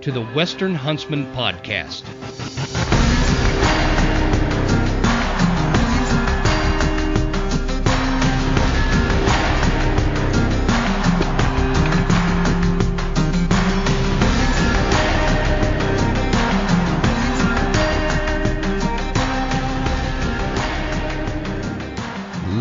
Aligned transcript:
to 0.00 0.10
the 0.10 0.24
Western 0.26 0.74
Huntsman 0.74 1.26
Podcast. 1.34 2.19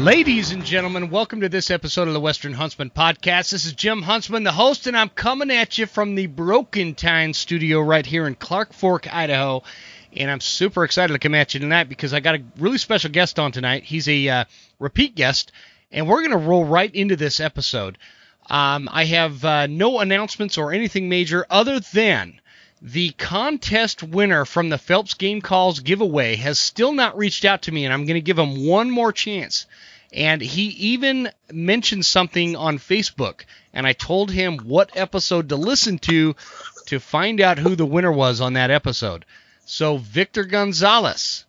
Ladies 0.10 0.50
and 0.50 0.66
gentlemen, 0.66 1.12
welcome 1.12 1.42
to 1.42 1.50
this 1.50 1.70
episode 1.70 2.08
of 2.08 2.16
the 2.16 2.20
Western 2.20 2.54
Huntsman 2.54 2.90
Podcast. 2.90 3.52
This 3.52 3.66
is 3.66 3.74
Jim 3.74 4.02
Huntsman, 4.02 4.44
the 4.44 4.52
host, 4.52 4.88
and 4.88 4.98
I'm 4.98 5.10
coming 5.10 5.52
at 5.52 5.78
you 5.78 5.86
from 5.86 6.16
the 6.16 6.26
Broken 6.26 6.96
Tine 6.96 7.32
studio 7.36 7.80
right 7.80 8.04
here 8.04 8.26
in 8.26 8.34
Clark 8.34 8.74
Fork, 8.74 9.14
Idaho. 9.14 9.62
And 10.18 10.32
I'm 10.32 10.40
super 10.42 10.84
excited 10.84 11.14
to 11.14 11.20
come 11.20 11.36
at 11.36 11.54
you 11.54 11.60
tonight 11.60 11.90
because 11.90 12.12
I 12.12 12.22
got 12.22 12.34
a 12.34 12.44
really 12.58 12.80
special 12.80 13.12
guest 13.12 13.38
on 13.38 13.52
tonight. 13.52 13.84
He's 13.84 14.10
a 14.10 14.28
uh, 14.30 14.46
repeat 14.80 15.14
guest, 15.14 15.52
and 15.92 16.08
we're 16.08 16.28
going 16.28 16.32
to 16.32 16.38
roll 16.38 16.66
right 16.66 16.94
into 16.96 17.16
this 17.16 17.40
episode. 17.40 18.00
Um, 18.50 18.90
I 18.92 19.06
have 19.06 19.46
uh, 19.46 19.68
no 19.68 20.00
announcements 20.00 20.58
or 20.58 20.74
anything 20.74 21.08
major 21.08 21.46
other 21.52 21.82
than 21.82 22.42
the 22.82 23.12
contest 23.12 24.02
winner 24.02 24.44
from 24.46 24.70
the 24.70 24.80
Phelps 24.80 25.14
Game 25.14 25.42
Calls 25.42 25.82
giveaway 25.82 26.36
has 26.38 26.58
still 26.58 26.94
not 26.94 27.16
reached 27.16 27.46
out 27.46 27.62
to 27.64 27.72
me, 27.72 27.86
and 27.86 27.94
I'm 27.94 28.06
going 28.08 28.16
to 28.16 28.22
give 28.22 28.40
him 28.40 28.66
one 28.66 28.90
more 28.90 29.14
chance. 29.14 29.68
And 30.12 30.42
he 30.42 30.64
even 30.64 31.30
mentioned 31.52 32.06
something 32.06 32.56
on 32.56 32.80
Facebook, 32.80 33.46
and 33.74 33.86
I 33.86 33.94
told 33.94 34.32
him 34.32 34.58
what 34.60 34.98
episode 34.98 35.50
to 35.50 35.56
listen 35.56 36.00
to 36.00 36.36
to 36.88 37.00
find 37.00 37.40
out 37.40 37.60
who 37.60 37.76
the 37.76 37.86
winner 37.86 38.12
was 38.12 38.42
on 38.42 38.54
that 38.54 38.72
episode. 38.72 39.26
So, 39.66 39.98
Victor 39.98 40.46
Gonzalez, 40.46 41.46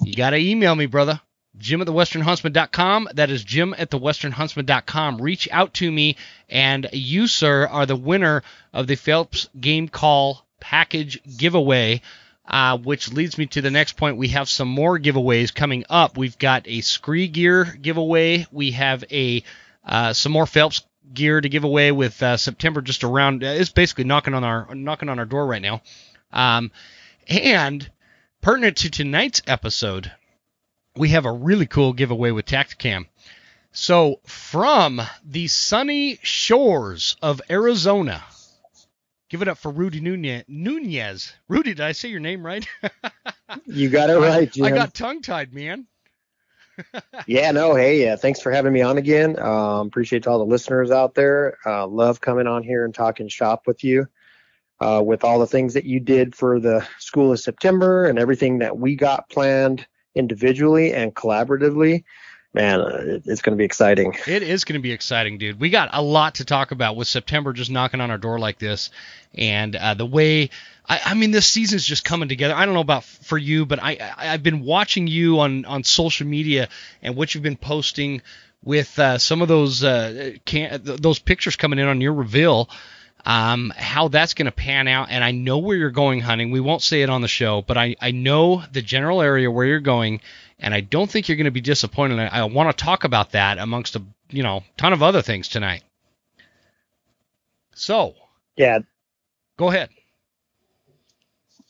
you 0.00 0.14
got 0.14 0.30
to 0.30 0.36
email 0.36 0.74
me, 0.76 0.86
brother. 0.86 1.20
Jim 1.58 1.80
at 1.80 1.88
thewesternhuntsman.com. 1.88 3.08
That 3.14 3.30
is 3.30 3.42
Jim 3.42 3.74
at 3.76 3.90
thewesternhuntsman.com. 3.90 5.20
Reach 5.20 5.48
out 5.50 5.74
to 5.74 5.90
me, 5.90 6.16
and 6.48 6.88
you, 6.92 7.26
sir, 7.26 7.66
are 7.66 7.86
the 7.86 7.96
winner 7.96 8.42
of 8.72 8.86
the 8.86 8.94
Phelps 8.94 9.48
Game 9.58 9.88
Call 9.88 10.46
package 10.60 11.20
giveaway. 11.36 12.02
Uh, 12.48 12.78
which 12.78 13.12
leads 13.12 13.38
me 13.38 13.46
to 13.46 13.60
the 13.60 13.72
next 13.72 13.96
point. 13.96 14.16
We 14.16 14.28
have 14.28 14.48
some 14.48 14.68
more 14.68 15.00
giveaways 15.00 15.52
coming 15.52 15.84
up. 15.90 16.16
We've 16.16 16.38
got 16.38 16.66
a 16.66 16.78
SKRE 16.78 17.32
gear 17.32 17.64
giveaway. 17.64 18.46
We 18.52 18.70
have 18.70 19.02
a 19.10 19.42
uh, 19.84 20.12
some 20.12 20.30
more 20.30 20.46
Phelps 20.46 20.82
gear 21.12 21.40
to 21.40 21.48
give 21.48 21.64
away 21.64 21.92
with 21.92 22.22
uh, 22.22 22.36
September 22.36 22.82
just 22.82 23.04
around. 23.04 23.42
Uh, 23.42 23.48
it's 23.48 23.70
basically 23.70 24.04
knocking 24.04 24.34
on 24.34 24.44
our 24.44 24.74
knocking 24.74 25.08
on 25.08 25.18
our 25.18 25.24
door 25.24 25.46
right 25.46 25.62
now. 25.62 25.82
Um, 26.32 26.70
and 27.28 27.90
pertinent 28.42 28.76
to 28.78 28.90
tonight's 28.90 29.42
episode, 29.46 30.12
we 30.96 31.10
have 31.10 31.24
a 31.24 31.32
really 31.32 31.66
cool 31.66 31.92
giveaway 31.92 32.30
with 32.30 32.46
Tactacam. 32.46 33.06
So 33.72 34.20
from 34.24 35.02
the 35.24 35.48
sunny 35.48 36.18
shores 36.22 37.16
of 37.20 37.42
Arizona, 37.50 38.24
Give 39.36 39.42
it 39.42 39.48
up 39.48 39.58
for 39.58 39.70
Rudy 39.70 40.00
Nunez. 40.00 41.34
Rudy, 41.46 41.74
did 41.74 41.82
I 41.82 41.92
say 41.92 42.08
your 42.08 42.20
name 42.20 42.42
right? 42.42 42.66
you 43.66 43.90
got 43.90 44.08
it 44.08 44.14
right, 44.18 44.50
Jim. 44.50 44.64
I 44.64 44.70
got 44.70 44.94
tongue 44.94 45.20
tied, 45.20 45.52
man. 45.52 45.86
yeah, 47.26 47.50
no, 47.50 47.74
hey, 47.74 48.08
uh, 48.08 48.16
thanks 48.16 48.40
for 48.40 48.50
having 48.50 48.72
me 48.72 48.80
on 48.80 48.96
again. 48.96 49.38
Um, 49.38 49.88
appreciate 49.88 50.26
all 50.26 50.38
the 50.38 50.46
listeners 50.46 50.90
out 50.90 51.14
there. 51.14 51.58
Uh, 51.66 51.86
love 51.86 52.22
coming 52.22 52.46
on 52.46 52.62
here 52.62 52.86
and 52.86 52.94
talking 52.94 53.28
shop 53.28 53.66
with 53.66 53.84
you. 53.84 54.08
Uh, 54.80 55.02
with 55.04 55.22
all 55.22 55.38
the 55.38 55.46
things 55.46 55.74
that 55.74 55.84
you 55.84 56.00
did 56.00 56.34
for 56.34 56.58
the 56.58 56.88
School 56.98 57.30
of 57.30 57.38
September 57.38 58.06
and 58.06 58.18
everything 58.18 58.60
that 58.60 58.78
we 58.78 58.96
got 58.96 59.28
planned 59.28 59.86
individually 60.14 60.94
and 60.94 61.14
collaboratively 61.14 62.04
man, 62.54 62.80
uh, 62.80 63.20
it's 63.24 63.42
going 63.42 63.56
to 63.56 63.60
be 63.60 63.64
exciting. 63.64 64.14
It 64.26 64.42
is 64.42 64.64
going 64.64 64.78
to 64.78 64.82
be 64.82 64.92
exciting, 64.92 65.38
dude. 65.38 65.60
We 65.60 65.70
got 65.70 65.90
a 65.92 66.02
lot 66.02 66.36
to 66.36 66.44
talk 66.44 66.70
about 66.70 66.96
with 66.96 67.08
September 67.08 67.52
just 67.52 67.70
knocking 67.70 68.00
on 68.00 68.10
our 68.10 68.18
door 68.18 68.38
like 68.38 68.58
this, 68.58 68.90
and 69.34 69.74
uh, 69.76 69.94
the 69.94 70.06
way. 70.06 70.50
I, 70.88 71.00
I 71.04 71.14
mean, 71.14 71.32
this 71.32 71.46
season's 71.46 71.84
just 71.84 72.04
coming 72.04 72.28
together. 72.28 72.54
I 72.54 72.64
don't 72.64 72.74
know 72.74 72.80
about 72.80 73.04
for 73.04 73.36
you, 73.36 73.66
but 73.66 73.82
I, 73.82 73.98
I 74.16 74.26
have 74.26 74.42
been 74.42 74.62
watching 74.62 75.06
you 75.06 75.40
on 75.40 75.64
on 75.64 75.84
social 75.84 76.26
media 76.26 76.68
and 77.02 77.16
what 77.16 77.34
you've 77.34 77.42
been 77.42 77.56
posting 77.56 78.22
with 78.62 78.98
uh, 78.98 79.18
some 79.18 79.42
of 79.42 79.48
those 79.48 79.84
uh, 79.84 80.32
can, 80.44 80.80
those 80.82 81.18
pictures 81.18 81.56
coming 81.56 81.78
in 81.78 81.86
on 81.86 82.00
your 82.00 82.12
reveal. 82.12 82.68
Um, 83.26 83.72
how 83.76 84.06
that's 84.08 84.34
going 84.34 84.46
to 84.46 84.52
pan 84.52 84.86
out, 84.86 85.08
and 85.10 85.24
I 85.24 85.32
know 85.32 85.58
where 85.58 85.76
you're 85.76 85.90
going 85.90 86.20
hunting. 86.20 86.52
We 86.52 86.60
won't 86.60 86.80
say 86.80 87.02
it 87.02 87.10
on 87.10 87.22
the 87.22 87.28
show, 87.28 87.60
but 87.60 87.76
I, 87.76 87.96
I 88.00 88.12
know 88.12 88.62
the 88.72 88.82
general 88.82 89.20
area 89.20 89.50
where 89.50 89.66
you're 89.66 89.80
going 89.80 90.20
and 90.58 90.74
I 90.74 90.80
don't 90.80 91.10
think 91.10 91.28
you're 91.28 91.36
going 91.36 91.46
to 91.46 91.50
be 91.50 91.60
disappointed. 91.60 92.18
I, 92.18 92.28
I 92.28 92.44
want 92.44 92.76
to 92.76 92.84
talk 92.84 93.04
about 93.04 93.32
that 93.32 93.58
amongst 93.58 93.96
a 93.96 94.02
you 94.30 94.42
know 94.42 94.64
ton 94.76 94.92
of 94.92 95.02
other 95.02 95.22
things 95.22 95.48
tonight. 95.48 95.82
So 97.74 98.14
yeah, 98.56 98.78
go 99.56 99.68
ahead. 99.68 99.90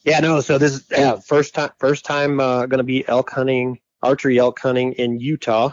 Yeah, 0.05 0.21
no. 0.21 0.41
So 0.41 0.59
this 0.59 0.75
is 0.75 0.85
yeah, 0.91 1.17
first 1.17 1.55
time 1.55 1.71
first 1.79 2.05
time 2.05 2.39
uh, 2.39 2.67
going 2.67 2.79
to 2.79 2.85
be 2.85 3.07
elk 3.07 3.31
hunting, 3.31 3.81
archery 4.03 4.39
elk 4.39 4.59
hunting 4.61 4.93
in 4.93 5.19
Utah. 5.19 5.73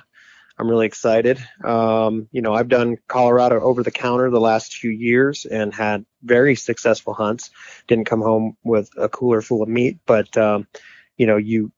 I'm 0.57 0.69
really 0.69 0.85
excited. 0.85 1.39
Um, 1.63 2.27
you 2.31 2.41
know, 2.41 2.53
I've 2.53 2.67
done 2.67 2.97
Colorado 3.07 3.59
over 3.59 3.81
the 3.81 3.91
counter 3.91 4.29
the 4.29 4.39
last 4.39 4.75
few 4.75 4.91
years 4.91 5.45
and 5.45 5.73
had 5.73 6.05
very 6.21 6.55
successful 6.55 7.13
hunts. 7.13 7.49
Didn't 7.87 8.05
come 8.05 8.21
home 8.21 8.55
with 8.63 8.89
a 8.95 9.09
cooler 9.09 9.41
full 9.41 9.63
of 9.63 9.69
meat, 9.69 9.99
but 10.05 10.37
um, 10.37 10.67
you 11.17 11.25
know, 11.25 11.37
you 11.37 11.71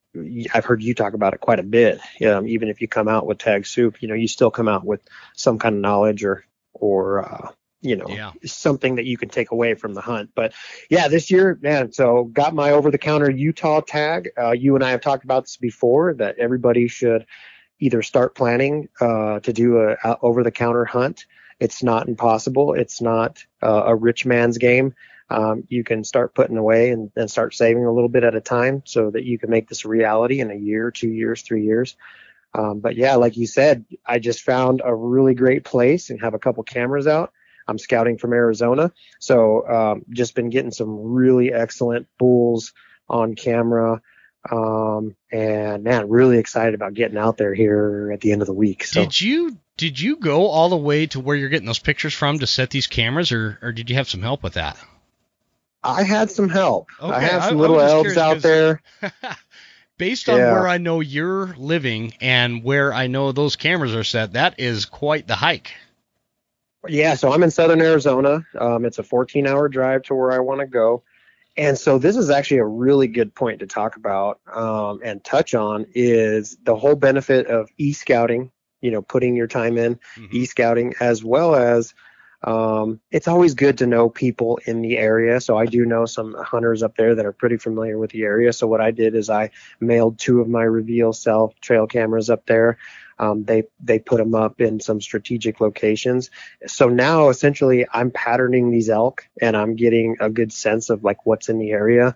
I've 0.54 0.66
heard 0.66 0.82
you 0.82 0.94
talk 0.94 1.14
about 1.14 1.34
it 1.34 1.42
quite 1.42 1.60
a 1.60 1.64
bit. 1.64 2.00
Um, 2.26 2.48
even 2.48 2.70
if 2.70 2.82
you 2.82 2.88
come 2.88 3.08
out 3.08 3.26
with 3.26 3.38
tag 3.38 3.66
soup, 3.66 4.02
you 4.02 4.08
know, 4.08 4.14
you 4.14 4.28
still 4.28 4.52
come 4.52 4.68
out 4.68 4.86
with 4.86 5.02
some 5.36 5.60
kind 5.60 5.76
of 5.76 5.82
knowledge 5.82 6.24
or, 6.24 6.46
or, 6.74 7.26
uh, 7.26 7.52
you 7.82 7.96
know, 7.96 8.08
yeah. 8.08 8.32
something 8.46 8.96
that 8.96 9.06
you 9.06 9.18
can 9.18 9.30
take 9.30 9.52
away 9.52 9.76
from 9.76 9.94
the 9.94 10.02
hunt. 10.02 10.32
But 10.34 10.54
yeah, 10.90 11.08
this 11.08 11.30
year, 11.30 11.60
man, 11.62 11.92
so 11.92 12.24
got 12.24 12.56
my 12.56 12.72
over 12.72 12.90
the 12.90 12.98
counter 12.98 13.30
Utah 13.30 13.82
tag. 13.82 14.30
Uh, 14.38 14.52
you 14.52 14.76
and 14.76 14.84
I 14.84 14.92
have 14.92 15.02
talked 15.02 15.24
about 15.24 15.44
this 15.44 15.58
before 15.58 16.14
that 16.16 16.40
everybody 16.40 16.88
should 16.88 17.26
either 17.80 18.02
start 18.02 18.36
planning, 18.36 18.90
uh, 19.00 19.40
to 19.42 19.54
do 19.54 19.80
a, 19.80 19.98
a 20.04 20.18
over 20.22 20.44
the 20.44 20.52
counter 20.52 20.86
hunt. 20.86 21.26
It's 21.60 21.84
not 21.84 22.08
impossible. 22.08 22.74
It's 22.74 23.02
not 23.02 23.44
uh, 23.62 23.84
a 23.86 23.96
rich 23.96 24.26
man's 24.26 24.58
game 24.58 24.94
um, 25.30 25.64
you 25.70 25.84
can 25.84 26.04
start 26.04 26.36
putting 26.36 26.58
away 26.58 26.92
and, 26.92 27.12
and 27.16 27.30
start 27.30 27.54
saving 27.54 27.86
a 27.86 27.92
little 27.92 28.10
bit 28.10 28.24
at 28.24 28.36
a 28.36 28.42
time 28.42 28.84
so 28.86 29.10
that 29.12 29.24
you 29.24 29.40
can 29.40 29.50
make 29.50 29.68
this 29.68 29.86
a 29.86 29.88
reality 29.88 30.40
in 30.40 30.52
a 30.52 30.56
year, 30.56 30.92
two 30.92 31.10
years, 31.10 31.42
three 31.42 31.64
years. 31.64 31.96
Um, 32.54 32.80
but 32.80 32.96
yeah, 32.96 33.16
like 33.16 33.36
you 33.36 33.48
said, 33.48 33.86
I 34.06 34.20
just 34.20 34.42
found 34.42 34.82
a 34.86 34.96
really 34.96 35.34
great 35.34 35.64
place 35.66 36.10
and 36.10 36.22
have 36.22 36.36
a 36.36 36.40
couple 36.40 36.64
cameras 36.64 37.08
out. 37.08 37.34
I'm 37.68 37.80
scouting 37.80 38.20
from 38.20 38.34
Arizona, 38.34 38.92
so 39.20 39.68
um, 39.68 40.06
just 40.12 40.36
been 40.36 40.52
getting 40.52 40.72
some 40.72 41.14
really 41.14 41.52
excellent 41.52 42.08
bulls 42.20 42.74
on 43.10 43.34
camera. 43.34 44.04
Um, 44.52 45.16
and 45.32 45.84
man, 45.84 46.10
really 46.10 46.38
excited 46.38 46.76
about 46.76 46.94
getting 46.94 47.18
out 47.18 47.38
there 47.38 47.54
here 47.54 48.12
at 48.14 48.22
the 48.22 48.32
end 48.32 48.42
of 48.42 48.48
the 48.48 48.54
week. 48.54 48.84
So. 48.86 49.02
Did 49.02 49.20
you 49.20 49.58
did 49.78 50.00
you 50.00 50.18
go 50.18 50.48
all 50.48 50.70
the 50.70 50.78
way 50.78 51.08
to 51.08 51.20
where 51.20 51.36
you're 51.36 51.50
getting 51.50 51.66
those 51.66 51.80
pictures 51.80 52.14
from 52.14 52.40
to 52.40 52.48
set 52.48 52.70
these 52.70 52.88
cameras, 52.88 53.32
or 53.32 53.58
or 53.62 53.72
did 53.72 53.90
you 53.90 53.96
have 53.96 54.10
some 54.10 54.22
help 54.22 54.44
with 54.44 54.54
that? 54.54 54.78
I 55.84 56.04
had 56.04 56.32
some 56.32 56.50
help. 56.50 56.90
Okay, 57.00 57.14
I 57.14 57.20
have 57.20 57.44
some 57.44 57.58
I, 57.58 57.60
little 57.60 57.80
elves 57.80 58.18
out 58.18 58.40
there. 58.40 58.82
based 59.98 60.30
on 60.30 60.38
yeah. 60.38 60.52
where 60.52 60.68
I 60.68 60.78
know 60.78 61.00
you're 61.00 61.56
living 61.58 62.14
and 62.22 62.64
where 62.64 62.94
I 62.94 63.08
know 63.08 63.32
those 63.32 63.56
cameras 63.56 63.96
are 63.96 64.04
set, 64.04 64.34
that 64.34 64.60
is 64.60 64.86
quite 64.86 65.28
the 65.28 65.36
hike. 65.36 65.74
Yeah, 66.88 67.16
so 67.16 67.32
I'm 67.32 67.42
in 67.44 67.52
southern 67.52 67.82
Arizona. 67.82 68.46
Um, 68.60 68.86
it's 68.86 69.00
a 69.00 69.04
14 69.04 69.48
hour 69.48 69.68
drive 69.70 70.04
to 70.04 70.16
where 70.16 70.32
I 70.32 70.40
want 70.40 70.62
to 70.62 70.68
go. 70.68 71.04
And 71.58 71.78
so 71.78 71.98
this 71.98 72.18
is 72.18 72.30
actually 72.30 72.58
a 72.58 72.66
really 72.66 73.08
good 73.08 73.34
point 73.34 73.60
to 73.60 73.68
talk 73.68 73.96
about 73.96 74.40
um, 74.54 75.00
and 75.04 75.24
touch 75.24 75.54
on 75.54 75.86
is 75.94 76.58
the 76.64 76.76
whole 76.76 76.96
benefit 76.96 77.48
of 77.48 77.70
e-scouting, 77.78 78.52
you 78.82 78.92
know, 78.92 79.02
putting 79.02 79.36
your 79.36 79.48
time 79.48 79.78
in 79.78 79.96
mm-hmm. 79.96 80.36
e-scouting 80.36 80.96
as 81.00 81.24
well 81.24 81.56
as 81.56 81.94
Um, 82.46 83.00
it's 83.10 83.28
always 83.28 83.56
good 83.56 83.80
to 83.80 83.88
know 83.88 84.08
people 84.08 84.60
in 84.66 84.82
the 84.82 85.00
area. 85.00 85.42
So 85.42 85.58
I 85.58 85.66
do 85.66 85.84
know 85.84 86.06
some 86.06 86.36
hunters 86.36 86.84
up 86.84 86.96
there 86.96 87.16
that 87.16 87.26
are 87.26 87.32
pretty 87.32 87.58
familiar 87.58 87.98
with 87.98 88.12
the 88.12 88.24
area. 88.24 88.54
So 88.54 88.68
what 88.68 88.82
I 88.82 88.92
did 88.92 89.16
is 89.16 89.32
I 89.32 89.50
mailed 89.80 90.20
two 90.20 90.42
of 90.42 90.48
my 90.48 90.62
reveal 90.62 91.12
cell 91.12 91.56
trail 91.60 91.88
cameras 91.88 92.30
up 92.30 92.46
there. 92.46 92.78
Um, 93.18 93.46
they 93.46 93.64
they 93.80 93.98
put 93.98 94.18
them 94.18 94.36
up 94.36 94.62
in 94.62 94.80
some 94.80 95.02
strategic 95.02 95.60
locations. 95.60 96.30
So 96.68 96.88
now 96.88 97.30
essentially 97.30 97.88
I'm 97.92 98.12
patterning 98.12 98.70
these 98.70 98.90
elk 98.90 99.28
and 99.42 99.58
I'm 99.58 99.76
getting 99.76 100.18
a 100.20 100.30
good 100.30 100.54
sense 100.54 100.90
of 100.90 101.04
like 101.04 101.26
what's 101.26 101.50
in 101.50 101.58
the 101.58 101.72
area. 101.72 102.16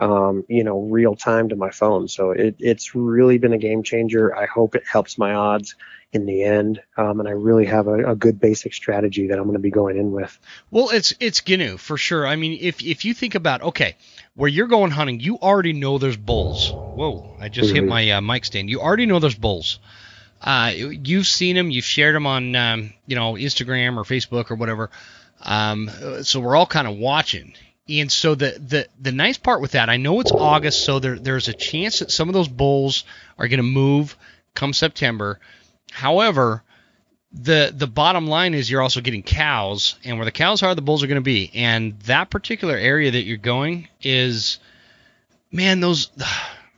Um, 0.00 0.44
you 0.48 0.64
know, 0.64 0.80
real 0.80 1.14
time 1.14 1.50
to 1.50 1.56
my 1.56 1.70
phone. 1.70 2.08
So 2.08 2.30
it, 2.30 2.56
it's 2.58 2.94
really 2.94 3.36
been 3.36 3.52
a 3.52 3.58
game 3.58 3.82
changer. 3.82 4.34
I 4.34 4.46
hope 4.46 4.74
it 4.74 4.84
helps 4.90 5.18
my 5.18 5.34
odds 5.34 5.74
in 6.12 6.26
the 6.26 6.42
end. 6.42 6.80
Um, 6.96 7.20
and 7.20 7.28
I 7.28 7.32
really 7.32 7.66
have 7.66 7.86
a, 7.86 8.12
a, 8.12 8.16
good 8.16 8.40
basic 8.40 8.74
strategy 8.74 9.28
that 9.28 9.38
I'm 9.38 9.44
going 9.44 9.54
to 9.54 9.60
be 9.60 9.70
going 9.70 9.96
in 9.96 10.10
with. 10.10 10.36
Well, 10.70 10.88
it's 10.90 11.14
it's 11.20 11.46
GNU 11.46 11.76
for 11.76 11.96
sure. 11.96 12.26
I 12.26 12.36
mean, 12.36 12.58
if 12.60 12.82
if 12.82 13.04
you 13.04 13.14
think 13.14 13.34
about 13.34 13.62
okay, 13.62 13.96
where 14.34 14.48
you're 14.48 14.66
going 14.66 14.90
hunting, 14.90 15.20
you 15.20 15.38
already 15.38 15.72
know 15.72 15.98
there's 15.98 16.16
bulls. 16.16 16.72
Whoa, 16.72 17.36
I 17.38 17.48
just 17.48 17.68
mm-hmm. 17.68 17.76
hit 17.76 17.84
my 17.84 18.10
uh, 18.10 18.20
mic 18.20 18.44
stand. 18.44 18.70
You 18.70 18.80
already 18.80 19.06
know 19.06 19.18
there's 19.18 19.34
bulls. 19.34 19.78
Uh, 20.40 20.72
you've 20.74 21.26
seen 21.26 21.54
them, 21.54 21.70
you've 21.70 21.84
shared 21.84 22.14
them 22.14 22.26
on, 22.26 22.56
um, 22.56 22.94
you 23.06 23.14
know, 23.14 23.34
Instagram 23.34 23.98
or 23.98 24.04
Facebook 24.04 24.50
or 24.50 24.54
whatever. 24.54 24.90
Um, 25.42 25.90
so 26.22 26.40
we're 26.40 26.56
all 26.56 26.66
kind 26.66 26.88
of 26.88 26.96
watching. 26.96 27.52
And 27.90 28.10
so 28.12 28.36
the, 28.36 28.52
the 28.64 28.86
the 29.00 29.10
nice 29.10 29.36
part 29.36 29.60
with 29.60 29.72
that, 29.72 29.88
I 29.88 29.96
know 29.96 30.20
it's 30.20 30.30
August, 30.30 30.84
so 30.84 31.00
there 31.00 31.18
there's 31.18 31.48
a 31.48 31.52
chance 31.52 31.98
that 31.98 32.12
some 32.12 32.28
of 32.28 32.34
those 32.34 32.48
bulls 32.48 33.04
are 33.36 33.48
going 33.48 33.58
to 33.58 33.64
move 33.64 34.16
come 34.54 34.72
September. 34.72 35.40
However, 35.90 36.62
the 37.32 37.72
the 37.74 37.88
bottom 37.88 38.28
line 38.28 38.54
is 38.54 38.70
you're 38.70 38.82
also 38.82 39.00
getting 39.00 39.24
cows, 39.24 39.96
and 40.04 40.18
where 40.18 40.24
the 40.24 40.30
cows 40.30 40.62
are, 40.62 40.74
the 40.74 40.82
bulls 40.82 41.02
are 41.02 41.08
going 41.08 41.16
to 41.16 41.20
be. 41.20 41.50
And 41.52 41.98
that 42.00 42.30
particular 42.30 42.76
area 42.76 43.10
that 43.10 43.22
you're 43.22 43.38
going 43.38 43.88
is, 44.00 44.58
man, 45.50 45.80
those 45.80 46.10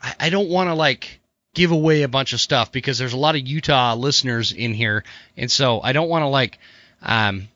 I, 0.03 0.15
I 0.19 0.31
don't 0.31 0.49
want 0.49 0.69
to 0.69 0.75
like 0.75 1.21
give 1.55 1.73
away 1.73 2.03
a 2.03 2.09
bunch 2.09 2.33
of 2.33 2.41
stuff 2.41 2.73
because 2.73 2.97
there's 2.97 3.13
a 3.13 3.19
lot 3.19 3.35
of 3.35 3.47
Utah 3.47 3.95
listeners 3.95 4.53
in 4.53 4.73
here, 4.73 5.05
and 5.37 5.51
so 5.51 5.83
I 5.83 5.93
don't 5.93 6.09
want 6.09 6.23
to 6.23 6.29
like 6.29 6.59
um, 7.03 7.49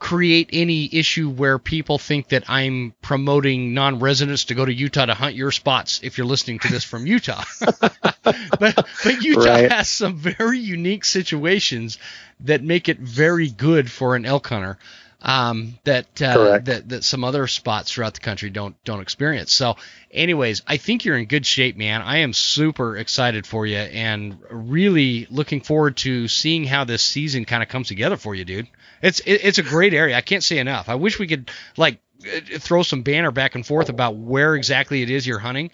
create 0.00 0.48
any 0.52 0.88
issue 0.92 1.30
where 1.30 1.58
people 1.58 1.98
think 1.98 2.30
that 2.30 2.42
I'm 2.48 2.94
promoting 3.02 3.74
non-residents 3.74 4.46
to 4.46 4.54
go 4.54 4.64
to 4.64 4.72
Utah 4.72 5.06
to 5.06 5.14
hunt 5.14 5.36
your 5.36 5.52
spots. 5.52 6.00
If 6.02 6.18
you're 6.18 6.26
listening 6.26 6.58
to 6.60 6.68
this 6.68 6.82
from 6.84 7.06
Utah, 7.06 7.44
but, 7.60 8.48
but 8.58 9.22
Utah 9.22 9.44
right. 9.44 9.70
has 9.70 9.88
some 9.88 10.16
very 10.16 10.58
unique 10.58 11.04
situations 11.04 11.98
that 12.40 12.64
make 12.64 12.88
it 12.88 12.98
very 12.98 13.50
good 13.50 13.90
for 13.90 14.16
an 14.16 14.24
elk 14.24 14.48
hunter 14.48 14.78
um, 15.22 15.78
that 15.84 16.22
uh, 16.22 16.58
that 16.60 16.88
that 16.88 17.04
some 17.04 17.24
other 17.24 17.46
spots 17.46 17.92
throughout 17.92 18.14
the 18.14 18.20
country 18.20 18.48
don't 18.48 18.82
don't 18.84 19.00
experience. 19.00 19.52
So, 19.52 19.76
anyways, 20.10 20.62
I 20.66 20.78
think 20.78 21.04
you're 21.04 21.18
in 21.18 21.26
good 21.26 21.44
shape, 21.44 21.76
man. 21.76 22.00
I 22.00 22.18
am 22.18 22.32
super 22.32 22.96
excited 22.96 23.46
for 23.46 23.66
you 23.66 23.76
and 23.76 24.38
really 24.50 25.26
looking 25.30 25.60
forward 25.60 25.98
to 25.98 26.26
seeing 26.26 26.64
how 26.64 26.84
this 26.84 27.02
season 27.02 27.44
kind 27.44 27.62
of 27.62 27.68
comes 27.68 27.88
together 27.88 28.16
for 28.16 28.34
you, 28.34 28.44
dude. 28.46 28.68
It's 29.02 29.20
it, 29.20 29.44
it's 29.44 29.58
a 29.58 29.62
great 29.62 29.94
area. 29.94 30.16
I 30.16 30.20
can't 30.20 30.44
say 30.44 30.58
enough. 30.58 30.88
I 30.88 30.94
wish 30.94 31.18
we 31.18 31.26
could 31.26 31.50
like 31.76 32.00
throw 32.58 32.82
some 32.82 33.02
banner 33.02 33.30
back 33.30 33.54
and 33.54 33.66
forth 33.66 33.88
about 33.88 34.16
where 34.16 34.54
exactly 34.54 35.02
it 35.02 35.10
is 35.10 35.26
you're 35.26 35.38
hunting 35.38 35.70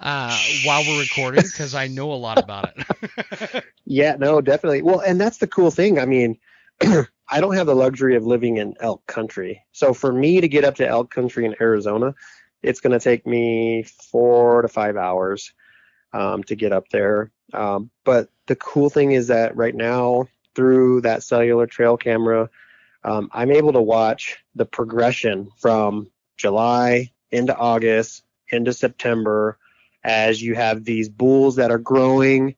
uh, 0.00 0.38
while 0.64 0.82
we're 0.86 1.00
recording 1.00 1.42
because 1.42 1.74
I 1.74 1.88
know 1.88 2.12
a 2.12 2.14
lot 2.14 2.38
about 2.38 2.72
it. 2.76 3.64
yeah, 3.84 4.16
no, 4.16 4.40
definitely. 4.40 4.82
Well, 4.82 5.00
and 5.00 5.20
that's 5.20 5.38
the 5.38 5.46
cool 5.48 5.70
thing. 5.70 5.98
I 5.98 6.04
mean. 6.04 6.38
I 7.30 7.40
don't 7.40 7.56
have 7.56 7.66
the 7.66 7.74
luxury 7.74 8.16
of 8.16 8.26
living 8.26 8.56
in 8.56 8.74
elk 8.80 9.06
country. 9.06 9.62
So 9.72 9.92
for 9.92 10.12
me 10.12 10.40
to 10.40 10.48
get 10.48 10.64
up 10.64 10.76
to 10.76 10.88
elk 10.88 11.10
country 11.10 11.44
in 11.44 11.54
Arizona, 11.60 12.14
it's 12.62 12.80
going 12.80 12.98
to 12.98 13.04
take 13.04 13.26
me 13.26 13.84
four 14.10 14.62
to 14.62 14.68
five 14.68 14.96
hours 14.96 15.52
um, 16.12 16.42
to 16.44 16.56
get 16.56 16.72
up 16.72 16.88
there. 16.88 17.30
Um, 17.52 17.90
but 18.04 18.30
the 18.46 18.56
cool 18.56 18.90
thing 18.90 19.12
is 19.12 19.28
that 19.28 19.56
right 19.56 19.74
now, 19.74 20.26
through 20.54 21.02
that 21.02 21.22
cellular 21.22 21.66
trail 21.66 21.96
camera, 21.96 22.48
um, 23.04 23.30
I'm 23.32 23.50
able 23.50 23.72
to 23.72 23.82
watch 23.82 24.38
the 24.54 24.64
progression 24.64 25.50
from 25.58 26.10
July 26.36 27.12
into 27.30 27.56
August 27.56 28.22
into 28.50 28.72
September 28.72 29.58
as 30.02 30.40
you 30.40 30.54
have 30.54 30.84
these 30.84 31.08
bulls 31.08 31.56
that 31.56 31.70
are 31.70 31.78
growing. 31.78 32.54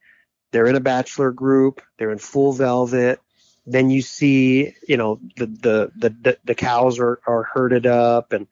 They're 0.53 0.67
in 0.67 0.77
a 0.77 0.81
bachelor 0.81 1.33
group, 1.33 1.81
they're 1.99 2.11
in 2.11 2.19
full 2.19 2.53
velvet, 2.53 3.21
then 3.67 3.91
you 3.91 4.03
see, 4.03 4.75
you 4.87 4.97
know, 4.97 5.21
the 5.37 5.47
the 5.47 5.93
the, 5.97 6.39
the 6.45 6.55
cows 6.55 6.99
are, 6.99 7.21
are 7.27 7.45
herded 7.45 7.87
up 7.87 8.33
and 8.33 8.47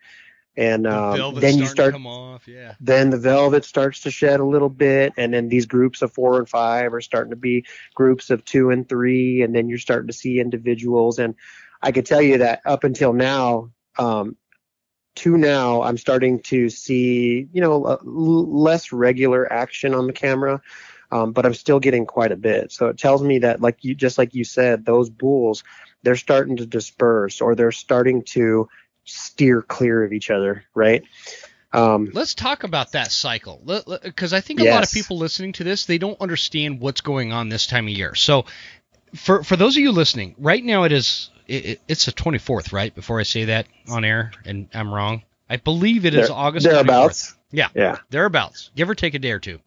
and 0.56 0.86
um, 0.86 1.34
the 1.34 1.40
then 1.40 1.58
you 1.58 1.66
start 1.66 1.94
yeah. 2.46 2.74
then 2.80 3.10
the 3.10 3.16
velvet 3.16 3.64
starts 3.64 4.00
to 4.00 4.10
shed 4.10 4.40
a 4.40 4.44
little 4.44 4.68
bit 4.68 5.12
and 5.16 5.32
then 5.32 5.48
these 5.48 5.66
groups 5.66 6.02
of 6.02 6.12
four 6.12 6.38
and 6.38 6.48
five 6.48 6.92
are 6.92 7.00
starting 7.00 7.30
to 7.30 7.36
be 7.36 7.64
groups 7.94 8.30
of 8.30 8.44
two 8.44 8.70
and 8.70 8.88
three 8.88 9.42
and 9.42 9.54
then 9.54 9.68
you're 9.68 9.78
starting 9.78 10.08
to 10.08 10.12
see 10.12 10.40
individuals 10.40 11.20
and 11.20 11.36
i 11.82 11.92
could 11.92 12.06
tell 12.06 12.22
you 12.22 12.38
that 12.38 12.60
up 12.64 12.84
until 12.84 13.12
now 13.12 13.70
um, 13.98 14.36
to 15.14 15.36
now 15.36 15.82
i'm 15.82 15.98
starting 15.98 16.40
to 16.40 16.68
see 16.68 17.48
you 17.52 17.60
know 17.60 17.98
less 18.02 18.92
regular 18.92 19.50
action 19.52 19.94
on 19.94 20.06
the 20.06 20.12
camera 20.12 20.60
um, 21.10 21.32
but 21.32 21.46
I'm 21.46 21.54
still 21.54 21.80
getting 21.80 22.06
quite 22.06 22.32
a 22.32 22.36
bit. 22.36 22.72
So 22.72 22.88
it 22.88 22.98
tells 22.98 23.22
me 23.22 23.38
that, 23.40 23.60
like 23.60 23.82
you, 23.82 23.94
just 23.94 24.18
like 24.18 24.34
you 24.34 24.44
said, 24.44 24.84
those 24.84 25.08
bulls, 25.08 25.64
they're 26.02 26.16
starting 26.16 26.56
to 26.58 26.66
disperse 26.66 27.40
or 27.40 27.54
they're 27.54 27.72
starting 27.72 28.22
to 28.24 28.68
steer 29.04 29.62
clear 29.62 30.04
of 30.04 30.12
each 30.12 30.30
other, 30.30 30.64
right? 30.74 31.02
Um, 31.72 32.10
Let's 32.12 32.34
talk 32.34 32.64
about 32.64 32.92
that 32.92 33.10
cycle 33.10 33.62
because 34.02 34.32
I 34.32 34.40
think 34.40 34.60
a 34.60 34.64
yes. 34.64 34.74
lot 34.74 34.84
of 34.84 34.90
people 34.90 35.18
listening 35.18 35.52
to 35.54 35.64
this 35.64 35.84
they 35.84 35.98
don't 35.98 36.18
understand 36.18 36.80
what's 36.80 37.02
going 37.02 37.32
on 37.32 37.50
this 37.50 37.66
time 37.66 37.86
of 37.86 37.92
year. 37.92 38.14
So, 38.14 38.46
for 39.14 39.42
for 39.42 39.56
those 39.56 39.76
of 39.76 39.82
you 39.82 39.92
listening, 39.92 40.34
right 40.38 40.64
now 40.64 40.84
it 40.84 40.92
is 40.92 41.30
it, 41.46 41.80
it's 41.88 42.04
the 42.06 42.12
24th, 42.12 42.72
right? 42.72 42.94
Before 42.94 43.20
I 43.20 43.22
say 43.22 43.46
that 43.46 43.66
on 43.88 44.04
air, 44.04 44.32
and 44.44 44.68
I'm 44.74 44.92
wrong. 44.92 45.22
I 45.48 45.56
believe 45.56 46.04
it 46.04 46.14
is 46.14 46.28
there, 46.28 46.36
August. 46.36 46.66
Thereabouts. 46.66 47.32
24th. 47.32 47.34
Yeah. 47.50 47.68
Yeah. 47.74 47.96
Thereabouts. 48.10 48.70
Give 48.76 48.90
or 48.90 48.94
take 48.94 49.14
a 49.14 49.18
day 49.18 49.30
or 49.30 49.38
two. 49.38 49.58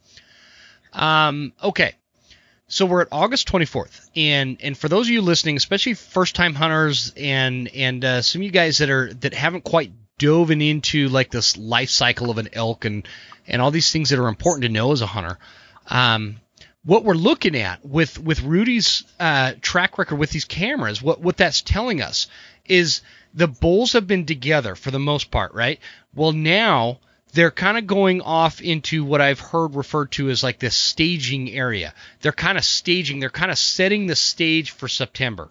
Um, 0.94 1.54
okay. 1.64 1.96
So 2.68 2.86
we're 2.86 3.02
at 3.02 3.10
August 3.12 3.52
24th, 3.52 4.10
and 4.16 4.58
and 4.62 4.78
for 4.78 4.88
those 4.88 5.08
of 5.08 5.12
you 5.12 5.22
listening, 5.22 5.58
especially 5.58 5.94
first 5.94 6.36
time 6.36 6.54
hunters 6.54 7.12
and 7.18 7.68
and 7.76 8.06
uh, 8.06 8.22
some 8.22 8.42
of 8.42 8.46
you 8.46 8.52
guys 8.52 8.78
that 8.78 8.90
are 8.90 9.14
that 9.16 9.34
haven't 9.34 9.66
quite 9.66 9.92
dove 10.18 10.52
into 10.52 11.10
like 11.10 11.32
this 11.32 11.58
life 11.58 11.90
cycle 11.90 12.30
of 12.30 12.38
an 12.38 12.48
elk 12.54 12.86
and 12.86 13.06
and 13.45 13.62
all 13.62 13.71
these 13.71 13.92
things 13.92 14.12
that 14.12 14.19
are 14.19 14.30
important 14.30 14.64
to 14.64 14.69
know 14.69 14.94
as 14.94 15.02
a 15.02 15.06
hunter, 15.06 15.38
um, 15.88 16.38
what 16.83 17.04
we're 17.04 17.14
looking 17.14 17.56
at 17.56 17.85
with 17.85 18.19
with 18.19 18.42
Rudy's 18.42 19.04
uh, 19.19 19.54
track 19.61 19.97
record 19.97 20.18
with 20.18 20.31
these 20.31 20.45
cameras, 20.45 21.02
what 21.02 21.21
what 21.21 21.38
that's 21.38 21.61
telling 21.61 22.02
us 22.02 22.28
is 22.66 23.02
the 23.33 23.47
bulls 23.47 23.94
have 23.94 24.07
been 24.07 24.26
together 24.26 24.76
for 24.76 24.92
the 24.92 25.00
most 25.00 25.31
part, 25.31 25.54
right? 25.54 25.80
Well, 26.14 26.31
now 26.31 27.00
they're 27.33 27.52
kind 27.52 27.78
of 27.78 27.88
going 27.88 28.21
off 28.21 28.61
into 28.61 29.06
what 29.06 29.21
I've 29.21 29.40
heard 29.40 29.76
referred 29.76 30.11
to 30.14 30.30
as 30.30 30.44
like 30.44 30.59
this 30.59 30.76
staging 30.76 31.50
area. 31.52 31.94
They're 32.21 32.31
kind 32.31 32.57
of 32.57 32.66
staging, 32.66 33.19
they're 33.19 33.30
kind 33.30 33.52
of 33.52 33.57
setting 33.57 34.07
the 34.07 34.16
stage 34.16 34.71
for 34.71 34.88
September. 34.88 35.50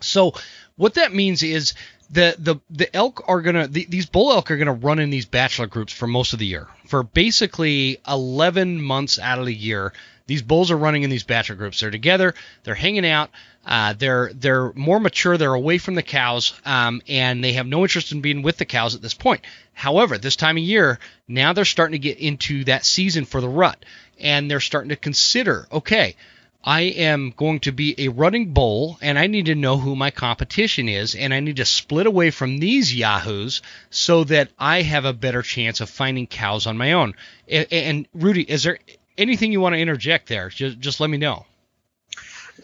So 0.00 0.34
what 0.76 0.94
that 0.94 1.14
means 1.14 1.42
is 1.42 1.74
the 2.10 2.34
the 2.38 2.56
the 2.70 2.94
elk 2.96 3.22
are 3.28 3.40
gonna 3.40 3.68
the, 3.68 3.86
these 3.88 4.06
bull 4.06 4.32
elk 4.32 4.50
are 4.50 4.56
gonna 4.56 4.72
run 4.72 4.98
in 4.98 5.10
these 5.10 5.26
bachelor 5.26 5.66
groups 5.66 5.92
for 5.92 6.06
most 6.06 6.32
of 6.32 6.38
the 6.38 6.46
year 6.46 6.66
for 6.86 7.02
basically 7.04 7.98
11 8.08 8.82
months 8.82 9.18
out 9.18 9.38
of 9.38 9.46
the 9.46 9.54
year 9.54 9.92
these 10.30 10.42
bulls 10.42 10.70
are 10.70 10.76
running 10.76 11.02
in 11.02 11.10
these 11.10 11.24
bachelor 11.24 11.56
groups. 11.56 11.80
They're 11.80 11.90
together. 11.90 12.34
They're 12.62 12.76
hanging 12.76 13.04
out. 13.04 13.30
Uh, 13.66 13.94
they're 13.94 14.30
they're 14.32 14.72
more 14.74 15.00
mature. 15.00 15.36
They're 15.36 15.52
away 15.52 15.78
from 15.78 15.96
the 15.96 16.04
cows, 16.04 16.54
um, 16.64 17.02
and 17.08 17.42
they 17.42 17.54
have 17.54 17.66
no 17.66 17.82
interest 17.82 18.12
in 18.12 18.20
being 18.20 18.42
with 18.42 18.56
the 18.56 18.64
cows 18.64 18.94
at 18.94 19.02
this 19.02 19.12
point. 19.12 19.40
However, 19.72 20.18
this 20.18 20.36
time 20.36 20.56
of 20.56 20.62
year, 20.62 21.00
now 21.26 21.52
they're 21.52 21.64
starting 21.64 22.00
to 22.00 22.08
get 22.08 22.18
into 22.18 22.62
that 22.64 22.84
season 22.84 23.24
for 23.24 23.40
the 23.40 23.48
rut, 23.48 23.84
and 24.20 24.48
they're 24.48 24.60
starting 24.60 24.90
to 24.90 24.96
consider, 24.96 25.66
okay, 25.72 26.14
I 26.62 26.82
am 26.82 27.32
going 27.36 27.58
to 27.60 27.72
be 27.72 27.96
a 27.98 28.08
running 28.08 28.52
bull, 28.52 28.98
and 29.00 29.18
I 29.18 29.26
need 29.26 29.46
to 29.46 29.56
know 29.56 29.78
who 29.78 29.96
my 29.96 30.12
competition 30.12 30.88
is, 30.88 31.16
and 31.16 31.34
I 31.34 31.40
need 31.40 31.56
to 31.56 31.64
split 31.64 32.06
away 32.06 32.30
from 32.30 32.58
these 32.58 32.94
yahoos 32.94 33.62
so 33.90 34.22
that 34.24 34.50
I 34.60 34.82
have 34.82 35.06
a 35.06 35.12
better 35.12 35.42
chance 35.42 35.80
of 35.80 35.90
finding 35.90 36.28
cows 36.28 36.68
on 36.68 36.78
my 36.78 36.92
own. 36.92 37.14
And, 37.48 37.66
and 37.72 38.08
Rudy, 38.14 38.42
is 38.42 38.62
there 38.62 38.78
anything 39.18 39.52
you 39.52 39.60
want 39.60 39.74
to 39.74 39.78
interject 39.78 40.28
there, 40.28 40.48
just 40.48 40.78
just 40.78 41.00
let 41.00 41.10
me 41.10 41.18
know. 41.18 41.46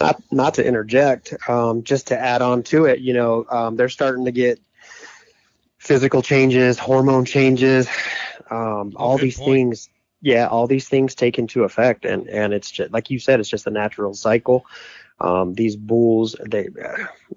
Not 0.00 0.22
not 0.30 0.54
to 0.54 0.66
interject, 0.66 1.34
um, 1.48 1.82
just 1.82 2.08
to 2.08 2.18
add 2.18 2.42
on 2.42 2.62
to 2.64 2.84
it. 2.84 3.00
You 3.00 3.14
know, 3.14 3.46
um, 3.50 3.76
they're 3.76 3.88
starting 3.88 4.26
to 4.26 4.32
get 4.32 4.60
physical 5.78 6.22
changes, 6.22 6.78
hormone 6.78 7.24
changes, 7.24 7.88
um, 8.50 8.92
all 8.96 9.18
these 9.18 9.38
point. 9.38 9.52
things. 9.52 9.88
yeah, 10.20 10.48
all 10.48 10.66
these 10.66 10.88
things 10.88 11.14
take 11.14 11.38
into 11.38 11.64
effect, 11.64 12.04
and 12.04 12.28
and 12.28 12.52
it's 12.52 12.70
just 12.70 12.92
like 12.92 13.10
you 13.10 13.18
said, 13.18 13.40
it's 13.40 13.48
just 13.48 13.66
a 13.66 13.70
natural 13.70 14.14
cycle. 14.14 14.66
Um, 15.18 15.54
these 15.54 15.76
bulls, 15.76 16.36
they 16.44 16.68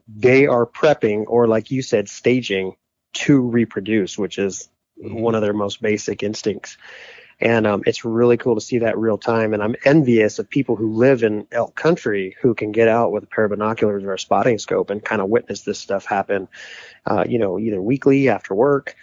they 0.07 0.47
are 0.47 0.65
prepping, 0.65 1.25
or 1.27 1.47
like 1.47 1.71
you 1.71 1.81
said, 1.81 2.09
staging 2.09 2.75
to 3.13 3.39
reproduce, 3.39 4.17
which 4.17 4.37
is 4.37 4.69
mm-hmm. 5.01 5.13
one 5.13 5.35
of 5.35 5.41
their 5.41 5.53
most 5.53 5.81
basic 5.81 6.23
instincts. 6.23 6.77
And 7.41 7.65
um, 7.65 7.83
it's 7.85 8.03
really 8.03 8.37
cool 8.37 8.55
to 8.55 8.61
see 8.61 8.79
that 8.79 8.97
real 8.97 9.17
time. 9.17 9.53
And 9.53 9.63
I'm 9.63 9.75
envious 9.85 10.39
of 10.39 10.49
people 10.49 10.75
who 10.75 10.93
live 10.93 11.23
in 11.23 11.47
elk 11.51 11.73
country 11.75 12.35
who 12.41 12.53
can 12.53 12.71
get 12.71 12.87
out 12.89 13.11
with 13.11 13.23
a 13.23 13.27
pair 13.27 13.45
of 13.45 13.51
binoculars 13.51 14.03
or 14.03 14.13
a 14.13 14.19
spotting 14.19 14.59
scope 14.59 14.89
and 14.89 15.03
kind 15.03 15.21
of 15.21 15.29
witness 15.29 15.61
this 15.61 15.79
stuff 15.79 16.05
happen, 16.05 16.49
uh, 17.05 17.23
you 17.27 17.39
know, 17.39 17.57
either 17.57 17.81
weekly 17.81 18.27
after 18.27 18.53
work. 18.53 18.95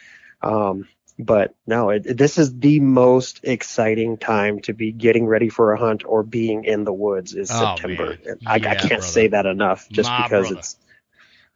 Um, 0.43 0.87
but 1.19 1.55
no, 1.67 1.91
it, 1.91 2.17
this 2.17 2.37
is 2.37 2.59
the 2.59 2.81
most 2.81 3.41
exciting 3.43 4.19
time 4.19 4.61
to 4.61 4.75
be 4.75 4.93
getting 4.93 5.27
ready 5.27 5.49
for 5.49 5.73
a 5.73 5.79
hunt 5.79 6.05
or 6.05 6.23
being 6.23 6.65
in 6.65 6.85
the 6.85 6.93
woods 6.93 7.35
is 7.35 7.51
oh, 7.51 7.75
September. 7.75 8.19
I, 8.47 8.57
yeah, 8.57 8.71
I, 8.71 8.75
can't 8.75 8.89
brother. 8.89 9.03
say 9.03 9.29
that 9.29 9.47
enough 9.47 9.89
just 9.89 10.11
My 10.11 10.25
because 10.25 10.49
brother. 10.49 10.59
it's 10.59 10.77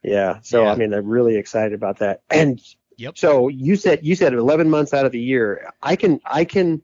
yeah. 0.03 0.39
So 0.43 0.63
yeah. 0.63 0.73
I 0.73 0.77
mean, 0.77 0.95
I'm 0.95 1.09
really 1.09 1.37
excited 1.37 1.75
about 1.75 1.99
that. 1.99 2.23
And 2.31 2.61
Yep. 3.01 3.17
So 3.17 3.49
you 3.49 3.77
said 3.77 4.01
you 4.03 4.15
said 4.15 4.35
11 4.35 4.69
months 4.69 4.93
out 4.93 5.07
of 5.07 5.13
the 5.13 5.21
year. 5.21 5.73
I 5.83 5.97
can 5.97 6.21
I 6.23 6.45
can 6.45 6.83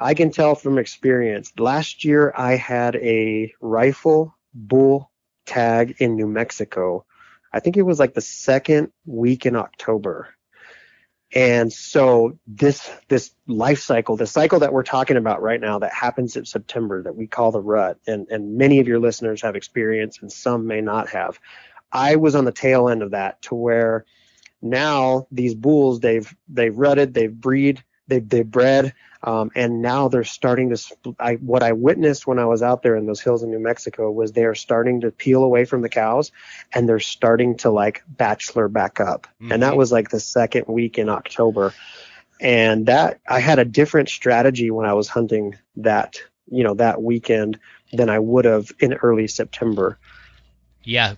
I 0.00 0.14
can 0.14 0.32
tell 0.32 0.56
from 0.56 0.78
experience. 0.78 1.52
Last 1.56 2.04
year 2.04 2.34
I 2.36 2.56
had 2.56 2.96
a 2.96 3.54
rifle 3.60 4.36
bull 4.52 5.12
tag 5.46 5.94
in 6.00 6.16
New 6.16 6.26
Mexico. 6.26 7.06
I 7.52 7.60
think 7.60 7.76
it 7.76 7.82
was 7.82 8.00
like 8.00 8.14
the 8.14 8.20
second 8.20 8.90
week 9.06 9.46
in 9.46 9.54
October. 9.54 10.34
And 11.32 11.72
so 11.72 12.36
this 12.48 12.90
this 13.06 13.30
life 13.46 13.80
cycle, 13.80 14.16
the 14.16 14.26
cycle 14.26 14.58
that 14.58 14.72
we're 14.72 14.82
talking 14.82 15.16
about 15.16 15.40
right 15.40 15.60
now 15.60 15.78
that 15.78 15.92
happens 15.92 16.34
in 16.34 16.46
September 16.46 17.04
that 17.04 17.14
we 17.14 17.28
call 17.28 17.52
the 17.52 17.60
rut, 17.60 17.96
and, 18.08 18.26
and 18.28 18.56
many 18.58 18.80
of 18.80 18.88
your 18.88 18.98
listeners 18.98 19.42
have 19.42 19.54
experience 19.54 20.18
and 20.20 20.32
some 20.32 20.66
may 20.66 20.80
not 20.80 21.10
have. 21.10 21.38
I 21.92 22.16
was 22.16 22.34
on 22.34 22.44
the 22.44 22.50
tail 22.50 22.88
end 22.88 23.02
of 23.02 23.12
that 23.12 23.40
to 23.42 23.54
where 23.54 24.04
now 24.62 25.26
these 25.30 25.54
bulls 25.54 26.00
they've 26.00 26.32
they've 26.48 26.76
rutted, 26.76 27.12
they've 27.12 27.32
breed, 27.32 27.82
they've 28.06 28.26
they've 28.26 28.48
bred, 28.48 28.94
um, 29.22 29.50
and 29.54 29.82
now 29.82 30.08
they're 30.08 30.24
starting 30.24 30.74
to. 30.74 31.16
I, 31.18 31.34
what 31.34 31.62
I 31.62 31.72
witnessed 31.72 32.26
when 32.26 32.38
I 32.38 32.44
was 32.44 32.62
out 32.62 32.82
there 32.82 32.96
in 32.96 33.06
those 33.06 33.20
hills 33.20 33.42
in 33.42 33.50
New 33.50 33.58
Mexico 33.58 34.10
was 34.10 34.32
they 34.32 34.44
are 34.44 34.54
starting 34.54 35.00
to 35.02 35.10
peel 35.10 35.42
away 35.42 35.64
from 35.64 35.82
the 35.82 35.88
cows, 35.88 36.32
and 36.72 36.88
they're 36.88 37.00
starting 37.00 37.56
to 37.58 37.70
like 37.70 38.02
bachelor 38.06 38.68
back 38.68 39.00
up, 39.00 39.26
mm-hmm. 39.40 39.52
and 39.52 39.62
that 39.62 39.70
mm-hmm. 39.70 39.78
was 39.78 39.92
like 39.92 40.10
the 40.10 40.20
second 40.20 40.66
week 40.68 40.98
in 40.98 41.08
October, 41.08 41.74
and 42.40 42.86
that 42.86 43.20
I 43.28 43.40
had 43.40 43.58
a 43.58 43.64
different 43.64 44.08
strategy 44.08 44.70
when 44.70 44.86
I 44.86 44.94
was 44.94 45.08
hunting 45.08 45.56
that 45.76 46.20
you 46.50 46.64
know 46.64 46.74
that 46.74 47.02
weekend 47.02 47.58
than 47.92 48.10
I 48.10 48.18
would 48.18 48.44
have 48.44 48.70
in 48.78 48.94
early 48.94 49.28
September. 49.28 49.98
Yeah, 50.84 51.14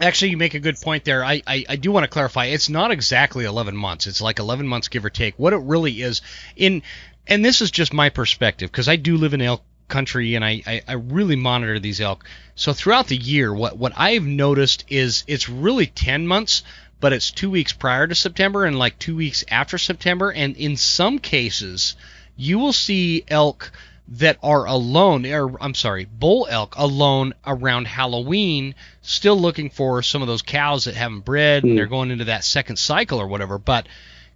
Actually, 0.00 0.32
you 0.32 0.36
make 0.36 0.54
a 0.54 0.60
good 0.60 0.76
point 0.80 1.04
there. 1.04 1.24
I, 1.24 1.42
I, 1.46 1.64
I 1.68 1.76
do 1.76 1.92
want 1.92 2.04
to 2.04 2.08
clarify. 2.08 2.46
It's 2.46 2.68
not 2.68 2.90
exactly 2.90 3.44
11 3.44 3.76
months. 3.76 4.06
It's 4.06 4.20
like 4.20 4.38
11 4.38 4.66
months, 4.66 4.88
give 4.88 5.04
or 5.04 5.10
take. 5.10 5.38
What 5.38 5.52
it 5.52 5.60
really 5.62 6.02
is, 6.02 6.22
in 6.56 6.82
and 7.26 7.44
this 7.44 7.60
is 7.62 7.70
just 7.70 7.92
my 7.92 8.10
perspective 8.10 8.70
because 8.70 8.88
I 8.88 8.96
do 8.96 9.16
live 9.16 9.34
in 9.34 9.40
elk 9.40 9.62
country 9.88 10.34
and 10.34 10.44
I, 10.44 10.62
I, 10.66 10.82
I 10.88 10.92
really 10.94 11.36
monitor 11.36 11.78
these 11.78 12.00
elk. 12.00 12.24
So 12.54 12.72
throughout 12.72 13.08
the 13.08 13.16
year, 13.16 13.52
what 13.52 13.76
what 13.76 13.92
I've 13.96 14.24
noticed 14.24 14.84
is 14.88 15.24
it's 15.26 15.48
really 15.48 15.86
10 15.86 16.26
months, 16.26 16.62
but 17.00 17.12
it's 17.12 17.30
two 17.30 17.50
weeks 17.50 17.72
prior 17.72 18.06
to 18.06 18.14
September 18.14 18.64
and 18.64 18.78
like 18.78 18.98
two 18.98 19.16
weeks 19.16 19.44
after 19.48 19.78
September. 19.78 20.30
And 20.30 20.56
in 20.56 20.76
some 20.76 21.18
cases, 21.18 21.96
you 22.36 22.58
will 22.58 22.72
see 22.72 23.24
elk 23.28 23.72
that 24.08 24.38
are 24.42 24.66
alone, 24.66 25.24
or 25.26 25.56
I'm 25.62 25.74
sorry, 25.74 26.04
bull 26.04 26.46
elk 26.50 26.74
alone 26.76 27.34
around 27.46 27.86
Halloween, 27.86 28.74
still 29.02 29.38
looking 29.40 29.70
for 29.70 30.02
some 30.02 30.20
of 30.20 30.28
those 30.28 30.42
cows 30.42 30.84
that 30.84 30.94
haven't 30.94 31.24
bred 31.24 31.62
mm. 31.62 31.70
and 31.70 31.78
they're 31.78 31.86
hmm. 31.86 31.92
going 31.92 32.10
into 32.10 32.26
that 32.26 32.44
second 32.44 32.76
cycle 32.76 33.20
or 33.20 33.26
whatever. 33.26 33.58
But 33.58 33.86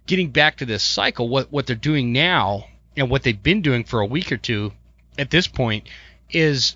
getting 0.07 0.31
back 0.31 0.57
to 0.57 0.65
this 0.65 0.81
cycle, 0.81 1.29
what 1.29 1.51
what 1.51 1.67
they're 1.67 1.75
doing 1.75 2.11
now 2.11 2.65
and 2.97 3.09
what 3.09 3.23
they've 3.23 3.41
been 3.41 3.61
doing 3.61 3.83
for 3.83 3.99
a 3.99 4.05
week 4.05 4.31
or 4.31 4.37
two 4.37 4.73
at 5.17 5.29
this 5.29 5.47
point 5.47 5.87
is 6.31 6.75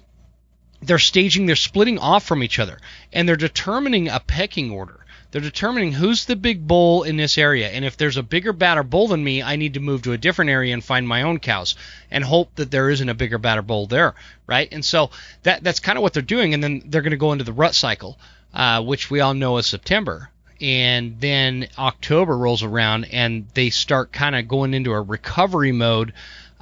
they're 0.82 1.00
staging, 1.00 1.46
they're 1.46 1.56
splitting 1.56 1.98
off 1.98 2.26
from 2.26 2.44
each 2.44 2.60
other, 2.60 2.80
and 3.12 3.28
they're 3.28 3.36
determining 3.36 4.08
a 4.10 4.20
pecking 4.20 4.72
order. 4.72 5.03
They're 5.34 5.42
determining 5.42 5.94
who's 5.94 6.26
the 6.26 6.36
big 6.36 6.68
bull 6.68 7.02
in 7.02 7.18
this 7.18 7.40
area, 7.40 7.68
and 7.68 7.84
if 7.84 7.98
there's 7.98 8.18
a 8.18 8.22
bigger, 8.22 8.54
badder 8.54 8.84
bull 8.84 9.08
than 9.08 9.24
me, 9.24 9.42
I 9.42 9.56
need 9.56 9.74
to 9.74 9.80
move 9.80 10.04
to 10.04 10.12
a 10.12 10.18
different 10.18 10.52
area 10.52 10.76
and 10.76 10.84
find 10.84 11.08
my 11.08 11.24
own 11.24 11.40
cows, 11.40 11.74
and 12.12 12.24
hope 12.24 12.54
that 12.54 12.70
there 12.70 12.92
isn't 12.92 13.10
a 13.10 13.16
bigger, 13.16 13.40
badder 13.40 13.64
bull 13.64 13.88
there, 13.88 14.14
right? 14.46 14.72
And 14.72 14.86
so 14.86 15.10
that 15.42 15.64
that's 15.64 15.80
kind 15.80 15.98
of 15.98 16.04
what 16.04 16.14
they're 16.14 16.22
doing, 16.22 16.54
and 16.54 16.64
then 16.64 16.84
they're 16.86 17.02
going 17.02 17.12
to 17.12 17.18
go 17.18 17.32
into 17.32 17.46
the 17.46 17.52
rut 17.52 17.74
cycle, 17.74 18.20
uh, 18.54 18.84
which 18.84 19.10
we 19.10 19.22
all 19.22 19.34
know 19.34 19.58
is 19.58 19.66
September, 19.66 20.30
and 20.62 21.20
then 21.20 21.68
October 21.80 22.38
rolls 22.38 22.62
around, 22.62 23.06
and 23.06 23.48
they 23.56 23.72
start 23.72 24.12
kind 24.12 24.36
of 24.36 24.48
going 24.48 24.76
into 24.76 24.94
a 24.94 25.02
recovery 25.02 25.72
mode. 25.72 26.14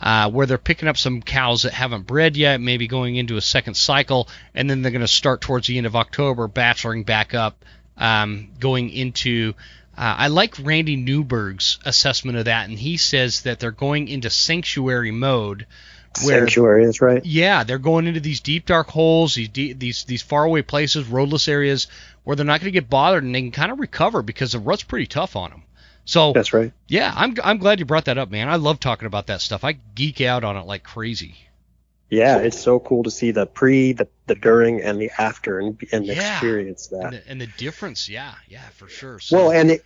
Uh, 0.04 0.28
where 0.32 0.48
they're 0.48 0.58
picking 0.58 0.88
up 0.88 0.98
some 0.98 1.22
cows 1.22 1.62
that 1.62 1.74
haven't 1.74 2.08
bred 2.08 2.36
yet, 2.36 2.60
maybe 2.60 2.88
going 2.88 3.18
into 3.18 3.38
a 3.38 3.42
second 3.42 3.76
cycle, 3.76 4.28
and 4.56 4.68
then 4.68 4.82
they're 4.82 4.92
going 4.92 5.02
to 5.02 5.08
start 5.08 5.42
towards 5.42 5.68
the 5.68 5.78
end 5.78 5.86
of 5.86 5.96
October, 5.96 6.48
bacheloring 6.48 7.04
back 7.04 7.36
up 7.36 7.64
um, 8.02 8.50
going 8.60 8.90
into. 8.90 9.54
Uh, 9.98 10.16
I 10.18 10.28
like 10.28 10.56
Randy 10.60 10.96
Newberg's 10.96 11.78
assessment 11.86 12.38
of 12.38 12.46
that, 12.46 12.68
and 12.68 12.78
he 12.78 12.98
says 12.98 13.42
that 13.42 13.60
they're 13.60 13.72
going 13.72 14.08
into 14.08 14.30
sanctuary 14.30 15.12
mode. 15.12 15.68
Where, 16.26 16.40
sanctuary, 16.40 16.86
that's 16.86 17.02
right. 17.02 17.24
Yeah, 17.26 17.64
they're 17.64 17.78
going 17.78 18.08
into 18.08 18.20
these 18.20 18.42
deep 18.42 18.66
dark 18.66 18.90
holes, 18.90 19.36
these 19.36 19.48
deep, 19.48 19.80
these 19.80 20.04
these 20.04 20.22
faraway 20.22 20.62
places, 20.62 21.08
roadless 21.08 21.48
areas 21.48 21.88
where 22.24 22.36
they're 22.36 22.46
not 22.46 22.60
going 22.60 22.72
to 22.74 22.80
get 22.80 22.90
bothered 22.90 23.24
and 23.24 23.34
they 23.34 23.42
can 23.42 23.52
kind 23.52 23.72
of 23.72 23.80
recover 23.80 24.22
because 24.22 24.52
the 24.52 24.60
rut's 24.60 24.84
pretty 24.84 25.08
tough 25.08 25.36
on 25.36 25.52
them. 25.52 25.64
So 26.04 26.34
that's 26.34 26.52
right. 26.52 26.74
Yeah, 26.88 27.14
I'm 27.16 27.36
I'm 27.44 27.60
glad 27.60 27.80
you 27.80 27.86
brought 27.86 28.06
that 28.06 28.18
up, 28.18 28.30
man. 28.30 28.50
I 28.50 28.56
love 28.56 28.80
talking 28.80 29.06
about 29.06 29.28
that 29.28 29.42
stuff. 29.42 29.64
I 29.64 29.74
geek 29.74 30.20
out 30.20 30.44
on 30.44 30.58
it 30.58 30.66
like 30.66 30.84
crazy 30.84 31.36
yeah, 32.12 32.40
it's 32.40 32.60
so 32.60 32.78
cool 32.78 33.04
to 33.04 33.10
see 33.10 33.32
the 33.32 33.46
pre, 33.46 33.94
the, 33.94 34.06
the 34.28 34.36
during, 34.36 34.82
and 34.82 35.00
the 35.00 35.10
after, 35.18 35.60
and, 35.60 35.82
and 35.94 36.06
yeah. 36.06 36.34
experience 36.34 36.88
that. 36.88 37.06
And 37.06 37.14
the, 37.14 37.28
and 37.30 37.42
the, 37.42 37.48
difference, 37.48 38.10
yeah, 38.10 38.36
yeah, 38.50 38.68
for 38.76 38.90
sure. 38.90 39.20
So, 39.20 39.38
well, 39.38 39.52
and 39.52 39.72
it, 39.72 39.84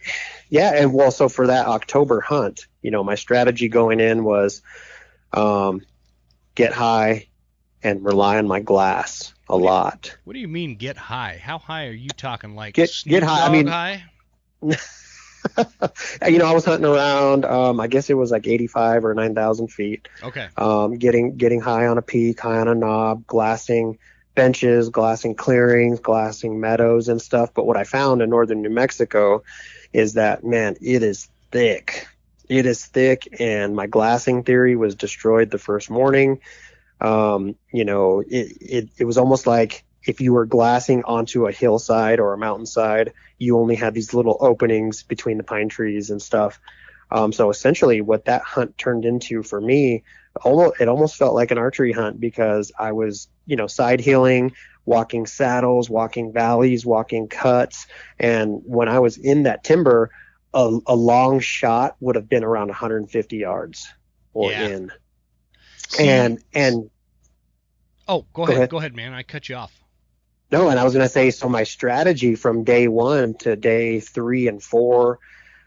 yeah, 0.49 0.73
and 0.73 0.91
well, 0.91 1.11
so 1.11 1.29
for 1.29 1.45
that 1.45 1.67
October 1.67 2.21
hunt, 2.21 2.65
you 2.81 2.89
know, 2.89 3.03
my 3.03 3.13
strategy 3.13 3.69
going 3.69 3.99
in 3.99 4.23
was, 4.23 4.63
um, 5.33 5.81
get 6.55 6.73
high, 6.73 7.27
and 7.83 8.03
rely 8.03 8.39
on 8.39 8.47
my 8.47 8.59
glass 8.59 9.35
a 9.47 9.55
lot. 9.55 10.17
What 10.23 10.33
do 10.33 10.39
you 10.39 10.47
mean 10.47 10.77
get 10.77 10.97
high? 10.97 11.39
How 11.39 11.59
high 11.59 11.85
are 11.85 11.91
you 11.91 12.09
talking? 12.09 12.55
Like 12.55 12.73
get 12.73 12.89
get 13.05 13.21
high? 13.21 13.45
I 13.45 13.51
mean, 13.51 13.67
high? 13.67 14.03
you 16.27 16.37
know, 16.37 16.45
I 16.45 16.53
was 16.53 16.65
hunting 16.65 16.85
around. 16.85 17.45
Um, 17.45 17.79
I 17.79 17.87
guess 17.87 18.09
it 18.09 18.15
was 18.15 18.31
like 18.31 18.47
85 18.47 19.05
or 19.05 19.13
9,000 19.13 19.67
feet. 19.67 20.07
Okay. 20.23 20.47
Um, 20.57 20.95
getting 20.95 21.37
getting 21.37 21.61
high 21.61 21.87
on 21.87 21.97
a 21.97 22.01
peak, 22.01 22.39
high 22.39 22.59
on 22.59 22.67
a 22.67 22.75
knob, 22.75 23.25
glassing 23.27 23.97
benches, 24.35 24.89
glassing 24.89 25.35
clearings, 25.35 25.99
glassing 25.99 26.59
meadows 26.59 27.07
and 27.07 27.21
stuff. 27.21 27.53
But 27.53 27.65
what 27.65 27.77
I 27.77 27.83
found 27.83 28.21
in 28.21 28.29
northern 28.29 28.61
New 28.61 28.69
Mexico 28.69 29.43
is 29.93 30.13
that 30.13 30.43
man, 30.43 30.75
it 30.81 31.01
is 31.03 31.29
thick. 31.51 32.07
It 32.47 32.65
is 32.67 32.85
thick, 32.85 33.27
and 33.39 33.75
my 33.75 33.87
glassing 33.87 34.43
theory 34.43 34.75
was 34.75 34.93
destroyed 34.93 35.49
the 35.49 35.57
first 35.57 35.89
morning. 35.89 36.41
Um, 37.01 37.55
you 37.71 37.85
know, 37.85 38.19
it, 38.19 38.57
it 38.61 38.89
it 38.97 39.05
was 39.05 39.17
almost 39.17 39.47
like 39.47 39.83
if 40.05 40.21
you 40.21 40.33
were 40.33 40.45
glassing 40.45 41.03
onto 41.03 41.47
a 41.47 41.51
hillside 41.51 42.19
or 42.19 42.33
a 42.33 42.37
mountainside, 42.37 43.13
you 43.37 43.57
only 43.57 43.75
had 43.75 43.93
these 43.93 44.13
little 44.13 44.37
openings 44.39 45.03
between 45.03 45.37
the 45.37 45.43
pine 45.43 45.69
trees 45.69 46.09
and 46.09 46.21
stuff. 46.21 46.59
Um, 47.11 47.31
so 47.31 47.49
essentially, 47.49 48.01
what 48.01 48.25
that 48.25 48.41
hunt 48.41 48.77
turned 48.77 49.05
into 49.05 49.43
for 49.43 49.59
me, 49.59 50.03
almost 50.43 50.79
it 50.79 50.87
almost 50.87 51.15
felt 51.15 51.33
like 51.33 51.51
an 51.51 51.57
archery 51.57 51.91
hunt 51.91 52.19
because 52.19 52.71
I 52.77 52.91
was, 52.91 53.27
you 53.45 53.55
know, 53.55 53.67
side 53.67 53.99
heeling, 53.99 54.53
walking 54.85 55.25
saddles, 55.25 55.89
walking 55.89 56.33
valleys, 56.33 56.85
walking 56.85 57.27
cuts, 57.27 57.87
and 58.19 58.61
when 58.65 58.89
I 58.89 58.99
was 58.99 59.17
in 59.17 59.43
that 59.43 59.63
timber, 59.63 60.11
a, 60.53 60.79
a 60.87 60.95
long 60.95 61.39
shot 61.39 61.95
would 61.99 62.15
have 62.15 62.29
been 62.29 62.43
around 62.43 62.67
150 62.67 63.37
yards 63.37 63.87
or 64.33 64.51
yeah. 64.51 64.67
in. 64.67 64.91
And 65.99 66.43
and 66.53 66.89
oh, 68.07 68.21
go, 68.21 68.27
go 68.33 68.43
ahead, 68.43 68.55
ahead, 68.57 68.69
go 68.69 68.77
ahead, 68.77 68.95
man. 68.95 69.13
I 69.13 69.23
cut 69.23 69.47
you 69.47 69.55
off. 69.55 69.84
No, 70.51 70.69
and 70.69 70.79
I 70.79 70.83
was 70.83 70.93
going 70.93 71.05
to 71.05 71.09
say, 71.09 71.31
so 71.31 71.49
my 71.49 71.63
strategy 71.63 72.35
from 72.35 72.63
day 72.63 72.87
one 72.87 73.33
to 73.39 73.55
day 73.55 73.99
three 73.99 74.47
and 74.47 74.61
four, 74.61 75.19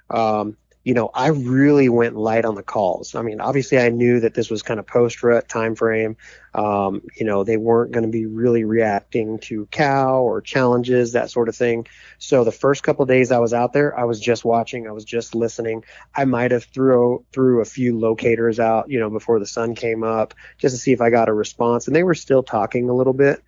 um, 0.08 0.56
you 0.84 0.94
know, 0.94 1.10
I 1.12 1.28
really 1.28 1.90
went 1.90 2.16
light 2.16 2.46
on 2.46 2.54
the 2.54 2.62
calls. 2.62 3.14
I 3.14 3.20
mean, 3.20 3.40
obviously, 3.42 3.78
I 3.78 3.90
knew 3.90 4.20
that 4.20 4.32
this 4.32 4.48
was 4.48 4.62
kind 4.62 4.80
of 4.80 4.86
post 4.86 5.22
rut 5.22 5.46
time 5.46 5.74
frame. 5.74 6.16
Um, 6.54 7.02
you 7.14 7.26
know, 7.26 7.44
they 7.44 7.58
weren't 7.58 7.92
going 7.92 8.04
to 8.04 8.10
be 8.10 8.24
really 8.24 8.64
reacting 8.64 9.38
to 9.40 9.66
cow 9.66 10.22
or 10.22 10.40
challenges, 10.40 11.12
that 11.12 11.30
sort 11.30 11.50
of 11.50 11.56
thing. 11.56 11.86
So 12.18 12.44
the 12.44 12.52
first 12.52 12.84
couple 12.84 13.04
days 13.04 13.30
I 13.30 13.38
was 13.38 13.52
out 13.52 13.74
there, 13.74 13.98
I 13.98 14.04
was 14.04 14.18
just 14.18 14.46
watching, 14.46 14.88
I 14.88 14.92
was 14.92 15.04
just 15.04 15.34
listening. 15.34 15.84
I 16.14 16.24
might 16.24 16.52
have 16.52 16.64
threw 16.64 17.24
threw 17.32 17.60
a 17.60 17.66
few 17.66 17.98
locators 17.98 18.58
out, 18.58 18.88
you 18.88 18.98
know, 18.98 19.10
before 19.10 19.40
the 19.40 19.46
sun 19.46 19.74
came 19.74 20.04
up, 20.04 20.32
just 20.56 20.74
to 20.74 20.80
see 20.80 20.92
if 20.92 21.02
I 21.02 21.10
got 21.10 21.28
a 21.28 21.34
response, 21.34 21.86
and 21.86 21.94
they 21.94 22.04
were 22.04 22.14
still 22.14 22.42
talking 22.42 22.88
a 22.88 22.94
little 22.94 23.12
bit. 23.12 23.42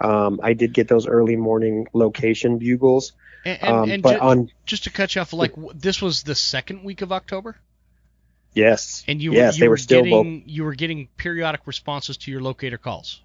Um, 0.00 0.40
I 0.42 0.52
did 0.52 0.72
get 0.72 0.88
those 0.88 1.06
early 1.06 1.36
morning 1.36 1.86
location 1.92 2.58
bugles. 2.58 3.12
And, 3.44 3.62
and, 3.62 3.72
um, 3.72 3.90
and 3.90 4.02
but 4.02 4.14
ju- 4.14 4.20
on 4.20 4.50
just 4.66 4.84
to 4.84 4.90
cut 4.90 5.14
you 5.14 5.20
off, 5.20 5.32
like 5.32 5.54
this 5.74 6.00
was 6.02 6.22
the 6.22 6.34
second 6.34 6.84
week 6.84 7.02
of 7.02 7.12
October. 7.12 7.56
Yes. 8.54 9.04
And 9.06 9.22
you, 9.22 9.32
yes, 9.32 9.56
you 9.56 9.60
they 9.60 9.68
were, 9.68 9.72
were 9.72 9.76
still 9.76 10.02
getting 10.02 10.44
you 10.46 10.64
were 10.64 10.74
getting 10.74 11.08
periodic 11.16 11.62
responses 11.66 12.16
to 12.18 12.30
your 12.30 12.40
locator 12.40 12.78
calls. 12.78 13.20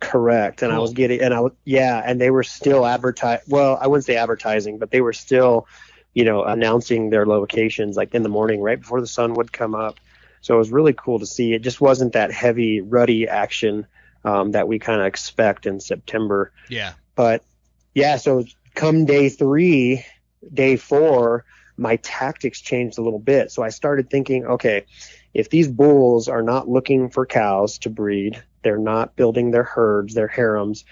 Correct. 0.00 0.62
And 0.62 0.70
cool. 0.70 0.78
I 0.78 0.82
was 0.82 0.92
getting 0.92 1.20
and 1.22 1.32
I 1.32 1.40
was 1.40 1.52
yeah, 1.64 2.02
and 2.04 2.20
they 2.20 2.30
were 2.30 2.42
still 2.42 2.86
advertise 2.86 3.40
well, 3.48 3.78
I 3.80 3.86
wouldn't 3.86 4.04
say 4.04 4.16
advertising, 4.16 4.78
but 4.78 4.90
they 4.90 5.00
were 5.00 5.12
still, 5.12 5.66
you 6.12 6.24
know, 6.24 6.44
announcing 6.44 7.10
their 7.10 7.26
locations 7.26 7.96
like 7.96 8.14
in 8.14 8.22
the 8.22 8.28
morning 8.28 8.60
right 8.60 8.80
before 8.80 9.00
the 9.00 9.06
sun 9.06 9.34
would 9.34 9.52
come 9.52 9.74
up. 9.74 9.98
So 10.40 10.54
it 10.54 10.58
was 10.58 10.70
really 10.70 10.92
cool 10.92 11.18
to 11.20 11.26
see. 11.26 11.54
It 11.54 11.62
just 11.62 11.80
wasn't 11.80 12.12
that 12.12 12.30
heavy, 12.30 12.82
ruddy 12.82 13.26
action 13.28 13.86
um, 14.24 14.52
that 14.52 14.68
we 14.68 14.78
kind 14.78 15.00
of 15.00 15.06
expect 15.06 15.66
in 15.66 15.80
September. 15.80 16.52
Yeah. 16.68 16.94
But 17.14 17.44
yeah, 17.94 18.16
so 18.16 18.44
come 18.74 19.04
day 19.04 19.28
three, 19.28 20.04
day 20.52 20.76
four, 20.76 21.44
my 21.76 21.96
tactics 21.96 22.60
changed 22.60 22.98
a 22.98 23.02
little 23.02 23.18
bit. 23.18 23.50
So 23.50 23.62
I 23.62 23.68
started 23.68 24.10
thinking, 24.10 24.46
okay, 24.46 24.86
if 25.32 25.50
these 25.50 25.68
bulls 25.68 26.28
are 26.28 26.42
not 26.42 26.68
looking 26.68 27.10
for 27.10 27.26
cows 27.26 27.78
to 27.78 27.90
breed, 27.90 28.42
they're 28.62 28.78
not 28.78 29.16
building 29.16 29.50
their 29.50 29.64
herds, 29.64 30.14
their 30.14 30.28
harems, 30.28 30.84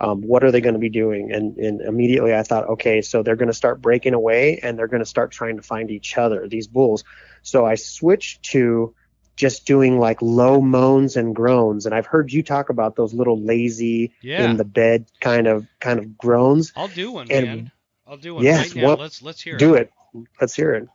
um, 0.00 0.22
what 0.22 0.42
are 0.42 0.50
they 0.50 0.62
going 0.62 0.74
to 0.74 0.80
be 0.80 0.88
doing? 0.88 1.30
And, 1.30 1.58
and 1.58 1.82
immediately 1.82 2.34
I 2.34 2.42
thought, 2.42 2.68
okay, 2.70 3.02
so 3.02 3.22
they're 3.22 3.36
going 3.36 3.48
to 3.48 3.54
start 3.54 3.82
breaking 3.82 4.14
away 4.14 4.58
and 4.62 4.78
they're 4.78 4.88
going 4.88 5.02
to 5.02 5.06
start 5.06 5.30
trying 5.30 5.56
to 5.56 5.62
find 5.62 5.90
each 5.90 6.16
other, 6.16 6.48
these 6.48 6.66
bulls. 6.66 7.04
So 7.42 7.66
I 7.66 7.74
switched 7.74 8.42
to 8.44 8.94
just 9.40 9.66
doing 9.66 9.98
like 9.98 10.20
low 10.20 10.60
moans 10.60 11.16
and 11.16 11.34
groans. 11.34 11.86
And 11.86 11.94
I've 11.94 12.06
heard 12.06 12.30
you 12.30 12.42
talk 12.42 12.68
about 12.68 12.94
those 12.94 13.14
little 13.14 13.40
lazy 13.40 14.12
yeah. 14.20 14.44
in 14.44 14.58
the 14.58 14.64
bed 14.64 15.06
kind 15.20 15.46
of 15.46 15.66
kind 15.80 15.98
of 15.98 16.18
groans. 16.18 16.72
I'll 16.76 16.88
do 16.88 17.10
one, 17.10 17.26
and, 17.30 17.46
man. 17.46 17.72
I'll 18.06 18.18
do 18.18 18.34
one 18.34 18.44
yes, 18.44 18.74
right 18.74 18.84
now. 18.84 18.94
let's 18.94 19.22
let's 19.22 19.40
hear 19.40 19.56
do 19.56 19.74
it. 19.74 19.90
Do 20.12 20.20
it. 20.20 20.28
Let's 20.40 20.54
hear 20.54 20.74
it. 20.74 20.88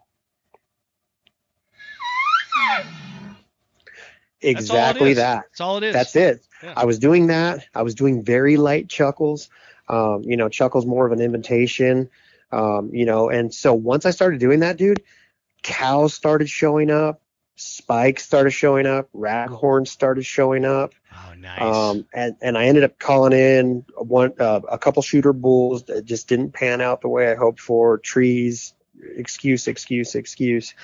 Exactly 4.42 5.14
that. 5.16 5.46
That's 5.50 5.62
all 5.62 5.78
it 5.78 5.84
is. 5.84 5.94
That's 5.94 6.16
it. 6.16 6.46
Yeah. 6.62 6.74
I 6.78 6.86
was 6.86 7.00
doing 7.00 7.28
that. 7.28 7.66
I 7.74 7.82
was 7.82 7.96
doing 7.96 8.24
very 8.24 8.58
light 8.58 8.88
chuckles. 8.88 9.50
Um, 9.88 10.22
you 10.24 10.38
know, 10.38 10.50
chuckles 10.50 10.86
more 10.86 11.06
of 11.06 11.12
an 11.12 11.22
invitation. 11.22 12.10
Um, 12.52 12.92
you 12.94 13.06
know, 13.06 13.30
and 13.30 13.52
so 13.54 13.74
once 13.74 14.06
I 14.06 14.12
started 14.12 14.40
doing 14.40 14.60
that, 14.60 14.78
dude, 14.78 15.02
cows 15.64 16.14
started 16.14 16.48
showing 16.48 16.92
up 16.92 17.22
spikes 17.55 18.25
started 18.25 18.51
showing 18.51 18.85
up, 18.85 19.09
raghorns 19.13 19.88
started 19.88 20.25
showing 20.25 20.65
up. 20.65 20.93
Oh, 21.13 21.33
nice. 21.35 21.62
Um, 21.62 22.05
and, 22.13 22.35
and 22.41 22.57
I 22.57 22.65
ended 22.65 22.83
up 22.83 23.00
calling 23.00 23.33
in 23.33 23.85
one, 23.97 24.33
uh, 24.39 24.62
a 24.69 24.77
couple 24.77 25.01
shooter 25.01 25.33
bulls 25.33 25.83
that 25.85 26.05
just 26.05 26.27
didn't 26.27 26.51
pan 26.51 26.81
out 26.81 27.01
the 27.01 27.07
way 27.07 27.31
I 27.31 27.35
hoped 27.35 27.62
for. 27.62 27.97
Trees, 27.97 28.74
excuse, 29.15 29.67
excuse, 29.67 30.15
excuse. 30.15 30.74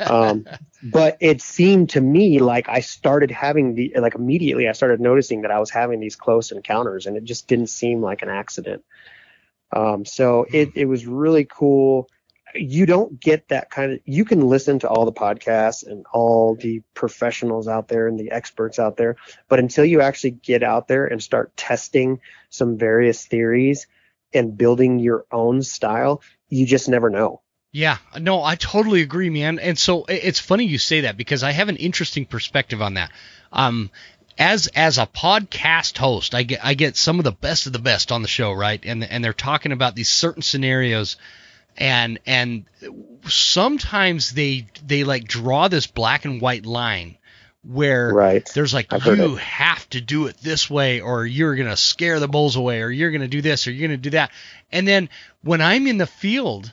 Um, 0.00 0.44
but 0.82 1.18
it 1.20 1.40
seemed 1.40 1.90
to 1.90 2.00
me 2.00 2.40
like 2.40 2.68
I 2.68 2.80
started 2.80 3.30
having 3.30 3.76
the, 3.76 3.92
like 3.96 4.16
immediately 4.16 4.68
I 4.68 4.72
started 4.72 5.00
noticing 5.00 5.42
that 5.42 5.52
I 5.52 5.60
was 5.60 5.70
having 5.70 6.00
these 6.00 6.16
close 6.16 6.50
encounters 6.50 7.06
and 7.06 7.16
it 7.16 7.22
just 7.22 7.46
didn't 7.46 7.68
seem 7.68 8.02
like 8.02 8.22
an 8.22 8.28
accident. 8.28 8.84
Um, 9.72 10.04
so 10.04 10.46
it, 10.52 10.70
it 10.74 10.86
was 10.86 11.06
really 11.06 11.44
cool 11.44 12.08
you 12.54 12.86
don't 12.86 13.20
get 13.20 13.48
that 13.48 13.70
kind 13.70 13.92
of 13.92 14.00
you 14.04 14.24
can 14.24 14.40
listen 14.48 14.78
to 14.78 14.88
all 14.88 15.04
the 15.04 15.12
podcasts 15.12 15.86
and 15.86 16.04
all 16.12 16.54
the 16.54 16.82
professionals 16.94 17.68
out 17.68 17.88
there 17.88 18.08
and 18.08 18.18
the 18.18 18.30
experts 18.30 18.78
out 18.78 18.96
there 18.96 19.16
but 19.48 19.58
until 19.58 19.84
you 19.84 20.00
actually 20.00 20.30
get 20.30 20.62
out 20.62 20.88
there 20.88 21.06
and 21.06 21.22
start 21.22 21.56
testing 21.56 22.20
some 22.50 22.78
various 22.78 23.26
theories 23.26 23.86
and 24.32 24.56
building 24.56 24.98
your 24.98 25.24
own 25.30 25.62
style 25.62 26.22
you 26.48 26.64
just 26.66 26.88
never 26.88 27.10
know. 27.10 27.42
Yeah. 27.72 27.98
No 28.18 28.42
i 28.42 28.54
totally 28.54 29.02
agree 29.02 29.30
man. 29.30 29.58
And 29.58 29.78
so 29.78 30.04
it's 30.08 30.38
funny 30.38 30.64
you 30.64 30.78
say 30.78 31.02
that 31.02 31.16
because 31.16 31.42
i 31.42 31.50
have 31.50 31.68
an 31.68 31.76
interesting 31.76 32.24
perspective 32.24 32.80
on 32.80 32.94
that. 32.94 33.12
Um 33.52 33.90
as 34.38 34.68
as 34.68 34.98
a 34.98 35.06
podcast 35.06 35.98
host, 35.98 36.34
I 36.34 36.44
get 36.44 36.64
I 36.64 36.74
get 36.74 36.96
some 36.96 37.18
of 37.18 37.24
the 37.24 37.32
best 37.32 37.66
of 37.66 37.72
the 37.72 37.78
best 37.78 38.12
on 38.12 38.22
the 38.22 38.28
show, 38.28 38.52
right? 38.52 38.80
And 38.84 39.04
and 39.04 39.22
they're 39.22 39.32
talking 39.32 39.72
about 39.72 39.96
these 39.96 40.08
certain 40.08 40.42
scenarios 40.42 41.16
and 41.78 42.18
and 42.26 42.64
sometimes 43.28 44.32
they 44.32 44.66
they 44.84 45.04
like 45.04 45.24
draw 45.24 45.68
this 45.68 45.86
black 45.86 46.24
and 46.24 46.40
white 46.40 46.66
line 46.66 47.16
where 47.64 48.12
right. 48.12 48.50
there's 48.54 48.74
like 48.74 48.92
I've 48.92 49.04
you 49.06 49.36
have 49.36 49.88
to 49.90 50.00
do 50.00 50.26
it 50.26 50.36
this 50.38 50.70
way 50.70 51.00
or 51.00 51.24
you're 51.26 51.54
going 51.54 51.68
to 51.68 51.76
scare 51.76 52.20
the 52.20 52.28
bulls 52.28 52.56
away 52.56 52.82
or 52.82 52.90
you're 52.90 53.10
going 53.10 53.22
to 53.22 53.28
do 53.28 53.42
this 53.42 53.66
or 53.66 53.72
you're 53.72 53.88
going 53.88 53.98
to 53.98 54.02
do 54.02 54.10
that. 54.10 54.30
And 54.72 54.86
then 54.86 55.08
when 55.42 55.60
i'm 55.60 55.86
in 55.86 55.98
the 55.98 56.06
field 56.06 56.72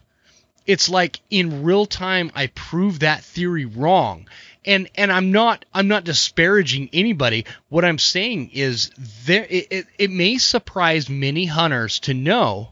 it's 0.65 0.89
like 0.89 1.20
in 1.30 1.63
real 1.63 1.86
time 1.86 2.32
i 2.36 2.48
prove 2.48 3.00
that 3.00 3.24
theory 3.24 3.65
wrong. 3.65 4.28
And 4.63 4.89
and 4.96 5.12
i'm 5.12 5.32
not 5.32 5.65
i'm 5.74 5.88
not 5.88 6.04
disparaging 6.04 6.89
anybody. 6.94 7.46
What 7.70 7.86
i'm 7.86 8.00
saying 8.00 8.52
is 8.54 8.91
there 9.26 9.46
it, 9.48 9.68
it, 9.70 9.88
it 10.00 10.12
may 10.12 10.38
surprise 10.38 11.10
many 11.10 11.46
hunters 11.46 12.00
to 12.02 12.13
know 12.13 12.72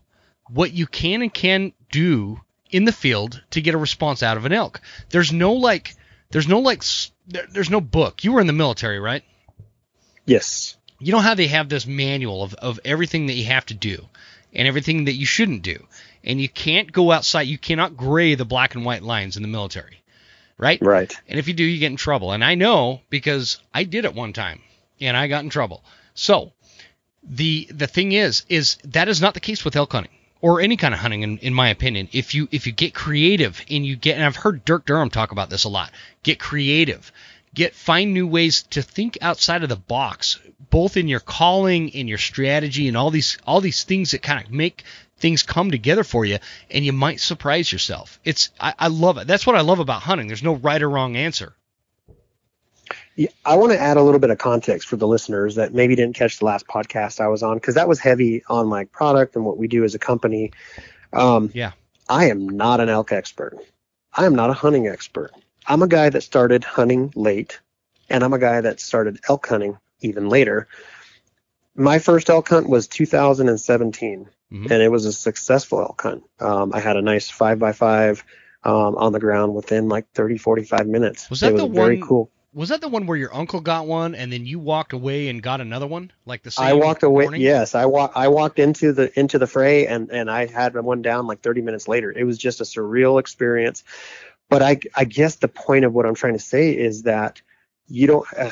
what 0.49 0.71
you 0.71 0.87
can 0.87 1.21
and 1.21 1.33
can 1.33 1.73
do 1.93 2.41
in 2.71 2.85
the 2.85 2.91
field 2.91 3.41
to 3.51 3.61
get 3.61 3.75
a 3.75 3.77
response 3.77 4.23
out 4.23 4.35
of 4.35 4.45
an 4.45 4.51
elk. 4.51 4.81
There's 5.11 5.31
no 5.31 5.53
like 5.53 5.95
there's 6.31 6.47
no 6.47 6.59
like 6.59 6.83
there's 7.27 7.69
no 7.69 7.79
book. 7.79 8.23
You 8.23 8.33
were 8.33 8.41
in 8.41 8.47
the 8.47 8.53
military, 8.53 8.99
right? 8.99 9.23
Yes. 10.25 10.75
You 10.99 11.11
know 11.11 11.19
how 11.19 11.35
they 11.35 11.47
have 11.47 11.69
this 11.69 11.85
manual 11.85 12.43
of, 12.43 12.53
of 12.55 12.79
everything 12.83 13.27
that 13.27 13.35
you 13.35 13.45
have 13.45 13.65
to 13.67 13.73
do 13.73 14.07
and 14.53 14.67
everything 14.67 15.05
that 15.05 15.13
you 15.13 15.25
shouldn't 15.25 15.61
do. 15.61 15.85
And 16.23 16.41
you 16.41 16.49
can't 16.49 16.91
go 16.91 17.11
outside. 17.11 17.43
You 17.43 17.57
cannot 17.57 17.97
gray 17.97 18.35
the 18.35 18.45
black 18.45 18.75
and 18.75 18.85
white 18.85 19.03
lines 19.03 19.37
in 19.37 19.43
the 19.43 19.49
military. 19.49 20.01
Right? 20.57 20.81
Right. 20.81 21.13
And 21.27 21.39
if 21.39 21.47
you 21.47 21.53
do, 21.53 21.63
you 21.63 21.79
get 21.79 21.91
in 21.91 21.97
trouble. 21.97 22.31
And 22.31 22.43
I 22.43 22.55
know 22.55 23.01
because 23.09 23.59
I 23.73 23.83
did 23.83 24.05
it 24.05 24.15
one 24.15 24.33
time 24.33 24.61
and 24.99 25.15
I 25.15 25.27
got 25.27 25.43
in 25.43 25.49
trouble. 25.49 25.83
So 26.15 26.53
the 27.21 27.67
the 27.71 27.87
thing 27.87 28.13
is, 28.13 28.45
is 28.49 28.77
that 28.85 29.09
is 29.09 29.21
not 29.21 29.33
the 29.33 29.39
case 29.39 29.63
with 29.63 29.75
elk 29.75 29.91
hunting 29.91 30.11
or 30.43 30.59
any 30.59 30.75
kind 30.75 30.93
of 30.93 30.99
hunting 30.99 31.23
in, 31.23 31.37
in 31.39 31.53
my 31.53 31.69
opinion 31.69 32.07
if 32.11 32.35
you 32.35 32.47
if 32.51 32.67
you 32.67 32.73
get 32.73 32.93
creative 32.93 33.63
and 33.71 33.83
you 33.85 33.95
get 33.95 34.15
and 34.15 34.25
i've 34.25 34.35
heard 34.35 34.63
dirk 34.65 34.85
durham 34.85 35.09
talk 35.09 35.31
about 35.31 35.49
this 35.49 35.63
a 35.63 35.69
lot 35.69 35.89
get 36.21 36.37
creative. 36.39 37.11
Get 37.55 37.75
find 37.75 38.15
new 38.15 38.25
ways 38.25 38.63
to 38.71 38.81
think 38.81 39.19
outside 39.21 39.61
of 39.61 39.69
the 39.69 39.75
box 39.75 40.39
both 40.71 40.97
in 40.97 41.07
your 41.07 41.19
calling 41.19 41.89
in 41.89 42.07
your 42.07 42.17
strategy 42.17 42.87
and 42.87 42.97
all 42.97 43.11
these 43.11 43.37
all 43.45 43.61
these 43.61 43.83
things 43.83 44.09
that 44.11 44.23
kind 44.23 44.43
of 44.43 44.51
make 44.51 44.83
things 45.17 45.43
come 45.43 45.69
together 45.69 46.03
for 46.03 46.25
you 46.25 46.39
and 46.71 46.83
you 46.83 46.93
might 46.93 47.19
surprise 47.19 47.71
yourself. 47.71 48.19
It's 48.23 48.49
I, 48.59 48.73
I 48.79 48.87
love 48.87 49.19
it. 49.19 49.27
That's 49.27 49.45
what 49.45 49.55
i 49.55 49.61
love 49.61 49.77
about 49.77 50.01
hunting. 50.01 50.25
There's 50.25 50.41
no 50.41 50.55
right 50.55 50.81
or 50.81 50.89
wrong 50.89 51.15
answer 51.15 51.55
I 53.45 53.55
want 53.57 53.71
to 53.71 53.79
add 53.79 53.97
a 53.97 54.01
little 54.01 54.19
bit 54.19 54.31
of 54.31 54.39
context 54.39 54.87
for 54.87 54.95
the 54.95 55.07
listeners 55.07 55.55
that 55.55 55.73
maybe 55.73 55.95
didn't 55.95 56.15
catch 56.15 56.39
the 56.39 56.45
last 56.45 56.67
podcast 56.67 57.19
I 57.19 57.27
was 57.27 57.43
on 57.43 57.57
because 57.57 57.75
that 57.75 57.87
was 57.87 57.99
heavy 57.99 58.43
on 58.47 58.69
like 58.69 58.91
product 58.91 59.35
and 59.35 59.45
what 59.45 59.57
we 59.57 59.67
do 59.67 59.83
as 59.83 59.93
a 59.93 59.99
company. 59.99 60.51
Um, 61.11 61.51
yeah, 61.53 61.73
I 62.09 62.29
am 62.29 62.49
not 62.49 62.79
an 62.79 62.89
elk 62.89 63.11
expert. 63.11 63.57
I 64.11 64.25
am 64.25 64.35
not 64.35 64.49
a 64.49 64.53
hunting 64.53 64.87
expert. 64.87 65.31
I'm 65.67 65.83
a 65.83 65.87
guy 65.87 66.09
that 66.09 66.21
started 66.21 66.63
hunting 66.63 67.13
late, 67.15 67.59
and 68.09 68.23
I'm 68.23 68.33
a 68.33 68.39
guy 68.39 68.61
that 68.61 68.79
started 68.79 69.19
elk 69.29 69.47
hunting 69.47 69.77
even 70.01 70.27
later. 70.29 70.67
My 71.75 71.99
first 71.99 72.29
elk 72.29 72.49
hunt 72.49 72.67
was 72.67 72.87
2017, 72.87 74.29
mm-hmm. 74.51 74.71
and 74.71 74.81
it 74.81 74.91
was 74.91 75.05
a 75.05 75.13
successful 75.13 75.81
elk 75.81 76.01
hunt. 76.01 76.23
Um, 76.39 76.71
I 76.73 76.79
had 76.79 76.97
a 76.97 77.01
nice 77.01 77.29
five 77.29 77.59
by 77.59 77.73
five 77.73 78.23
um, 78.63 78.95
on 78.95 79.11
the 79.11 79.19
ground 79.19 79.53
within 79.53 79.87
like 79.87 80.07
30, 80.13 80.37
45 80.37 80.87
minutes. 80.87 81.29
Was 81.29 81.41
that 81.41 81.51
it 81.51 81.53
was 81.53 81.61
the 81.63 81.69
very 81.69 81.99
one? 81.99 82.07
Cool 82.07 82.31
was 82.53 82.69
that 82.69 82.81
the 82.81 82.87
one 82.87 83.05
where 83.05 83.17
your 83.17 83.33
uncle 83.33 83.59
got 83.59 83.87
one 83.87 84.15
and 84.15 84.31
then 84.31 84.45
you 84.45 84.59
walked 84.59 84.93
away 84.93 85.29
and 85.29 85.41
got 85.41 85.61
another 85.61 85.87
one 85.87 86.11
like 86.25 86.43
the 86.43 86.51
same 86.51 86.65
I 86.65 86.73
walked 86.73 87.03
away 87.03 87.25
morning? 87.25 87.41
yes 87.41 87.75
I 87.75 87.85
walked 87.85 88.15
I 88.15 88.27
walked 88.27 88.59
into 88.59 88.93
the 88.93 89.17
into 89.19 89.39
the 89.39 89.47
fray 89.47 89.87
and 89.87 90.09
and 90.11 90.29
I 90.29 90.45
had 90.45 90.75
one 90.75 91.01
down 91.01 91.27
like 91.27 91.41
30 91.41 91.61
minutes 91.61 91.87
later 91.87 92.11
it 92.11 92.23
was 92.23 92.37
just 92.37 92.61
a 92.61 92.63
surreal 92.63 93.19
experience 93.19 93.83
but 94.49 94.61
I 94.61 94.79
I 94.95 95.05
guess 95.05 95.35
the 95.35 95.47
point 95.47 95.85
of 95.85 95.93
what 95.93 96.05
I'm 96.05 96.15
trying 96.15 96.33
to 96.33 96.39
say 96.39 96.71
is 96.71 97.03
that 97.03 97.41
you 97.87 98.07
don't 98.07 98.25
uh, 98.37 98.51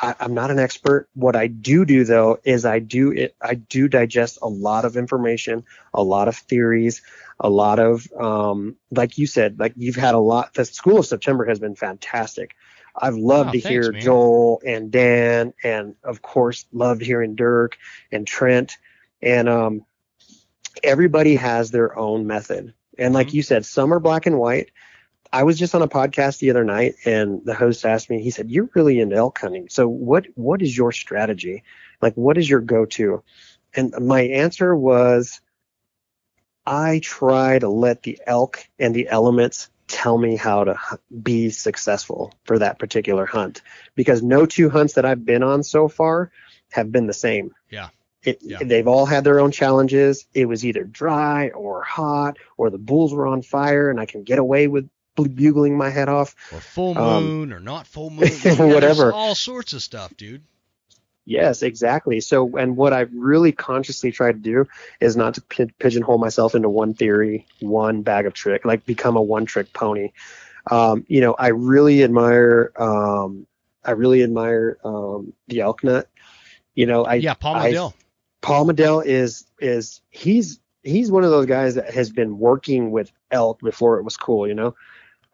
I, 0.00 0.14
I'm 0.20 0.34
not 0.34 0.50
an 0.50 0.58
expert. 0.58 1.08
What 1.14 1.36
I 1.36 1.46
do 1.46 1.84
do 1.84 2.04
though 2.04 2.38
is 2.44 2.64
I 2.64 2.78
do 2.78 3.12
it. 3.12 3.34
I 3.40 3.54
do 3.54 3.88
digest 3.88 4.38
a 4.42 4.48
lot 4.48 4.84
of 4.84 4.96
information, 4.96 5.64
a 5.92 6.02
lot 6.02 6.28
of 6.28 6.36
theories, 6.36 7.02
a 7.38 7.50
lot 7.50 7.78
of 7.78 8.10
um, 8.18 8.76
like 8.90 9.18
you 9.18 9.26
said, 9.26 9.58
like 9.58 9.74
you've 9.76 9.96
had 9.96 10.14
a 10.14 10.18
lot. 10.18 10.54
The 10.54 10.64
School 10.64 10.98
of 10.98 11.06
September 11.06 11.44
has 11.44 11.58
been 11.58 11.76
fantastic. 11.76 12.56
I've 12.96 13.16
loved 13.16 13.52
to 13.52 13.58
thanks, 13.58 13.60
hear 13.60 13.92
man. 13.92 14.00
Joel 14.00 14.62
and 14.66 14.90
Dan, 14.90 15.54
and 15.62 15.94
of 16.04 16.22
course, 16.22 16.66
loved 16.72 17.02
hearing 17.02 17.34
Dirk 17.36 17.76
and 18.12 18.26
Trent, 18.26 18.76
and 19.22 19.48
um, 19.48 19.84
everybody 20.82 21.36
has 21.36 21.70
their 21.70 21.96
own 21.98 22.26
method. 22.26 22.74
And 22.98 23.14
like 23.14 23.28
Mhm. 23.28 23.34
you 23.34 23.42
said, 23.42 23.64
some 23.64 23.92
are 23.92 24.00
black 24.00 24.26
and 24.26 24.38
white. 24.38 24.70
I 25.32 25.44
was 25.44 25.58
just 25.58 25.74
on 25.74 25.82
a 25.82 25.88
podcast 25.88 26.38
the 26.38 26.50
other 26.50 26.64
night, 26.64 26.94
and 27.04 27.44
the 27.44 27.54
host 27.54 27.84
asked 27.84 28.10
me. 28.10 28.22
He 28.22 28.30
said, 28.30 28.50
"You're 28.50 28.70
really 28.74 29.00
into 29.00 29.16
elk 29.16 29.38
hunting. 29.38 29.68
So 29.68 29.88
what 29.88 30.26
what 30.34 30.62
is 30.62 30.76
your 30.76 30.92
strategy? 30.92 31.62
Like, 32.02 32.14
what 32.14 32.36
is 32.38 32.48
your 32.48 32.60
go 32.60 32.84
to?" 32.86 33.22
And 33.74 33.94
my 34.00 34.22
answer 34.22 34.74
was, 34.74 35.40
I 36.66 37.00
try 37.02 37.58
to 37.58 37.68
let 37.68 38.02
the 38.02 38.18
elk 38.26 38.68
and 38.78 38.94
the 38.94 39.08
elements 39.08 39.70
tell 39.90 40.16
me 40.16 40.36
how 40.36 40.64
to 40.64 40.78
be 41.22 41.50
successful 41.50 42.32
for 42.44 42.58
that 42.60 42.78
particular 42.78 43.26
hunt 43.26 43.60
because 43.94 44.22
no 44.22 44.46
two 44.46 44.70
hunts 44.70 44.94
that 44.94 45.04
I've 45.04 45.24
been 45.24 45.42
on 45.42 45.62
so 45.62 45.88
far 45.88 46.30
have 46.70 46.90
been 46.90 47.06
the 47.06 47.12
same. 47.12 47.52
Yeah. 47.70 47.88
It, 48.22 48.38
Yeah. 48.42 48.58
They've 48.62 48.86
all 48.86 49.06
had 49.06 49.24
their 49.24 49.40
own 49.40 49.50
challenges. 49.50 50.26
It 50.32 50.46
was 50.46 50.64
either 50.64 50.84
dry 50.84 51.48
or 51.50 51.82
hot, 51.82 52.36
or 52.56 52.70
the 52.70 52.78
bulls 52.78 53.12
were 53.12 53.26
on 53.26 53.42
fire, 53.42 53.90
and 53.90 53.98
I 53.98 54.06
can 54.06 54.22
get 54.22 54.38
away 54.38 54.68
with 54.68 54.88
bugling 55.16 55.76
my 55.76 55.90
head 55.90 56.08
off. 56.08 56.34
Or 56.52 56.60
full 56.60 56.96
Um, 56.96 57.24
moon, 57.24 57.52
or 57.52 57.60
not 57.60 57.86
full 57.86 58.10
moon. 58.10 58.28
Whatever. 58.56 59.12
All 59.12 59.34
sorts 59.34 59.72
of 59.72 59.82
stuff, 59.82 60.16
dude. 60.16 60.42
Yes, 61.24 61.62
exactly. 61.62 62.20
So, 62.20 62.56
and 62.56 62.76
what 62.76 62.92
I've 62.92 63.12
really 63.14 63.52
consciously 63.52 64.10
tried 64.10 64.32
to 64.32 64.50
do 64.50 64.68
is 65.00 65.16
not 65.16 65.34
to 65.34 65.42
pi- 65.42 65.70
pigeonhole 65.78 66.18
myself 66.18 66.54
into 66.54 66.68
one 66.68 66.94
theory, 66.94 67.46
one 67.60 68.02
bag 68.02 68.26
of 68.26 68.34
trick, 68.34 68.64
like 68.64 68.84
become 68.86 69.16
a 69.16 69.22
one-trick 69.22 69.72
pony. 69.72 70.12
Um, 70.70 71.04
you 71.08 71.20
know, 71.20 71.34
I 71.38 71.48
really 71.48 72.02
admire, 72.02 72.72
um, 72.76 73.46
I 73.84 73.92
really 73.92 74.22
admire 74.22 74.78
um, 74.84 75.32
the 75.48 75.60
elk 75.60 75.84
nut. 75.84 76.08
You 76.74 76.86
know, 76.86 77.04
I 77.04 77.16
yeah, 77.16 77.34
Paul 77.34 77.56
I- 77.56 77.90
Paul 78.40 78.66
Medel 78.66 79.04
is 79.04 79.44
is 79.60 80.00
he's 80.10 80.60
he's 80.82 81.10
one 81.10 81.24
of 81.24 81.30
those 81.30 81.46
guys 81.46 81.74
that 81.74 81.92
has 81.92 82.10
been 82.10 82.38
working 82.38 82.90
with 82.90 83.12
elk 83.30 83.60
before 83.60 83.98
it 83.98 84.02
was 84.02 84.16
cool. 84.16 84.48
You 84.48 84.54
know, 84.54 84.74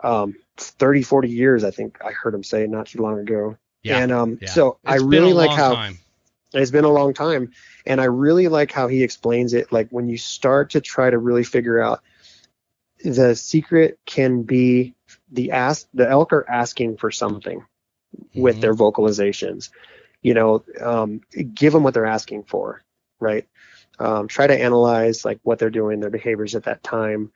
um, 0.00 0.34
30, 0.56 1.02
40 1.02 1.28
years 1.28 1.64
I 1.64 1.70
think 1.70 1.98
I 2.04 2.10
heard 2.10 2.34
him 2.34 2.42
say 2.42 2.66
not 2.66 2.86
too 2.86 3.02
long 3.02 3.18
ago. 3.18 3.56
Yeah. 3.82 4.02
And 4.02 4.12
um, 4.12 4.40
yeah. 4.40 4.48
so 4.48 4.78
I 4.86 4.96
It's 4.96 5.04
been 5.04 5.10
really 5.10 5.32
like 5.32 5.52
how 5.52 5.70
time. 5.74 5.98
it's 6.54 6.70
been 6.70 6.84
a 6.84 6.90
long 6.92 7.12
time 7.12 7.50
and 7.86 8.00
i 8.00 8.04
really 8.04 8.48
like 8.48 8.72
how 8.72 8.86
he 8.88 9.02
explains 9.02 9.52
it 9.52 9.72
like 9.72 9.88
when 9.90 10.08
you 10.08 10.16
start 10.16 10.70
to 10.70 10.80
try 10.80 11.10
to 11.10 11.18
really 11.18 11.44
figure 11.44 11.80
out 11.80 12.02
the 13.04 13.34
secret 13.34 13.98
can 14.06 14.42
be 14.42 14.94
the 15.30 15.50
ask 15.52 15.86
the 15.94 16.08
elk 16.08 16.32
are 16.32 16.48
asking 16.48 16.96
for 16.96 17.10
something 17.10 17.64
with 18.34 18.56
Mhm. 18.56 18.60
their 18.60 18.74
vocalizations 18.74 19.70
you 20.22 20.34
know 20.34 20.62
um, 20.80 21.20
give 21.54 21.72
them 21.72 21.82
what 21.82 21.94
they're 21.94 22.06
asking 22.06 22.42
for 22.44 22.82
right 23.20 23.46
um, 23.98 24.28
try 24.28 24.46
to 24.46 24.60
analyze 24.60 25.24
like 25.24 25.38
what 25.42 25.58
they're 25.58 25.70
doing 25.70 26.00
their 26.00 26.10
behaviors 26.10 26.54
at 26.54 26.64
that 26.64 26.82
time 26.82 27.30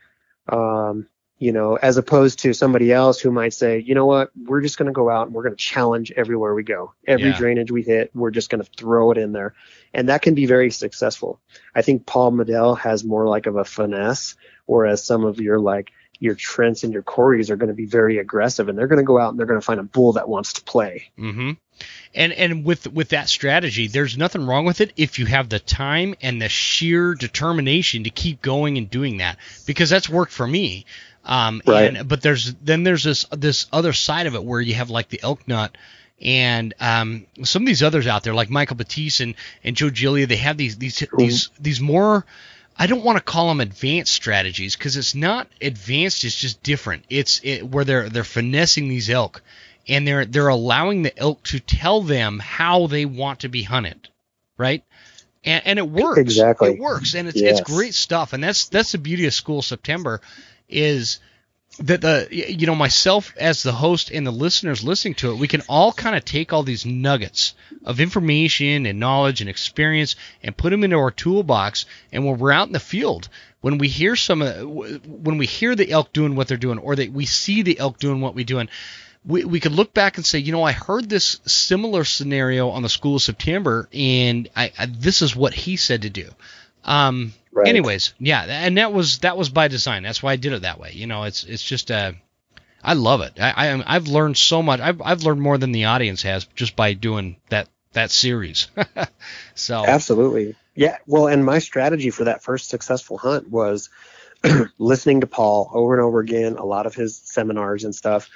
um, 0.49 1.07
you 1.41 1.51
know 1.51 1.75
as 1.75 1.97
opposed 1.97 2.39
to 2.39 2.53
somebody 2.53 2.93
else 2.93 3.19
who 3.19 3.33
might 3.33 3.53
say 3.53 3.81
you 3.81 3.97
know 3.97 4.07
what 4.07 4.31
we're 4.45 4.61
just 4.61 4.79
going 4.79 4.87
to 4.87 4.93
go 4.93 5.11
out 5.11 5.27
and 5.27 5.35
we're 5.35 5.43
going 5.43 5.57
to 5.57 5.63
challenge 5.63 6.13
everywhere 6.17 6.55
we 6.55 6.63
go 6.63 6.93
every 7.09 7.31
Yeah. 7.31 7.39
drainage 7.39 7.73
we 7.73 7.83
hit 7.83 8.13
we're 8.15 8.31
just 8.31 8.51
going 8.51 8.63
to 8.63 8.71
throw 8.77 9.11
it 9.11 9.19
in 9.19 9.33
there 9.33 9.55
and 9.93 10.09
that 10.09 10.23
can 10.23 10.35
be 10.35 10.47
very 10.47 10.71
successful 10.71 11.41
i 11.75 11.83
think 11.83 12.07
paul 12.07 12.31
Medel 12.31 12.79
has 12.79 13.03
more 13.03 13.27
like 13.27 13.47
of 13.47 13.57
a 13.57 13.65
finesse 13.65 14.37
whereas 14.67 15.03
some 15.03 15.25
of 15.25 15.41
your 15.41 15.59
like 15.59 15.91
your 16.21 16.35
Trents 16.35 16.85
and 16.85 16.93
your 16.93 17.03
Corys 17.03 17.49
are 17.49 17.57
going 17.57 17.69
to 17.69 17.75
be 17.75 17.87
very 17.87 18.19
aggressive 18.19 18.69
and 18.69 18.79
they're 18.79 18.87
going 18.87 18.99
to 18.99 19.05
go 19.05 19.19
out 19.19 19.31
and 19.31 19.39
they're 19.39 19.47
going 19.47 19.59
to 19.59 19.65
find 19.65 19.81
a 19.81 19.85
bull 19.85 20.13
that 20.13 20.29
wants 20.29 20.53
to 20.53 20.63
play. 20.63 21.11
Mm-hmm. 21.19 21.53
And 22.15 22.33
and 22.35 22.63
with 22.63 22.93
with 22.93 23.09
that 23.09 23.31
strategy, 23.31 23.87
there's 23.87 24.19
nothing 24.19 24.47
wrong 24.47 24.67
with 24.67 24.83
it 24.83 24.93
if 24.99 25.19
you 25.19 25.25
have 25.25 25.49
the 25.49 25.59
time 25.59 26.15
and 26.21 26.41
the 26.41 26.51
sheer 26.51 27.15
determination 27.15 28.05
to 28.05 28.11
keep 28.11 28.43
going 28.43 28.77
and 28.77 28.91
doing 28.91 29.17
that 29.17 29.39
because 29.67 29.89
that's 29.89 30.11
worked 30.11 30.33
for 30.33 30.47
me. 30.47 30.85
Um, 31.25 31.63
Right. 31.67 31.97
and, 31.97 32.09
but 32.09 32.23
there's 32.23 32.55
then 32.55 32.83
there's 32.83 33.05
this 33.05 33.27
this 33.31 33.67
other 33.73 33.93
side 33.93 34.27
of 34.27 34.35
it 34.35 34.43
where 34.43 34.61
you 34.61 34.75
have 34.75 34.91
like 34.91 35.09
the 35.09 35.21
elk 35.23 35.47
nut 35.47 35.77
and 36.21 36.75
um, 36.81 37.27
some 37.45 37.63
of 37.63 37.67
these 37.67 37.83
others 37.83 38.07
out 38.07 38.23
there 38.25 38.35
like 38.35 38.51
Michael 38.51 38.77
Batiste 38.77 39.21
and, 39.21 39.35
and 39.65 39.77
Joe 39.77 39.91
Gilia. 39.91 40.27
They 40.27 40.37
have 40.37 40.57
these 40.57 40.77
these 40.79 41.05
these 41.17 41.51
these 41.59 41.81
more 41.81 42.25
I 42.79 42.87
don't 42.87 43.05
want 43.05 43.19
to 43.19 43.25
call 43.25 43.49
them 43.49 43.61
advanced 43.61 44.13
strategies 44.13 44.75
because 44.75 44.97
it's 44.97 45.15
not 45.15 45.49
advanced. 45.61 46.25
It's 46.25 46.35
just 46.39 46.63
different. 46.63 47.05
It's 47.11 47.41
it, 47.45 47.63
where 47.63 47.85
they're 47.85 48.09
they're 48.09 48.25
finessing 48.25 48.89
these 48.89 49.11
elk, 49.11 49.43
and 49.87 50.09
they're 50.09 50.25
they're 50.25 50.49
allowing 50.49 51.03
the 51.03 51.17
elk 51.19 51.43
to 51.45 51.61
tell 51.61 52.01
them 52.03 52.39
how 52.39 52.87
they 52.87 53.05
want 53.05 53.41
to 53.41 53.49
be 53.49 53.63
hunted, 53.63 54.09
right? 54.57 54.83
And, 55.45 55.63
and 55.67 55.79
it 55.79 55.89
works. 55.89 56.19
Exactly. 56.19 56.73
It 56.73 56.81
works, 56.81 57.15
and 57.15 57.29
it's 57.29 57.41
it's 57.41 57.61
great 57.61 57.95
stuff. 57.95 58.33
And 58.33 58.43
that's 58.43 58.69
that's 58.69 58.93
the 58.93 58.99
beauty 58.99 59.27
of 59.27 59.35
School 59.35 59.63
September, 59.63 60.21
is 60.71 61.21
that 61.79 62.01
the 62.01 62.29
you 62.31 62.67
know 62.67 62.75
myself 62.75 63.33
as 63.39 63.63
the 63.63 63.73
host 63.73 64.11
and 64.11 64.27
the 64.27 64.31
listeners 64.31 64.85
listening 64.85 65.15
to 65.15 65.31
it, 65.33 65.39
we 65.39 65.49
can 65.49 65.63
all 65.69 65.93
kind 65.93 66.17
of 66.17 66.25
take 66.25 66.53
all 66.53 66.63
these 66.63 66.85
nuggets 66.85 67.55
of 67.85 68.01
information 68.01 68.87
and 68.87 69.01
knowledge 69.01 69.41
and 69.41 69.49
experience 69.49 70.17
and 70.43 70.57
put 70.57 70.71
them 70.71 70.85
into 70.85 70.97
our 70.97 71.11
toolbox. 71.11 71.87
And 72.13 72.27
when 72.27 72.39
we're 72.39 72.53
out 72.53 72.67
in 72.67 72.73
the 72.73 72.81
field, 72.81 73.29
when 73.61 73.79
we 73.79 73.89
hear 73.89 74.17
some 74.17 74.41
when 74.41 75.39
we 75.39 75.47
hear 75.47 75.75
the 75.75 75.91
elk 75.91 76.13
doing 76.13 76.35
what 76.35 76.49
they're 76.49 76.57
doing, 76.57 76.79
or 76.79 76.97
that 76.97 77.13
we 77.13 77.27
see 77.27 77.63
the 77.63 77.79
elk 77.79 77.99
doing 77.99 78.21
what 78.21 78.35
we're 78.35 78.45
doing, 78.45 78.69
we, 79.25 79.45
we 79.45 79.61
could 79.61 79.73
look 79.73 79.93
back 79.93 80.17
and 80.17 80.25
say, 80.25 80.39
you 80.39 80.53
know, 80.53 80.63
I 80.63 80.73
heard 80.73 81.09
this 81.09 81.41
similar 81.45 82.05
scenario 82.05 82.71
on 82.71 82.83
the 82.83 82.89
School 82.89 83.17
of 83.17 83.23
September, 83.23 83.89
and 83.93 84.49
I, 84.57 84.73
I 84.79 84.87
this 84.87 85.23
is 85.23 85.37
what 85.37 85.55
he 85.55 85.77
said 85.77 86.03
to 86.03 86.11
do. 86.11 86.31
Um, 86.91 87.33
Right. 87.53 87.67
Anyways, 87.67 88.15
yeah, 88.21 88.43
and 88.43 88.79
that 88.79 88.93
was 88.93 89.19
that 89.21 89.37
was 89.37 89.49
by 89.49 89.69
design. 89.69 90.05
That's 90.05 90.23
why 90.23 90.33
I 90.33 90.37
did 90.37 90.53
it 90.53 90.63
that 90.63 90.79
way. 90.79 90.93
You 90.93 91.07
know, 91.09 91.25
it's 91.25 91.43
it's 91.43 91.65
just 91.65 91.91
uh, 91.91 92.13
I 92.83 92.95
love 92.95 93.23
it. 93.23 93.41
I, 93.41 93.53
I 93.73 93.97
I've 93.97 94.07
learned 94.07 94.37
so 94.37 94.63
much. 94.63 94.79
I've 94.79 95.03
I've 95.03 95.23
learned 95.25 95.41
more 95.41 95.59
than 95.59 95.73
the 95.73 95.87
audience 95.87 96.23
has 96.23 96.45
just 96.55 96.77
by 96.77 96.93
doing 96.93 97.39
that 97.49 97.69
that 97.93 98.13
series. 98.13 98.69
so 99.57 99.85
Absolutely. 99.85 100.55
Yeah. 100.77 100.99
Well, 101.07 101.27
and 101.27 101.45
my 101.45 101.59
strategy 101.59 102.11
for 102.11 102.25
that 102.25 102.45
first 102.45 102.69
successful 102.69 103.19
hunt 103.19 103.51
was 103.51 103.91
listening 104.79 105.23
to 105.23 105.27
Paul 105.27 105.71
over 105.75 105.95
and 105.95 106.05
over 106.05 106.21
again, 106.21 106.57
a 106.57 106.65
lot 106.65 106.87
of 106.87 106.95
his 106.95 107.17
seminars 107.17 107.83
and 107.83 107.95
stuff. 107.95 108.31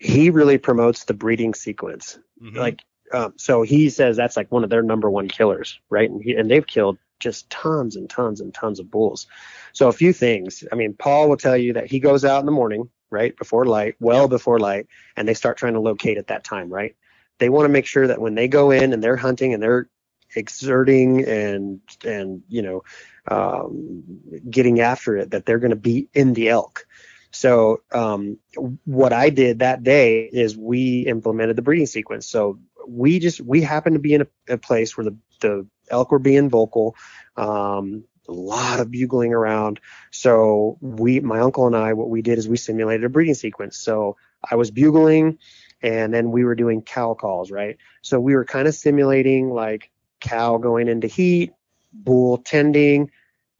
He 0.00 0.30
really 0.30 0.58
promotes 0.58 1.04
the 1.04 1.14
breeding 1.14 1.54
sequence. 1.54 2.18
mhm. 2.42 2.56
Like, 2.56 2.80
um, 3.12 3.34
so 3.36 3.62
he 3.62 3.88
says 3.88 4.16
that's 4.16 4.36
like 4.36 4.50
one 4.50 4.64
of 4.64 4.70
their 4.70 4.82
number 4.82 5.08
one 5.08 5.28
killers, 5.28 5.78
right? 5.88 6.10
And, 6.10 6.20
he, 6.20 6.34
and 6.34 6.50
they've 6.50 6.66
killed 6.66 6.98
just 7.18 7.48
tons 7.50 7.96
and 7.96 8.08
tons 8.08 8.40
and 8.40 8.52
tons 8.54 8.80
of 8.80 8.90
bulls. 8.90 9.26
So 9.72 9.88
a 9.88 9.92
few 9.92 10.12
things. 10.12 10.64
I 10.72 10.74
mean, 10.74 10.94
Paul 10.94 11.28
will 11.28 11.36
tell 11.36 11.56
you 11.56 11.74
that 11.74 11.86
he 11.90 12.00
goes 12.00 12.24
out 12.24 12.40
in 12.40 12.46
the 12.46 12.52
morning, 12.52 12.90
right, 13.10 13.36
before 13.36 13.64
light, 13.66 13.96
well 14.00 14.28
before 14.28 14.58
light, 14.58 14.86
and 15.16 15.26
they 15.26 15.34
start 15.34 15.56
trying 15.56 15.74
to 15.74 15.80
locate 15.80 16.18
at 16.18 16.28
that 16.28 16.44
time, 16.44 16.70
right? 16.70 16.96
They 17.38 17.48
want 17.48 17.66
to 17.66 17.70
make 17.70 17.86
sure 17.86 18.06
that 18.06 18.20
when 18.20 18.34
they 18.34 18.48
go 18.48 18.70
in 18.70 18.92
and 18.92 19.02
they're 19.02 19.16
hunting 19.16 19.54
and 19.54 19.62
they're 19.62 19.88
exerting 20.36 21.24
and 21.26 21.80
and 22.04 22.42
you 22.48 22.62
know 22.62 22.82
um, 23.30 24.02
getting 24.50 24.80
after 24.80 25.16
it, 25.16 25.30
that 25.30 25.46
they're 25.46 25.58
going 25.58 25.70
to 25.70 25.76
be 25.76 26.08
in 26.14 26.32
the 26.34 26.48
elk. 26.48 26.86
So 27.30 27.82
um, 27.92 28.38
what 28.84 29.12
I 29.12 29.30
did 29.30 29.58
that 29.60 29.82
day 29.82 30.22
is 30.22 30.56
we 30.56 31.00
implemented 31.02 31.56
the 31.56 31.62
breeding 31.62 31.86
sequence. 31.86 32.26
So 32.26 32.58
we 32.86 33.18
just 33.18 33.40
we 33.40 33.60
happened 33.60 33.94
to 33.94 34.00
be 34.00 34.14
in 34.14 34.22
a, 34.22 34.54
a 34.54 34.58
place 34.58 34.96
where 34.96 35.04
the 35.04 35.16
the 35.40 35.66
elk 35.90 36.10
were 36.10 36.18
being 36.18 36.48
vocal, 36.48 36.96
um, 37.36 38.04
a 38.28 38.32
lot 38.32 38.80
of 38.80 38.90
bugling 38.90 39.32
around. 39.32 39.80
So 40.10 40.78
we, 40.80 41.20
my 41.20 41.40
uncle 41.40 41.66
and 41.66 41.76
I, 41.76 41.94
what 41.94 42.10
we 42.10 42.22
did 42.22 42.38
is 42.38 42.48
we 42.48 42.56
simulated 42.56 43.04
a 43.04 43.08
breeding 43.08 43.34
sequence. 43.34 43.78
So 43.78 44.16
I 44.48 44.56
was 44.56 44.70
bugling, 44.70 45.38
and 45.82 46.12
then 46.12 46.30
we 46.30 46.44
were 46.44 46.54
doing 46.54 46.82
cow 46.82 47.14
calls, 47.14 47.50
right? 47.50 47.78
So 48.02 48.20
we 48.20 48.34
were 48.34 48.44
kind 48.44 48.68
of 48.68 48.74
simulating 48.74 49.50
like 49.50 49.90
cow 50.20 50.58
going 50.58 50.88
into 50.88 51.06
heat, 51.06 51.52
bull 51.92 52.38
tending, 52.38 53.10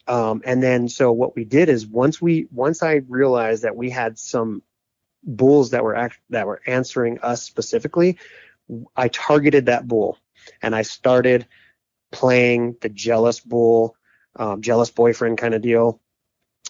um, 0.09 0.41
and 0.45 0.63
then 0.63 0.89
so 0.89 1.13
what 1.13 1.37
we 1.37 1.45
did 1.45 1.69
is 1.69 1.87
once 1.87 2.21
we 2.21 2.49
once 2.51 2.83
I 2.83 3.03
realized 3.09 3.65
that 3.65 3.77
we 3.77 3.91
had 3.91 4.19
some 4.19 4.63
bulls 5.23 5.71
that 5.71 5.85
were 5.85 5.95
act, 5.95 6.19
that 6.31 6.47
were 6.47 6.63
answering 6.67 7.21
us 7.21 7.43
specifically, 7.43 8.17
I 8.97 9.09
targeted 9.09 9.67
that 9.67 9.87
bull 9.87 10.19
and 10.63 10.75
I 10.75 10.83
started 10.83 11.47
playing 12.11 12.77
the 12.81 12.89
jealous 12.89 13.41
bull, 13.41 13.97
um, 14.37 14.63
jealous 14.63 14.91
boyfriend 14.91 15.39
kind 15.39 15.55
of 15.55 15.63
deal. 15.63 16.01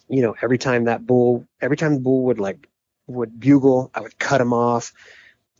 You 0.09 0.22
know, 0.22 0.35
every 0.40 0.59
time 0.59 0.85
that 0.85 1.07
bull, 1.07 1.46
every 1.61 1.77
time 1.77 1.94
the 1.94 2.01
bull 2.01 2.24
would 2.24 2.38
like 2.38 2.68
would 3.07 3.40
bugle, 3.40 3.90
I 3.94 4.01
would 4.01 4.18
cut 4.18 4.40
him 4.40 4.53
off. 4.53 4.92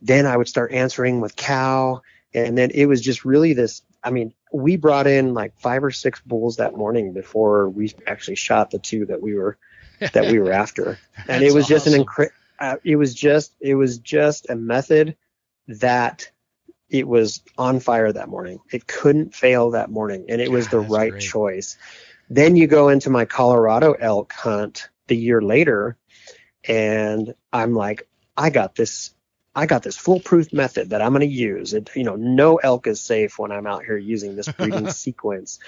Then 0.01 0.27
I 0.27 0.37
would 0.37 0.49
start 0.49 0.73
answering 0.73 1.21
with 1.21 1.35
cow, 1.35 2.03
And 2.33 2.57
then 2.57 2.71
it 2.73 2.87
was 2.87 3.01
just 3.01 3.25
really 3.25 3.53
this. 3.53 3.83
I 4.05 4.11
mean, 4.11 4.33
we 4.53 4.77
brought 4.77 5.07
in 5.07 5.35
like 5.35 5.59
five 5.59 5.83
or 5.83 5.91
six 5.91 6.21
bulls 6.21 6.57
that 6.57 6.77
morning 6.77 7.13
before 7.13 7.69
we 7.69 7.93
actually 8.07 8.37
shot 8.37 8.71
the 8.71 8.79
two 8.79 9.07
that 9.07 9.21
we 9.21 9.35
were 9.35 9.59
that 10.13 10.31
we 10.31 10.39
were 10.39 10.53
after. 10.53 10.99
and 11.29 11.43
it 11.43 11.53
was 11.53 11.65
awesome. 11.65 11.75
just 11.75 11.87
an 11.89 11.95
incredible. 11.95 12.35
Uh, 12.61 12.77
it 12.85 12.97
was 12.97 13.15
just 13.15 13.55
it 13.61 13.75
was 13.75 13.99
just 13.99 14.51
a 14.51 14.57
method 14.57 15.17
that 15.69 16.31
it 16.91 17.07
was 17.07 17.43
on 17.57 17.81
fire 17.81 18.13
that 18.13 18.29
morning. 18.29 18.61
It 18.71 18.87
couldn't 18.87 19.35
fail 19.35 19.73
that 19.73 19.91
morning, 19.91 20.27
and 20.29 20.41
it 20.41 20.51
was 20.51 20.69
the 20.69 20.81
right 20.81 21.11
great. 21.11 21.23
choice. 21.23 21.77
Then 22.31 22.57
you 22.57 22.67
go 22.67 22.89
into 22.89 23.11
my 23.11 23.25
Colorado 23.25 23.93
elk 23.93 24.33
hunt 24.33 24.89
the 25.07 25.17
year 25.17 25.41
later, 25.41 25.97
and 26.67 27.35
I'm 27.53 27.75
like, 27.75 28.09
I 28.37 28.51
got 28.51 28.75
this. 28.75 29.11
I 29.55 29.67
got 29.67 29.83
this 29.83 29.97
foolproof 29.97 30.53
method 30.53 30.91
that 30.91 31.03
I'm 31.03 31.13
going 31.13 31.29
to 31.29 31.35
use. 31.35 31.75
It, 31.75 31.91
you 31.97 32.05
know, 32.05 32.15
no 32.15 32.57
elk 32.57 32.87
is 32.87 33.01
safe 33.01 33.39
when 33.41 33.51
I'm 33.51 33.67
out 33.67 33.85
here 33.85 33.97
using 33.97 34.37
this 34.37 34.47
breeding 34.47 34.89
sequence. 34.91 35.59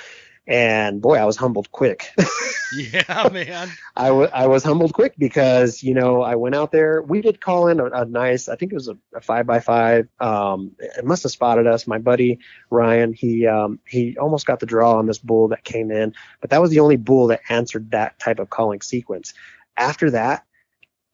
And 0.50 1.00
boy, 1.00 1.14
I 1.14 1.26
was 1.26 1.36
humbled 1.36 1.70
quick. 1.70 2.10
yeah, 2.74 3.28
man. 3.32 3.70
I, 3.94 4.08
w- 4.08 4.28
I 4.32 4.48
was 4.48 4.64
humbled 4.64 4.92
quick 4.92 5.14
because, 5.16 5.80
you 5.80 5.94
know, 5.94 6.22
I 6.22 6.34
went 6.34 6.56
out 6.56 6.72
there. 6.72 7.02
We 7.02 7.20
did 7.20 7.40
call 7.40 7.68
in 7.68 7.78
a, 7.78 7.84
a 7.84 8.04
nice, 8.04 8.48
I 8.48 8.56
think 8.56 8.72
it 8.72 8.74
was 8.74 8.88
a, 8.88 8.98
a, 9.14 9.20
five 9.20 9.46
by 9.46 9.60
five. 9.60 10.08
Um, 10.18 10.72
it 10.80 11.04
must 11.04 11.22
have 11.22 11.30
spotted 11.30 11.68
us. 11.68 11.86
My 11.86 11.98
buddy 11.98 12.40
Ryan, 12.68 13.12
he, 13.12 13.46
um, 13.46 13.78
he 13.86 14.18
almost 14.18 14.44
got 14.44 14.58
the 14.58 14.66
draw 14.66 14.98
on 14.98 15.06
this 15.06 15.18
bull 15.18 15.46
that 15.48 15.62
came 15.62 15.92
in, 15.92 16.14
but 16.40 16.50
that 16.50 16.60
was 16.60 16.70
the 16.70 16.80
only 16.80 16.96
bull 16.96 17.28
that 17.28 17.42
answered 17.48 17.92
that 17.92 18.18
type 18.18 18.40
of 18.40 18.50
calling 18.50 18.80
sequence. 18.80 19.34
After 19.76 20.10
that, 20.10 20.44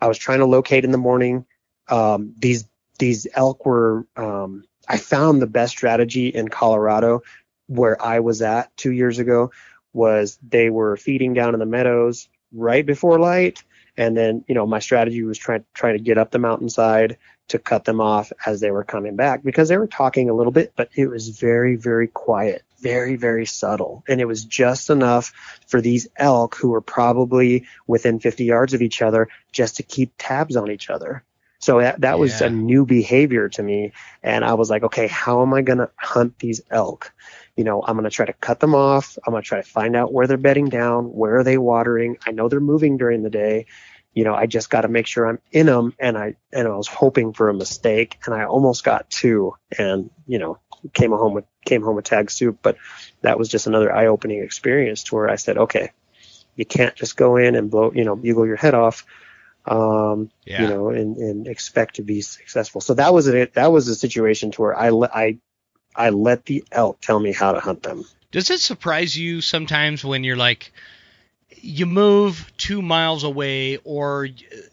I 0.00 0.08
was 0.08 0.16
trying 0.16 0.38
to 0.38 0.46
locate 0.46 0.86
in 0.86 0.92
the 0.92 0.98
morning. 0.98 1.44
Um, 1.88 2.32
these, 2.38 2.64
these 2.98 3.26
elk 3.34 3.66
were, 3.66 4.06
um, 4.16 4.64
I 4.88 4.96
found 4.96 5.42
the 5.42 5.46
best 5.46 5.72
strategy 5.72 6.28
in 6.28 6.48
Colorado 6.48 7.20
where 7.66 8.00
I 8.02 8.20
was 8.20 8.42
at 8.42 8.74
two 8.76 8.92
years 8.92 9.18
ago 9.18 9.50
was 9.92 10.38
they 10.46 10.70
were 10.70 10.96
feeding 10.96 11.34
down 11.34 11.54
in 11.54 11.60
the 11.60 11.66
meadows 11.66 12.28
right 12.52 12.84
before 12.84 13.18
light. 13.18 13.62
And 13.96 14.16
then, 14.16 14.44
you 14.46 14.54
know, 14.54 14.66
my 14.66 14.78
strategy 14.78 15.22
was 15.22 15.38
trying 15.38 15.64
trying 15.72 15.96
to 15.96 16.02
get 16.02 16.18
up 16.18 16.30
the 16.30 16.38
mountainside 16.38 17.16
to 17.48 17.58
cut 17.58 17.84
them 17.84 18.00
off 18.00 18.32
as 18.44 18.60
they 18.60 18.70
were 18.70 18.84
coming 18.84 19.16
back 19.16 19.42
because 19.42 19.68
they 19.68 19.78
were 19.78 19.86
talking 19.86 20.28
a 20.28 20.34
little 20.34 20.52
bit, 20.52 20.72
but 20.76 20.90
it 20.94 21.06
was 21.06 21.28
very, 21.28 21.76
very 21.76 22.08
quiet, 22.08 22.62
very, 22.80 23.16
very 23.16 23.46
subtle. 23.46 24.04
And 24.08 24.20
it 24.20 24.26
was 24.26 24.44
just 24.44 24.90
enough 24.90 25.32
for 25.66 25.80
these 25.80 26.08
elk 26.16 26.56
who 26.56 26.70
were 26.70 26.80
probably 26.80 27.66
within 27.86 28.18
50 28.18 28.44
yards 28.44 28.74
of 28.74 28.82
each 28.82 29.00
other 29.00 29.28
just 29.52 29.76
to 29.76 29.82
keep 29.82 30.12
tabs 30.18 30.56
on 30.56 30.70
each 30.70 30.90
other. 30.90 31.22
So 31.58 31.80
that, 31.80 32.00
that 32.02 32.12
yeah. 32.12 32.16
was 32.16 32.40
a 32.40 32.50
new 32.50 32.84
behavior 32.84 33.48
to 33.50 33.62
me. 33.62 33.92
And 34.22 34.44
I 34.44 34.54
was 34.54 34.68
like, 34.68 34.82
okay, 34.82 35.06
how 35.06 35.42
am 35.42 35.54
I 35.54 35.62
going 35.62 35.78
to 35.78 35.90
hunt 35.96 36.38
these 36.38 36.60
elk? 36.70 37.12
You 37.56 37.64
know, 37.64 37.82
I'm 37.82 37.96
going 37.96 38.04
to 38.04 38.10
try 38.10 38.26
to 38.26 38.34
cut 38.34 38.60
them 38.60 38.74
off. 38.74 39.16
I'm 39.26 39.32
going 39.32 39.42
to 39.42 39.48
try 39.48 39.60
to 39.60 39.68
find 39.68 39.96
out 39.96 40.12
where 40.12 40.26
they're 40.26 40.36
bedding 40.36 40.68
down, 40.68 41.06
where 41.06 41.38
are 41.38 41.44
they 41.44 41.56
watering. 41.56 42.18
I 42.26 42.32
know 42.32 42.48
they're 42.48 42.60
moving 42.60 42.98
during 42.98 43.22
the 43.22 43.30
day. 43.30 43.66
You 44.12 44.24
know, 44.24 44.34
I 44.34 44.46
just 44.46 44.70
got 44.70 44.82
to 44.82 44.88
make 44.88 45.06
sure 45.06 45.26
I'm 45.26 45.38
in 45.52 45.66
them. 45.66 45.94
And 45.98 46.16
I 46.16 46.36
and 46.52 46.68
I 46.68 46.76
was 46.76 46.86
hoping 46.86 47.32
for 47.32 47.48
a 47.48 47.54
mistake, 47.54 48.18
and 48.26 48.34
I 48.34 48.44
almost 48.44 48.84
got 48.84 49.10
two, 49.10 49.54
and 49.78 50.10
you 50.26 50.38
know, 50.38 50.58
came 50.92 51.10
home 51.12 51.34
with 51.34 51.44
came 51.64 51.82
home 51.82 51.96
with 51.96 52.04
tag 52.04 52.30
soup. 52.30 52.58
But 52.62 52.76
that 53.22 53.38
was 53.38 53.48
just 53.48 53.66
another 53.66 53.94
eye-opening 53.94 54.42
experience 54.42 55.04
to 55.04 55.14
where 55.14 55.28
I 55.28 55.36
said, 55.36 55.56
okay, 55.56 55.92
you 56.56 56.66
can't 56.66 56.94
just 56.94 57.16
go 57.16 57.36
in 57.36 57.54
and 57.54 57.70
blow, 57.70 57.92
you 57.94 58.04
know, 58.04 58.16
bugle 58.16 58.46
your 58.46 58.56
head 58.56 58.74
off. 58.74 59.06
Um, 59.68 60.30
yeah. 60.44 60.62
you 60.62 60.68
know, 60.68 60.90
and, 60.90 61.16
and 61.16 61.48
expect 61.48 61.96
to 61.96 62.02
be 62.02 62.20
successful. 62.20 62.80
So 62.80 62.94
that 62.94 63.12
was 63.12 63.26
it. 63.26 63.54
That 63.54 63.72
was 63.72 63.88
a 63.88 63.96
situation 63.96 64.52
to 64.52 64.62
where 64.62 64.78
I, 64.78 64.90
I 64.90 65.38
I 65.96 66.10
let 66.10 66.44
the 66.44 66.64
elk 66.70 67.00
tell 67.00 67.18
me 67.18 67.32
how 67.32 67.52
to 67.52 67.60
hunt 67.60 67.82
them. 67.82 68.04
Does 68.30 68.50
it 68.50 68.60
surprise 68.60 69.16
you 69.16 69.40
sometimes 69.40 70.04
when 70.04 70.22
you're 70.22 70.36
like, 70.36 70.72
you 71.62 71.86
move 71.86 72.52
two 72.58 72.82
miles 72.82 73.24
away, 73.24 73.78
or 73.84 74.28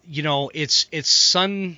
you 0.06 0.22
know, 0.22 0.52
it's 0.54 0.88
it's 0.92 1.10
sun, 1.10 1.78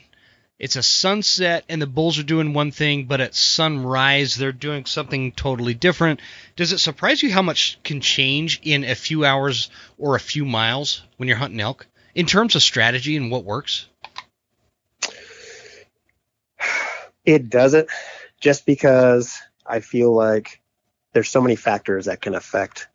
it's 0.57 0.75
a 0.75 0.83
sunset, 0.83 1.63
and 1.69 1.81
the 1.81 1.87
bulls 1.87 2.17
are 2.17 2.23
doing 2.23 2.53
one 2.53 2.71
thing, 2.71 3.05
but 3.05 3.21
at 3.21 3.35
sunrise 3.35 4.35
they're 4.35 4.51
doing 4.51 4.85
something 4.85 5.31
totally 5.31 5.73
different. 5.73 6.21
Does 6.55 6.71
it 6.71 6.79
surprise 6.79 7.21
you 7.21 7.31
how 7.31 7.43
much 7.43 7.77
can 7.83 8.01
change 8.01 8.61
in 8.63 8.83
a 8.83 8.95
few 8.95 9.23
hours 9.23 9.69
or 9.97 10.15
a 10.15 10.19
few 10.19 10.43
miles 10.45 11.03
when 11.17 11.27
you're 11.27 11.37
hunting 11.37 11.61
elk 11.61 11.85
in 12.15 12.25
terms 12.25 12.55
of 12.55 12.63
strategy 12.63 13.15
and 13.15 13.29
what 13.29 13.43
works? 13.43 13.85
It 17.25 17.49
doesn't 17.49 17.89
just 18.39 18.65
because 18.65 19.39
I 19.65 19.79
feel 19.79 20.13
like 20.13 20.61
there's 21.13 21.29
so 21.29 21.41
many 21.41 21.55
factors 21.55 22.05
that 22.05 22.21
can 22.21 22.35
affect 22.35 22.87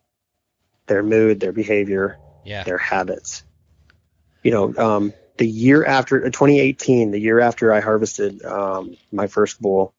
their 0.87 1.03
mood, 1.03 1.39
their 1.39 1.51
behavior, 1.51 2.19
yeah. 2.45 2.63
their 2.63 2.77
habits. 2.77 3.43
You 4.43 4.51
know, 4.51 4.77
um, 4.77 5.13
the 5.37 5.47
year 5.47 5.85
after 5.85 6.21
uh, 6.21 6.25
2018, 6.25 7.11
the 7.11 7.19
year 7.19 7.39
after 7.39 7.73
I 7.73 7.79
harvested 7.79 8.43
um, 8.43 8.95
my 9.11 9.27
first 9.27 9.61
bull, 9.61 9.93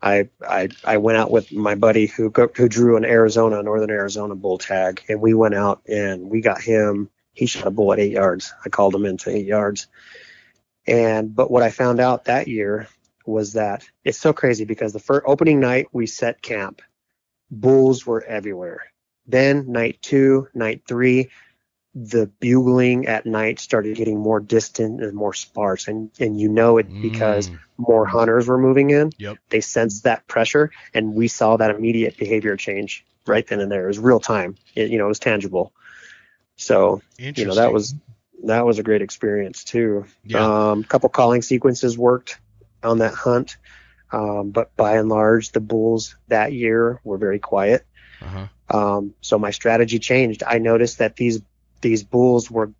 I, 0.00 0.28
I 0.46 0.68
I 0.84 0.98
went 0.98 1.16
out 1.16 1.30
with 1.30 1.50
my 1.52 1.74
buddy 1.74 2.06
who 2.06 2.30
who 2.30 2.68
drew 2.68 2.96
an 2.96 3.04
Arizona, 3.06 3.62
Northern 3.62 3.90
Arizona 3.90 4.34
bull 4.34 4.58
tag, 4.58 5.02
and 5.08 5.20
we 5.20 5.32
went 5.32 5.54
out 5.54 5.82
and 5.88 6.28
we 6.28 6.42
got 6.42 6.60
him. 6.60 7.08
He 7.32 7.46
shot 7.46 7.66
a 7.66 7.70
bull 7.70 7.92
at 7.92 7.98
eight 7.98 8.12
yards. 8.12 8.52
I 8.64 8.68
called 8.68 8.94
him 8.94 9.06
into 9.06 9.30
eight 9.30 9.46
yards, 9.46 9.86
and 10.86 11.34
but 11.34 11.50
what 11.50 11.62
I 11.62 11.70
found 11.70 12.00
out 12.00 12.26
that 12.26 12.48
year 12.48 12.86
was 13.26 13.54
that 13.54 13.84
it's 14.04 14.18
so 14.18 14.32
crazy 14.32 14.64
because 14.64 14.92
the 14.92 14.98
first 14.98 15.24
opening 15.26 15.60
night 15.60 15.88
we 15.92 16.06
set 16.06 16.42
camp, 16.42 16.82
bulls 17.50 18.06
were 18.06 18.22
everywhere. 18.22 18.86
Then 19.26 19.72
night 19.72 19.98
two, 20.02 20.48
night 20.54 20.82
three, 20.86 21.30
the 21.94 22.26
bugling 22.26 23.06
at 23.06 23.24
night 23.24 23.60
started 23.60 23.96
getting 23.96 24.18
more 24.18 24.40
distant 24.40 25.00
and 25.02 25.14
more 25.14 25.32
sparse, 25.32 25.88
and 25.88 26.10
and 26.18 26.38
you 26.38 26.48
know 26.48 26.78
it 26.78 26.86
because 27.00 27.48
mm. 27.48 27.58
more 27.78 28.04
hunters 28.04 28.48
were 28.48 28.58
moving 28.58 28.90
in. 28.90 29.12
Yep. 29.18 29.38
They 29.48 29.60
sensed 29.60 30.04
that 30.04 30.26
pressure, 30.26 30.70
and 30.92 31.14
we 31.14 31.28
saw 31.28 31.56
that 31.56 31.70
immediate 31.70 32.16
behavior 32.16 32.56
change 32.56 33.04
right 33.26 33.46
then 33.46 33.60
and 33.60 33.70
there. 33.70 33.84
It 33.84 33.88
was 33.88 33.98
real 33.98 34.20
time. 34.20 34.56
It, 34.74 34.90
you 34.90 34.98
know, 34.98 35.06
it 35.06 35.08
was 35.08 35.20
tangible. 35.20 35.72
So 36.56 37.00
you 37.16 37.46
know 37.46 37.54
that 37.54 37.72
was 37.72 37.94
that 38.44 38.66
was 38.66 38.78
a 38.78 38.82
great 38.82 39.02
experience 39.02 39.64
too. 39.64 40.06
Yeah. 40.24 40.70
Um, 40.70 40.84
couple 40.84 41.08
calling 41.08 41.42
sequences 41.42 41.96
worked 41.96 42.38
on 42.84 42.98
that 42.98 43.14
hunt. 43.14 43.56
Um, 44.12 44.50
but 44.50 44.76
by 44.76 44.96
and 44.96 45.08
large, 45.08 45.50
the 45.50 45.60
bulls 45.60 46.16
that 46.28 46.52
year 46.52 47.00
were 47.02 47.18
very 47.18 47.38
quiet. 47.38 47.84
Uh-huh. 48.20 48.46
Um, 48.70 49.14
so 49.20 49.38
my 49.38 49.50
strategy 49.50 49.98
changed. 49.98 50.42
I 50.46 50.58
noticed 50.58 50.98
that 50.98 51.16
these 51.16 51.42
these 51.80 52.02
bulls 52.02 52.50
were 52.50 52.72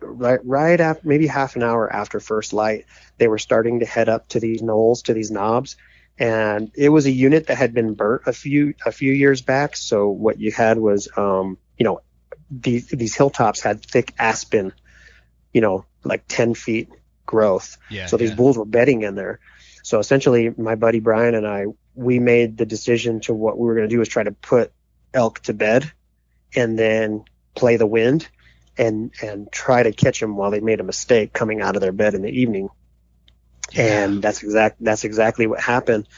right 0.00 0.40
right 0.44 0.80
after 0.80 1.06
maybe 1.06 1.26
half 1.26 1.56
an 1.56 1.62
hour 1.62 1.90
after 1.92 2.20
first 2.20 2.52
light, 2.52 2.86
they 3.18 3.28
were 3.28 3.38
starting 3.38 3.80
to 3.80 3.86
head 3.86 4.08
up 4.08 4.28
to 4.28 4.40
these 4.40 4.62
knolls, 4.62 5.02
to 5.02 5.14
these 5.14 5.30
knobs, 5.30 5.76
and 6.18 6.70
it 6.74 6.88
was 6.90 7.06
a 7.06 7.10
unit 7.10 7.46
that 7.46 7.56
had 7.56 7.74
been 7.74 7.94
burnt 7.94 8.22
a 8.26 8.32
few 8.32 8.74
a 8.84 8.92
few 8.92 9.12
years 9.12 9.42
back. 9.42 9.76
So 9.76 10.08
what 10.08 10.38
you 10.38 10.52
had 10.52 10.78
was, 10.78 11.08
um, 11.16 11.58
you 11.78 11.84
know, 11.84 12.00
these 12.50 12.88
these 12.88 13.14
hilltops 13.14 13.60
had 13.60 13.84
thick 13.84 14.12
aspen, 14.18 14.72
you 15.52 15.60
know, 15.60 15.86
like 16.04 16.24
10 16.28 16.54
feet 16.54 16.90
growth. 17.26 17.78
Yeah, 17.90 18.06
so 18.06 18.16
these 18.16 18.30
yeah. 18.30 18.36
bulls 18.36 18.58
were 18.58 18.64
bedding 18.64 19.02
in 19.02 19.14
there. 19.14 19.40
So 19.82 19.98
essentially, 19.98 20.50
my 20.56 20.74
buddy 20.74 21.00
Brian 21.00 21.34
and 21.34 21.46
I, 21.46 21.66
we 21.94 22.18
made 22.18 22.56
the 22.56 22.66
decision 22.66 23.20
to 23.22 23.34
what 23.34 23.58
we 23.58 23.66
were 23.66 23.74
going 23.74 23.88
to 23.88 23.94
do 23.94 24.00
is 24.00 24.08
try 24.08 24.22
to 24.22 24.32
put 24.32 24.72
elk 25.12 25.40
to 25.40 25.54
bed 25.54 25.90
and 26.54 26.78
then 26.78 27.24
play 27.54 27.76
the 27.76 27.86
wind 27.86 28.28
and 28.78 29.12
and 29.22 29.50
try 29.52 29.82
to 29.82 29.92
catch 29.92 30.20
them 30.20 30.36
while 30.36 30.50
they 30.50 30.60
made 30.60 30.80
a 30.80 30.84
mistake 30.84 31.32
coming 31.32 31.60
out 31.60 31.76
of 31.76 31.82
their 31.82 31.92
bed 31.92 32.14
in 32.14 32.22
the 32.22 32.30
evening. 32.30 32.68
Yeah. 33.72 34.04
And 34.04 34.22
that's 34.22 34.42
exact 34.42 34.82
that's 34.82 35.04
exactly 35.04 35.46
what 35.46 35.60
happened. 35.60 36.08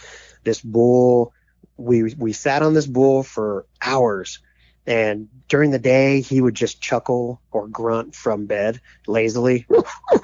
This 0.44 0.60
bull 0.60 1.32
we 1.76 2.14
we 2.14 2.32
sat 2.32 2.62
on 2.62 2.74
this 2.74 2.86
bull 2.86 3.22
for 3.22 3.66
hours 3.82 4.40
and 4.86 5.28
during 5.48 5.70
the 5.70 5.78
day 5.78 6.20
he 6.20 6.40
would 6.40 6.54
just 6.54 6.80
chuckle 6.80 7.40
or 7.50 7.66
grunt 7.66 8.14
from 8.14 8.46
bed 8.46 8.80
lazily 9.06 9.66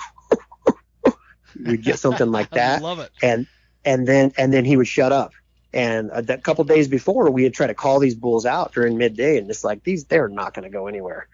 we'd 1.65 1.83
get 1.83 1.99
something 1.99 2.31
like 2.31 2.51
that. 2.53 2.83
love 2.83 3.01
it. 3.01 3.11
And 3.23 3.47
and 3.85 4.07
then 4.07 4.33
and 4.37 4.53
then 4.53 4.65
he 4.65 4.77
would 4.77 4.89
shut 4.89 5.13
up. 5.13 5.33
And 5.73 6.11
a, 6.11 6.35
a 6.35 6.39
couple 6.39 6.65
days 6.65 6.89
before, 6.89 7.31
we 7.31 7.45
had 7.45 7.55
tried 7.55 7.69
to 7.69 7.75
call 7.75 8.01
these 8.01 8.15
bulls 8.15 8.45
out 8.45 8.73
during 8.73 8.99
midday, 8.99 9.39
and 9.39 9.49
it's 9.51 9.65
like 9.65 9.85
these 9.85 10.05
they're 10.05 10.29
not 10.29 10.55
going 10.55 10.65
to 10.65 10.71
go 10.71 10.89
anywhere, 10.89 11.29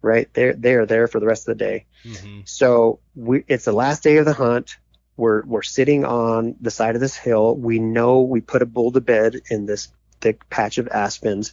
right? 0.00 0.32
They're 0.32 0.54
they're 0.54 0.86
there 0.86 1.08
for 1.08 1.18
the 1.18 1.26
rest 1.26 1.48
of 1.48 1.58
the 1.58 1.64
day. 1.64 1.86
Mm-hmm. 2.04 2.40
So 2.44 3.00
we 3.16 3.44
it's 3.48 3.64
the 3.64 3.72
last 3.72 4.02
day 4.02 4.18
of 4.18 4.26
the 4.26 4.32
hunt. 4.32 4.76
We're 5.16 5.42
we're 5.44 5.62
sitting 5.62 6.04
on 6.04 6.56
the 6.60 6.70
side 6.70 6.94
of 6.94 7.00
this 7.00 7.16
hill. 7.16 7.54
We 7.54 7.78
know 7.78 8.22
we 8.22 8.40
put 8.40 8.62
a 8.62 8.66
bull 8.66 8.92
to 8.92 9.00
bed 9.00 9.40
in 9.50 9.66
this 9.66 9.88
thick 10.20 10.48
patch 10.48 10.78
of 10.78 10.86
aspens, 10.88 11.52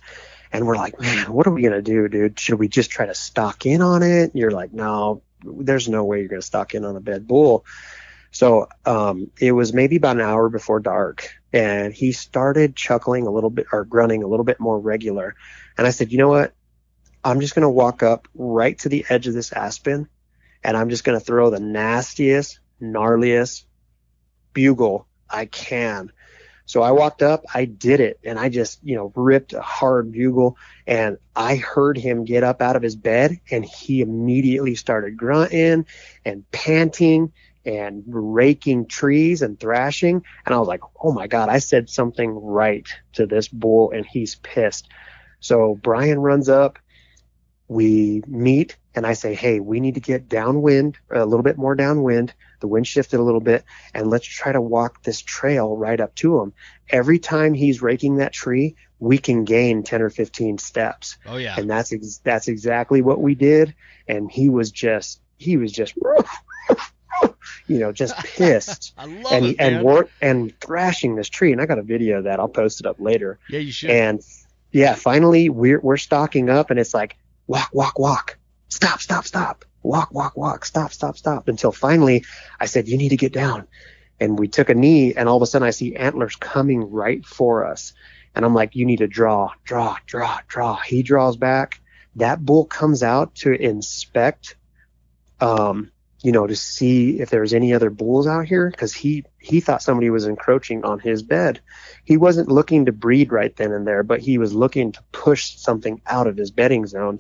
and 0.52 0.68
we're 0.68 0.76
like, 0.76 1.00
man, 1.00 1.34
what 1.34 1.48
are 1.48 1.52
we 1.52 1.64
gonna 1.64 1.82
do, 1.82 2.08
dude? 2.08 2.40
Should 2.40 2.60
we 2.60 2.68
just 2.68 2.92
try 2.92 3.08
to 3.08 3.16
stalk 3.16 3.66
in 3.66 3.82
on 3.82 4.04
it? 4.04 4.32
You're 4.36 4.52
like, 4.52 4.74
no, 4.74 5.24
there's 5.44 5.90
no 5.90 6.04
way 6.04 6.20
you're 6.20 6.30
gonna 6.30 6.42
stalk 6.44 6.76
in 6.76 6.86
on 6.86 6.96
a 6.96 7.02
bed 7.02 7.28
bull. 7.28 7.66
So 8.32 8.68
um, 8.86 9.32
it 9.40 9.52
was 9.52 9.74
maybe 9.74 9.96
about 9.96 10.18
an 10.18 10.22
hour 10.22 10.50
before 10.50 10.80
dark, 10.80 11.30
and 11.54 11.94
he 11.94 12.12
started 12.12 12.76
chuckling 12.76 13.26
a 13.26 13.32
little 13.32 13.50
bit 13.50 13.68
or 13.72 13.86
grunting 13.86 14.24
a 14.24 14.28
little 14.28 14.46
bit 14.46 14.60
more 14.60 14.80
regular. 14.80 15.36
And 15.78 15.88
I 15.88 15.92
said, 15.92 16.12
you 16.12 16.18
know 16.18 16.30
what? 16.30 16.54
I'm 17.24 17.40
just 17.42 17.56
gonna 17.56 17.70
walk 17.70 18.04
up 18.04 18.28
right 18.36 18.78
to 18.80 18.90
the 18.90 19.06
edge 19.10 19.28
of 19.28 19.34
this 19.34 19.52
aspen, 19.52 20.08
and 20.64 20.78
I'm 20.78 20.90
just 20.90 21.04
gonna 21.04 21.20
throw 21.20 21.50
the 21.50 21.60
nastiest, 21.60 22.60
gnarliest 22.82 23.64
bugle 24.54 25.08
I 25.30 25.46
can. 25.46 26.12
So 26.66 26.82
I 26.82 26.92
walked 26.92 27.24
up, 27.24 27.46
I 27.54 27.64
did 27.64 28.02
it, 28.02 28.20
and 28.26 28.38
I 28.38 28.50
just, 28.50 28.80
you 28.84 28.96
know, 28.96 29.14
ripped 29.16 29.54
a 29.54 29.62
hard 29.62 30.12
bugle, 30.12 30.58
and 30.86 31.18
I 31.34 31.56
heard 31.56 31.98
him 31.98 32.26
get 32.26 32.44
up 32.44 32.62
out 32.62 32.76
of 32.76 32.82
his 32.82 32.98
bed, 32.98 33.40
and 33.50 33.64
he 33.64 34.02
immediately 34.02 34.76
started 34.76 35.16
grunting 35.16 35.86
and 36.26 36.52
panting 36.52 37.32
and 37.66 38.04
raking 38.08 38.88
trees 38.88 39.42
and 39.42 39.60
thrashing. 39.60 40.24
And 40.46 40.56
I 40.56 40.60
was 40.60 40.68
like, 40.68 40.82
oh 41.02 41.12
my 41.12 41.28
God, 41.28 41.50
I 41.50 41.60
said 41.60 41.90
something 41.90 42.30
right 42.32 42.88
to 43.14 43.26
this 43.26 43.48
bull, 43.48 43.92
and 43.92 44.06
he's 44.06 44.36
pissed. 44.36 44.88
So 45.40 45.76
Brian 45.76 46.20
runs 46.20 46.50
up, 46.50 46.80
we 47.68 48.24
meet, 48.28 48.78
and 48.96 49.06
I 49.06 49.14
say, 49.14 49.36
hey, 49.36 49.60
we 49.60 49.80
need 49.80 49.96
to 49.96 50.00
get 50.00 50.30
downwind, 50.30 50.98
a 51.12 51.26
little 51.26 51.44
bit 51.44 51.58
more 51.58 51.76
downwind. 51.76 52.34
The 52.62 52.68
wind 52.68 52.88
shifted 52.88 53.20
a 53.20 53.24
little 53.24 53.42
bit, 53.42 53.66
and 53.94 54.10
let's 54.10 54.26
try 54.26 54.52
to 54.52 54.62
walk 54.62 55.04
this 55.04 55.22
trail 55.22 55.76
right 55.76 56.00
up 56.00 56.16
to 56.16 56.42
him. 56.42 56.54
Every 56.90 57.20
time 57.20 57.54
he's 57.54 57.82
raking 57.82 58.18
that 58.18 58.34
tree, 58.34 58.76
we 59.00 59.18
can 59.18 59.44
gain 59.44 59.84
10 59.84 60.02
or 60.02 60.10
15 60.10 60.58
steps. 60.58 61.18
Oh 61.26 61.38
yeah. 61.38 61.56
And 61.58 61.70
that's 61.70 61.94
ex- 61.94 62.22
that's 62.24 62.48
exactly 62.48 63.02
what 63.02 63.22
we 63.22 63.36
did. 63.36 63.76
And 64.08 64.32
he 64.32 64.50
was 64.50 64.72
just 64.72 65.22
he 65.38 65.58
was 65.58 65.72
just 65.72 65.94
you 67.68 67.80
know 67.80 67.92
just 67.92 68.18
pissed 68.18 68.94
I 68.98 69.06
love 69.06 69.32
and 69.32 69.46
it, 69.46 69.56
and 69.60 69.84
work 69.84 70.10
and 70.22 70.58
thrashing 70.60 71.16
this 71.16 71.30
tree. 71.30 71.52
And 71.52 71.62
I 71.62 71.66
got 71.66 71.80
a 71.80 71.84
video 71.84 72.20
of 72.20 72.24
that. 72.26 72.40
I'll 72.40 72.48
post 72.48 72.80
it 72.80 72.86
up 72.86 73.00
later. 73.00 73.40
yeah, 73.50 73.60
you 73.60 73.72
should. 73.72 73.90
And 73.90 74.22
yeah, 74.72 74.96
finally 74.96 75.50
we're 75.50 75.80
we're 75.80 75.98
stalking 75.98 76.50
up, 76.50 76.70
and 76.72 76.80
it's 76.80 76.94
like 76.94 77.18
walk, 77.48 77.70
walk, 77.74 77.98
walk, 77.98 78.38
stop, 78.70 79.00
stop, 79.02 79.26
stop, 79.26 79.66
walk, 79.82 80.14
walk, 80.14 80.38
walk, 80.38 80.66
stop, 80.66 80.92
stop, 80.92 81.18
stop. 81.18 81.48
Until 81.48 81.72
finally, 81.72 82.26
I 82.60 82.66
said, 82.66 82.88
you 82.88 82.98
need 82.98 83.10
to 83.10 83.18
get 83.18 83.34
down. 83.34 83.68
And 84.20 84.38
we 84.38 84.48
took 84.48 84.70
a 84.70 84.74
knee, 84.74 85.14
and 85.14 85.30
all 85.30 85.38
of 85.38 85.44
a 85.44 85.46
sudden, 85.46 85.68
I 85.68 85.72
see 85.72 85.96
antlers 85.96 86.36
coming 86.36 86.90
right 86.92 87.26
for 87.26 87.66
us. 87.66 87.94
And 88.36 88.44
I'm 88.46 88.54
like, 88.54 88.76
you 88.76 88.86
need 88.86 88.98
to 88.98 89.08
draw, 89.08 89.52
draw, 89.64 89.98
draw, 90.06 90.40
draw. 90.48 90.76
He 90.78 91.04
draws 91.04 91.38
back. 91.38 91.80
That 92.16 92.44
bull 92.44 92.66
comes 92.66 93.04
out 93.04 93.36
to 93.36 93.52
inspect, 93.52 94.56
um, 95.40 95.92
you 96.24 96.32
know, 96.32 96.48
to 96.48 96.56
see 96.56 97.20
if 97.20 97.30
there 97.30 97.42
was 97.42 97.54
any 97.54 97.74
other 97.74 97.90
bulls 97.92 98.26
out 98.28 98.46
here 98.46 98.70
because 98.72 98.94
he 98.94 99.24
he 99.38 99.60
thought 99.62 99.84
somebody 99.84 100.10
was 100.10 100.26
encroaching 100.26 100.84
on 100.84 101.00
his 101.00 101.22
bed. 101.24 101.62
He 102.04 102.18
wasn't 102.18 102.50
looking 102.50 102.86
to 102.86 102.92
breed 102.92 103.32
right 103.32 103.56
then 103.56 103.72
and 103.72 103.86
there, 103.88 104.02
but 104.04 104.20
he 104.20 104.38
was 104.38 104.54
looking 104.54 104.94
to 104.94 105.04
push 105.12 105.56
something 105.58 106.02
out 106.08 106.26
of 106.28 106.36
his 106.36 106.50
bedding 106.52 106.88
zone. 106.88 107.20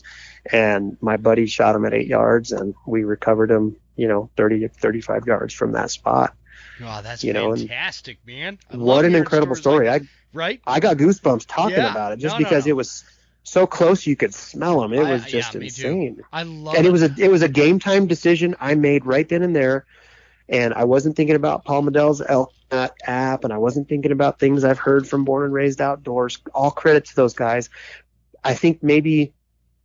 And 0.51 0.97
my 1.01 1.17
buddy 1.17 1.45
shot 1.45 1.75
him 1.75 1.86
at 1.86 1.93
eight 1.93 2.07
yards, 2.07 2.51
and 2.51 2.73
we 2.88 3.03
recovered 3.03 3.51
him, 3.51 3.75
you 3.95 4.07
know, 4.07 4.29
30 4.36 4.67
35 4.67 5.27
yards 5.27 5.53
from 5.53 5.73
that 5.73 5.91
spot. 5.91 6.33
oh, 6.83 7.01
that's 7.03 7.23
you 7.23 7.33
know, 7.33 7.55
fantastic, 7.55 8.17
man. 8.25 8.57
I 8.71 8.77
What 8.77 9.05
an 9.05 9.13
incredible 9.15 9.55
story! 9.55 9.88
like- 9.88 10.03
I 10.03 10.07
right? 10.33 10.62
I 10.67 10.79
got 10.79 10.97
goosebumps 10.97 11.45
talking 11.47 11.77
Yeah. 11.77 11.91
about 11.91 12.13
it 12.13 12.19
just 12.19 12.33
No, 12.33 12.39
no, 12.39 12.43
because 12.45 12.65
no. 12.65 12.69
it 12.71 12.75
was 12.75 13.03
so 13.47 13.65
close 13.65 14.05
you 14.05 14.15
could 14.17 14.33
smell 14.33 14.81
them. 14.81 14.91
It 14.93 14.99
I- 15.05 15.12
was 15.13 15.23
yeah, 15.23 15.29
just 15.29 15.53
too. 15.53 15.60
insane. 15.62 16.21
I 16.33 16.43
love 16.43 16.75
and 16.75 16.86
it. 16.86 16.89
it 16.89 16.91
was 16.91 17.01
a 17.01 17.13
it 17.17 17.31
was 17.31 17.41
a 17.41 17.47
game 17.47 17.79
time 17.79 18.05
decision 18.05 18.55
I 18.60 18.75
made 18.75 19.05
right 19.05 19.27
then 19.27 19.41
and 19.41 19.55
there, 19.55 19.86
and 20.49 20.73
I 20.73 20.83
wasn't 20.83 21.15
thinking 21.15 21.36
about 21.38 21.63
Paul 21.63 21.83
Medel's 21.83 22.21
app, 22.21 23.43
and 23.45 23.53
I 23.53 23.57
wasn't 23.57 23.88
thinking 23.88 24.12
about 24.12 24.39
things 24.39 24.65
I've 24.65 24.79
heard 24.79 25.07
from 25.07 25.23
Born 25.23 25.45
and 25.45 25.53
Raised 25.53 25.79
Outdoors. 25.79 26.38
All 26.53 26.71
credit 26.71 27.05
to 27.05 27.15
those 27.15 27.33
guys. 27.33 27.69
I 28.43 28.53
think 28.53 28.83
maybe 28.83 29.33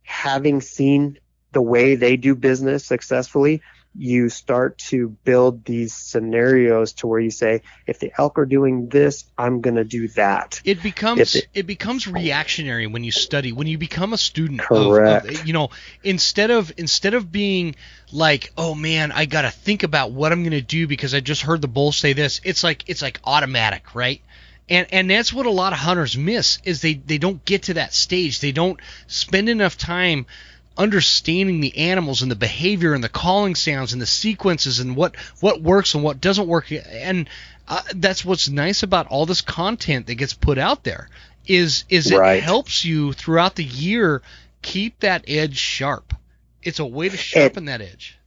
having 0.03 0.59
seen 0.59 1.17
the 1.53 1.61
way 1.61 1.95
they 1.95 2.17
do 2.17 2.35
business 2.35 2.85
successfully, 2.85 3.61
you 3.95 4.29
start 4.29 4.77
to 4.79 5.09
build 5.23 5.65
these 5.65 5.93
scenarios 5.93 6.93
to 6.93 7.07
where 7.07 7.19
you 7.19 7.29
say, 7.29 7.61
if 7.85 7.99
the 7.99 8.11
elk 8.17 8.39
are 8.39 8.45
doing 8.45 8.89
this, 8.89 9.25
I'm 9.37 9.61
gonna 9.61 9.83
do 9.83 10.07
that. 10.09 10.61
it 10.65 10.81
becomes 10.81 11.35
it, 11.35 11.47
it- 11.53 11.67
becomes 11.67 12.07
reactionary 12.07 12.87
when 12.87 13.03
you 13.03 13.11
study 13.11 13.51
when 13.51 13.67
you 13.67 13.77
become 13.77 14.13
a 14.13 14.17
student 14.17 14.61
of- 14.61 14.77
of, 14.77 14.87
Correct. 14.93 15.45
you 15.45 15.53
know 15.53 15.69
instead 16.03 16.49
of 16.51 16.71
instead 16.77 17.13
of 17.13 17.31
being 17.31 17.75
like 18.11 18.51
oh 18.57 18.75
man 18.75 19.11
i 19.11 19.25
gotta 19.25 19.49
think 19.51 19.83
about 19.83 20.11
what 20.11 20.31
i'm 20.31 20.43
gonna 20.43 20.61
do 20.61 20.87
because 20.87 21.13
i 21.13 21.19
just 21.19 21.41
heard 21.41 21.61
the 21.61 21.67
bull 21.67 21.91
say 21.91 22.13
this 22.13 22.41
it's 22.43 22.63
like 22.63 22.83
it's 22.87 23.01
like 23.01 23.19
automatic 23.23 23.95
right 23.95 24.21
and 24.69 24.87
and 24.91 25.09
that's 25.09 25.31
what 25.33 25.45
a 25.45 25.49
lot 25.51 25.73
of 25.73 25.79
hunters 25.79 26.17
miss 26.17 26.59
is 26.63 26.81
they 26.81 26.93
they 26.95 27.17
don't 27.17 27.43
get 27.45 27.63
to 27.63 27.75
that 27.75 27.93
stage 27.93 28.39
they 28.39 28.51
don't 28.51 28.79
spend 29.07 29.49
enough 29.49 29.77
time 29.77 30.25
understanding 30.77 31.59
the 31.61 31.77
animals 31.77 32.21
and 32.21 32.31
the 32.31 32.35
behavior 32.35 32.93
and 32.93 33.03
the 33.03 33.09
calling 33.09 33.55
sounds 33.55 33.93
and 33.93 34.01
the 34.01 34.05
sequences 34.07 34.79
and 34.79 34.95
what 34.95 35.15
what 35.39 35.61
works 35.61 35.93
and 35.93 36.03
what 36.03 36.19
doesn't 36.21 36.47
work 36.47 36.71
and 36.71 37.29
uh, 37.67 37.81
that's 37.95 38.25
what's 38.25 38.49
nice 38.49 38.83
about 38.83 39.07
all 39.07 39.25
this 39.25 39.41
content 39.41 40.07
that 40.07 40.15
gets 40.15 40.33
put 40.33 40.57
out 40.57 40.83
there 40.83 41.09
is 41.47 41.85
is 41.89 42.11
it 42.11 42.17
Right. 42.17 42.41
helps 42.41 42.83
you 42.83 43.13
throughout 43.13 43.55
the 43.55 43.63
year 43.63 44.21
keep 44.61 44.99
that 45.01 45.25
edge 45.27 45.57
sharp 45.57 46.13
it's 46.63 46.79
a 46.79 46.85
way 46.85 47.09
to 47.09 47.17
sharpen 47.17 47.65
that 47.65 47.81
edge 47.81 48.17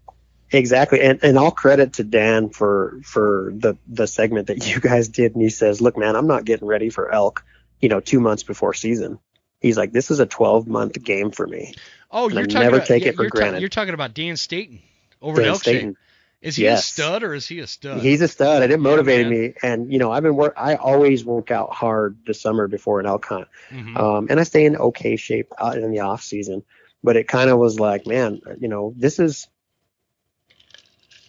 Exactly, 0.53 1.01
and 1.01 1.19
and 1.25 1.37
all 1.37 1.51
credit 1.51 1.95
to 1.95 2.05
Dan 2.05 2.51
for 2.51 3.01
for 3.03 3.53
the 3.57 3.77
the 3.89 4.07
segment 4.07 4.47
that 4.47 4.73
you 4.73 4.81
guys 4.81 5.09
did. 5.09 5.35
And 5.35 5.43
he 5.43 5.49
says, 5.51 5.81
"Look, 5.81 5.99
man, 5.99 6.15
I'm 6.15 6.29
not 6.29 6.45
getting 6.45 6.69
ready 6.69 6.89
for 6.89 7.11
elk, 7.11 7.45
you 7.81 7.89
know, 7.89 7.99
two 7.99 8.21
months 8.21 8.45
before 8.45 8.73
season." 8.73 9.19
He's 9.67 9.77
like, 9.77 9.93
"This 9.93 10.11
is 10.11 10.21
a 10.21 10.27
12 10.27 10.67
month 10.67 11.03
game 11.03 11.31
for 11.31 11.47
me." 11.47 11.75
oh 12.11 12.29
you're 12.29 12.41
I 12.41 12.43
talking 12.45 12.61
never 12.61 12.77
about, 12.77 12.87
take 12.89 13.03
yeah, 13.03 13.09
it 13.11 13.17
for 13.17 13.23
you're, 13.25 13.31
ta- 13.31 13.57
you're 13.59 13.69
talking 13.69 13.93
about 13.95 14.15
Dan 14.15 14.37
Staten 14.37 14.81
over 15.21 15.41
at 15.41 15.45
Dan 15.45 15.53
Elkshape. 15.55 15.59
Staten, 15.61 15.97
is 16.41 16.55
he 16.57 16.63
Yes. 16.65 16.89
a 16.89 16.93
stud 16.93 17.23
or 17.25 17.35
is 17.35 17.47
he 17.49 17.59
a 17.59 17.67
stud 17.67 18.01
he's 18.01 18.21
a 18.21 18.29
stud, 18.29 18.63
and 18.63 18.73
it 18.73 18.79
motivated 18.79 19.27
me. 19.29 19.55
And 19.63 19.93
you 19.93 19.99
know, 19.99 20.13
I've 20.13 20.23
been 20.23 20.37
work. 20.37 20.55
I 20.57 20.77
always 20.77 21.25
work 21.25 21.51
out 21.51 21.73
hard 21.75 22.17
the 22.27 22.35
summer 22.35 22.69
before 22.69 23.01
an 23.01 23.07
elk 23.07 23.25
hunt, 23.27 23.49
Mhm. 23.73 23.97
um, 23.99 24.27
and 24.31 24.39
I 24.39 24.45
stay 24.45 24.65
in 24.65 24.77
okay 24.77 25.17
shape 25.17 25.53
out 25.59 25.77
in 25.79 25.91
the 25.91 26.01
off 26.01 26.23
season. 26.23 26.63
But 27.03 27.17
it 27.17 27.29
kind 27.29 27.51
of 27.51 27.59
was 27.59 27.79
like, 27.79 28.07
man, 28.07 28.41
you 28.59 28.69
know, 28.69 28.93
this 28.97 29.19
is. 29.19 29.47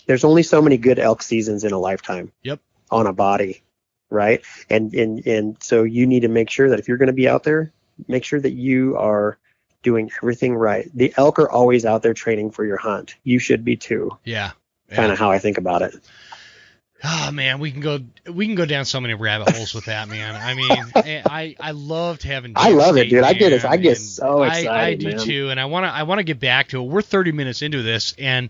There's 0.05 0.23
only 0.23 0.43
so 0.43 0.61
many 0.61 0.77
good 0.77 0.99
elk 0.99 1.21
seasons 1.21 1.63
in 1.63 1.73
a 1.73 1.79
lifetime. 1.79 2.31
Yep. 2.43 2.59
On 2.91 3.07
a 3.07 3.13
body, 3.13 3.61
right? 4.09 4.41
And 4.69 4.93
and 4.93 5.25
and 5.27 5.57
so 5.61 5.83
you 5.83 6.07
need 6.07 6.21
to 6.21 6.29
make 6.29 6.49
sure 6.49 6.69
that 6.69 6.79
if 6.79 6.87
you're 6.87 6.97
going 6.97 7.07
to 7.07 7.13
be 7.13 7.27
out 7.27 7.43
there, 7.43 7.73
make 8.07 8.23
sure 8.23 8.39
that 8.39 8.51
you 8.53 8.97
are 8.97 9.37
doing 9.83 10.09
everything 10.21 10.55
right. 10.55 10.89
The 10.93 11.13
elk 11.17 11.39
are 11.39 11.49
always 11.49 11.85
out 11.85 12.01
there 12.03 12.13
training 12.13 12.51
for 12.51 12.65
your 12.65 12.77
hunt. 12.77 13.15
You 13.23 13.39
should 13.39 13.63
be 13.63 13.75
too. 13.75 14.17
yeah 14.23 14.51
Kind 14.89 15.11
of 15.11 15.19
how 15.19 15.31
I 15.31 15.39
think 15.39 15.57
about 15.57 15.81
it. 15.81 15.95
Oh 17.03 17.29
man, 17.31 17.59
we 17.59 17.71
can 17.71 17.81
go 17.81 17.99
we 18.31 18.47
can 18.47 18.55
go 18.55 18.65
down 18.65 18.85
so 18.85 18.99
many 18.99 19.13
rabbit 19.13 19.55
holes 19.55 19.73
with 19.75 19.85
that, 19.85 20.07
man. 20.09 20.35
I 20.35 20.53
mean, 20.55 20.71
eh, 20.95 21.21
I 21.25 21.55
I 21.59 21.71
loved 21.71 22.23
having. 22.23 22.53
I 22.55 22.71
love 22.71 22.97
it, 22.97 23.01
State, 23.01 23.09
dude. 23.11 23.23
I 23.23 23.33
get 23.33 23.53
it. 23.53 23.63
I 23.65 23.77
get 23.77 23.97
so 23.97 24.41
I- 24.41 24.67
I, 24.87 24.93
do 24.95 25.09
man. 25.09 25.19
too, 25.19 25.49
and 25.51 25.59
I 25.59 25.65
want 25.65 25.85
to 25.85 25.89
I 25.89 26.03
want 26.03 26.19
to 26.19 26.23
get 26.23 26.39
back 26.39 26.69
to 26.69 26.81
it. 26.81 26.85
We're 26.87 27.03
30 27.03 27.33
minutes 27.33 27.61
into 27.61 27.83
this, 27.83 28.15
and 28.17 28.49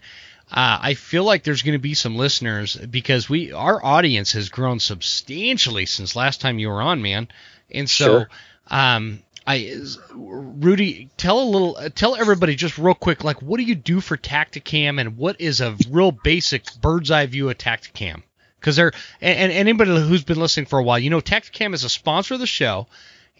uh, 0.50 0.80
I 0.82 0.94
feel 0.94 1.26
like 1.26 1.44
there's 1.44 1.62
going 1.62 1.74
to 1.74 1.80
be 1.82 1.94
some 1.94 2.16
listeners 2.16 2.78
because 2.78 3.28
we 3.30 3.52
our 3.52 3.84
audience 3.84 4.32
has 4.32 4.48
grown 4.48 4.80
substantially 4.80 5.86
since 5.86 6.16
last 6.16 6.40
time 6.40 6.58
you 6.58 6.70
were 6.70 6.82
on, 6.82 7.02
man. 7.02 7.28
And 7.70 7.90
so, 7.90 8.06
Sure. 8.06 8.30
um, 8.68 9.20
I 9.48 9.80
Rudy, 10.12 11.10
tell 11.16 11.40
a 11.40 11.50
little, 11.50 11.78
uh, 11.78 11.88
tell 11.88 12.18
everybody 12.18 12.56
just 12.56 12.78
real 12.78 12.94
quick, 12.94 13.24
like 13.24 13.42
what 13.42 13.58
do 13.58 13.64
you 13.64 13.76
do 13.76 14.02
for 14.02 14.18
Tactacam, 14.18 15.00
and 15.00 15.18
what 15.18 15.40
is 15.40 15.62
a 15.62 15.78
real 15.90 16.12
basic 16.12 16.66
bird's 16.82 17.10
eye 17.10 17.26
view 17.28 17.50
of 17.50 17.58
Tactacam? 17.58 18.24
Because 18.60 18.76
they're 18.76 18.92
and, 19.22 19.40
and 19.40 19.52
anybody 19.54 19.92
who's 19.92 20.26
been 20.26 20.40
listening 20.40 20.66
for 20.66 20.80
a 20.80 20.84
while, 20.84 21.00
you 21.00 21.10
know, 21.10 21.22
Tactacam 21.22 21.74
is 21.74 21.86
a 21.86 21.90
sponsor 21.90 22.34
of 22.34 22.42
the 22.42 22.46
show, 22.46 22.88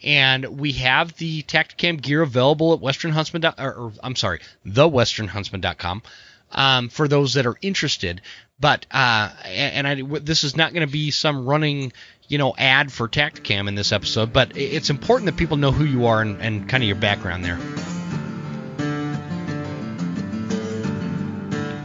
and 0.02 0.58
we 0.58 0.72
have 0.72 1.14
the 1.18 1.42
Tactacam 1.42 2.00
gear 2.00 2.22
available 2.22 2.72
at 2.72 2.80
Western 2.80 3.12
Huntsman. 3.12 3.44
Or, 3.44 3.52
or 3.58 3.92
I'm 4.02 4.16
sorry, 4.16 4.40
thewesternhuntsman.com 4.66 6.02
um, 6.52 6.88
for 6.88 7.06
those 7.06 7.34
that 7.34 7.46
are 7.46 7.56
interested. 7.60 8.22
But 8.60 8.86
uh, 8.90 9.30
and, 9.44 9.86
I, 9.86 10.02
this 10.20 10.42
is 10.42 10.56
not 10.56 10.72
going 10.72 10.86
to 10.86 10.92
be 10.92 11.10
some 11.10 11.46
running, 11.46 11.92
you 12.28 12.38
know, 12.38 12.54
ad 12.56 12.92
for 12.92 13.08
Tactacam 13.08 13.68
in 13.68 13.74
this 13.74 13.90
episode. 13.90 14.32
But 14.32 14.56
it's 14.56 14.90
important 14.90 15.26
that 15.26 15.36
people 15.36 15.56
know 15.56 15.72
who 15.72 15.84
you 15.84 16.06
are 16.06 16.20
and, 16.20 16.40
and 16.40 16.68
kind 16.68 16.82
of 16.82 16.86
your 16.86 16.96
background 16.96 17.44
there. 17.44 17.58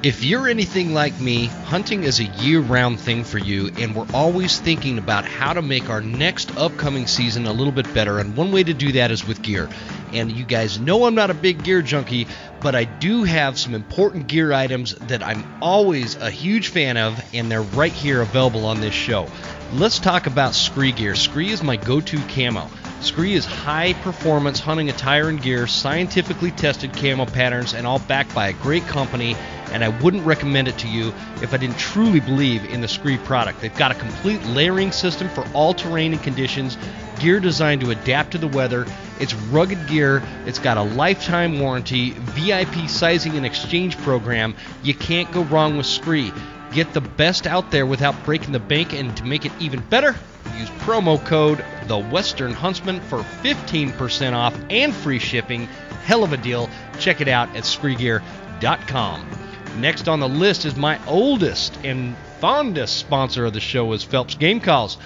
If 0.03 0.21
you're 0.21 0.49
anything 0.49 0.93
like 0.93 1.17
me, 1.21 1.45
hunting 1.45 2.03
is 2.03 2.19
a 2.19 2.25
year 2.25 2.59
round 2.59 2.99
thing 2.99 3.23
for 3.23 3.37
you, 3.37 3.71
and 3.79 3.95
we're 3.95 4.05
always 4.13 4.59
thinking 4.59 4.97
about 4.97 5.23
how 5.23 5.53
to 5.53 5.61
make 5.61 5.89
our 5.89 6.01
next 6.01 6.57
upcoming 6.57 7.07
season 7.07 7.45
a 7.45 7.53
little 7.53 7.71
bit 7.71 7.91
better. 7.93 8.19
And 8.19 8.35
one 8.35 8.51
way 8.51 8.63
to 8.63 8.73
do 8.73 8.91
that 8.91 9.11
is 9.11 9.25
with 9.25 9.41
gear. 9.41 9.69
And 10.11 10.29
you 10.29 10.43
guys 10.43 10.77
know 10.77 11.05
I'm 11.05 11.15
not 11.15 11.29
a 11.29 11.33
big 11.33 11.63
gear 11.63 11.81
junkie, 11.81 12.27
but 12.59 12.75
I 12.75 12.83
do 12.83 13.23
have 13.23 13.57
some 13.57 13.73
important 13.73 14.27
gear 14.27 14.51
items 14.51 14.93
that 14.93 15.23
I'm 15.23 15.45
always 15.61 16.17
a 16.17 16.29
huge 16.29 16.67
fan 16.67 16.97
of, 16.97 17.23
and 17.33 17.49
they're 17.49 17.61
right 17.61 17.93
here 17.93 18.21
available 18.21 18.65
on 18.65 18.81
this 18.81 18.93
show. 18.93 19.29
Let's 19.75 19.97
talk 19.97 20.27
about 20.27 20.51
SKRE 20.51 20.95
gear. 20.95 21.13
SKRE 21.13 21.47
is 21.47 21.63
my 21.63 21.77
go 21.77 21.99
to 21.99 22.17
camo. 22.27 22.69
SKRE 23.01 23.31
is 23.31 23.43
high 23.43 23.93
performance 23.93 24.59
hunting 24.59 24.91
attire 24.91 25.29
and 25.29 25.41
gear, 25.41 25.65
scientifically 25.65 26.51
tested 26.51 26.93
camo 26.93 27.25
patterns, 27.25 27.73
and 27.73 27.87
all 27.87 27.97
backed 27.97 28.35
by 28.35 28.49
a 28.49 28.53
great 28.53 28.83
company 28.83 29.35
and 29.73 29.83
I 29.83 29.89
wouldn't 29.89 30.23
recommend 30.23 30.67
it 30.67 30.77
to 30.77 30.87
you 30.87 31.11
if 31.41 31.51
I 31.51 31.57
didn't 31.57 31.79
truly 31.79 32.19
believe 32.19 32.63
in 32.65 32.81
the 32.81 32.87
SKRE 32.87 33.23
product. 33.25 33.59
They've 33.59 33.75
got 33.75 33.91
a 33.91 33.95
complete 33.95 34.43
layering 34.45 34.91
system 34.91 35.27
for 35.29 35.43
all 35.53 35.73
terrain 35.73 36.13
and 36.13 36.21
conditions, 36.21 36.77
gear 37.19 37.39
designed 37.39 37.81
to 37.81 37.89
adapt 37.89 38.31
to 38.33 38.37
the 38.37 38.47
weather. 38.47 38.85
It's 39.19 39.33
rugged 39.33 39.87
gear, 39.87 40.21
it's 40.45 40.59
got 40.59 40.77
a 40.77 40.83
lifetime 40.83 41.59
warranty, 41.59 42.11
VIP 42.11 42.87
sizing 42.87 43.35
and 43.35 43.47
exchange 43.47 43.97
program. 43.97 44.55
You 44.83 44.93
can't 44.93 45.31
go 45.31 45.41
wrong 45.43 45.75
with 45.75 45.87
SKRE. 45.87 46.31
Get 46.73 46.93
the 46.93 47.01
best 47.01 47.45
out 47.45 47.69
there 47.69 47.85
without 47.85 48.23
breaking 48.25 48.51
the 48.51 48.59
bank, 48.59 48.93
and 48.93 49.15
to 49.17 49.23
make 49.23 49.45
it 49.45 49.51
even 49.59 49.79
better, 49.81 50.15
use 50.57 50.69
promo 50.79 51.23
code 51.23 51.63
The 51.87 51.99
Western 51.99 52.51
Huntsman 52.51 52.99
for 53.01 53.19
15% 53.19 54.33
off 54.33 54.57
and 54.71 54.93
free 54.93 55.19
shipping. 55.19 55.67
Hell 56.03 56.23
of 56.23 56.33
a 56.33 56.37
deal. 56.37 56.69
Check 56.99 57.21
it 57.21 57.27
out 57.27 57.49
at 57.55 57.63
SKREGear.com. 57.63 59.29
Next 59.77 60.07
on 60.07 60.19
the 60.19 60.29
list 60.29 60.65
is 60.65 60.75
my 60.75 60.99
oldest 61.05 61.77
and 61.83 62.15
fondest 62.39 62.97
sponsor 62.97 63.45
of 63.45 63.53
the 63.53 63.59
show 63.59 63.93
is 63.93 64.03
Phelps 64.03 64.33
Game 64.35 64.59
Calls. 64.59 64.97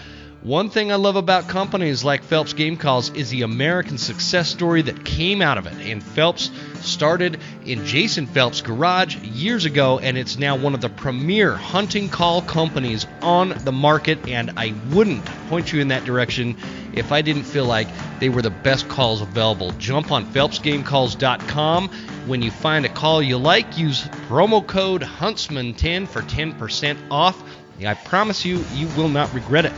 One 0.47 0.69
thing 0.69 0.93
I 0.93 0.95
love 0.95 1.17
about 1.17 1.49
companies 1.49 2.05
like 2.05 2.23
Phelps 2.23 2.53
Game 2.53 2.77
Calls 2.77 3.09
is 3.09 3.29
the 3.29 3.41
American 3.41 3.97
success 3.97 4.47
story 4.47 4.81
that 4.83 5.03
came 5.03 5.41
out 5.41 5.57
of 5.57 5.67
it. 5.67 5.73
And 5.91 6.01
Phelps 6.01 6.51
started 6.75 7.41
in 7.65 7.85
Jason 7.85 8.27
Phelps' 8.27 8.61
garage 8.61 9.17
years 9.17 9.65
ago, 9.65 9.99
and 9.99 10.17
it's 10.17 10.37
now 10.37 10.55
one 10.55 10.73
of 10.73 10.79
the 10.79 10.87
premier 10.87 11.53
hunting 11.53 12.07
call 12.07 12.41
companies 12.41 13.05
on 13.21 13.49
the 13.65 13.73
market. 13.73 14.25
And 14.25 14.51
I 14.55 14.73
wouldn't 14.91 15.25
point 15.49 15.73
you 15.73 15.81
in 15.81 15.89
that 15.89 16.05
direction 16.05 16.55
if 16.93 17.11
I 17.11 17.21
didn't 17.21 17.43
feel 17.43 17.65
like 17.65 17.89
they 18.21 18.29
were 18.29 18.41
the 18.41 18.49
best 18.49 18.87
calls 18.87 19.21
available. 19.21 19.71
Jump 19.71 20.13
on 20.13 20.25
PhelpsGameCalls.com 20.27 21.89
when 22.25 22.41
you 22.41 22.51
find 22.51 22.85
a 22.85 22.89
call 22.89 23.21
you 23.21 23.37
like, 23.37 23.77
use 23.77 24.03
promo 24.29 24.65
code 24.65 25.01
Huntsman10 25.01 26.07
for 26.07 26.21
10% 26.21 26.97
off. 27.11 27.43
I 27.85 27.95
promise 27.95 28.45
you, 28.45 28.63
you 28.73 28.87
will 28.95 29.09
not 29.09 29.31
regret 29.33 29.65
it. 29.65 29.73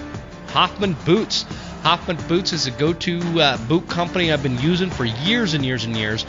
Hoffman 0.51 0.95
Boots. 1.05 1.45
Hoffman 1.83 2.17
Boots 2.27 2.53
is 2.53 2.67
a 2.67 2.71
go 2.71 2.93
to 2.93 3.41
uh, 3.41 3.57
boot 3.67 3.87
company 3.87 4.31
I've 4.31 4.43
been 4.43 4.59
using 4.59 4.89
for 4.89 5.05
years 5.05 5.53
and 5.53 5.65
years 5.65 5.85
and 5.85 5.95
years. 5.95 6.25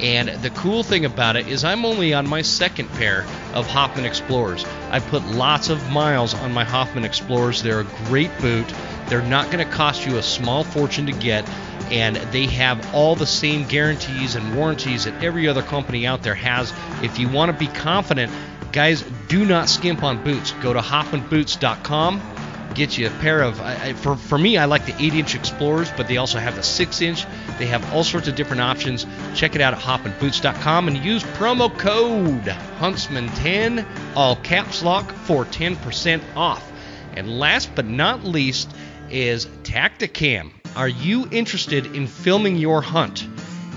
And 0.00 0.28
the 0.28 0.50
cool 0.50 0.82
thing 0.82 1.04
about 1.04 1.36
it 1.36 1.46
is, 1.46 1.62
I'm 1.64 1.84
only 1.84 2.14
on 2.14 2.28
my 2.28 2.42
second 2.42 2.88
pair 2.90 3.20
of 3.54 3.66
Hoffman 3.66 4.04
Explorers. 4.04 4.64
I 4.90 4.98
put 4.98 5.24
lots 5.24 5.68
of 5.68 5.90
miles 5.90 6.34
on 6.34 6.52
my 6.52 6.64
Hoffman 6.64 7.04
Explorers. 7.04 7.62
They're 7.62 7.80
a 7.80 7.86
great 8.06 8.30
boot. 8.40 8.66
They're 9.08 9.22
not 9.22 9.50
going 9.52 9.64
to 9.64 9.72
cost 9.72 10.04
you 10.06 10.16
a 10.16 10.22
small 10.22 10.64
fortune 10.64 11.06
to 11.06 11.12
get 11.12 11.48
and 11.90 12.16
they 12.16 12.46
have 12.46 12.94
all 12.94 13.14
the 13.14 13.26
same 13.26 13.66
guarantees 13.66 14.36
and 14.36 14.56
warranties 14.56 15.04
that 15.04 15.22
every 15.22 15.48
other 15.48 15.62
company 15.62 16.06
out 16.06 16.22
there 16.22 16.34
has. 16.34 16.72
If 17.02 17.18
you 17.18 17.28
want 17.28 17.52
to 17.52 17.58
be 17.58 17.66
confident, 17.66 18.32
guys, 18.72 19.02
do 19.28 19.44
not 19.44 19.68
skimp 19.68 20.02
on 20.02 20.22
boots. 20.24 20.52
Go 20.62 20.72
to 20.72 20.80
hoffmanboots.com. 20.80 22.33
Get 22.74 22.98
you 22.98 23.06
a 23.06 23.10
pair 23.10 23.40
of. 23.40 23.60
I, 23.60 23.92
for 23.92 24.16
for 24.16 24.36
me, 24.36 24.58
I 24.58 24.64
like 24.64 24.84
the 24.86 24.92
8-inch 24.92 25.34
Explorers, 25.34 25.90
but 25.96 26.08
they 26.08 26.16
also 26.16 26.38
have 26.38 26.56
the 26.56 26.62
6-inch. 26.62 27.24
They 27.58 27.66
have 27.66 27.92
all 27.92 28.02
sorts 28.02 28.26
of 28.26 28.34
different 28.34 28.62
options. 28.62 29.06
Check 29.34 29.54
it 29.54 29.60
out 29.60 29.74
at 29.74 29.80
hoffmanboots.com 29.80 30.88
and 30.88 30.96
use 30.96 31.22
promo 31.22 31.76
code 31.78 32.44
Huntsman10, 32.78 33.86
all 34.16 34.36
caps 34.36 34.82
lock, 34.82 35.12
for 35.12 35.44
10% 35.44 36.20
off. 36.34 36.72
And 37.16 37.38
last 37.38 37.74
but 37.74 37.86
not 37.86 38.24
least 38.24 38.70
is 39.08 39.46
Tactacam. 39.62 40.50
Are 40.74 40.88
you 40.88 41.28
interested 41.30 41.86
in 41.94 42.08
filming 42.08 42.56
your 42.56 42.82
hunt? 42.82 43.26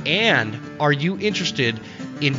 And 0.07 0.59
are 0.79 0.91
you 0.91 1.19
interested 1.19 1.79
in 2.21 2.33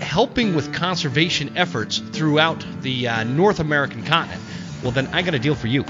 helping 0.00 0.54
with 0.54 0.74
conservation 0.74 1.56
efforts 1.56 1.98
throughout 1.98 2.64
the 2.82 3.08
uh, 3.08 3.24
North 3.24 3.60
American 3.60 4.04
continent? 4.04 4.42
Well, 4.84 4.92
then 4.92 5.08
I 5.12 5.22
got 5.22 5.34
a 5.34 5.38
deal 5.38 5.54
for 5.54 5.66
you. 5.66 5.82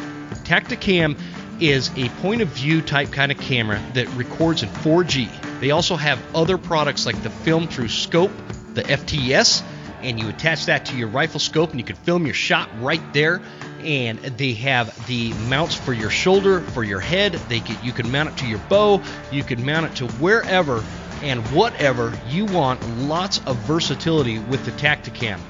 Tactacam 0.45 1.18
is 1.61 1.90
a 1.97 2.09
point 2.20 2.40
of 2.42 2.49
view 2.49 2.80
type 2.80 3.12
kind 3.12 3.30
of 3.30 3.38
camera 3.38 3.82
that 3.95 4.09
records 4.14 4.62
in 4.62 4.68
4G. 4.68 5.61
They 5.61 5.72
also 5.72 5.97
have 5.97 6.18
other 6.34 6.57
products 6.57 7.05
like 7.05 7.20
the 7.22 7.30
Film 7.30 7.66
Through 7.66 7.88
Scope, 7.88 8.30
the 8.74 8.82
FTS, 8.82 9.62
and 10.03 10.20
you 10.20 10.28
attach 10.28 10.66
that 10.66 10.86
to 10.86 10.97
your 10.97 11.09
rifle 11.09 11.40
scope 11.40 11.70
and 11.70 11.80
you 11.80 11.84
can 11.84 11.97
film 11.97 12.24
your 12.24 12.34
shot 12.34 12.68
right 12.80 13.01
there 13.12 13.40
and 13.80 14.18
they 14.18 14.53
have 14.55 15.07
the 15.07 15.32
mounts 15.49 15.74
for 15.74 15.92
your 15.92 16.11
shoulder, 16.11 16.61
for 16.61 16.84
your 16.84 17.01
head. 17.01 17.32
They 17.32 17.62
you 17.82 17.92
can 17.92 18.11
mount 18.11 18.30
it 18.30 18.36
to 18.38 18.47
your 18.47 18.59
bow, 18.68 19.03
you 19.32 19.42
can 19.42 19.64
mount 19.64 19.86
it 19.86 19.97
to 19.97 20.07
wherever 20.14 20.84
and 21.22 21.40
whatever 21.49 22.16
you 22.28 22.45
want. 22.47 22.86
Lots 22.99 23.40
of 23.47 23.57
versatility 23.59 24.38
with 24.38 24.64
the 24.64 24.72
Tactacam. 24.72 25.40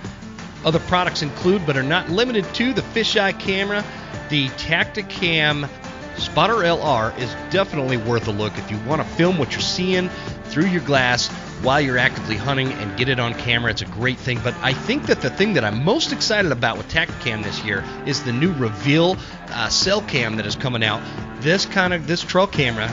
Other 0.65 0.81
products 0.81 1.23
include, 1.23 1.67
but 1.67 1.77
are 1.77 1.83
not 1.83 2.09
limited 2.09 2.45
to, 2.55 2.73
the 2.73 2.83
fisheye 2.83 3.39
camera. 3.39 3.85
The 4.31 4.49
Tactacam 4.49 5.69
Spotter 6.17 6.55
LR 6.55 7.17
is 7.19 7.35
definitely 7.51 7.97
worth 7.97 8.29
a 8.29 8.31
look 8.31 8.57
if 8.57 8.71
you 8.71 8.79
want 8.87 9.03
to 9.03 9.09
film 9.17 9.37
what 9.37 9.53
you're 9.53 9.61
seeing 9.61 10.09
through 10.45 10.67
your 10.67 10.83
glass 10.83 11.29
while 11.63 11.81
you're 11.81 11.99
actively 11.99 12.37
hunting 12.37 12.73
and 12.73 12.97
get 12.97 13.09
it 13.09 13.19
on 13.19 13.35
camera. 13.35 13.71
It's 13.71 13.83
a 13.83 13.87
great 13.87 14.19
thing. 14.19 14.39
But 14.45 14.55
I 14.63 14.73
think 14.73 15.07
that 15.07 15.21
the 15.21 15.31
thing 15.31 15.55
that 15.55 15.65
I'm 15.65 15.83
most 15.83 16.13
excited 16.13 16.53
about 16.53 16.77
with 16.77 16.89
Tactacam 16.89 17.43
this 17.43 17.65
year 17.65 17.83
is 18.07 18.23
the 18.23 18.33
new 18.33 18.53
Reveal 18.53 19.17
uh, 19.49 19.69
cell 19.69 20.03
cam 20.03 20.37
that 20.37 20.47
is 20.47 20.55
coming 20.55 20.85
out. 20.85 21.03
This 21.45 21.67
kind 21.67 21.93
of 21.93 22.07
this 22.07 22.23
trail 22.23 22.47
camera 22.47 22.91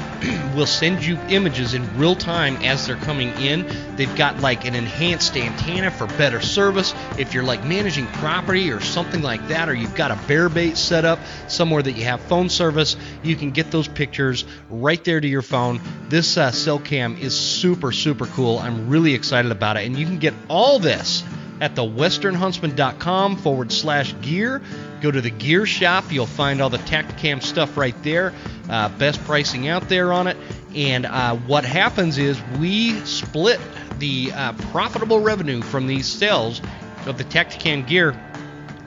will 0.57 0.65
send 0.65 1.05
you 1.05 1.17
images 1.29 1.73
in 1.73 1.97
real 1.97 2.17
time 2.17 2.57
as 2.57 2.85
they're 2.85 2.97
coming 2.97 3.29
in. 3.37 3.65
They've 3.95 4.13
got 4.17 4.41
like 4.41 4.65
an 4.65 4.75
enhanced 4.75 5.37
antenna 5.37 5.89
for 5.89 6.05
better 6.05 6.41
service. 6.41 6.93
If 7.17 7.33
you're 7.33 7.45
like 7.45 7.63
managing 7.63 8.07
property 8.07 8.69
or 8.69 8.81
something 8.81 9.21
like 9.21 9.47
that, 9.47 9.69
or 9.69 9.73
you've 9.73 9.95
got 9.95 10.11
a 10.11 10.19
bear 10.27 10.49
bait 10.49 10.75
set 10.75 11.05
up 11.05 11.19
somewhere 11.47 11.81
that 11.81 11.93
you 11.93 12.03
have 12.03 12.19
phone 12.19 12.49
service, 12.49 12.97
you 13.23 13.37
can 13.37 13.51
get 13.51 13.71
those 13.71 13.87
pictures 13.87 14.43
right 14.69 15.01
there 15.05 15.21
to 15.21 15.27
your 15.29 15.43
phone. 15.43 15.79
This 16.09 16.35
uh, 16.35 16.51
cell 16.51 16.79
cam 16.79 17.15
is 17.15 17.39
super 17.39 17.93
super 17.93 18.25
cool. 18.25 18.59
I'm 18.59 18.89
really 18.89 19.13
excited 19.13 19.53
about 19.53 19.77
it, 19.77 19.85
and 19.85 19.95
you 19.97 20.05
can 20.05 20.17
get 20.17 20.33
all 20.49 20.77
this 20.77 21.23
at 21.61 21.75
the 21.75 21.83
westernhuntsman.com 21.83 23.37
forward 23.37 23.71
slash 23.71 24.19
gear. 24.21 24.61
Go 24.99 25.11
to 25.11 25.21
the 25.21 25.29
gear 25.29 25.65
shop. 25.65 26.11
You'll 26.11 26.25
find 26.25 26.61
all 26.61 26.69
the 26.69 26.79
Tactacam 26.79 27.41
stuff 27.41 27.77
right 27.77 27.95
there. 28.03 28.33
Uh, 28.67 28.89
best 28.89 29.23
pricing 29.23 29.67
out 29.67 29.87
there 29.87 30.11
on 30.11 30.27
it. 30.27 30.35
And 30.75 31.05
uh, 31.05 31.37
what 31.37 31.63
happens 31.63 32.17
is 32.17 32.41
we 32.59 32.99
split 33.05 33.59
the 33.99 34.31
uh, 34.33 34.53
profitable 34.71 35.19
revenue 35.19 35.61
from 35.61 35.85
these 35.87 36.07
sales 36.07 36.61
of 37.05 37.17
the 37.17 37.23
Tactacam 37.23 37.87
gear 37.87 38.19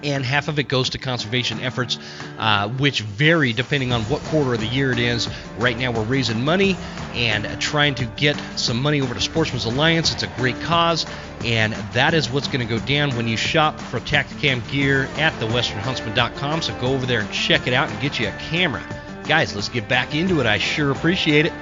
and 0.04 0.24
half 0.24 0.48
of 0.48 0.58
it 0.58 0.64
goes 0.64 0.90
to 0.90 0.98
conservation 0.98 1.60
efforts, 1.60 1.98
uh, 2.38 2.68
which 2.68 3.00
vary 3.00 3.52
depending 3.52 3.92
on 3.92 4.02
what 4.02 4.22
quarter 4.24 4.54
of 4.54 4.60
the 4.60 4.66
year 4.66 4.92
it 4.92 4.98
is. 4.98 5.28
Right 5.58 5.76
now, 5.76 5.90
we're 5.92 6.04
raising 6.04 6.44
money 6.44 6.76
and 7.14 7.60
trying 7.60 7.94
to 7.96 8.04
get 8.04 8.36
some 8.56 8.80
money 8.80 9.00
over 9.00 9.14
to 9.14 9.20
Sportsmen's 9.20 9.64
Alliance. 9.64 10.12
It's 10.12 10.22
a 10.22 10.28
great 10.36 10.60
cause, 10.60 11.06
and 11.44 11.72
that 11.92 12.14
is 12.14 12.30
what's 12.30 12.48
going 12.48 12.66
to 12.66 12.78
go 12.78 12.84
down 12.84 13.16
when 13.16 13.26
you 13.26 13.36
shop 13.36 13.80
for 13.80 14.00
Tactacam 14.00 14.68
gear 14.70 15.04
at 15.16 15.32
thewesternhuntsman.com. 15.34 16.62
So 16.62 16.78
go 16.80 16.94
over 16.94 17.06
there 17.06 17.20
and 17.20 17.30
check 17.32 17.66
it 17.66 17.72
out 17.72 17.90
and 17.90 18.00
get 18.00 18.20
you 18.20 18.28
a 18.28 18.32
camera. 18.32 18.82
Guys, 19.26 19.54
let's 19.54 19.70
get 19.70 19.88
back 19.88 20.14
into 20.14 20.40
it. 20.40 20.46
I 20.46 20.58
sure 20.58 20.90
appreciate 20.90 21.46
it. 21.46 21.52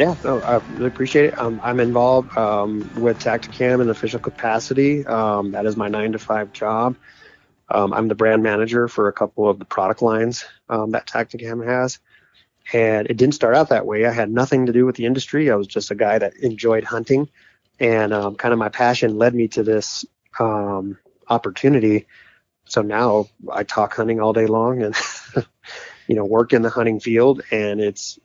Yeah, 0.00 0.14
no, 0.24 0.40
I 0.40 0.62
really 0.70 0.86
appreciate 0.86 1.26
it. 1.26 1.38
Um, 1.38 1.60
I'm 1.62 1.78
involved 1.78 2.34
um, 2.38 2.90
with 2.96 3.18
Tactacam 3.18 3.82
in 3.82 3.90
official 3.90 4.18
capacity. 4.18 5.04
Um, 5.04 5.50
that 5.50 5.66
is 5.66 5.76
my 5.76 5.88
nine 5.88 6.12
to 6.12 6.18
five 6.18 6.54
job. 6.54 6.96
Um, 7.68 7.92
I'm 7.92 8.08
the 8.08 8.14
brand 8.14 8.42
manager 8.42 8.88
for 8.88 9.08
a 9.08 9.12
couple 9.12 9.46
of 9.46 9.58
the 9.58 9.66
product 9.66 10.00
lines 10.00 10.46
um, 10.70 10.92
that 10.92 11.06
Tactacam 11.06 11.66
has. 11.66 11.98
And 12.72 13.10
it 13.10 13.18
didn't 13.18 13.34
start 13.34 13.54
out 13.54 13.68
that 13.68 13.84
way. 13.84 14.06
I 14.06 14.10
had 14.10 14.30
nothing 14.32 14.64
to 14.64 14.72
do 14.72 14.86
with 14.86 14.96
the 14.96 15.04
industry. 15.04 15.50
I 15.50 15.56
was 15.56 15.66
just 15.66 15.90
a 15.90 15.94
guy 15.94 16.18
that 16.18 16.34
enjoyed 16.38 16.84
hunting. 16.84 17.28
And 17.78 18.14
um, 18.14 18.36
kind 18.36 18.54
of 18.54 18.58
my 18.58 18.70
passion 18.70 19.18
led 19.18 19.34
me 19.34 19.48
to 19.48 19.62
this 19.62 20.06
opportunity. 21.28 22.06
So 22.64 22.80
now 22.80 23.26
I 23.52 23.64
talk 23.64 23.96
hunting 23.96 24.18
all 24.18 24.32
day 24.32 24.46
long 24.46 24.82
and, 24.82 24.96
you 26.08 26.14
know, 26.14 26.24
work 26.24 26.54
in 26.54 26.62
the 26.62 26.70
hunting 26.70 27.00
field. 27.00 27.42
And 27.50 27.82
it's 27.82 28.18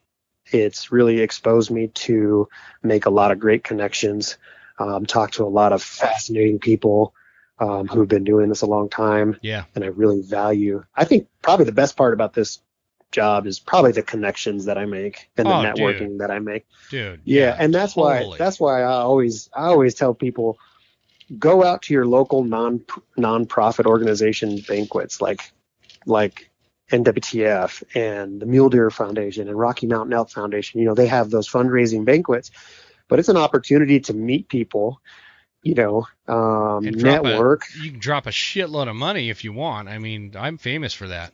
it's 0.52 0.91
really 0.91 1.22
exposed 1.22 1.72
me 1.72 1.88
to 1.88 2.48
make 2.84 3.06
a 3.06 3.10
lot 3.10 3.32
of 3.32 3.39
great 3.39 3.64
connections 3.64 4.38
Um, 4.78 5.06
talked 5.06 5.36
to 5.36 5.43
a 5.46 5.48
lot 5.62 5.72
of 5.72 5.82
fascinating 5.82 6.60
people 6.60 7.14
um, 7.60 7.88
who've 7.88 8.10
been 8.10 8.26
doing 8.26 8.50
this 8.50 8.62
a 8.62 8.66
long 8.68 8.89
time. 8.89 9.38
Yeah. 9.41 9.64
And 9.74 9.84
I 9.86 9.88
really 9.88 10.22
value. 10.22 10.84
I 10.93 11.06
think 11.06 11.30
probably 11.41 11.64
the 11.66 11.72
best 11.72 11.96
part 11.96 12.14
about 12.14 12.34
this 12.34 12.60
job 13.12 13.48
is 13.48 13.58
probably 13.60 13.93
the 13.93 14.04
connections 14.04 14.66
that 14.66 14.78
I 14.78 14.86
make 14.86 15.30
and 15.38 15.48
the 15.48 15.54
Oh, 15.54 15.64
networking 15.64 16.10
dude. 16.10 16.20
that 16.20 16.30
I 16.32 16.39
make. 16.39 16.66
Dude. 16.89 17.22
Yeah, 17.24 17.56
and 17.58 17.74
that's 17.74 17.93
totally. 17.93 18.32
why 18.32 18.38
that's 18.38 18.60
why 18.60 18.82
I 18.82 18.91
always 19.00 19.50
I 19.56 19.68
always 19.68 19.96
tell 19.96 20.14
people 20.14 20.58
go 21.39 21.64
out 21.64 21.84
to 21.84 21.93
your 21.93 22.06
local 22.06 22.43
non 22.43 22.82
non-profit 23.16 23.86
organization 23.86 24.60
banquets 24.68 25.22
like 25.22 25.54
like 26.06 26.50
NWTF 26.91 27.83
and 27.95 28.39
the 28.39 28.45
Mule 28.45 28.69
Deer 28.69 28.89
Foundation 28.91 29.47
and 29.47 29.57
Rocky 29.57 29.88
Mountain 29.88 30.13
Elk 30.13 30.29
Foundation. 30.29 30.79
You 30.79 30.88
know, 30.88 30.93
they 30.93 31.07
have 31.07 31.29
those 31.29 31.49
fundraising 31.49 32.05
banquets, 32.05 32.51
but 33.07 33.19
it's 33.19 33.29
an 33.29 33.38
opportunity 33.38 33.99
to 34.01 34.13
meet 34.13 34.49
people, 34.49 35.01
you 35.63 35.73
know, 35.73 36.07
um, 36.27 36.91
drop 36.91 37.25
a- 37.25 37.29
network. 37.29 37.63
You 37.81 37.91
can 37.91 37.99
drop 37.99 38.27
a 38.27 38.31
shitload 38.31 38.88
of 38.88 38.95
money 38.95 39.29
if 39.29 39.43
you 39.43 39.53
want. 39.53 39.89
I 39.89 39.97
mean, 39.97 40.33
I'm 40.38 40.57
famous 40.57 40.93
for 40.93 41.07
that. 41.07 41.33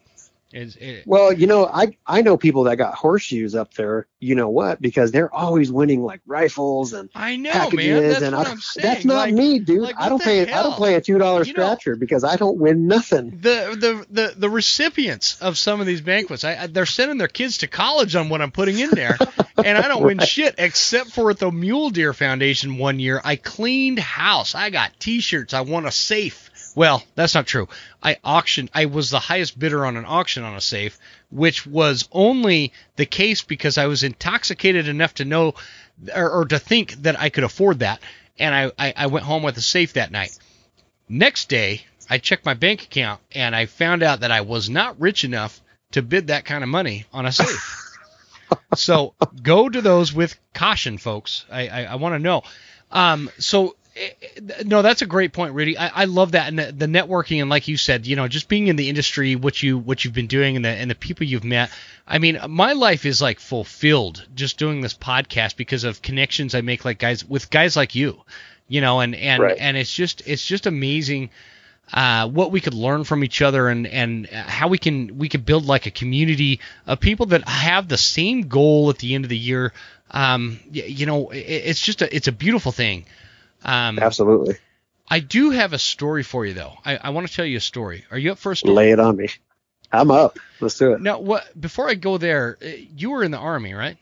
It's, 0.53 0.75
it, 0.75 1.03
Well, 1.07 1.31
you 1.33 1.47
know, 1.47 1.65
I 1.65 1.97
I 2.05 2.21
know 2.21 2.37
people 2.37 2.63
that 2.65 2.75
got 2.77 2.93
horseshoes 2.95 3.55
up 3.55 3.73
there. 3.73 4.07
You 4.19 4.35
know 4.35 4.49
what? 4.49 4.81
Because 4.81 5.11
they're 5.11 5.33
always 5.33 5.71
winning 5.71 6.03
like 6.03 6.21
rifles 6.27 6.93
and 6.93 7.09
I 7.15 7.37
know, 7.37 7.51
packages, 7.51 7.87
man. 7.87 8.09
That's 8.09 8.21
and 8.21 8.35
what 8.35 8.47
I, 8.47 8.55
saying. 8.55 8.83
that's 8.93 9.05
not 9.05 9.15
like, 9.15 9.33
me, 9.33 9.59
dude. 9.59 9.81
like, 9.81 9.95
I 9.99 10.09
don't 10.09 10.21
pay. 10.21 10.41
I 10.51 10.61
don't 10.63 10.75
play 10.75 10.95
a 10.95 11.01
two 11.01 11.17
dollar 11.17 11.43
You 11.43 11.53
know- 11.53 11.63
scratcher 11.63 11.95
because 11.95 12.23
I 12.23 12.35
don't 12.35 12.57
win 12.57 12.87
nothing. 12.87 13.31
the 13.31 13.75
the 13.79 14.05
the 14.09 14.33
the 14.37 14.49
recipients 14.49 15.41
of 15.41 15.57
some 15.57 15.79
of 15.81 15.87
these 15.87 16.01
banquets, 16.01 16.43
I, 16.43 16.55
I, 16.55 16.67
they're 16.67 16.85
sending 16.85 17.17
their 17.17 17.27
kids 17.27 17.59
to 17.59 17.67
college 17.67 18.15
on 18.15 18.29
what 18.29 18.41
I'm 18.41 18.51
putting 18.51 18.77
in 18.77 18.91
there, 18.91 19.17
and 19.63 19.77
I 19.77 19.87
don't 19.87 20.03
win 20.03 20.19
shit 20.19 20.55
except 20.57 21.11
for 21.11 21.31
at 21.31 21.39
the 21.39 21.51
Mule 21.51 21.89
Deer 21.89 22.13
Foundation 22.13 22.77
one 22.77 22.99
year. 22.99 23.19
I 23.23 23.37
cleaned 23.37 23.99
house. 23.99 24.53
I 24.53 24.69
got 24.69 24.99
T-shirts. 24.99 25.53
I 25.53 25.61
won 25.61 25.85
a 25.85 25.91
safe. 25.91 26.50
Well, 26.73 27.03
that's 27.15 27.35
not 27.35 27.47
true. 27.47 27.67
I 28.01 28.17
auctioned. 28.23 28.69
I 28.73 28.85
was 28.85 29.09
the 29.09 29.19
highest 29.19 29.59
bidder 29.59 29.85
on 29.85 29.97
an 29.97 30.05
auction 30.05 30.43
on 30.43 30.55
a 30.55 30.61
safe, 30.61 30.97
which 31.29 31.65
was 31.65 32.07
only 32.11 32.71
the 32.95 33.05
case 33.05 33.41
because 33.41 33.77
I 33.77 33.87
was 33.87 34.03
intoxicated 34.03 34.87
enough 34.87 35.15
to 35.15 35.25
know 35.25 35.55
or, 36.15 36.29
or 36.29 36.45
to 36.45 36.59
think 36.59 36.93
that 37.03 37.19
I 37.19 37.29
could 37.29 37.43
afford 37.43 37.79
that, 37.79 37.99
and 38.39 38.55
I, 38.55 38.71
I 38.77 38.93
I 38.95 39.07
went 39.07 39.25
home 39.25 39.43
with 39.43 39.57
a 39.57 39.61
safe 39.61 39.93
that 39.93 40.11
night. 40.11 40.37
Next 41.09 41.49
day, 41.49 41.83
I 42.09 42.17
checked 42.17 42.45
my 42.45 42.53
bank 42.53 42.83
account 42.83 43.21
and 43.33 43.55
I 43.55 43.65
found 43.65 44.03
out 44.03 44.21
that 44.21 44.31
I 44.31 44.41
was 44.41 44.69
not 44.69 44.99
rich 44.99 45.23
enough 45.23 45.61
to 45.91 46.01
bid 46.01 46.27
that 46.27 46.45
kind 46.45 46.63
of 46.63 46.69
money 46.69 47.05
on 47.13 47.25
a 47.25 47.31
safe. 47.31 47.97
so 48.75 49.13
go 49.41 49.69
to 49.69 49.81
those 49.81 50.13
with 50.13 50.37
caution, 50.53 50.97
folks. 50.97 51.45
I, 51.49 51.67
I, 51.67 51.83
I 51.83 51.95
want 51.95 52.15
to 52.15 52.19
know. 52.19 52.43
Um, 52.91 53.29
so 53.39 53.75
no, 54.65 54.81
that's 54.81 55.01
a 55.01 55.05
great 55.05 55.33
point, 55.33 55.53
Rudy. 55.53 55.77
I, 55.77 55.87
I 56.03 56.05
love 56.05 56.31
that 56.31 56.47
and 56.47 56.57
the, 56.59 56.71
the 56.71 56.85
networking 56.85 57.41
and 57.41 57.49
like 57.49 57.67
you 57.67 57.77
said, 57.77 58.07
you 58.07 58.15
know, 58.15 58.27
just 58.27 58.47
being 58.47 58.67
in 58.67 58.75
the 58.75 58.89
industry, 58.89 59.35
what 59.35 59.61
you 59.61 59.77
what 59.77 60.03
you've 60.05 60.13
been 60.13 60.27
doing 60.27 60.55
and 60.55 60.63
the 60.63 60.69
and 60.69 60.89
the 60.89 60.95
people 60.95 61.25
you've 61.25 61.43
met. 61.43 61.69
I 62.07 62.19
mean, 62.19 62.39
my 62.49 62.73
life 62.73 63.05
is 63.05 63.21
like 63.21 63.39
fulfilled 63.39 64.25
just 64.35 64.57
doing 64.57 64.81
this 64.81 64.93
podcast 64.93 65.55
because 65.57 65.83
of 65.83 66.01
connections 66.01 66.55
I 66.55 66.61
make 66.61 66.85
like 66.85 66.99
guys 66.99 67.25
with 67.25 67.49
guys 67.49 67.75
like 67.75 67.95
you, 67.95 68.21
you 68.67 68.81
know, 68.81 68.99
and 69.01 69.13
and 69.15 69.41
Right. 69.43 69.57
and 69.59 69.75
it's 69.77 69.93
just 69.93 70.21
it's 70.25 70.45
just 70.45 70.65
amazing 70.67 71.29
uh, 71.93 72.27
what 72.29 72.51
we 72.51 72.61
could 72.61 72.73
learn 72.73 73.03
from 73.03 73.23
each 73.23 73.41
other 73.41 73.67
and 73.67 73.85
and 73.87 74.25
how 74.27 74.69
we 74.69 74.77
can 74.77 75.17
we 75.17 75.27
could 75.27 75.45
build 75.45 75.65
like 75.65 75.85
a 75.85 75.91
community 75.91 76.59
of 76.87 76.99
people 76.99 77.25
that 77.27 77.47
have 77.47 77.87
the 77.89 77.97
same 77.97 78.43
goal 78.47 78.89
at 78.89 78.97
the 78.99 79.13
end 79.15 79.25
of 79.25 79.29
the 79.29 79.37
year. 79.37 79.73
Um, 80.11 80.59
y- 80.73 80.83
you 80.87 81.05
know, 81.05 81.29
it, 81.29 81.39
it's 81.39 81.81
just 81.81 82.01
a 82.01 82.15
it's 82.15 82.27
a 82.29 82.31
beautiful 82.33 82.71
thing. 82.71 83.05
Um, 83.63 83.99
Absolutely, 83.99 84.57
I 85.07 85.19
do 85.19 85.51
have 85.51 85.73
a 85.73 85.79
story 85.79 86.23
for 86.23 86.45
you 86.45 86.53
though. 86.53 86.73
I, 86.85 86.97
I 86.97 87.09
want 87.11 87.27
to 87.27 87.33
tell 87.33 87.45
you 87.45 87.57
a 87.57 87.61
story. 87.61 88.05
Are 88.11 88.17
you 88.17 88.31
up 88.31 88.39
story? 88.39 88.73
lay 88.73 88.91
it 88.91 88.99
on 88.99 89.17
me. 89.17 89.29
I'm 89.91 90.09
up. 90.09 90.39
Let's 90.59 90.77
do 90.77 90.93
it. 90.93 91.01
Now, 91.01 91.19
what? 91.19 91.59
Before 91.59 91.89
I 91.89 91.95
go 91.95 92.17
there, 92.17 92.57
uh, 92.63 92.67
you 92.95 93.11
were 93.11 93.23
in 93.23 93.31
the 93.31 93.37
army, 93.37 93.73
right? 93.73 93.97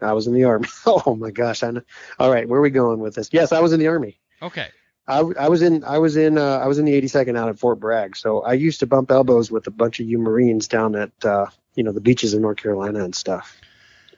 I 0.00 0.12
was 0.12 0.26
in 0.26 0.34
the 0.34 0.44
army. 0.44 0.68
Oh 0.86 1.14
my 1.14 1.30
gosh! 1.30 1.62
I 1.62 1.70
know. 1.70 1.82
All 2.18 2.30
right, 2.30 2.48
where 2.48 2.58
are 2.58 2.62
we 2.62 2.70
going 2.70 3.00
with 3.00 3.14
this? 3.14 3.28
Yes, 3.32 3.52
I 3.52 3.60
was 3.60 3.72
in 3.72 3.80
the 3.80 3.88
army. 3.88 4.18
Okay. 4.42 4.68
I, 5.06 5.20
I 5.20 5.48
was 5.48 5.62
in 5.62 5.84
I 5.84 5.98
was 5.98 6.16
in 6.16 6.36
uh, 6.36 6.58
I 6.58 6.66
was 6.66 6.78
in 6.78 6.84
the 6.84 7.00
82nd 7.00 7.36
out 7.38 7.48
at 7.48 7.58
Fort 7.58 7.80
Bragg. 7.80 8.14
So 8.16 8.42
I 8.42 8.52
used 8.52 8.80
to 8.80 8.86
bump 8.86 9.10
elbows 9.10 9.50
with 9.50 9.66
a 9.66 9.70
bunch 9.70 10.00
of 10.00 10.06
you 10.06 10.18
Marines 10.18 10.68
down 10.68 10.94
at 10.94 11.24
uh, 11.24 11.46
you 11.74 11.82
know 11.82 11.92
the 11.92 12.00
beaches 12.00 12.34
of 12.34 12.40
North 12.40 12.58
Carolina 12.58 13.02
and 13.02 13.14
stuff. 13.14 13.58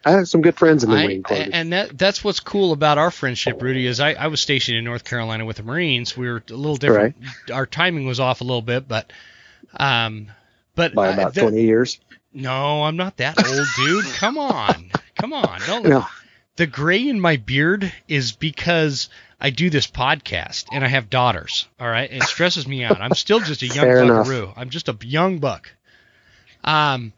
I 0.04 0.12
have 0.12 0.28
some 0.28 0.40
good 0.40 0.56
friends 0.56 0.82
in 0.84 0.90
the 0.90 0.96
I, 0.96 1.04
Marine 1.06 1.22
Corps. 1.22 1.46
and 1.52 1.72
that 1.72 1.96
that's 1.98 2.24
what's 2.24 2.40
cool 2.40 2.72
about 2.72 2.98
our 2.98 3.10
friendship, 3.10 3.60
Rudy. 3.60 3.86
Is 3.86 4.00
I, 4.00 4.12
I 4.14 4.28
was 4.28 4.40
stationed 4.40 4.78
in 4.78 4.84
North 4.84 5.04
Carolina 5.04 5.44
with 5.44 5.56
the 5.56 5.62
Marines. 5.62 6.16
We 6.16 6.28
were 6.28 6.42
a 6.48 6.54
little 6.54 6.76
different. 6.76 7.16
Our 7.52 7.66
timing 7.66 8.06
was 8.06 8.18
off 8.20 8.40
a 8.40 8.44
little 8.44 8.62
bit, 8.62 8.88
but 8.88 9.12
um, 9.74 10.28
but 10.74 10.94
by 10.94 11.08
uh, 11.10 11.14
about 11.14 11.34
the- 11.34 11.42
20 11.42 11.62
years. 11.62 12.00
No, 12.32 12.84
I'm 12.84 12.96
not 12.96 13.16
that 13.16 13.44
old, 13.44 13.66
dude. 13.76 14.04
Come 14.14 14.38
on, 14.38 14.90
come 15.16 15.32
on. 15.32 15.60
Don't 15.66 15.84
No, 15.84 16.06
the 16.54 16.66
gray 16.66 17.08
in 17.08 17.18
my 17.18 17.36
beard 17.36 17.92
is 18.06 18.30
because 18.32 19.08
I 19.40 19.50
do 19.50 19.68
this 19.68 19.88
podcast 19.88 20.66
and 20.70 20.84
I 20.84 20.88
have 20.88 21.10
daughters. 21.10 21.66
All 21.80 21.88
right, 21.88 22.10
it 22.10 22.22
stresses 22.22 22.68
me 22.68 22.84
out. 22.84 23.00
I'm 23.00 23.14
still 23.14 23.40
just 23.40 23.62
a 23.62 23.66
young 23.66 23.84
Fair 23.84 24.02
enough. 24.04 24.28
I'm 24.56 24.70
just 24.70 24.88
a 24.88 24.96
young 25.02 25.38
buck. 25.38 25.72
Um, 26.62 27.12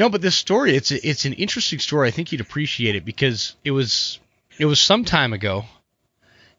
no, 0.00 0.08
but 0.08 0.22
this 0.22 0.34
story 0.34 0.74
it's 0.74 0.90
a, 0.92 1.06
it's 1.06 1.26
an 1.26 1.34
interesting 1.34 1.78
story. 1.78 2.08
I 2.08 2.10
think 2.10 2.32
you'd 2.32 2.40
appreciate 2.40 2.94
it 2.96 3.04
because 3.04 3.54
it 3.62 3.70
was 3.70 4.18
it 4.58 4.64
was 4.64 4.80
some 4.80 5.04
time 5.04 5.34
ago, 5.34 5.66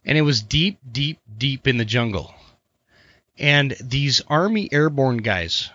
and 0.05 0.15
it 0.15 0.21
was 0.21 0.43
deep, 0.43 0.77
deep, 0.91 1.17
deep 1.39 1.67
in 1.67 1.77
the 1.77 1.83
jungle, 1.85 2.35
and 3.39 3.75
these 3.81 4.21
Army 4.27 4.69
airborne 4.71 5.17
guys. 5.17 5.71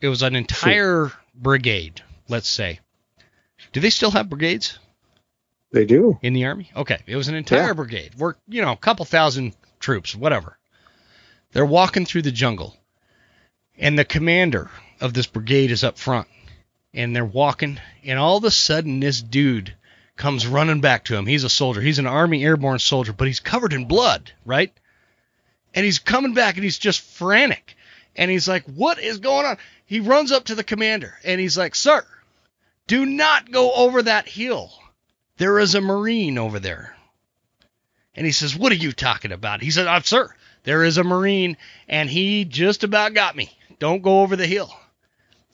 It 0.00 0.08
was 0.08 0.22
an 0.22 0.36
entire 0.36 1.12
brigade, 1.34 2.02
let's 2.28 2.48
say. 2.48 2.80
Do 3.72 3.80
they 3.80 3.90
still 3.90 4.10
have 4.12 4.30
brigades? 4.30 4.78
they 5.72 5.84
do. 5.84 6.18
in 6.22 6.32
the 6.32 6.46
army? 6.46 6.70
Okay, 6.74 6.98
it 7.06 7.16
was 7.16 7.28
an 7.28 7.34
entire 7.34 7.66
Yeah. 7.66 7.72
brigade. 7.74 8.12
We're 8.16 8.36
you 8.48 8.62
know 8.62 8.72
a 8.72 8.76
couple 8.76 9.04
thousand 9.04 9.54
troops, 9.80 10.14
whatever. 10.16 10.56
They're 11.52 11.66
walking 11.66 12.06
through 12.06 12.22
the 12.22 12.32
jungle, 12.32 12.74
and 13.76 13.98
the 13.98 14.04
commander 14.06 14.70
of 14.98 15.12
this 15.12 15.26
brigade 15.26 15.70
is 15.70 15.84
up 15.84 15.98
front, 15.98 16.26
and 16.96 17.14
they're 17.14 17.24
walking, 17.24 17.78
and 18.02 18.18
all 18.18 18.38
of 18.38 18.44
a 18.44 18.50
sudden 18.50 18.98
this 18.98 19.22
dude 19.22 19.76
comes 20.16 20.46
running 20.46 20.80
back 20.80 21.04
to 21.04 21.16
him. 21.16 21.26
He's 21.26 21.44
a 21.44 21.48
soldier. 21.48 21.80
He's 21.80 22.00
an 22.00 22.06
army 22.06 22.44
airborne 22.44 22.80
soldier, 22.80 23.12
but 23.12 23.28
he's 23.28 23.38
covered 23.38 23.72
in 23.72 23.84
blood, 23.84 24.32
right? 24.44 24.72
And 25.74 25.84
he's 25.84 26.00
coming 26.00 26.34
back, 26.34 26.56
and 26.56 26.64
he's 26.64 26.78
just 26.78 27.00
frantic, 27.02 27.76
and 28.16 28.28
he's 28.28 28.48
like, 28.48 28.64
"What 28.64 28.98
is 28.98 29.18
going 29.18 29.46
on?" 29.46 29.58
He 29.84 30.00
runs 30.00 30.32
up 30.32 30.46
to 30.46 30.56
the 30.56 30.64
commander, 30.64 31.14
and 31.22 31.40
he's 31.40 31.56
like, 31.56 31.76
"Sir, 31.76 32.04
do 32.88 33.06
not 33.06 33.52
go 33.52 33.72
over 33.72 34.02
that 34.02 34.28
hill." 34.28 34.72
there 35.38 35.58
is 35.58 35.74
a 35.74 35.80
marine 35.80 36.38
over 36.38 36.58
there 36.58 36.96
and 38.14 38.24
he 38.26 38.32
says 38.32 38.56
what 38.56 38.72
are 38.72 38.76
you 38.76 38.92
talking 38.92 39.32
about 39.32 39.62
he 39.62 39.70
said 39.70 39.86
uh, 39.86 40.00
sir 40.00 40.34
there 40.64 40.82
is 40.84 40.98
a 40.98 41.04
marine 41.04 41.56
and 41.88 42.08
he 42.08 42.44
just 42.44 42.84
about 42.84 43.14
got 43.14 43.36
me 43.36 43.56
don't 43.78 44.02
go 44.02 44.22
over 44.22 44.36
the 44.36 44.46
hill 44.46 44.72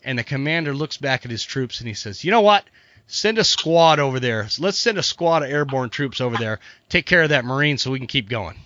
and 0.05 0.19
the 0.19 0.25
commander 0.25 0.75
looks 0.75 0.97
back 0.97 1.25
at 1.25 1.31
his 1.31 1.45
troops 1.45 1.81
and 1.81 1.89
he 1.89 1.95
says 1.95 2.25
you 2.25 2.31
know 2.31 2.41
what? 2.41 2.65
Send 3.07 3.39
a 3.39 3.45
squad 3.45 3.99
over 3.99 4.21
there. 4.21 4.49
Let's 4.59 4.79
send 4.79 4.97
a 4.97 5.03
squad 5.03 5.43
of 5.43 5.51
airborne 5.51 5.91
troops 5.91 6.21
over 6.21 6.37
there. 6.37 6.61
Take 6.89 7.05
care 7.05 7.23
of 7.23 7.31
that 7.31 7.45
marine 7.45 7.77
so 7.77 7.91
we 7.91 7.99
can 7.99 8.07
keep 8.07 8.29
going. 8.29 8.57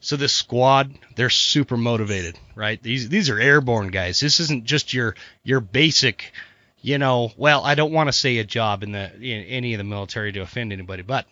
So 0.00 0.16
this 0.16 0.32
squad 0.32 0.98
they're 1.16 1.30
super 1.30 1.76
motivated 1.76 2.38
right? 2.54 2.82
These 2.82 3.08
these 3.08 3.30
are 3.30 3.38
airborne 3.38 3.88
guys. 3.88 4.20
This 4.20 4.40
isn't 4.40 4.64
just 4.64 4.92
your 4.94 5.14
your 5.42 5.60
basic 5.60 6.32
you 6.80 6.98
know, 6.98 7.32
well, 7.38 7.64
I 7.64 7.76
don't 7.76 7.92
want 7.92 8.08
to 8.08 8.12
say 8.12 8.36
a 8.38 8.44
job 8.44 8.82
in 8.82 8.92
the 8.92 9.10
in 9.14 9.44
any 9.44 9.72
of 9.72 9.78
the 9.78 9.84
military 9.84 10.32
to 10.32 10.40
offend 10.40 10.72
anybody, 10.72 11.02
but 11.02 11.26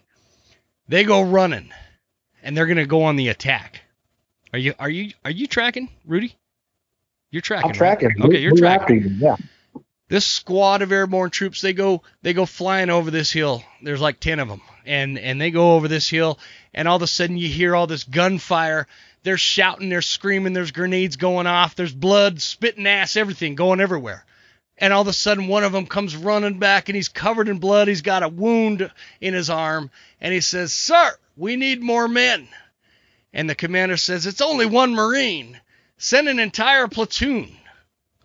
they 0.89 1.05
go 1.05 1.21
running 1.21 1.71
and 2.43 2.57
they're 2.57 2.67
going 2.67 2.79
to 2.79 2.87
go 2.87 3.03
on 3.05 3.17
the 3.17 3.29
attack. 3.29 3.83
Are 4.53 4.59
you 4.59 4.75
are 4.79 4.89
you 4.89 5.13
are 5.25 5.31
you 5.31 5.47
tracking, 5.47 5.91
Rudy? 6.07 6.35
You're 7.33 7.43
tracking. 7.43 7.71
I'm 7.71 7.75
tracking. 7.75 8.11
Right? 8.19 8.29
Okay, 8.29 8.39
you're 8.39 8.53
We're 8.53 8.59
tracking. 8.59 9.03
you, 9.03 9.11
Yeah. 9.19 9.37
This 10.09 10.27
squad 10.27 10.83
of 10.83 10.93
airborne 10.93 11.31
troops, 11.31 11.63
they 11.63 11.73
go 11.73 12.03
they 12.21 12.35
go 12.35 12.47
flying 12.47 12.91
over 12.91 13.11
this 13.11 13.33
hill. 13.33 13.65
There's 13.83 14.01
like 14.01 14.21
10 14.21 14.39
of 14.39 14.49
them. 14.49 14.61
And 14.87 15.19
and 15.19 15.41
they 15.41 15.51
go 15.51 15.75
over 15.75 15.89
this 15.89 16.09
hill 16.09 16.39
and 16.75 16.87
all 16.87 16.97
of 16.97 17.03
a 17.03 17.07
sudden 17.07 17.39
you 17.39 17.49
hear 17.49 17.75
all 17.75 17.87
this 17.87 18.05
gunfire. 18.05 18.87
They're 19.25 19.39
shouting, 19.39 19.89
they're 19.89 20.03
screaming, 20.03 20.53
there's 20.53 20.73
grenades 20.73 21.17
going 21.17 21.47
off, 21.47 21.75
there's 21.77 21.95
blood, 21.95 22.43
spitting 22.43 22.87
ass, 22.87 23.17
everything 23.17 23.55
going 23.55 23.81
everywhere 23.81 24.25
and 24.79 24.93
all 24.93 25.03
of 25.03 25.09
a 25.09 25.13
sudden 25.13 25.47
one 25.47 25.65
of 25.65 25.73
them 25.73 25.87
comes 25.87 26.17
running 26.17 26.59
back 26.59 26.89
and 26.89 26.97
he's 26.97 27.09
covered 27.09 27.49
in 27.49 27.59
blood 27.59 27.89
he's 27.89 28.03
got 28.03 28.23
a 28.23 28.29
wound 28.29 28.91
in 29.21 29.35
his 29.35 29.49
arm 29.49 29.91
and 30.21 30.35
he 30.35 30.41
says 30.41 30.73
sir 30.73 31.13
we 31.37 31.57
need 31.57 31.83
more 31.83 32.09
men 32.09 32.49
and 33.33 33.49
the 33.49 33.55
commander 33.55 33.97
says 33.97 34.27
it's 34.27 34.41
only 34.41 34.67
one 34.67 34.95
marine 34.95 35.61
send 36.03 36.29
an 36.29 36.41
entire 36.41 36.89
platoon 36.89 37.57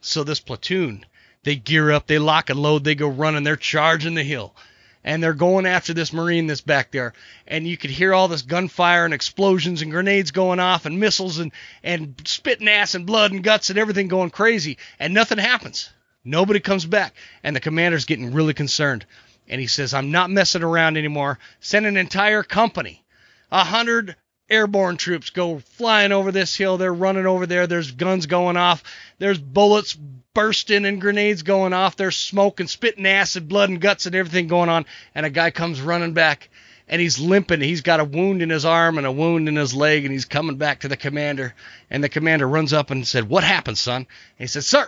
so 0.01 0.23
this 0.23 0.39
platoon 0.39 1.05
they 1.43 1.55
gear 1.55 1.91
up 1.91 2.07
they 2.07 2.17
lock 2.17 2.49
and 2.49 2.59
load 2.59 2.83
they 2.83 2.95
go 2.95 3.07
running 3.07 3.43
they're 3.43 3.55
charging 3.55 4.15
the 4.15 4.23
hill 4.23 4.55
and 5.03 5.23
they're 5.23 5.33
going 5.33 5.65
after 5.65 5.93
this 5.93 6.11
Marine 6.11 6.47
that's 6.47 6.59
back 6.59 6.91
there. 6.91 7.13
And 7.47 7.65
you 7.65 7.77
could 7.77 7.91
hear 7.91 8.13
all 8.13 8.27
this 8.27 8.41
gunfire 8.41 9.05
and 9.05 9.13
explosions 9.13 9.81
and 9.81 9.89
grenades 9.89 10.31
going 10.31 10.59
off 10.59 10.85
and 10.85 10.99
missiles 10.99 11.39
and, 11.39 11.53
and 11.81 12.21
spitting 12.25 12.67
ass 12.67 12.93
and 12.93 13.05
blood 13.05 13.31
and 13.31 13.41
guts 13.41 13.69
and 13.69 13.79
everything 13.79 14.09
going 14.09 14.31
crazy. 14.31 14.77
And 14.99 15.13
nothing 15.13 15.37
happens. 15.37 15.89
Nobody 16.25 16.59
comes 16.59 16.85
back. 16.85 17.15
And 17.41 17.55
the 17.55 17.61
commander's 17.61 18.03
getting 18.03 18.33
really 18.33 18.53
concerned. 18.53 19.05
And 19.47 19.61
he 19.61 19.67
says, 19.67 19.93
I'm 19.93 20.11
not 20.11 20.29
messing 20.29 20.61
around 20.61 20.97
anymore. 20.97 21.39
Send 21.61 21.85
an 21.85 21.95
entire 21.95 22.43
company, 22.43 23.05
a 23.49 23.63
hundred 23.63 24.17
airborne 24.49 24.97
troops 24.97 25.29
go 25.29 25.59
flying 25.59 26.11
over 26.11 26.31
this 26.31 26.55
hill. 26.55 26.77
They're 26.77 26.93
running 26.93 27.25
over 27.25 27.45
there. 27.45 27.67
There's 27.67 27.91
guns 27.91 28.25
going 28.25 28.57
off. 28.57 28.83
There's 29.19 29.39
bullets 29.39 29.97
bursting 30.33 30.85
and 30.85 31.01
grenades 31.01 31.43
going 31.43 31.73
off. 31.73 31.95
There's 31.95 32.15
smoke 32.15 32.59
and 32.59 32.69
spitting 32.69 33.05
acid, 33.05 33.47
blood 33.47 33.69
and 33.69 33.81
guts 33.81 34.05
and 34.05 34.15
everything 34.15 34.47
going 34.47 34.69
on. 34.69 34.85
And 35.15 35.25
a 35.25 35.29
guy 35.29 35.51
comes 35.51 35.81
running 35.81 36.13
back 36.13 36.49
and 36.87 37.01
he's 37.01 37.19
limping. 37.19 37.61
He's 37.61 37.81
got 37.81 37.99
a 37.99 38.05
wound 38.05 38.41
in 38.41 38.49
his 38.49 38.65
arm 38.65 38.97
and 38.97 39.07
a 39.07 39.11
wound 39.11 39.49
in 39.49 39.55
his 39.55 39.73
leg 39.73 40.05
and 40.05 40.11
he's 40.11 40.25
coming 40.25 40.57
back 40.57 40.81
to 40.81 40.87
the 40.87 40.97
commander. 40.97 41.53
And 41.89 42.03
the 42.03 42.09
commander 42.09 42.47
runs 42.47 42.73
up 42.73 42.91
and 42.91 43.07
said, 43.07 43.27
What 43.27 43.43
happened, 43.43 43.77
son? 43.77 44.01
And 44.01 44.07
he 44.37 44.47
said, 44.47 44.63
Sir, 44.63 44.87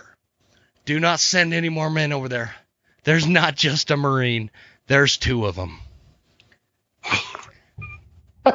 do 0.84 0.98
not 1.00 1.20
send 1.20 1.52
any 1.52 1.68
more 1.68 1.90
men 1.90 2.12
over 2.12 2.28
there. 2.28 2.54
There's 3.04 3.26
not 3.26 3.56
just 3.56 3.90
a 3.90 3.96
Marine, 3.96 4.50
there's 4.86 5.16
two 5.16 5.46
of 5.46 5.56
them. 5.56 5.80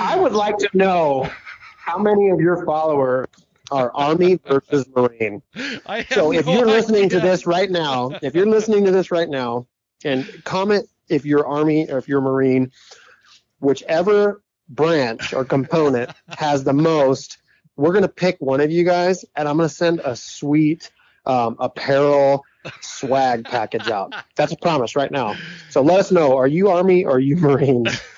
I 0.00 0.16
would 0.34 0.40
like 0.40 0.58
to 0.58 0.68
know 0.76 1.30
how 1.76 1.96
many 1.96 2.30
of 2.30 2.40
your 2.40 2.64
followers 2.66 3.28
are 3.70 3.92
Army 3.94 4.40
versus 4.46 4.84
Marine. 4.94 5.40
so 6.10 6.32
if 6.32 6.46
no 6.46 6.52
you're 6.52 6.66
listening 6.66 7.08
to 7.10 7.20
this 7.20 7.46
right 7.46 7.70
now, 7.70 8.10
if 8.20 8.34
you're 8.34 8.46
listening 8.46 8.84
to 8.84 8.90
this 8.90 9.12
right 9.12 9.28
now, 9.28 9.66
and 10.04 10.26
comment 10.44 10.88
if 11.08 11.24
you're 11.24 11.46
Army 11.46 11.88
or 11.88 11.98
if 11.98 12.08
you're 12.08 12.20
Marine, 12.20 12.72
whichever 13.60 14.42
branch 14.68 15.32
or 15.32 15.44
component 15.44 16.10
has 16.36 16.64
the 16.64 16.72
most, 16.72 17.38
we're 17.76 17.92
gonna 17.92 18.08
pick 18.08 18.36
one 18.40 18.60
of 18.60 18.72
you 18.72 18.82
guys, 18.82 19.24
and 19.36 19.48
I'm 19.48 19.56
gonna 19.56 19.68
send 19.68 20.00
a 20.00 20.16
sweet 20.16 20.90
um, 21.26 21.56
apparel 21.60 22.44
swag 22.80 23.44
package 23.44 23.88
out. 23.88 24.12
That's 24.34 24.52
a 24.52 24.56
promise 24.56 24.96
right 24.96 25.12
now. 25.12 25.36
So 25.70 25.80
let 25.80 26.00
us 26.00 26.10
know: 26.10 26.36
Are 26.36 26.48
you 26.48 26.70
Army 26.70 27.04
or 27.04 27.12
are 27.12 27.20
you 27.20 27.36
Marine? 27.36 27.86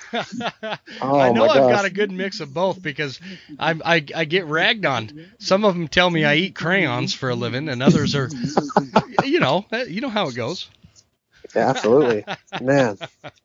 Oh 1.01 1.17
I 1.19 1.29
know 1.29 1.47
I've 1.49 1.67
got 1.67 1.85
a 1.85 1.89
good 1.89 2.11
mix 2.11 2.39
of 2.39 2.53
both 2.53 2.81
because 2.81 3.19
I, 3.59 3.71
I 3.83 4.05
I 4.15 4.25
get 4.25 4.45
ragged 4.45 4.85
on. 4.85 5.11
Some 5.39 5.63
of 5.65 5.73
them 5.75 5.87
tell 5.87 6.09
me 6.09 6.23
I 6.25 6.35
eat 6.35 6.55
crayons 6.55 7.13
for 7.13 7.29
a 7.29 7.35
living, 7.35 7.69
and 7.69 7.81
others 7.83 8.15
are, 8.15 8.31
you 9.23 9.39
know, 9.39 9.65
eh, 9.71 9.85
you 9.87 10.01
know 10.01 10.09
how 10.09 10.27
it 10.29 10.33
goes. 10.35 10.69
Yeah, 11.55 11.69
absolutely, 11.69 12.25
man. 12.59 12.97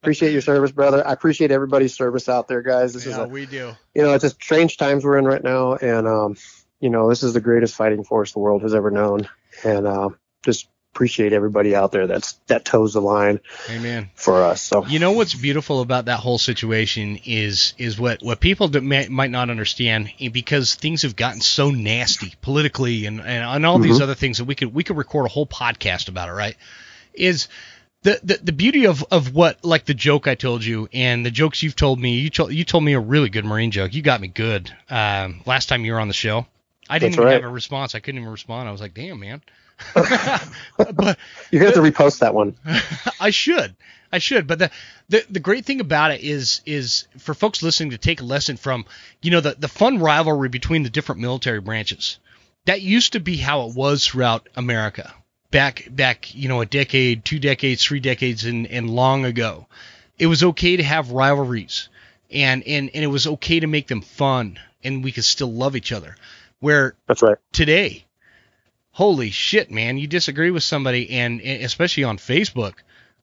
Appreciate 0.03 0.33
your 0.33 0.41
service, 0.43 0.73
brother. 0.73 1.07
I 1.07 1.13
appreciate 1.13 1.51
everybody's 1.51 1.95
service 1.95 2.29
out 2.29 2.49
there, 2.49 2.63
guys. 2.63 2.93
This 2.95 3.07
is 3.07 3.17
Yeah, 3.17 3.19
a 3.19 3.29
we 3.29 3.47
do. 3.47 3.77
you 3.95 4.03
know, 4.03 4.13
it's 4.15 4.23
just 4.23 4.37
strange 4.43 4.77
times 4.77 5.05
we're 5.05 5.19
in 5.19 5.25
right 5.25 5.43
now, 5.43 5.75
and 5.75 6.07
um, 6.07 6.37
you 6.81 6.91
know, 6.91 7.09
this 7.09 7.23
is 7.23 7.35
the 7.35 7.41
greatest 7.41 7.75
fighting 7.75 8.05
force 8.05 8.33
the 8.33 8.41
world 8.41 8.63
has 8.63 8.75
ever 8.75 8.91
known, 8.91 9.29
and 9.65 9.87
uh, 9.87 10.11
just 10.45 10.69
appreciate 10.93 11.33
everybody 11.33 11.75
out 11.75 11.91
there 11.91 12.07
that's 12.07 12.35
that 12.49 12.67
toes 12.67 12.93
the 12.93 13.01
line 13.01 13.41
Amen. 13.71 14.11
for 14.15 14.43
us. 14.43 14.61
So 14.61 14.85
You 14.85 14.99
know 14.99 15.13
what's 15.13 15.35
beautiful 15.35 15.81
about 15.81 16.05
that 16.05 16.19
whole 16.21 16.37
situation 16.37 17.19
is 17.25 17.73
is 17.79 17.99
what 17.99 18.23
what 18.23 18.41
people 18.41 18.69
may, 18.69 19.09
might 19.09 19.31
not 19.31 19.49
understand 19.49 20.13
eh, 20.21 20.29
because 20.29 20.75
things 20.75 21.03
have 21.03 21.17
gotten 21.17 21.41
so 21.41 21.71
nasty 21.71 22.35
politically 22.43 23.07
and 23.07 23.21
and, 23.21 23.43
and 23.43 23.65
all 23.67 23.79
these 23.79 23.99
Mhm. 23.99 24.03
other 24.03 24.15
things 24.15 24.37
that 24.39 24.45
we 24.45 24.55
could 24.55 24.75
we 24.75 24.85
could 24.85 24.99
record 24.99 25.25
a 25.27 25.29
whole 25.31 25.47
podcast 25.47 26.09
about 26.09 26.29
it, 26.29 26.33
right? 26.33 26.57
Is 27.15 27.49
the, 28.03 28.21
the, 28.23 28.39
the 28.43 28.53
beauty 28.53 28.87
of, 28.87 29.03
of 29.11 29.35
what 29.35 29.65
like 29.65 29.87
the 29.87 29.95
joke 29.95 30.27
I 30.29 30.35
told 30.35 30.63
you 30.63 30.89
and 30.93 31.25
the 31.25 31.31
jokes 31.31 31.63
you've 31.63 31.77
told 31.77 31.99
me 32.01 32.19
you 32.19 32.29
told 32.29 32.53
you 32.53 32.65
told 32.65 32.85
me 32.85 32.93
a 32.93 33.01
really 33.01 33.31
good 33.31 33.45
marine 33.47 33.71
joke 33.71 33.95
you 33.95 34.03
got 34.03 34.21
me 34.21 34.29
good 34.29 34.71
um, 34.91 35.41
last 35.47 35.71
time 35.71 35.85
you 35.87 35.93
were 35.93 36.01
on 36.01 36.09
the 36.09 36.15
show 36.15 36.47
I 36.91 36.99
didn't 36.99 37.19
right. 37.19 37.33
have 37.35 37.45
a 37.45 37.49
response 37.49 37.95
I 37.95 38.01
couldn't 38.01 38.21
even 38.21 38.31
respond 38.33 38.69
I 38.69 38.73
was 38.73 38.81
like 38.81 38.93
damn 38.93 39.21
man 39.21 39.41
but 39.95 41.19
you're 41.51 41.63
gonna 41.63 41.75
have 41.75 41.75
to 41.75 41.93
repost 41.93 42.21
that 42.21 42.35
one. 42.35 42.55
I 43.21 43.31
should. 43.31 43.77
I 44.13 44.19
should. 44.19 44.47
But 44.47 44.59
the, 44.59 44.71
the 45.09 45.25
the 45.31 45.41
great 45.41 45.65
thing 45.65 45.81
about 45.81 46.11
it 46.11 46.21
is 46.21 46.61
is 46.67 47.07
for 47.19 47.35
folks 47.35 47.63
listening 47.63 47.91
to 47.91 47.99
take 47.99 48.21
a 48.21 48.25
lesson 48.25 48.57
from, 48.57 48.85
you 49.23 49.31
know, 49.31 49.41
the, 49.41 49.57
the 49.59 49.69
fun 49.69 49.99
rivalry 49.99 50.49
between 50.49 50.83
the 50.83 50.91
different 50.91 51.21
military 51.21 51.61
branches. 51.61 52.19
That 52.67 52.83
used 52.83 53.15
to 53.15 53.21
be 53.21 53.37
how 53.37 53.69
it 53.69 53.75
was 53.75 54.07
throughout 54.07 54.49
America. 54.55 55.13
Back 55.51 55.89
back, 55.91 56.35
you 56.35 56.49
know, 56.49 56.61
a 56.61 56.67
decade, 56.67 57.25
two 57.25 57.39
decades, 57.39 57.85
three 57.85 58.01
decades 58.01 58.45
and, 58.45 58.67
and 58.67 58.89
long 58.89 59.25
ago. 59.25 59.67
It 60.19 60.27
was 60.27 60.43
okay 60.43 60.77
to 60.77 60.83
have 60.83 61.11
rivalries 61.11 61.89
and, 62.31 62.63
and, 62.67 62.91
and 62.95 63.05
it 63.05 63.09
was 63.09 63.27
okay 63.27 63.61
to 63.61 63.67
make 63.67 63.89
them 63.89 64.03
fun 64.03 64.59
and 64.85 65.05
we 65.05 65.13
could 65.13 65.25
still 65.25 65.53
love 65.53 65.77
each 65.77 65.93
other. 65.93 66.17
Where 66.61 66.95
That's 67.07 67.23
right. 67.23 67.39
today. 67.53 68.05
Holy 68.93 69.31
shit, 69.31 69.71
man! 69.71 69.97
You 69.97 70.07
disagree 70.07 70.51
with 70.51 70.63
somebody, 70.63 71.11
and, 71.11 71.41
and 71.41 71.65
especially 71.65 72.05
on 72.05 72.19
Facebook, 72.19 72.75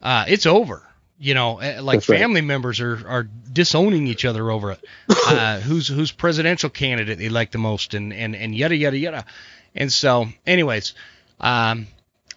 uh, 0.01 0.26
it's 0.28 0.45
over. 0.45 0.84
You 1.20 1.34
know, 1.34 1.59
eh, 1.59 1.82
like 1.82 1.97
That's 1.97 2.09
right. 2.09 2.20
family 2.20 2.41
members 2.41 2.80
are, 2.80 3.07
are 3.07 3.24
disowning 3.51 4.07
each 4.07 4.26
other 4.26 4.49
over 4.51 4.72
it. 4.72 4.84
Uh, 5.30 5.59
who's 5.59 5.88
who's 5.88 6.11
presidential 6.11 6.72
candidate 6.72 7.20
they 7.20 7.30
like 7.30 7.51
the 7.51 7.59
most, 7.59 7.93
and, 7.93 8.11
and, 8.11 8.36
and 8.36 8.55
yada 8.55 8.76
yada 8.76 8.97
yada. 8.97 9.26
And 9.76 9.93
so, 9.93 10.28
anyways, 10.47 10.95
um, 11.39 11.86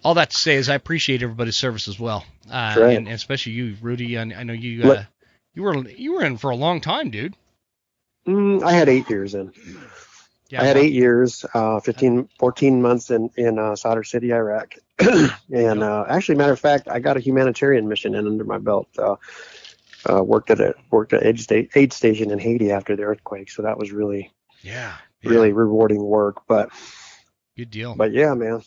all 0.03 0.13
that 0.13 0.29
to 0.29 0.35
say 0.35 0.55
is 0.55 0.69
I 0.69 0.75
appreciate 0.75 1.23
everybody's 1.23 1.55
service 1.55 1.87
as 1.87 1.99
well, 1.99 2.23
uh, 2.51 2.75
right. 2.77 2.95
and, 2.95 3.07
and 3.07 3.15
especially 3.15 3.53
you, 3.53 3.77
Rudy. 3.81 4.15
I, 4.15 4.21
I 4.21 4.43
know 4.43 4.53
you 4.53 4.83
uh, 4.91 5.05
you 5.55 5.63
were 5.63 5.75
you 5.89 6.13
were 6.13 6.23
in 6.23 6.37
for 6.37 6.51
a 6.51 6.55
long 6.55 6.81
time, 6.81 7.09
dude. 7.09 7.35
Mm, 8.27 8.61
I 8.61 8.73
had 8.73 8.89
eight 8.89 9.09
years 9.09 9.33
in. 9.33 9.51
Yeah, 10.53 10.61
I 10.61 10.65
had 10.65 10.77
eight 10.77 10.93
years, 10.93 11.43
uh, 11.55 11.79
15, 11.79 12.29
14 12.37 12.79
months 12.79 13.09
in 13.09 13.31
in 13.37 13.57
uh, 13.57 13.75
Sadr 13.75 14.03
City, 14.03 14.31
Iraq, 14.31 14.75
and 14.99 15.81
uh, 15.81 16.05
actually, 16.07 16.35
matter 16.35 16.53
of 16.53 16.59
fact, 16.59 16.87
I 16.87 16.99
got 16.99 17.17
a 17.17 17.19
humanitarian 17.19 17.87
mission 17.87 18.13
in 18.13 18.27
under 18.27 18.43
my 18.43 18.59
belt. 18.59 18.87
Uh, 18.95 19.15
uh, 20.07 20.21
worked 20.21 20.51
at 20.51 20.59
a 20.59 20.75
worked 20.91 21.13
at 21.13 21.25
aid, 21.25 21.39
sta- 21.39 21.69
aid 21.73 21.91
station 21.91 22.29
in 22.29 22.37
Haiti 22.37 22.71
after 22.71 22.95
the 22.95 23.01
earthquake, 23.01 23.49
so 23.49 23.63
that 23.63 23.79
was 23.79 23.91
really 23.91 24.31
Yeah, 24.61 24.93
yeah, 25.23 25.29
really 25.31 25.53
rewarding 25.53 26.03
work. 26.03 26.45
But 26.47 26.69
good 27.57 27.71
deal. 27.71 27.95
but 27.95 28.11
yeah, 28.11 28.35
man. 28.35 28.61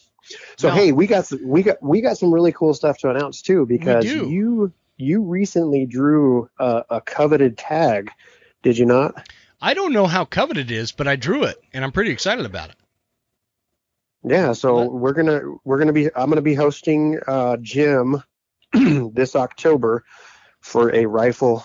So 0.57 0.67
No. 0.67 0.75
hey, 0.75 0.91
we 0.91 1.07
got 1.07 1.27
some, 1.27 1.47
we 1.47 1.63
got 1.63 1.81
we 1.81 2.01
got 2.01 2.19
some 2.19 2.35
really 2.35 2.51
cool 2.51 2.75
stuff 2.75 2.99
to 2.99 3.11
announce 3.11 3.43
too 3.43 3.65
because 3.65 4.07
you 4.07 4.73
you 4.97 5.23
recently 5.23 5.87
drew 5.87 6.51
a, 6.59 6.85
a 6.91 7.01
coveted 7.01 7.57
tag, 7.57 8.11
did 8.65 8.77
you 8.77 8.87
not? 8.87 9.29
I 9.61 9.75
don't 9.75 9.93
know 9.93 10.07
how 10.07 10.25
coveted 10.25 10.71
it 10.71 10.75
is, 10.75 10.93
but 10.93 11.09
I 11.09 11.17
drew 11.17 11.45
it, 11.45 11.57
and 11.73 11.85
I'm 11.85 11.93
pretty 11.93 12.11
excited 12.11 12.45
about 12.47 12.71
it. 12.71 12.77
Yeah, 14.25 14.53
so 14.53 14.85
What? 14.85 14.93
we're 14.93 15.13
gonna 15.13 15.41
we're 15.65 15.79
gonna 15.79 15.93
be 15.93 16.07
I'm 16.15 16.29
gonna 16.31 16.43
be 16.43 16.55
hosting 16.55 17.19
uh, 17.27 17.57
Jim 17.61 18.23
this 18.73 19.37
October 19.37 20.05
for 20.61 20.95
a 20.95 21.07
rifle 21.07 21.65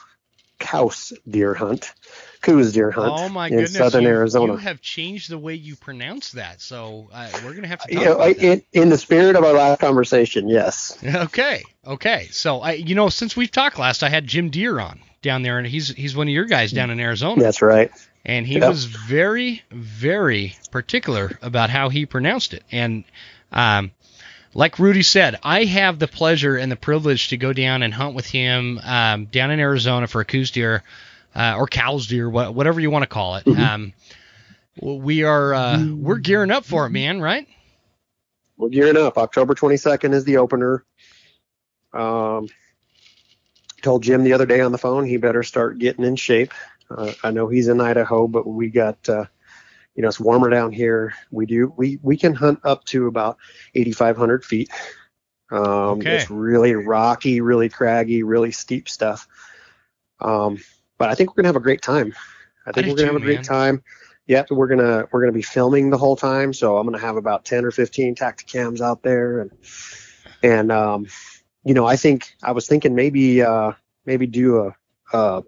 couse 0.61 1.11
deer 1.29 1.53
hunt, 1.53 1.93
coos 2.41 2.71
deer 2.71 2.91
hunt 2.91 3.13
oh 3.19 3.29
my 3.29 3.47
in 3.47 3.65
goodness! 3.65 3.73
southern 3.73 4.03
you, 4.03 4.09
Arizona. 4.09 4.53
You 4.53 4.57
have 4.59 4.81
changed 4.81 5.29
the 5.29 5.37
way 5.37 5.55
you 5.55 5.75
pronounce 5.75 6.31
that, 6.31 6.61
so 6.61 7.09
uh, 7.11 7.29
we're 7.43 7.53
gonna 7.53 7.67
have 7.67 7.81
to 7.81 7.87
talk 7.87 7.99
You 7.99 8.05
know, 8.05 8.15
about 8.15 8.37
that. 8.37 8.45
in, 8.45 8.63
in 8.71 8.89
the 8.89 8.97
spirit 8.97 9.35
of 9.35 9.43
our 9.43 9.53
last 9.53 9.79
conversation, 9.79 10.47
yes. 10.47 10.97
Okay, 11.03 11.63
okay. 11.85 12.27
So 12.31 12.59
I, 12.61 12.73
you 12.73 12.95
know, 12.95 13.09
since 13.09 13.35
we've 13.35 13.51
talked 13.51 13.77
last, 13.79 14.03
I 14.03 14.09
had 14.09 14.25
Jim 14.27 14.49
Deer 14.49 14.79
on 14.79 14.99
down 15.21 15.41
there, 15.43 15.57
and 15.57 15.67
he's 15.67 15.89
he's 15.89 16.15
one 16.15 16.27
of 16.27 16.33
your 16.33 16.45
guys 16.45 16.71
down 16.71 16.89
in 16.89 16.99
Arizona, 16.99 17.41
That's 17.41 17.61
right. 17.61 17.91
and 18.25 18.47
he 18.47 18.59
Yep. 18.59 18.69
was 18.69 18.85
very 18.85 19.63
very 19.71 20.55
particular 20.71 21.37
about 21.41 21.69
how 21.69 21.89
he 21.89 22.05
pronounced 22.05 22.53
it, 22.53 22.63
and 22.71 23.03
um. 23.51 23.91
Like 24.53 24.79
Rudy 24.79 25.01
said, 25.03 25.39
I 25.43 25.63
have 25.65 25.97
the 25.99 26.07
pleasure 26.07 26.57
and 26.57 26.71
the 26.71 26.75
privilege 26.75 27.29
to 27.29 27.37
go 27.37 27.53
down 27.53 27.83
and 27.83 27.93
hunt 27.93 28.15
with 28.15 28.25
him 28.25 28.79
um, 28.83 29.25
down 29.25 29.49
in 29.51 29.59
Arizona 29.59 30.07
for 30.07 30.21
a 30.21 30.25
coos 30.25 30.51
deer 30.51 30.83
uh, 31.35 31.55
or 31.57 31.67
cows 31.67 32.07
deer, 32.07 32.29
wha- 32.29 32.51
whatever 32.51 32.79
you 32.81 32.89
want 32.91 33.03
to 33.03 33.07
call 33.07 33.35
it. 33.37 33.45
Mhm. 33.45 33.59
Um, 33.59 33.93
we 34.81 35.23
are 35.23 35.53
uh, 35.53 35.85
we're 35.85 36.17
gearing 36.17 36.51
up 36.51 36.65
for 36.65 36.85
it, 36.85 36.89
man. 36.89 37.21
Right? 37.21 37.47
We're 38.57 38.69
gearing 38.69 38.97
up. 38.97 39.17
October 39.17 39.53
22nd 39.55 40.13
is 40.13 40.23
the 40.25 40.37
opener. 40.37 40.83
Um, 41.93 42.47
told 43.81 44.03
Jim 44.03 44.23
the 44.23 44.33
other 44.33 44.45
day 44.45 44.61
on 44.61 44.71
the 44.71 44.77
phone 44.77 45.05
he 45.05 45.17
better 45.17 45.43
start 45.43 45.77
getting 45.79 46.05
in 46.05 46.15
shape. 46.15 46.53
Uh, 46.89 47.11
I 47.23 47.31
know 47.31 47.47
he's 47.47 47.67
in 47.67 47.79
Idaho, 47.81 48.27
but 48.27 48.45
we 48.45 48.69
got 48.69 49.07
uh, 49.09 49.25
you 49.95 50.01
know 50.01 50.07
it's 50.07 50.19
warmer 50.19 50.49
down 50.49 50.71
here. 50.71 51.13
We 51.31 51.45
do 51.45 51.73
we 51.77 51.99
we 52.01 52.17
can 52.17 52.33
hunt 52.33 52.59
up 52.63 52.83
to 52.85 53.07
about 53.07 53.37
8,500 53.75 54.43
feet. 54.45 54.69
Um, 55.51 56.05
Okay. 56.05 56.15
It's 56.15 56.29
really 56.29 56.73
rocky, 56.75 57.41
really 57.41 57.69
craggy, 57.69 58.23
really 58.23 58.51
steep 58.51 58.87
stuff. 58.89 59.27
Um, 60.19 60.57
but 60.97 61.09
I 61.09 61.15
think 61.15 61.29
we're 61.31 61.41
gonna 61.43 61.49
have 61.49 61.55
a 61.55 61.61
great 61.61 61.81
time. 61.81 62.13
I 62.65 62.71
think 62.71 62.87
do 62.87 62.91
we're 62.91 62.97
gonna 62.97 63.07
too, 63.07 63.13
have 63.13 63.15
a 63.21 63.25
great 63.25 63.43
man. 63.43 63.43
time. 63.43 63.83
Yep, 64.27 64.51
we're 64.51 64.67
gonna 64.67 65.07
we're 65.11 65.21
gonna 65.21 65.31
be 65.31 65.41
filming 65.41 65.89
the 65.89 65.97
whole 65.97 66.15
time, 66.15 66.53
so 66.53 66.77
I'm 66.77 66.85
gonna 66.85 66.99
have 66.99 67.17
about 67.17 67.45
10 67.45 67.65
or 67.65 67.71
15 67.71 68.15
Tactacams 68.15 68.81
out 68.81 69.03
there, 69.03 69.41
and 69.41 69.51
And 70.43 70.71
um, 70.71 71.07
you 71.63 71.73
know, 71.73 71.85
I 71.85 71.95
think 71.95 72.33
I 72.43 72.51
was 72.51 72.67
thinking 72.67 72.95
maybe 72.95 73.41
uh, 73.41 73.73
maybe 74.05 74.27
do 74.27 74.59
a, 74.65 74.75
a 75.17 75.43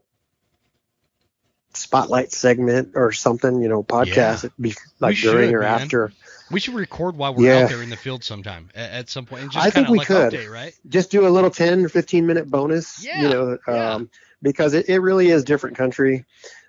spotlight 1.75 2.31
segment 2.31 2.91
or 2.95 3.11
something, 3.11 3.61
you 3.61 3.69
know, 3.69 3.83
podcast 3.83 4.49
be 4.59 4.73
like 4.99 5.17
during 5.17 5.53
or 5.53 5.61
man. 5.61 5.81
after. 5.81 6.11
We 6.51 6.59
should 6.59 6.75
record 6.75 7.15
while 7.17 7.33
we're 7.33 7.51
Yeah. 7.51 7.63
out 7.63 7.69
there 7.69 7.81
in 7.81 7.89
the 7.89 7.97
field 7.97 8.23
sometime 8.23 8.69
at, 8.75 8.91
at 8.91 9.09
some 9.09 9.25
point. 9.25 9.43
And 9.43 9.51
just 9.51 9.65
I 9.65 9.69
think 9.71 9.87
we 9.89 9.97
like 9.99 10.07
could. 10.07 10.33
update, 10.33 10.51
right? 10.51 10.73
Just 10.87 11.09
do 11.09 11.25
a 11.25 11.29
little 11.29 11.49
10 11.49 11.85
or 11.85 11.89
15 11.89 12.27
minute 12.27 12.49
bonus, 12.49 13.03
Yeah, 13.03 13.21
you 13.21 13.29
know, 13.29 13.57
yeah. 13.67 13.93
um, 13.93 14.09
because 14.41 14.73
it, 14.73 14.89
it 14.89 14.99
really 14.99 15.29
is 15.29 15.43
different 15.43 15.77
country. 15.77 16.25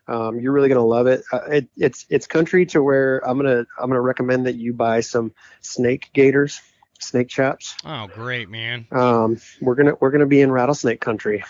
Um, 0.06 0.38
you're 0.38 0.52
really 0.52 0.68
gonna 0.68 0.84
love 0.84 1.06
it. 1.06 1.24
Uh, 1.32 1.40
it. 1.50 1.68
It's 1.76 2.04
it's 2.10 2.26
country 2.26 2.66
to 2.66 2.82
where 2.82 3.18
I'm 3.26 3.36
gonna 3.38 3.66
I'm 3.78 3.88
gonna 3.88 4.00
recommend 4.02 4.46
that 4.46 4.54
you 4.54 4.74
buy 4.74 5.00
some 5.00 5.32
snake 5.62 6.10
gators, 6.12 6.60
snake 7.00 7.28
chaps. 7.28 7.74
Oh, 7.86 8.06
great, 8.06 8.50
man. 8.50 8.86
Um, 8.90 9.38
we're 9.62 9.74
gonna 9.76 9.94
we're 9.98 10.10
gonna 10.10 10.26
be 10.26 10.42
in 10.42 10.52
rattlesnake 10.52 11.00
country, 11.00 11.42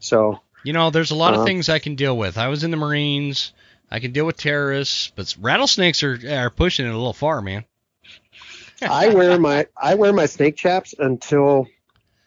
so 0.00 0.40
You 0.64 0.72
know, 0.72 0.90
there's 0.90 1.10
a 1.10 1.16
lot 1.16 1.34
of 1.34 1.40
Uh, 1.40 1.44
things 1.44 1.68
I 1.68 1.78
can 1.78 1.94
deal 1.94 2.16
with. 2.16 2.38
I 2.38 2.48
was 2.48 2.64
in 2.64 2.70
the 2.70 2.76
Marines. 2.76 3.52
I 3.90 3.98
can 4.00 4.12
deal 4.12 4.24
with 4.24 4.36
terrorists, 4.36 5.12
but 5.14 5.34
rattlesnakes 5.40 6.02
are 6.02 6.18
are 6.28 6.50
pushing 6.50 6.86
it 6.86 6.90
a 6.90 6.96
little 6.96 7.12
far, 7.12 7.42
man. 7.42 7.64
I 8.82 9.08
wear 9.08 9.38
my 9.38 9.66
I 9.76 9.94
wear 9.94 10.12
my 10.12 10.26
snake 10.26 10.56
chaps 10.56 10.94
until 10.98 11.68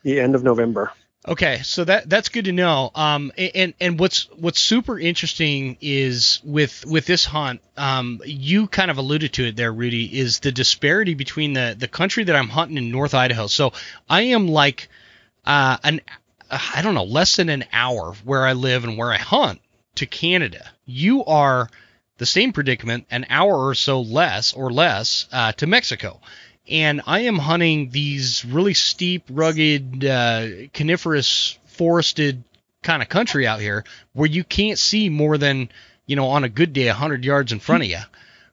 the 0.03 0.19
end 0.19 0.35
of 0.35 0.43
November. 0.43 0.91
Okay, 1.27 1.61
so 1.63 1.83
that 1.85 2.07
that's 2.07 2.29
good 2.29 2.45
to 2.45 2.51
know. 2.51 2.91
Um, 2.93 3.31
and 3.35 3.73
and 3.81 3.99
what's 3.99 4.29
what's 4.35 4.59
super 4.59 4.99
interesting 4.99 5.77
is 5.81 6.39
with 6.43 6.85
with 6.85 7.07
this 7.07 7.25
hunt, 7.25 7.61
um, 7.77 8.21
you 8.25 8.67
kind 8.67 8.91
of 8.91 8.99
alluded 8.99 9.33
to 9.33 9.47
it 9.47 9.55
there, 9.55 9.73
Rudy, 9.73 10.19
is 10.19 10.39
the 10.39 10.51
disparity 10.51 11.15
between 11.15 11.53
the 11.53 11.75
the 11.77 11.87
country 11.87 12.25
that 12.25 12.35
I'm 12.35 12.49
hunting 12.49 12.77
in 12.77 12.91
North 12.91 13.15
Idaho. 13.15 13.47
So 13.47 13.73
I 14.07 14.21
am 14.21 14.47
like, 14.49 14.87
uh, 15.45 15.77
an 15.83 16.01
I 16.49 16.81
don't 16.81 16.95
know, 16.95 17.03
less 17.03 17.35
than 17.35 17.49
an 17.49 17.65
hour 17.73 18.13
where 18.23 18.45
I 18.45 18.53
live 18.53 18.83
and 18.83 18.97
where 18.97 19.11
I 19.11 19.17
hunt 19.17 19.61
to 19.95 20.05
Canada. 20.05 20.69
You 20.85 21.25
are 21.25 21.69
the 22.17 22.25
same 22.25 22.53
predicament, 22.53 23.07
an 23.11 23.25
hour 23.29 23.67
or 23.67 23.75
so 23.75 24.01
less 24.01 24.53
or 24.53 24.71
less 24.71 25.27
uh, 25.31 25.51
to 25.53 25.67
Mexico 25.67 26.19
and 26.67 27.01
I 27.05 27.21
am 27.21 27.37
hunting 27.37 27.89
these 27.89 28.43
really 28.43 28.73
steep, 28.73 29.23
rugged, 29.29 30.03
uh, 30.03 30.47
coniferous, 30.73 31.57
forested 31.67 32.43
kind 32.81 33.01
of 33.01 33.09
country 33.09 33.45
out 33.45 33.59
here 33.59 33.83
where 34.13 34.29
you 34.29 34.43
can't 34.43 34.79
see 34.79 35.09
more 35.09 35.37
than, 35.37 35.69
you 36.05 36.15
know, 36.15 36.27
on 36.27 36.43
a 36.43 36.49
good 36.49 36.73
day, 36.73 36.87
100 36.87 37.23
yards 37.23 37.51
in 37.51 37.59
front 37.59 37.83
of 37.83 37.89
you. 37.89 37.99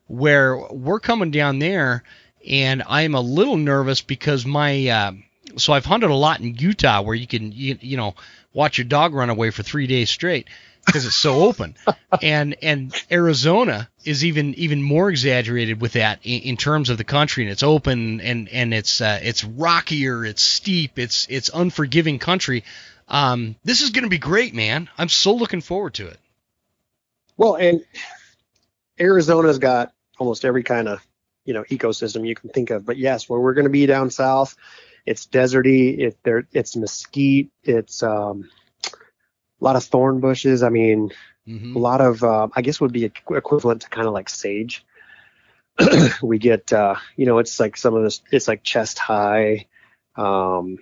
Where 0.07 0.57
we're 0.57 0.99
coming 0.99 1.31
down 1.31 1.59
there, 1.59 2.03
and 2.47 2.83
I'm 2.87 3.15
a 3.15 3.21
little 3.21 3.57
nervous 3.57 4.01
because 4.01 4.45
my, 4.45 4.87
uh, 4.87 5.11
so 5.57 5.73
I've 5.73 5.85
hunted 5.85 6.09
a 6.09 6.15
lot 6.15 6.39
in 6.39 6.55
Utah 6.55 7.01
where 7.01 7.15
you 7.15 7.27
can, 7.27 7.51
you, 7.51 7.77
you 7.81 7.97
know, 7.97 8.15
watch 8.53 8.77
your 8.77 8.85
dog 8.85 9.13
run 9.13 9.29
away 9.29 9.51
for 9.51 9.63
three 9.63 9.87
days 9.87 10.09
straight 10.09 10.47
because 10.85 11.05
it's 11.05 11.15
so 11.15 11.43
open. 11.43 11.75
and 12.21 12.55
and 12.61 12.93
Arizona 13.11 13.89
is 14.03 14.25
even 14.25 14.53
even 14.55 14.81
more 14.81 15.09
exaggerated 15.09 15.81
with 15.81 15.93
that 15.93 16.19
in, 16.23 16.41
in 16.41 16.57
terms 16.57 16.89
of 16.89 16.97
the 16.97 17.03
country 17.03 17.43
and 17.43 17.51
it's 17.51 17.63
open 17.63 18.21
and 18.21 18.49
and 18.49 18.73
it's 18.73 19.01
uh, 19.01 19.19
it's 19.21 19.43
rockier, 19.43 20.25
it's 20.25 20.43
steep, 20.43 20.99
it's 20.99 21.27
it's 21.29 21.49
unforgiving 21.49 22.19
country. 22.19 22.63
Um, 23.07 23.55
this 23.63 23.81
is 23.81 23.89
going 23.89 24.03
to 24.03 24.09
be 24.09 24.17
great, 24.17 24.53
man. 24.53 24.89
I'm 24.97 25.09
so 25.09 25.33
looking 25.33 25.61
forward 25.61 25.95
to 25.95 26.07
it. 26.07 26.19
Well, 27.37 27.55
and 27.55 27.83
Arizona's 28.99 29.59
got 29.59 29.93
almost 30.17 30.45
every 30.45 30.63
kind 30.63 30.87
of 30.87 31.05
you 31.45 31.53
know 31.53 31.63
ecosystem 31.63 32.27
you 32.27 32.35
can 32.35 32.49
think 32.49 32.69
of. 32.69 32.85
But 32.85 32.97
yes, 32.97 33.27
where 33.27 33.39
we're 33.39 33.53
going 33.53 33.65
to 33.65 33.71
be 33.71 33.85
down 33.85 34.09
south, 34.09 34.55
it's 35.05 35.27
deserty. 35.27 35.99
It 35.99 36.17
there 36.23 36.47
it's 36.51 36.75
mesquite. 36.75 37.51
It's 37.63 38.03
um, 38.03 38.49
a 38.85 39.63
lot 39.63 39.75
of 39.75 39.83
thorn 39.83 40.19
bushes. 40.19 40.63
I 40.63 40.69
mean, 40.69 41.11
hmm 41.45 41.75
a 41.75 41.79
lot 41.79 42.01
of 42.01 42.23
uh, 42.23 42.47
I 42.55 42.61
guess 42.61 42.79
would 42.79 42.93
be 42.93 43.05
equivalent 43.05 43.81
to 43.81 43.89
kind 43.89 44.07
of 44.07 44.13
like 44.13 44.29
sage. 44.29 44.85
we 46.21 46.37
get 46.37 46.71
uh, 46.71 46.95
you 47.15 47.25
know 47.25 47.39
it's 47.39 47.59
like 47.59 47.77
some 47.77 47.95
of 47.95 48.03
this 48.03 48.21
it's 48.31 48.47
like 48.47 48.63
chest 48.63 48.99
high 48.99 49.65
um, 50.15 50.77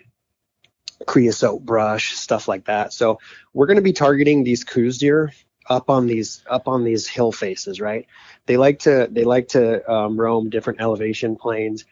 creosote 1.08 1.66
brush 1.66 2.14
stuff 2.14 2.48
like 2.48 2.66
that 2.66 2.94
so 2.94 3.20
we're 3.54 3.66
going 3.66 3.78
to 3.78 3.82
be 3.82 3.94
targeting 3.94 4.44
these 4.44 4.64
coos 4.64 4.98
deer 4.98 5.32
up 5.68 5.90
on 5.90 6.08
these 6.08 6.44
up 6.50 6.68
on 6.68 6.84
these 6.84 7.08
hill 7.08 7.32
faces 7.32 7.80
right 7.80 8.06
they 8.46 8.58
like 8.58 8.80
to 8.80 9.08
they 9.10 9.24
like 9.24 9.48
to 9.48 9.90
um, 9.92 10.20
roam 10.20 10.50
different 10.50 10.82
elevation 10.82 11.36
planes 11.36 11.86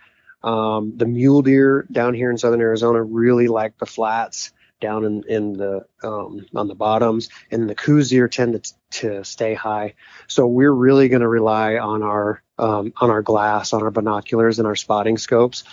um, 0.43 0.93
the 0.95 1.05
mule 1.05 1.41
deer 1.41 1.85
down 1.91 2.13
here 2.13 2.31
in 2.31 2.37
southern 2.37 2.61
arizona 2.61 3.01
really 3.01 3.47
like 3.47 3.77
the 3.77 3.85
flats 3.85 4.51
down 4.79 5.03
in, 5.03 5.23
in 5.27 5.53
the 5.53 5.85
um, 6.03 6.45
on 6.55 6.67
the 6.67 6.75
bottoms 6.75 7.29
and 7.51 7.69
the 7.69 7.75
coos 7.75 8.09
deer 8.09 8.27
tend 8.27 8.63
to, 8.63 8.73
to 8.91 9.23
stay 9.23 9.53
high 9.53 9.93
so 10.27 10.47
we're 10.47 10.71
really 10.71 11.09
going 11.09 11.21
to 11.21 11.27
rely 11.27 11.77
on 11.77 12.01
our 12.01 12.41
um, 12.57 12.93
on 12.97 13.09
our 13.09 13.21
glass 13.21 13.73
on 13.73 13.83
our 13.83 13.91
binoculars 13.91 14.59
and 14.59 14.67
our 14.67 14.75
spotting 14.75 15.17
scopes 15.17 15.63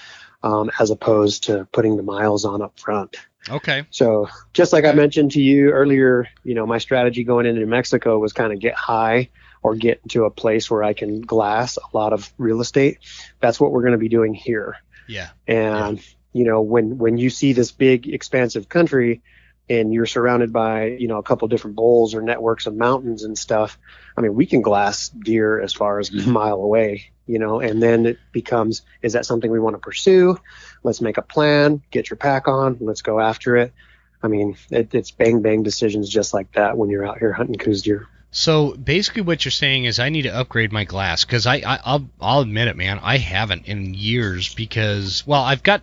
um, 0.42 0.70
as 0.80 0.90
opposed 0.90 1.44
to 1.44 1.66
putting 1.72 1.96
the 1.96 2.02
miles 2.02 2.44
on 2.44 2.62
up 2.62 2.78
front 2.78 3.16
Okay. 3.48 3.84
so 3.90 4.28
just 4.52 4.72
like 4.72 4.84
I 4.84 4.92
mentioned 4.92 5.32
to 5.32 5.40
you 5.40 5.70
earlier, 5.70 6.28
you 6.42 6.54
know, 6.54 6.66
my 6.66 6.78
strategy 6.78 7.22
going 7.22 7.46
into 7.46 7.60
New 7.60 7.66
Mexico 7.66 8.18
was 8.18 8.32
kind 8.32 8.52
of 8.52 8.58
get 8.58 8.74
high 8.74 9.28
or 9.66 9.74
get 9.74 9.98
into 10.04 10.24
a 10.24 10.30
place 10.30 10.70
where 10.70 10.84
I 10.84 10.92
can 10.92 11.20
glass 11.20 11.76
a 11.76 11.96
lot 11.96 12.12
of 12.12 12.32
real 12.38 12.60
estate. 12.60 12.98
That's 13.40 13.58
what 13.58 13.72
we're 13.72 13.80
going 13.80 13.94
to 13.94 13.98
be 13.98 14.08
doing 14.08 14.32
here. 14.32 14.76
Yeah. 15.08 15.30
And 15.48 16.00
you 16.32 16.44
know, 16.44 16.62
when 16.62 16.98
when 16.98 17.18
you 17.18 17.30
see 17.30 17.52
this 17.52 17.72
big 17.72 18.06
expansive 18.06 18.68
country 18.68 19.22
and 19.68 19.92
you're 19.92 20.06
surrounded 20.06 20.52
by, 20.52 20.84
you 20.84 21.08
know, 21.08 21.18
a 21.18 21.22
couple 21.24 21.48
different 21.48 21.74
bowls 21.74 22.14
or 22.14 22.22
networks 22.22 22.66
of 22.66 22.76
mountains 22.76 23.24
and 23.24 23.36
stuff, 23.36 23.76
I 24.16 24.20
mean, 24.20 24.36
we 24.36 24.46
can 24.46 24.62
glass 24.62 25.08
deer 25.08 25.60
as 25.60 25.72
far 25.72 25.98
as 25.98 26.10
a 26.10 26.28
mile 26.28 26.62
away, 26.62 27.10
you 27.26 27.40
know, 27.40 27.58
and 27.58 27.82
then 27.82 28.06
it 28.06 28.18
becomes 28.30 28.82
is 29.02 29.14
that 29.14 29.26
something 29.26 29.50
we 29.50 29.58
want 29.58 29.74
to 29.74 29.80
pursue? 29.80 30.38
Let's 30.84 31.00
make 31.00 31.18
a 31.18 31.22
plan, 31.22 31.82
get 31.90 32.08
your 32.08 32.18
pack 32.18 32.46
on, 32.46 32.76
let's 32.80 33.02
go 33.02 33.18
after 33.18 33.56
it. 33.56 33.72
I 34.22 34.28
mean, 34.28 34.56
it, 34.70 34.94
it's 34.94 35.10
bang 35.10 35.42
bang 35.42 35.64
decisions 35.64 36.08
just 36.08 36.32
like 36.32 36.52
that 36.52 36.78
when 36.78 36.88
you're 36.88 37.04
out 37.04 37.18
here 37.18 37.32
hunting 37.32 37.58
coos 37.58 37.82
deer. 37.82 38.06
So 38.36 38.72
basically, 38.72 39.22
what 39.22 39.46
you're 39.46 39.50
saying 39.50 39.86
is 39.86 39.98
I 39.98 40.10
need 40.10 40.22
to 40.22 40.36
upgrade 40.36 40.70
my 40.70 40.84
glass 40.84 41.24
because 41.24 41.46
I, 41.46 41.54
I 41.54 41.80
I'll 41.82 42.10
I'll 42.20 42.40
admit 42.40 42.68
it, 42.68 42.76
man. 42.76 43.00
I 43.02 43.16
haven't 43.16 43.66
in 43.66 43.94
years 43.94 44.54
because 44.54 45.26
well, 45.26 45.42
I've 45.42 45.62
got 45.62 45.82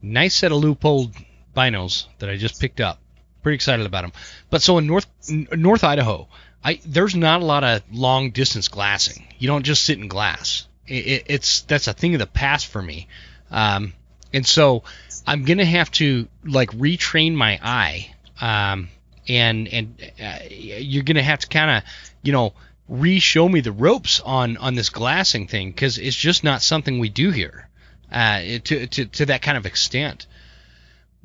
nice 0.00 0.36
set 0.36 0.52
of 0.52 0.62
Leupold 0.62 1.16
binos 1.54 2.06
that 2.20 2.30
I 2.30 2.36
just 2.36 2.60
picked 2.60 2.80
up. 2.80 3.00
Pretty 3.42 3.56
excited 3.56 3.86
about 3.86 4.02
them. 4.02 4.12
But 4.50 4.62
so 4.62 4.78
in 4.78 4.86
North 4.86 5.08
North 5.28 5.82
Idaho, 5.82 6.28
I 6.62 6.78
there's 6.86 7.16
not 7.16 7.42
a 7.42 7.44
lot 7.44 7.64
of 7.64 7.82
long 7.90 8.30
distance 8.30 8.68
glassing. 8.68 9.26
You 9.40 9.48
don't 9.48 9.64
just 9.64 9.82
sit 9.82 9.98
in 9.98 10.06
glass. 10.06 10.68
It, 10.86 11.06
it, 11.06 11.24
it's 11.26 11.62
that's 11.62 11.88
a 11.88 11.92
thing 11.92 12.14
of 12.14 12.20
the 12.20 12.28
past 12.28 12.68
for 12.68 12.80
me. 12.80 13.08
Um, 13.50 13.94
and 14.32 14.46
so 14.46 14.84
I'm 15.26 15.42
gonna 15.42 15.64
have 15.64 15.90
to 15.92 16.28
like 16.44 16.70
retrain 16.70 17.34
my 17.34 17.58
eye. 17.60 18.14
Um, 18.40 18.90
and 19.30 19.68
and 19.68 20.12
uh, 20.20 20.38
you're 20.50 21.04
gonna 21.04 21.22
have 21.22 21.38
to 21.38 21.48
kind 21.48 21.70
of 21.70 21.82
you 22.22 22.32
know 22.32 22.52
re-show 22.88 23.48
me 23.48 23.60
the 23.60 23.72
ropes 23.72 24.20
on 24.20 24.56
on 24.56 24.74
this 24.74 24.90
glassing 24.90 25.46
thing 25.46 25.70
because 25.70 25.98
it's 25.98 26.16
just 26.16 26.42
not 26.42 26.60
something 26.62 26.98
we 26.98 27.08
do 27.08 27.30
here 27.30 27.68
uh, 28.10 28.40
to, 28.64 28.86
to 28.86 29.04
to 29.06 29.26
that 29.26 29.42
kind 29.42 29.56
of 29.56 29.66
extent. 29.66 30.26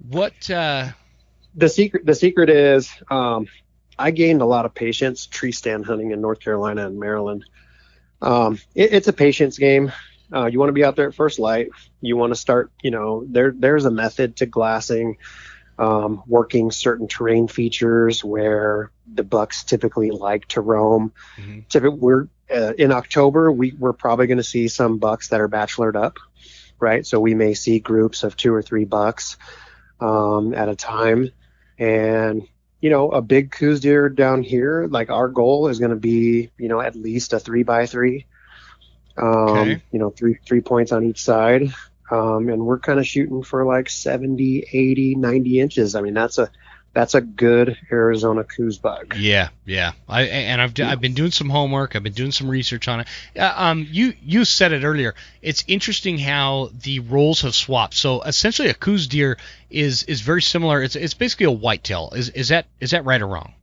What? 0.10 0.50
Uh, 0.50 0.90
the 1.56 1.70
secret 1.70 2.06
the 2.06 2.16
secret 2.16 2.50
is 2.50 2.92
um, 3.10 3.48
I 3.98 4.12
gained 4.12 4.42
a 4.42 4.46
lot 4.46 4.66
of 4.66 4.76
patience 4.76 5.26
tree 5.26 5.52
stand 5.52 5.86
hunting 5.86 6.12
in 6.12 6.22
North 6.22 6.40
Carolina 6.40 6.86
and 6.86 7.00
Maryland. 7.00 7.46
Um, 8.22 8.60
it, 8.76 8.94
it's 8.94 9.08
a 9.08 9.14
patience 9.14 9.58
game. 9.58 9.92
Uh, 10.34 10.46
you 10.46 10.60
want 10.60 10.70
to 10.70 10.74
be 10.74 10.84
out 10.84 10.96
there 10.96 11.08
at 11.08 11.16
first 11.16 11.40
light. 11.40 11.70
You 12.02 12.18
want 12.18 12.32
to 12.32 12.40
start. 12.40 12.72
You 12.84 12.92
know, 12.92 13.26
there 13.28 13.54
there's 13.58 13.86
a 13.86 13.92
method 13.92 14.38
to 14.38 14.46
glassing. 14.46 15.18
Um, 15.78 16.24
working 16.26 16.72
certain 16.72 17.08
terrain 17.08 17.50
features 17.50 18.24
where 18.24 18.92
the 19.14 19.24
bucks 19.24 19.66
typically 19.66 20.12
like 20.12 20.48
to 20.50 20.62
roam. 20.62 21.12
Mhm. 21.38 21.68
Typically, 21.68 22.00
we're 22.00 22.28
uh, 22.50 22.74
in 22.78 22.92
October. 22.94 23.52
We 23.52 23.74
we're 23.78 23.94
probably 23.94 24.28
going 24.28 24.38
to 24.38 24.44
see 24.44 24.70
some 24.70 25.00
bucks 25.00 25.30
that 25.30 25.42
are 25.42 25.50
bachelored 25.50 25.96
up, 25.96 26.18
right? 26.80 27.06
So 27.06 27.20
we 27.20 27.34
may 27.36 27.56
see 27.56 27.80
groups 27.80 28.24
of 28.24 28.38
two 28.38 28.54
or 28.54 28.62
three 28.62 28.86
bucks 28.86 29.36
um, 30.00 30.54
at 30.54 30.70
a 30.70 30.76
time, 30.76 31.32
and 31.78 32.48
you 32.80 32.90
know, 32.90 33.10
a 33.10 33.22
big 33.22 33.52
coos 33.52 33.80
deer 33.80 34.10
down 34.10 34.44
here, 34.44 34.88
like 34.90 35.10
our 35.10 35.28
goal 35.28 35.70
is 35.70 35.80
going 35.80 35.90
to 35.90 35.98
be, 35.98 36.52
you 36.58 36.68
know, 36.68 36.80
at 36.80 36.96
least 36.96 37.34
a 37.34 37.40
three 37.40 37.64
by 37.64 37.86
three. 37.86 38.26
Um, 39.18 39.48
Okay. 39.50 39.82
You 39.92 40.00
know, 40.00 40.10
three 40.12 40.38
three 40.46 40.62
points 40.62 40.92
on 40.92 41.04
each 41.04 41.22
side. 41.24 41.74
Um, 42.12 42.50
and 42.50 42.66
we're 42.66 42.80
kind 42.80 43.00
of 43.00 43.08
shooting 43.08 43.44
for 43.44 43.66
like 43.66 43.90
70, 43.90 44.68
80, 44.72 45.16
90 45.16 45.60
inches. 45.60 45.96
I 45.96 46.02
mean, 46.02 46.14
that's 46.14 46.38
a 46.38 46.50
that's 46.96 47.14
a 47.14 47.20
good 47.20 47.78
Arizona 47.92 48.46
Coues 48.46 48.78
bug. 48.78 49.16
Yeah, 49.18 49.50
yeah. 49.66 49.92
I 50.08 50.24
and 50.24 50.62
I've 50.62 50.80
I've 50.80 51.02
been 51.02 51.14
doing 51.14 51.32
some 51.32 51.50
homework. 51.50 51.94
I've 51.94 52.04
been 52.04 52.14
doing 52.14 52.32
some 52.32 52.50
research 52.50 52.88
on 52.88 53.02
it. 53.02 53.08
Uh, 53.38 53.54
um, 53.54 53.86
you 53.92 54.14
you 54.24 54.46
said 54.46 54.72
it 54.72 54.86
earlier. 54.86 55.14
It's 55.42 55.66
interesting 55.68 56.18
how 56.18 56.70
the 56.74 57.00
roles 57.00 57.42
have 57.42 57.54
swapped. 57.54 57.96
So 57.96 58.22
essentially, 58.22 58.70
a 58.70 58.74
Coues 58.74 59.08
deer 59.08 59.38
is 59.70 60.04
is 60.04 60.22
very 60.22 60.42
similar. 60.42 60.82
It's 60.82 60.96
it's 60.96 61.14
basically 61.14 61.48
a 61.48 61.52
whitetail. 61.52 62.14
Is 62.16 62.30
is 62.30 62.48
that 62.48 62.66
is 62.80 62.92
that 62.92 63.04
right 63.04 63.22
or 63.22 63.28
wrong? 63.28 63.54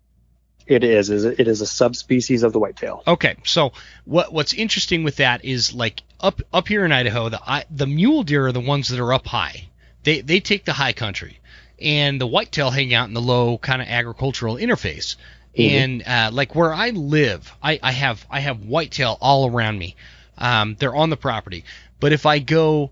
It 0.66 0.84
is. 0.84 1.09
Is 1.09 1.24
it 1.24 1.49
is 1.49 1.62
a 1.62 1.66
subspecies 1.66 2.43
of 2.43 2.53
the 2.53 2.59
whitetail. 2.59 3.03
Okay, 3.07 3.36
so 3.45 3.72
what 4.05 4.32
what's 4.32 4.53
interesting 4.53 5.05
with 5.05 5.16
that 5.16 5.45
is 5.45 5.72
like 5.72 6.03
up 6.23 6.41
up 6.53 6.68
here 6.68 6.85
in 6.85 6.93
Idaho, 6.93 7.29
the 7.29 7.66
the 7.70 7.87
mule 7.87 8.23
deer 8.23 8.47
are 8.47 8.53
the 8.53 8.61
ones 8.61 8.89
that 8.89 9.01
are 9.01 9.12
up 9.12 9.27
high. 9.27 9.66
They 10.05 10.20
they 10.20 10.41
take 10.41 10.64
the 10.64 10.73
high 10.73 10.93
country, 10.93 11.39
and 11.81 12.20
the 12.20 12.27
whitetail 12.27 12.70
hang 12.70 12.95
out 12.95 13.09
in 13.09 13.14
the 13.14 13.20
low 13.20 13.59
kind 13.59 13.83
of 13.83 13.89
agricultural 13.89 14.57
interface. 14.57 15.16
Mm-hmm. 15.57 15.77
And 15.77 16.03
uh, 16.07 16.31
like 16.33 16.55
where 16.55 16.73
I 16.73 16.91
live, 16.91 17.53
I, 17.62 17.79
I 17.83 17.93
have 17.93 18.25
I 18.31 18.41
have 18.41 18.64
whitetail 18.64 19.18
all 19.20 19.51
around 19.51 19.79
me. 19.79 19.97
Um, 20.39 20.77
they're 20.79 20.97
on 20.97 21.11
the 21.11 21.16
property, 21.16 21.64
but 22.01 22.12
if 22.12 22.25
I 22.25 22.39
go, 22.39 22.91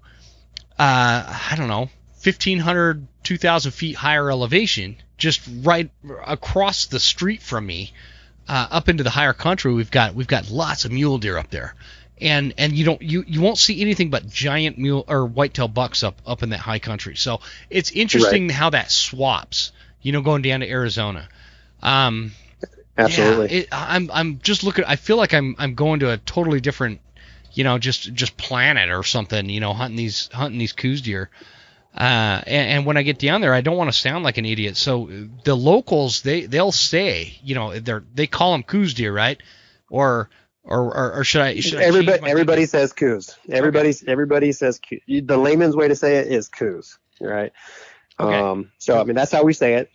uh, 0.78 1.38
I 1.50 1.54
don't 1.56 1.68
know, 1.68 1.88
1,500, 2.22 3.06
2,000 3.22 3.72
feet 3.72 3.96
higher 3.96 4.30
elevation, 4.30 4.96
just 5.16 5.40
right 5.62 5.90
across 6.26 6.86
the 6.86 7.00
street 7.00 7.40
from 7.40 7.64
me, 7.64 7.94
uh, 8.46 8.66
up 8.70 8.90
into 8.90 9.02
the 9.02 9.10
higher 9.10 9.32
country, 9.32 9.72
we've 9.72 9.90
got 9.90 10.14
we've 10.14 10.26
got 10.26 10.50
lots 10.50 10.84
of 10.84 10.92
mule 10.92 11.16
deer 11.16 11.38
up 11.38 11.50
there, 11.50 11.74
and 12.20 12.54
and 12.58 12.72
you 12.72 12.84
don't 12.84 13.02
you 13.02 13.24
you 13.26 13.40
won't 13.40 13.58
see 13.58 13.80
anything 13.80 14.10
but 14.10 14.28
giant 14.28 14.78
mule 14.78 15.04
or 15.08 15.26
whitetail 15.26 15.68
bucks 15.68 16.02
up 16.02 16.20
up 16.26 16.42
in 16.42 16.50
that 16.50 16.58
high 16.60 16.78
country. 16.78 17.16
So 17.16 17.40
it's 17.68 17.90
interesting 17.90 18.48
right. 18.48 18.54
how 18.54 18.70
that 18.70 18.90
swaps. 18.90 19.72
You 20.02 20.12
know, 20.12 20.22
going 20.22 20.40
down 20.42 20.60
to 20.60 20.68
Arizona. 20.68 21.28
Um, 21.82 22.32
Absolutely. 22.96 23.54
Yeah, 23.54 23.60
it, 23.62 23.68
I'm 23.72 24.10
I'm 24.12 24.38
just 24.38 24.64
looking. 24.64 24.84
I 24.84 24.96
feel 24.96 25.16
like 25.16 25.34
I'm 25.34 25.56
I'm 25.58 25.74
going 25.74 26.00
to 26.00 26.10
a 26.10 26.16
totally 26.18 26.60
different, 26.60 27.00
you 27.52 27.64
know, 27.64 27.78
just 27.78 28.12
just 28.14 28.36
planet 28.36 28.90
or 28.90 29.02
something. 29.02 29.48
You 29.48 29.60
know, 29.60 29.72
hunting 29.74 29.96
these 29.96 30.28
hunting 30.32 30.58
these 30.58 30.72
Coues 30.72 31.02
deer. 31.02 31.30
Uh, 31.92 32.40
and, 32.46 32.70
and, 32.70 32.86
when 32.86 32.96
I 32.96 33.02
get 33.02 33.18
down 33.18 33.40
there, 33.40 33.52
I 33.52 33.62
don't 33.62 33.76
want 33.76 33.90
to 33.90 33.98
sound 33.98 34.22
like 34.22 34.38
an 34.38 34.46
idiot. 34.46 34.76
So 34.76 35.10
the 35.42 35.56
locals, 35.56 36.22
they 36.22 36.46
they'll 36.46 36.70
say, 36.70 37.36
you 37.42 37.56
know, 37.56 37.80
they're 37.80 38.04
they 38.14 38.28
call 38.28 38.52
them 38.52 38.62
coos 38.62 38.94
deer, 38.94 39.12
right? 39.12 39.42
Or 39.90 40.30
or, 40.70 40.96
or, 40.96 41.12
or 41.16 41.24
should 41.24 41.42
I? 41.42 41.60
Should 41.60 41.80
everybody 41.80 42.22
I 42.22 42.30
everybody 42.30 42.64
says 42.66 42.92
coos. 42.92 43.36
Everybody 43.50 43.90
okay. 43.90 44.04
everybody 44.06 44.52
says 44.52 44.78
Coues. 44.78 45.02
The 45.08 45.36
layman's 45.36 45.76
way 45.76 45.88
to 45.88 45.96
say 45.96 46.18
it 46.18 46.28
is 46.28 46.48
coos, 46.48 46.98
right? 47.20 47.52
Okay. 48.18 48.38
Um, 48.38 48.70
so 48.78 49.00
I 49.00 49.04
mean 49.04 49.16
that's 49.16 49.32
how 49.32 49.42
we 49.42 49.52
say 49.52 49.74
it, 49.74 49.90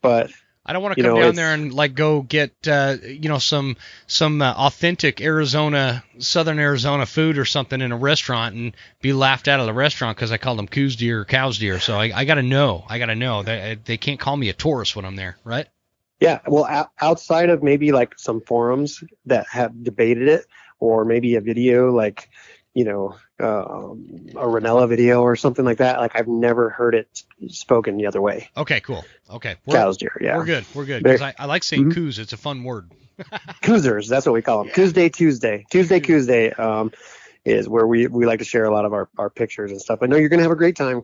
but 0.00 0.30
I 0.64 0.72
don't 0.72 0.82
want 0.82 0.96
to 0.96 1.02
come 1.02 1.14
know, 1.14 1.20
down 1.20 1.34
there 1.34 1.52
and 1.52 1.74
like 1.74 1.96
go 1.96 2.22
get 2.22 2.52
uh, 2.68 2.96
you 3.02 3.28
know 3.28 3.38
some 3.38 3.76
some 4.06 4.40
uh, 4.40 4.52
authentic 4.52 5.20
Arizona 5.20 6.04
Southern 6.18 6.60
Arizona 6.60 7.04
food 7.04 7.36
or 7.36 7.44
something 7.44 7.80
in 7.80 7.90
a 7.90 7.96
restaurant 7.96 8.54
and 8.54 8.76
be 9.00 9.12
laughed 9.12 9.48
out 9.48 9.58
of 9.58 9.66
the 9.66 9.72
restaurant 9.72 10.16
because 10.16 10.30
I 10.30 10.36
called 10.36 10.58
them 10.58 10.68
coos 10.68 10.94
deer 10.94 11.22
or 11.22 11.24
cows 11.24 11.58
deer. 11.58 11.80
So 11.80 11.98
I, 11.98 12.12
I 12.14 12.24
got 12.24 12.34
to 12.34 12.42
know. 12.42 12.84
I 12.88 13.00
got 13.00 13.06
to 13.06 13.16
know. 13.16 13.42
They 13.42 13.76
they 13.84 13.96
can't 13.96 14.20
call 14.20 14.36
me 14.36 14.50
a 14.50 14.52
tourist 14.54 14.94
when 14.94 15.04
I'm 15.04 15.16
there, 15.16 15.36
right? 15.42 15.66
Yeah. 16.22 16.40
Well, 16.46 16.88
outside 17.00 17.50
of 17.50 17.62
maybe 17.62 17.92
like 17.92 18.18
some 18.18 18.40
forums 18.40 19.02
that 19.26 19.46
have 19.50 19.82
debated 19.82 20.28
it, 20.28 20.46
or 20.78 21.04
maybe 21.04 21.36
a 21.36 21.40
video 21.40 21.90
like 21.90 22.28
you 22.74 22.84
know, 22.84 23.16
uh, 23.40 23.44
a 23.44 24.46
Rinella 24.46 24.88
video 24.88 25.20
or 25.20 25.36
something 25.36 25.64
like 25.64 25.78
that. 25.78 25.98
Like 25.98 26.12
I've 26.14 26.28
never 26.28 26.70
heard 26.70 26.94
it 26.94 27.22
spoken 27.48 27.96
the 27.96 28.06
other 28.06 28.20
way. 28.20 28.48
Okay, 28.56 28.80
cool. 28.80 29.04
Okay, 29.30 29.56
we're, 29.66 29.76
cows 29.76 29.98
deer. 29.98 30.16
Yeah, 30.20 30.38
we're 30.38 30.44
good. 30.44 30.64
We're 30.74 30.84
good 30.86 31.02
because 31.02 31.20
I, 31.20 31.34
I, 31.38 31.46
like 31.46 31.64
saying 31.64 31.82
mm-hmm. 31.82 31.92
coos. 31.92 32.18
It's 32.18 32.32
a 32.32 32.36
fun 32.36 32.64
word. 32.64 32.90
Coosers, 33.62 34.08
that's 34.08 34.24
what 34.24 34.32
we 34.32 34.42
call 34.42 34.58
them. 34.58 34.68
Yeah. 34.68 34.74
Tuesday, 34.74 35.08
Tuesday, 35.10 35.66
Tuesday, 35.70 36.00
Tuesday 36.00 36.50
um, 36.52 36.92
is 37.44 37.68
where 37.68 37.86
we 37.86 38.06
we 38.06 38.24
like 38.24 38.38
to 38.38 38.44
share 38.44 38.64
a 38.64 38.72
lot 38.72 38.84
of 38.84 38.92
our 38.92 39.08
our 39.18 39.28
pictures 39.28 39.70
and 39.70 39.80
stuff. 39.80 39.98
I 40.02 40.06
know 40.06 40.16
you're 40.16 40.30
gonna 40.30 40.42
have 40.42 40.50
a 40.50 40.56
great 40.56 40.76
time. 40.76 41.02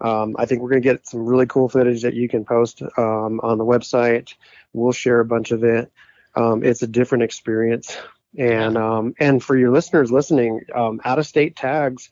Um, 0.00 0.36
I 0.38 0.46
think 0.46 0.62
we're 0.62 0.70
gonna 0.70 0.80
get 0.80 1.06
some 1.06 1.26
really 1.26 1.46
cool 1.46 1.68
footage 1.68 2.02
that 2.02 2.14
you 2.14 2.28
can 2.28 2.44
post 2.44 2.82
um, 2.82 3.40
on 3.42 3.58
the 3.58 3.64
website. 3.64 4.34
We'll 4.72 4.92
share 4.92 5.20
a 5.20 5.24
bunch 5.24 5.50
of 5.50 5.64
it. 5.64 5.90
Um, 6.34 6.62
it's 6.62 6.82
a 6.82 6.86
different 6.86 7.24
experience 7.24 7.96
and 8.36 8.76
um, 8.76 9.14
and 9.18 9.42
for 9.42 9.56
your 9.56 9.70
listeners 9.70 10.12
listening, 10.12 10.62
um, 10.74 11.00
out 11.04 11.18
of 11.18 11.26
state 11.26 11.56
tags, 11.56 12.10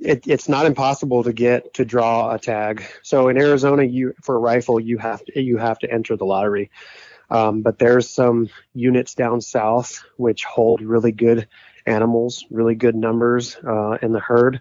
it, 0.00 0.26
it's 0.26 0.48
not 0.48 0.66
impossible 0.66 1.24
to 1.24 1.32
get 1.32 1.74
to 1.74 1.84
draw 1.84 2.32
a 2.32 2.38
tag. 2.38 2.84
So 3.02 3.28
in 3.28 3.38
Arizona, 3.38 3.84
you 3.84 4.14
for 4.22 4.36
a 4.36 4.38
rifle, 4.38 4.78
you 4.78 4.98
have 4.98 5.24
to 5.24 5.40
you 5.40 5.56
have 5.56 5.78
to 5.80 5.90
enter 5.90 6.16
the 6.16 6.26
lottery. 6.26 6.70
Um, 7.30 7.62
but 7.62 7.78
there's 7.78 8.10
some 8.10 8.50
units 8.74 9.14
down 9.14 9.40
south 9.40 10.04
which 10.16 10.44
hold 10.44 10.82
really 10.82 11.12
good 11.12 11.48
animals, 11.86 12.44
really 12.50 12.74
good 12.74 12.94
numbers 12.94 13.56
uh, 13.56 13.96
in 14.02 14.12
the 14.12 14.20
herd. 14.20 14.60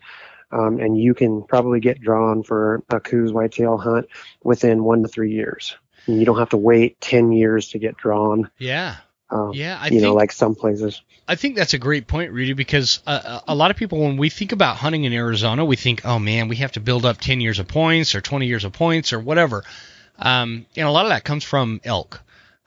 Um, 0.51 0.79
and 0.79 0.97
you 0.97 1.13
can 1.13 1.43
probably 1.43 1.79
get 1.79 2.01
drawn 2.01 2.43
for 2.43 2.83
a 2.89 2.99
Coues 2.99 3.31
whitetail 3.31 3.77
hunt 3.77 4.07
within 4.43 4.83
one 4.83 5.03
to 5.03 5.07
three 5.07 5.31
years. 5.31 5.75
And 6.07 6.19
you 6.19 6.25
don't 6.25 6.39
have 6.39 6.49
to 6.49 6.57
wait 6.57 6.99
10 6.99 7.31
years 7.31 7.69
to 7.69 7.79
get 7.79 7.95
drawn. 7.97 8.49
Yeah. 8.57 8.97
Um, 9.29 9.51
yeah, 9.53 9.77
I 9.79 9.85
you 9.85 9.91
think, 9.91 10.01
know, 10.01 10.13
like 10.13 10.31
some 10.31 10.55
places. 10.55 11.01
I 11.25 11.35
think 11.35 11.55
that's 11.55 11.73
a 11.73 11.77
great 11.77 12.05
point, 12.07 12.33
Rudy, 12.33 12.51
because 12.51 13.01
uh, 13.07 13.39
a 13.47 13.55
lot 13.55 13.71
of 13.71 13.77
people, 13.77 13.99
when 13.99 14.17
we 14.17 14.29
think 14.29 14.51
about 14.51 14.75
hunting 14.75 15.05
in 15.05 15.13
Arizona, 15.13 15.63
we 15.63 15.77
think, 15.77 16.05
oh 16.05 16.19
man, 16.19 16.49
we 16.49 16.57
have 16.57 16.73
to 16.73 16.81
build 16.81 17.05
up 17.05 17.17
10 17.17 17.39
years 17.39 17.59
of 17.59 17.67
points 17.69 18.13
or 18.13 18.19
20 18.19 18.45
years 18.45 18.65
of 18.65 18.73
points 18.73 19.13
or 19.13 19.19
whatever. 19.19 19.63
Um, 20.19 20.65
and 20.75 20.85
a 20.85 20.91
lot 20.91 21.05
of 21.05 21.11
that 21.11 21.23
comes 21.23 21.45
from 21.45 21.79
elk. 21.85 22.21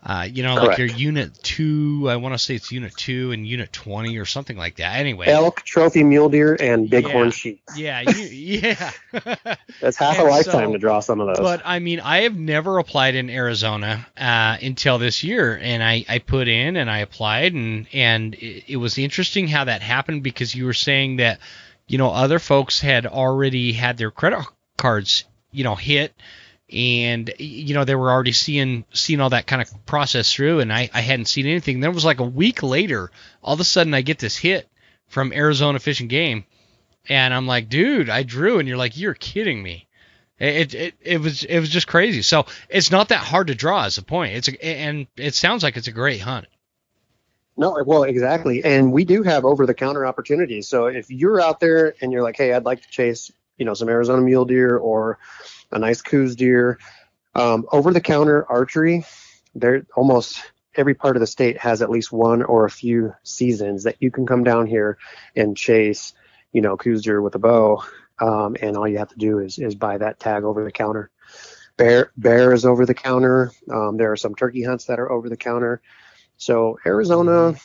Uh, 0.07 0.29
you 0.31 0.43
know, 0.43 0.57
Correct. 0.57 0.69
like 0.69 0.79
your 0.79 0.89
unit 0.89 1.33
two, 1.43 2.11
I 2.11 2.17
want 2.17 2.35
to 2.35 2.39
say 2.39 2.57
it's 2.57 2.71
unit 2.71 2.95
two 2.95 3.33
and 3.33 3.47
unit 3.47 3.73
20 3.73 4.19
or 4.19 4.27
something 4.27 4.55
like 4.55 4.77
that. 4.77 4.99
Anyway, 4.99 5.29
elk, 5.29 5.63
trophy 5.63 6.05
mule 6.05 6.29
deer, 6.29 6.55
and 6.61 6.91
bighorn 6.91 7.29
yeah, 7.29 7.31
sheep. 7.31 7.63
Yeah, 7.75 8.01
you, 8.03 8.59
yeah. 8.61 8.91
That's 9.81 9.97
half 9.97 10.19
and 10.19 10.29
a 10.29 10.31
lifetime 10.31 10.69
so, 10.69 10.73
to 10.73 10.79
draw 10.79 11.01
some 11.01 11.21
of 11.21 11.29
those. 11.29 11.39
But 11.39 11.63
I 11.65 11.79
mean, 11.79 12.01
I 12.01 12.23
have 12.23 12.37
never 12.37 12.79
applied 12.79 13.15
in 13.15 13.31
Arizona 13.31 14.07
uh, 14.19 14.59
until 14.61 14.99
this 14.99 15.25
year, 15.25 15.59
and 15.61 15.83
I, 15.83 16.05
I 16.07 16.19
put 16.19 16.49
in 16.49 16.77
and 16.77 16.91
I 16.91 16.99
applied, 16.99 17.55
and 17.55 17.87
and 17.95 18.35
it, 18.35 18.65
it 18.69 18.77
was 18.77 18.99
interesting 18.99 19.49
how 19.49 19.65
that 19.65 19.81
happened 19.81 20.23
because 20.23 20.55
you 20.55 20.67
were 20.67 20.75
saying 20.75 21.17
that, 21.17 21.41
you 21.87 21.97
know, 21.97 22.11
other 22.11 22.39
folks 22.39 22.79
had 22.79 23.07
already 23.07 23.73
had 23.73 23.97
their 23.97 24.11
credit 24.11 24.45
cards, 24.77 25.25
you 25.51 25.65
know, 25.65 25.77
hit 25.77 26.13
and 26.73 27.31
you 27.39 27.75
know 27.75 27.85
they 27.85 27.95
were 27.95 28.11
already 28.11 28.33
seeing 28.33 28.85
seeing 28.93 29.21
all 29.21 29.31
that 29.31 29.47
kind 29.47 29.61
of 29.61 29.87
process 29.87 30.33
through 30.33 30.61
and 30.61 30.73
I, 30.73 30.89
I 30.95 31.01
hadn't 31.01 31.27
seen 31.27 31.47
anything. 31.47 31.81
Then 31.81 31.91
it 31.91 31.95
was 31.95 32.05
like 32.05 32.21
a 32.21 32.25
week 32.25 32.63
later 32.63 33.11
all 33.43 33.55
of 33.55 33.61
a 33.61 33.65
sudden 33.65 33.93
i 33.93 34.01
get 34.01 34.19
this 34.19 34.37
hit 34.37 34.69
from 35.09 35.33
arizona 35.33 35.79
fish 35.79 36.01
and 36.01 36.09
game 36.09 36.45
and 37.09 37.35
i'm 37.35 37.47
like 37.47 37.69
dude 37.69 38.09
i 38.09 38.23
drew 38.23 38.59
and 38.59 38.67
you're 38.67 38.79
like 38.79 38.97
you're 38.97 39.15
kidding 39.15 39.63
me. 39.63 39.89
It, 40.39 40.75
it 40.75 40.95
it 41.01 41.21
was 41.21 41.45
it 41.45 41.61
was 41.61 41.69
just 41.69 41.87
crazy. 41.87 42.23
So 42.23 42.47
it's 42.69 42.91
not 42.91 43.11
that 43.11 43.19
hard 43.21 43.47
to 43.47 43.55
draw 43.55 43.85
as 43.85 43.99
a 43.99 44.03
point. 44.03 44.35
It's 44.35 44.49
a, 44.49 44.65
and 44.65 45.07
it 45.17 45.35
sounds 45.35 45.63
like 45.63 45.77
it's 45.77 45.87
a 45.87 45.93
great 45.93 46.21
hunt. 46.21 46.47
No, 47.57 47.81
well, 47.87 48.03
exactly. 48.03 48.65
And 48.65 48.93
we 48.93 49.05
do 49.05 49.23
have 49.23 49.45
over 49.45 49.65
the 49.65 49.75
counter 49.75 50.05
opportunities. 50.05 50.67
So 50.67 50.87
if 50.87 51.09
you're 51.09 51.41
out 51.41 51.61
there 51.61 51.95
and 52.01 52.11
you're 52.11 52.23
like, 52.23 52.37
hey, 52.37 52.53
I'd 52.53 52.65
like 52.65 52.83
to 52.83 52.89
chase, 52.89 53.31
you 53.59 53.65
know, 53.65 53.75
some 53.75 53.89
Arizona 53.89 54.23
mule 54.23 54.45
deer 54.45 54.77
or 54.77 55.21
a 55.75 55.79
nice 55.79 56.01
Coues 56.01 56.37
deer. 56.37 56.79
Um, 57.35 57.67
over 57.71 57.93
the 57.93 58.01
counter 58.01 58.47
archery, 58.49 59.05
there 59.55 59.87
almost 59.95 60.41
every 60.75 60.95
part 60.95 61.17
of 61.17 61.21
the 61.21 61.27
state 61.27 61.59
has 61.59 61.83
at 61.83 61.91
least 61.91 62.13
one 62.13 62.43
or 62.43 62.65
a 62.65 62.71
few 62.71 63.15
seasons 63.23 63.85
that 63.85 63.97
you 64.01 64.11
can 64.11 64.27
come 64.27 64.45
down 64.45 64.67
here 64.67 64.99
and 65.37 65.57
chase, 65.57 66.15
you 66.53 66.63
know, 66.63 66.77
Coues 66.77 67.03
deer 67.03 67.21
with 67.21 67.35
a 67.35 67.39
bow. 67.39 67.85
Um, 68.19 68.57
and 68.61 68.77
all 68.77 68.87
you 68.87 68.99
have 68.99 69.11
to 69.11 69.19
do 69.19 69.41
is, 69.41 69.59
is 69.59 69.75
buy 69.75 69.99
that 69.99 70.21
tag 70.21 70.45
over 70.45 70.65
the 70.65 70.71
counter. 70.71 71.11
Bear, 71.77 72.13
bear 72.17 72.53
is 72.53 72.65
over 72.65 72.87
the 72.87 72.95
counter. 72.95 73.51
Um, 73.69 73.97
there 73.97 74.13
are 74.13 74.17
some 74.17 74.37
turkey 74.37 74.63
hunts 74.63 74.85
that 74.85 75.01
are 75.01 75.11
over 75.11 75.29
the 75.29 75.37
counter. 75.37 75.83
So 76.37 76.79
Arizona, 76.87 77.57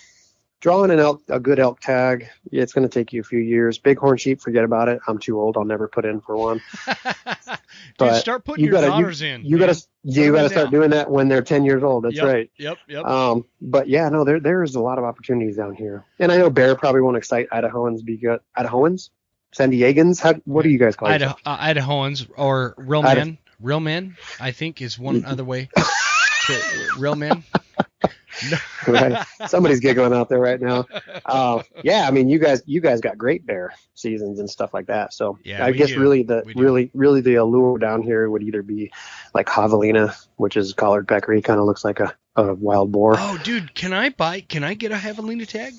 drawing 0.60 0.92
an 0.92 1.00
elk, 1.00 1.22
a 1.30 1.40
good 1.40 1.60
elk 1.60 1.80
tag, 1.80 2.30
it's 2.52 2.74
going 2.74 2.88
to 2.88 2.94
take 2.94 3.14
you 3.14 3.22
a 3.22 3.24
few 3.24 3.40
years. 3.40 3.78
Bighorn 3.78 4.18
sheep, 4.18 4.42
forget 4.42 4.64
about 4.64 4.90
it. 4.90 5.00
I'm 5.08 5.18
too 5.18 5.40
old. 5.40 5.58
I'll 5.58 5.66
never 5.66 5.88
put 5.88 6.06
in 6.06 6.22
for 6.22 6.36
one. 6.36 6.62
Dude, 7.98 8.16
start 8.16 8.46
putting 8.46 8.64
you 8.64 8.72
your 8.72 8.82
gotta, 8.82 8.88
daughters 8.88 9.22
you, 9.22 9.30
in. 9.30 9.46
You 9.46 9.58
got 9.58 9.74
to 9.74 9.88
you 10.04 10.32
got 10.34 10.44
to 10.44 10.50
start 10.50 10.72
doing 10.72 10.92
that 10.92 11.10
when 11.10 11.28
they're 11.28 11.42
10 11.42 11.66
years 11.66 11.84
old. 11.84 12.04
That's 12.04 12.16
yep, 12.16 12.26
right. 12.26 12.52
Yep, 12.58 12.78
yep. 12.88 13.06
Um, 13.06 13.46
but 13.62 13.88
yeah, 13.88 14.10
no, 14.10 14.24
there 14.24 14.40
there's 14.40 14.76
a 14.76 14.82
lot 14.82 14.98
of 14.98 15.04
opportunities 15.04 15.58
down 15.58 15.76
here, 15.76 16.06
and 16.20 16.32
I 16.32 16.38
know 16.38 16.50
bear 16.50 16.76
probably 16.76 17.02
won't 17.02 17.18
excite 17.18 17.50
Idahoans 17.50 18.04
because 18.04 18.40
Idahoans, 18.58 19.10
San 19.52 19.72
Diegans. 19.72 20.20
How, 20.22 20.34
what 20.46 20.64
do 20.64 20.70
you 20.70 20.78
guys 20.78 20.96
call 20.96 21.10
Idaho, 21.10 21.36
uh, 21.46 21.58
Idahoans 21.58 22.30
or 22.36 22.76
real 22.78 23.02
men? 23.02 23.38
real 23.62 23.80
men, 23.80 24.16
I 24.40 24.52
think, 24.52 24.82
is 24.82 24.98
one 24.98 25.26
other 25.28 25.44
way. 25.44 25.70
to, 26.48 26.90
real 26.98 27.16
men. 27.16 27.44
Right? 28.88 29.26
Somebody's 29.48 29.80
giggling 29.80 30.14
out 30.14 30.30
there 30.30 30.40
right 30.40 30.60
now. 30.60 30.86
Uh, 31.26 31.62
yeah, 31.84 32.08
I 32.08 32.12
mean, 32.12 32.30
you 32.30 32.40
guys, 32.40 32.62
you 32.66 32.82
guys 32.82 33.02
got 33.02 33.18
great 33.18 33.46
bear 33.46 33.74
seasons 33.94 34.40
and 34.40 34.50
stuff 34.50 34.74
like 34.74 34.88
that. 34.88 35.14
So 35.14 35.38
Yeah, 35.44 35.66
I 35.66 35.72
guess 35.72 35.90
do. 35.90 36.00
really 36.00 36.24
the 36.24 36.44
We 36.46 36.54
do. 36.54 36.62
really 36.64 36.92
really 36.94 37.22
the 37.22 37.36
allure 37.36 37.78
down 37.78 38.02
here 38.02 38.30
would 38.30 38.42
either 38.44 38.64
be 38.64 38.92
like 39.34 39.48
javelina, 39.48 40.16
which 40.38 40.58
is 40.58 40.74
collared 40.74 41.08
peccary, 41.08 41.42
kind 41.42 41.60
of 41.60 41.66
looks 41.66 41.84
like 41.84 42.00
a, 42.00 42.16
a 42.36 42.54
wild 42.54 42.92
boar. 42.92 43.16
Oh, 43.18 43.38
dude, 43.44 43.74
can 43.76 43.94
I 43.94 44.10
buy? 44.10 44.42
Can 44.42 44.64
I 44.64 44.74
get 44.74 44.92
a 44.92 44.96
javelina 44.96 45.46
tag? 45.48 45.74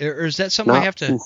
Or, 0.00 0.26
is 0.26 0.36
that 0.36 0.52
something 0.52 0.74
I 0.74 0.80
have 0.80 0.96
to? 0.96 1.18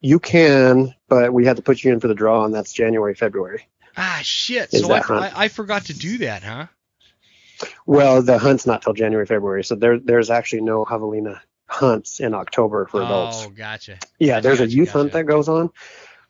You 0.00 0.18
can, 0.18 0.94
but 1.08 1.32
we 1.32 1.44
have 1.44 1.56
to 1.56 1.62
put 1.62 1.84
you 1.84 1.92
in 1.92 2.00
for 2.00 2.08
the 2.08 2.14
draw, 2.14 2.44
and 2.44 2.54
that's 2.54 2.72
January, 2.72 3.14
February. 3.14 3.68
Ah, 3.96 4.20
shit. 4.22 4.72
Is 4.72 4.80
So 4.82 4.92
I. 4.92 5.00
I 5.00 5.32
I 5.44 5.48
forgot 5.48 5.84
to 5.86 5.92
do 5.92 6.18
that, 6.18 6.42
huh? 6.42 6.66
Well, 7.86 8.22
the 8.22 8.38
hunt's 8.38 8.66
not 8.66 8.82
till 8.82 8.92
January, 8.94 9.26
February, 9.26 9.64
so 9.64 9.74
there 9.74 9.98
there's 9.98 10.30
actually 10.30 10.62
no 10.62 10.84
javelina 10.84 11.40
hunts 11.66 12.20
in 12.20 12.34
October 12.34 12.86
for 12.86 13.02
adults. 13.02 13.44
Oh, 13.46 13.50
gotcha. 13.50 13.98
Yeah, 14.18 14.40
there's 14.40 14.60
a 14.60 14.64
Gotcha, 14.64 14.76
youth 14.76 14.90
hunt 14.90 15.12
that 15.12 15.24
goes 15.24 15.48
on. 15.48 15.70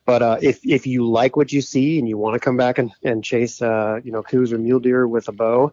But 0.04 0.22
uh, 0.22 0.38
if 0.40 0.60
if 0.66 0.86
you 0.86 1.06
like 1.08 1.36
what 1.36 1.52
you 1.52 1.60
see 1.60 1.98
and 1.98 2.08
you 2.08 2.16
want 2.16 2.34
to 2.34 2.40
come 2.40 2.56
back 2.56 2.78
and, 2.78 2.92
and 3.04 3.22
chase 3.22 3.60
uh, 3.60 4.00
you 4.02 4.10
know 4.10 4.22
coos 4.22 4.52
or 4.52 4.58
mule 4.58 4.80
deer 4.80 5.06
with 5.06 5.28
a 5.28 5.32
bow, 5.32 5.70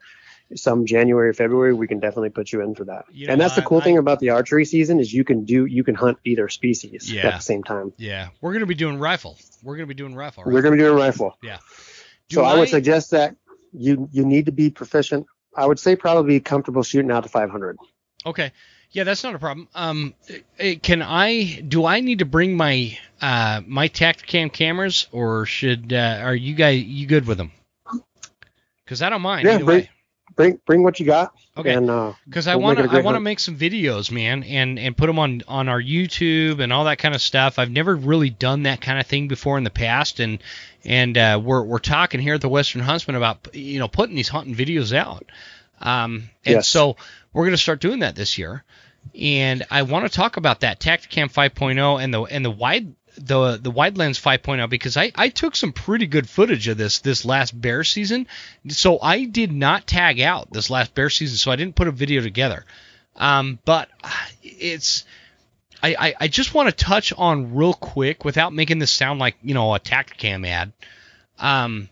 some 0.56 0.86
January 0.86 1.34
February 1.34 1.74
we 1.74 1.88
can 1.88 2.00
definitely 2.02 2.32
put 2.32 2.52
you 2.52 2.62
in 2.62 2.76
for 2.76 2.84
that. 2.84 3.06
You 3.12 3.28
know, 3.28 3.32
and 3.34 3.40
that's 3.42 3.56
the 3.56 3.62
cool 3.62 3.78
I- 3.80 3.84
thing 3.86 3.98
about 3.98 4.20
the 4.20 4.32
archery 4.32 4.66
season 4.66 5.00
is 5.00 5.14
you 5.14 5.24
can 5.24 5.46
do 5.46 5.66
you 5.66 5.86
can 5.86 5.96
hunt 5.96 6.18
either 6.26 6.50
species 6.50 7.10
Yeah. 7.12 7.28
at 7.28 7.34
the 7.36 7.40
same 7.42 7.64
time. 7.64 7.94
Yeah, 7.98 8.28
we're 8.42 8.52
gonna 8.52 8.66
be 8.66 8.76
doing 8.76 9.00
rifle. 9.00 9.38
We're 9.64 9.78
gonna 9.78 9.88
be 9.88 9.94
doing 9.94 10.16
rifle. 10.16 10.44
Right? 10.44 10.54
We're 10.54 10.62
gonna 10.62 10.76
be 10.76 10.82
doing 10.82 10.98
rifle. 10.98 11.38
Yeah. 11.42 11.60
So 12.30 12.42
Do 12.42 12.46
I, 12.46 12.60
would 12.60 12.68
suggest 12.70 13.12
that 13.12 13.38
you 13.72 14.10
you 14.12 14.26
need 14.26 14.48
to 14.48 14.52
be 14.52 14.70
proficient. 14.70 15.28
I 15.56 15.66
would 15.66 15.80
say 15.80 15.96
probably 15.96 16.40
comfortable 16.40 16.84
shooting 16.84 17.12
out 17.12 17.24
to 17.24 17.30
500. 17.30 17.78
Okay. 18.26 18.52
Yeah, 18.92 19.04
that's 19.04 19.24
not 19.24 19.36
a 19.36 19.40
problem. 19.40 19.68
Um, 19.76 20.14
eh, 20.60 20.76
can 20.76 21.02
I? 21.02 21.62
Do 21.68 21.86
I 21.86 22.00
need 22.00 22.20
to 22.20 22.26
bring 22.26 22.56
my 22.56 22.98
uh 23.22 23.62
my 23.68 23.90
Tactacam 23.90 24.52
cameras, 24.54 25.08
or 25.12 25.46
should 25.46 25.92
uh, 25.92 26.20
are 26.22 26.36
you 26.36 26.54
guys 26.56 26.82
you 26.84 27.06
good 27.08 27.26
with 27.28 27.38
them? 27.38 27.52
Because 28.84 29.02
I 29.02 29.10
don't 29.10 29.22
mind 29.22 29.46
Yeah, 29.46 29.56
either 29.56 29.66
bring- 29.66 29.80
way. 29.82 29.90
Bring 30.36 30.60
bring 30.66 30.84
what 30.84 31.00
you 31.00 31.06
got. 31.06 31.34
Okay. 31.58 31.74
And 31.74 31.90
uh, 31.90 32.14
Because 32.26 32.48
I 32.48 32.56
we'll 32.56 32.66
want 32.66 32.80
to 32.80 32.90
I 32.90 33.02
want 33.02 33.16
to 33.16 33.22
make 33.22 33.40
some 33.40 33.58
videos, 33.58 34.12
man, 34.12 34.44
and 34.44 34.78
and 34.78 34.96
put 34.98 35.08
them 35.08 35.18
on 35.20 35.44
on 35.48 35.70
our 35.70 35.82
YouTube 35.82 36.60
and 36.60 36.74
all 36.74 36.86
that 36.86 36.98
kind 36.98 37.16
of 37.16 37.22
stuff. 37.22 37.58
I've 37.58 37.72
never 37.72 37.96
really 37.96 38.30
done 38.30 38.64
that 38.64 38.82
kind 38.82 39.00
of 39.00 39.08
thing 39.08 39.28
before 39.30 39.58
in 39.58 39.64
the 39.64 39.70
past, 39.70 40.20
and 40.20 40.40
and 40.84 41.18
uh, 41.18 41.40
we're 41.42 41.64
we're 41.64 41.80
talking 41.80 42.20
here 42.20 42.34
at 42.36 42.42
the 42.42 42.50
Western 42.50 42.82
Huntsman 42.82 43.16
about 43.16 43.56
you 43.56 43.80
know 43.80 43.88
putting 43.88 44.16
these 44.16 44.30
hunting 44.30 44.56
videos 44.56 44.94
out. 44.94 45.26
Um, 45.82 46.30
and 46.46 46.56
Yes. 46.56 46.68
so 46.68 46.98
we're 47.32 47.46
gonna 47.46 47.58
start 47.58 47.80
doing 47.80 48.00
that 48.00 48.16
this 48.16 48.38
year, 48.38 48.64
and 49.18 49.64
I 49.72 49.84
want 49.84 50.06
to 50.06 50.10
talk 50.16 50.36
about 50.38 50.62
that 50.62 50.80
Tactacam 50.80 51.32
5.0 51.32 52.04
and 52.04 52.14
the 52.14 52.22
and 52.24 52.44
the 52.44 52.52
wide 52.52 52.94
the 53.18 53.58
the 53.58 53.72
wide 53.72 53.98
lens 53.98 54.20
5.0 54.20 54.70
because 54.70 54.98
I, 54.98 55.12
I 55.16 55.30
took 55.30 55.56
some 55.56 55.74
pretty 55.74 56.08
good 56.08 56.30
footage 56.30 56.68
of 56.68 56.78
this 56.78 57.00
this 57.00 57.26
last 57.26 57.60
bear 57.60 57.84
season 57.84 58.28
so 58.70 59.00
I 59.02 59.26
did 59.26 59.52
not 59.52 59.88
tag 59.88 60.20
out 60.20 60.52
this 60.52 60.70
last 60.70 60.94
bear 60.94 61.10
season 61.10 61.38
so 61.38 61.52
I 61.52 61.56
didn't 61.56 61.76
put 61.76 61.88
a 61.88 61.92
video 61.92 62.22
together 62.22 62.66
um, 63.16 63.60
but 63.66 63.90
uh, 64.04 64.10
it's 64.44 65.06
I, 65.82 65.96
I, 66.00 66.14
I 66.22 66.28
just 66.28 66.54
want 66.54 66.70
to 66.70 66.76
touch 66.76 67.14
on 67.14 67.56
real 67.56 67.74
quick 67.74 68.26
without 68.26 68.54
making 68.54 68.80
this 68.80 68.92
sound 68.92 69.20
like 69.20 69.36
you 69.44 69.54
know 69.54 69.74
a 69.76 69.80
Tactacam 69.80 70.48
ad 70.48 70.74
um, 71.40 71.90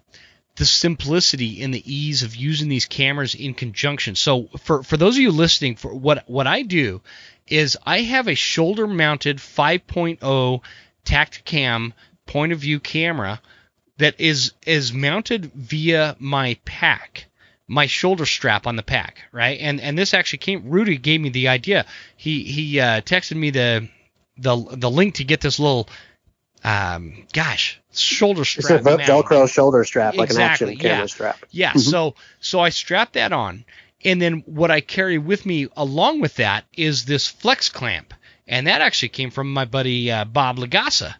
the 0.55 0.65
simplicity 0.65 1.63
and 1.63 1.73
the 1.73 1.91
ease 1.91 2.23
of 2.23 2.35
using 2.35 2.69
these 2.69 2.85
cameras 2.85 3.33
in 3.33 3.53
conjunction. 3.53 4.15
So 4.15 4.49
for 4.59 4.83
for 4.83 4.97
those 4.97 5.15
of 5.15 5.21
you 5.21 5.31
listening, 5.31 5.75
for 5.75 5.93
what 5.93 6.29
what 6.29 6.47
I 6.47 6.61
do 6.61 7.01
is 7.47 7.77
I 7.85 8.01
have 8.01 8.27
a 8.27 8.35
shoulder 8.35 8.87
mounted 8.87 9.37
5.0 9.37 10.61
Tactacam 11.05 11.93
point 12.25 12.51
of 12.53 12.59
view 12.59 12.79
camera 12.79 13.41
that 13.97 14.19
is 14.19 14.53
is 14.65 14.93
mounted 14.93 15.51
via 15.53 16.15
my 16.19 16.57
pack 16.65 17.25
my 17.67 17.85
shoulder 17.85 18.25
strap 18.25 18.65
on 18.67 18.75
the 18.75 18.83
pack 18.83 19.23
right 19.31 19.59
and 19.61 19.79
and 19.81 19.97
this 19.97 20.13
actually 20.13 20.39
came 20.39 20.69
rudy 20.69 20.97
gave 20.97 21.19
me 21.21 21.29
the 21.29 21.47
idea 21.47 21.85
he 22.15 22.43
he 22.43 22.79
uh, 22.79 23.01
texted 23.01 23.35
me 23.35 23.49
the 23.49 23.87
the 24.37 24.55
the 24.71 24.89
link 24.89 25.15
to 25.15 25.23
get 25.23 25.41
this 25.41 25.59
little 25.59 25.87
um 26.63 27.25
gosh 27.33 27.79
shoulder 27.93 28.45
strap. 28.45 28.79
It's 28.79 28.87
a 28.87 28.97
mount. 28.97 29.01
Velcro 29.03 29.47
shoulder 29.49 29.83
strap, 29.83 30.15
like 30.15 30.29
Exactly, 30.29 30.67
an 30.67 30.73
action 30.73 30.81
camera 30.89 30.99
yeah. 31.01 31.05
strap. 31.07 31.39
Yeah, 31.51 31.73
Mhm. 31.73 31.79
so 31.91 32.15
so 32.39 32.59
I 32.59 32.69
strap 32.69 33.13
that 33.13 33.31
on, 33.33 33.65
and 34.03 34.21
then 34.21 34.43
what 34.45 34.71
I 34.71 34.81
carry 34.81 35.17
with 35.17 35.45
me 35.45 35.67
along 35.75 36.21
with 36.21 36.35
that 36.37 36.65
is 36.73 37.05
this 37.05 37.27
flex 37.27 37.69
clamp, 37.69 38.13
and 38.47 38.67
that 38.67 38.81
actually 38.81 39.09
came 39.09 39.31
from 39.31 39.53
my 39.53 39.65
buddy 39.65 40.11
uh, 40.11 40.25
Bob 40.25 40.57
Lagasa, 40.57 41.15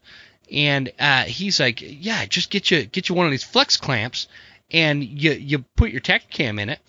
and 0.52 0.92
uh, 1.00 1.24
he's 1.24 1.60
like, 1.60 1.80
yeah, 1.82 2.26
just 2.26 2.50
get 2.50 2.72
you 2.72 2.86
get 2.86 3.10
you 3.10 3.16
one 3.16 3.26
of 3.26 3.32
these 3.32 3.44
flex 3.44 3.78
clamps, 3.78 4.28
and 4.72 5.04
you 5.04 5.32
you 5.32 5.60
put 5.76 5.92
your 5.92 6.02
tech 6.02 6.30
cam 6.30 6.60
in 6.60 6.70
it, 6.70 6.80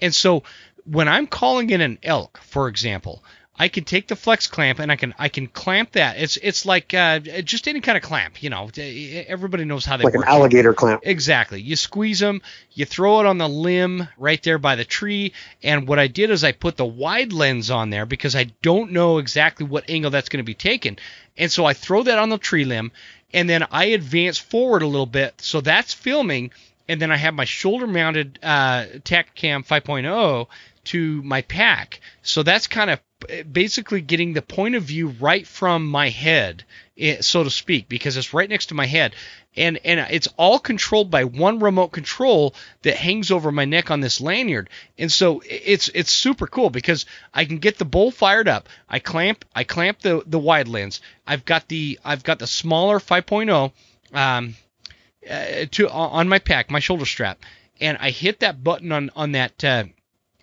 and 0.00 0.14
so 0.14 0.42
when 0.84 1.08
I'm 1.08 1.26
calling 1.26 1.70
in 1.70 1.80
an 1.80 1.98
elk, 2.02 2.38
for 2.42 2.68
example. 2.68 3.22
I 3.62 3.68
can 3.68 3.84
take 3.84 4.08
the 4.08 4.16
flex 4.16 4.48
clamp 4.48 4.80
and 4.80 4.90
I 4.90 4.96
can 4.96 5.14
I 5.20 5.28
can 5.28 5.46
clamp 5.46 5.92
that. 5.92 6.16
It's 6.18 6.36
it's 6.36 6.66
like 6.66 6.92
uh, 6.94 7.20
just 7.20 7.68
any 7.68 7.80
kind 7.80 7.96
of 7.96 8.02
clamp, 8.02 8.42
you 8.42 8.50
know. 8.50 8.68
Everybody 8.76 9.64
knows 9.64 9.84
how 9.84 9.96
they 9.96 10.02
Like 10.02 10.14
work. 10.14 10.24
an 10.26 10.32
alligator 10.32 10.74
clamp. 10.74 11.02
Exactly. 11.04 11.60
You 11.60 11.76
squeeze 11.76 12.18
them, 12.18 12.42
you 12.72 12.86
throw 12.86 13.20
it 13.20 13.26
on 13.26 13.38
the 13.38 13.48
limb 13.48 14.08
right 14.18 14.42
there 14.42 14.58
by 14.58 14.74
the 14.74 14.84
tree, 14.84 15.32
and 15.62 15.86
what 15.86 16.00
I 16.00 16.08
did 16.08 16.30
is 16.30 16.42
I 16.42 16.50
put 16.50 16.76
the 16.76 16.84
wide 16.84 17.32
lens 17.32 17.70
on 17.70 17.90
there 17.90 18.04
because 18.04 18.34
I 18.34 18.50
don't 18.62 18.90
know 18.90 19.18
exactly 19.18 19.64
what 19.64 19.88
angle 19.88 20.10
that's 20.10 20.28
going 20.28 20.42
to 20.44 20.52
be 20.54 20.54
taken. 20.54 20.98
And 21.38 21.50
so 21.52 21.64
I 21.64 21.72
throw 21.72 22.02
that 22.02 22.18
on 22.18 22.30
the 22.30 22.38
tree 22.38 22.64
limb, 22.64 22.90
and 23.32 23.48
then 23.48 23.64
I 23.70 23.84
advance 23.94 24.38
forward 24.38 24.82
a 24.82 24.88
little 24.88 25.06
bit, 25.06 25.34
so 25.40 25.60
that's 25.60 25.94
filming, 25.94 26.50
and 26.88 27.00
then 27.00 27.12
I 27.12 27.16
have 27.16 27.32
my 27.34 27.44
shoulder 27.44 27.86
mounted 27.86 28.40
uh, 28.42 28.86
Tactacam 29.04 29.64
5.0 29.64 30.48
to 30.84 31.22
my 31.22 31.42
pack. 31.42 32.00
So 32.22 32.42
that's 32.42 32.66
kind 32.66 32.90
of 32.90 32.98
basically 33.50 34.00
getting 34.00 34.32
the 34.32 34.42
point 34.42 34.74
of 34.74 34.84
view 34.84 35.08
right 35.20 35.46
from 35.46 35.86
my 35.86 36.08
head, 36.08 36.64
eh, 36.98 37.20
so 37.20 37.44
to 37.44 37.50
speak, 37.50 37.88
because 37.88 38.16
it's 38.16 38.34
right 38.34 38.48
next 38.48 38.66
to 38.66 38.74
my 38.74 38.86
head. 38.86 39.14
And, 39.54 39.78
and 39.84 40.00
it's 40.10 40.28
all 40.38 40.58
controlled 40.58 41.10
by 41.10 41.24
one 41.24 41.58
remote 41.58 41.88
control 41.88 42.54
that 42.82 42.96
hangs 42.96 43.30
over 43.30 43.52
my 43.52 43.66
neck 43.66 43.90
on 43.90 44.00
this 44.00 44.20
lanyard. 44.20 44.70
And 44.96 45.12
so 45.12 45.42
it's 45.46 45.88
it's 45.88 46.10
super 46.10 46.46
cool 46.46 46.70
because 46.70 47.04
I 47.34 47.44
can 47.44 47.58
get 47.58 47.76
the 47.76 47.84
bowl 47.84 48.10
fired 48.10 48.48
up. 48.48 48.68
I 48.88 48.98
clamp 48.98 49.44
I 49.54 49.64
clamp 49.64 50.00
the 50.00 50.22
the 50.26 50.38
wide 50.38 50.68
lens. 50.68 51.02
I've 51.26 51.44
got 51.44 51.68
the 51.68 52.00
I've 52.02 52.24
got 52.24 52.38
the 52.38 52.46
smaller 52.46 52.98
5.0 52.98 53.72
um, 54.14 54.56
uh, 55.28 55.66
to 55.70 55.90
on 55.90 56.28
my 56.28 56.38
pack, 56.38 56.70
my 56.70 56.80
shoulder 56.80 57.04
strap, 57.04 57.38
and 57.78 57.98
I 58.00 58.08
hit 58.08 58.40
that 58.40 58.64
button 58.64 58.90
on 58.90 59.10
on 59.14 59.32
that 59.32 59.62
uh, 59.62 59.84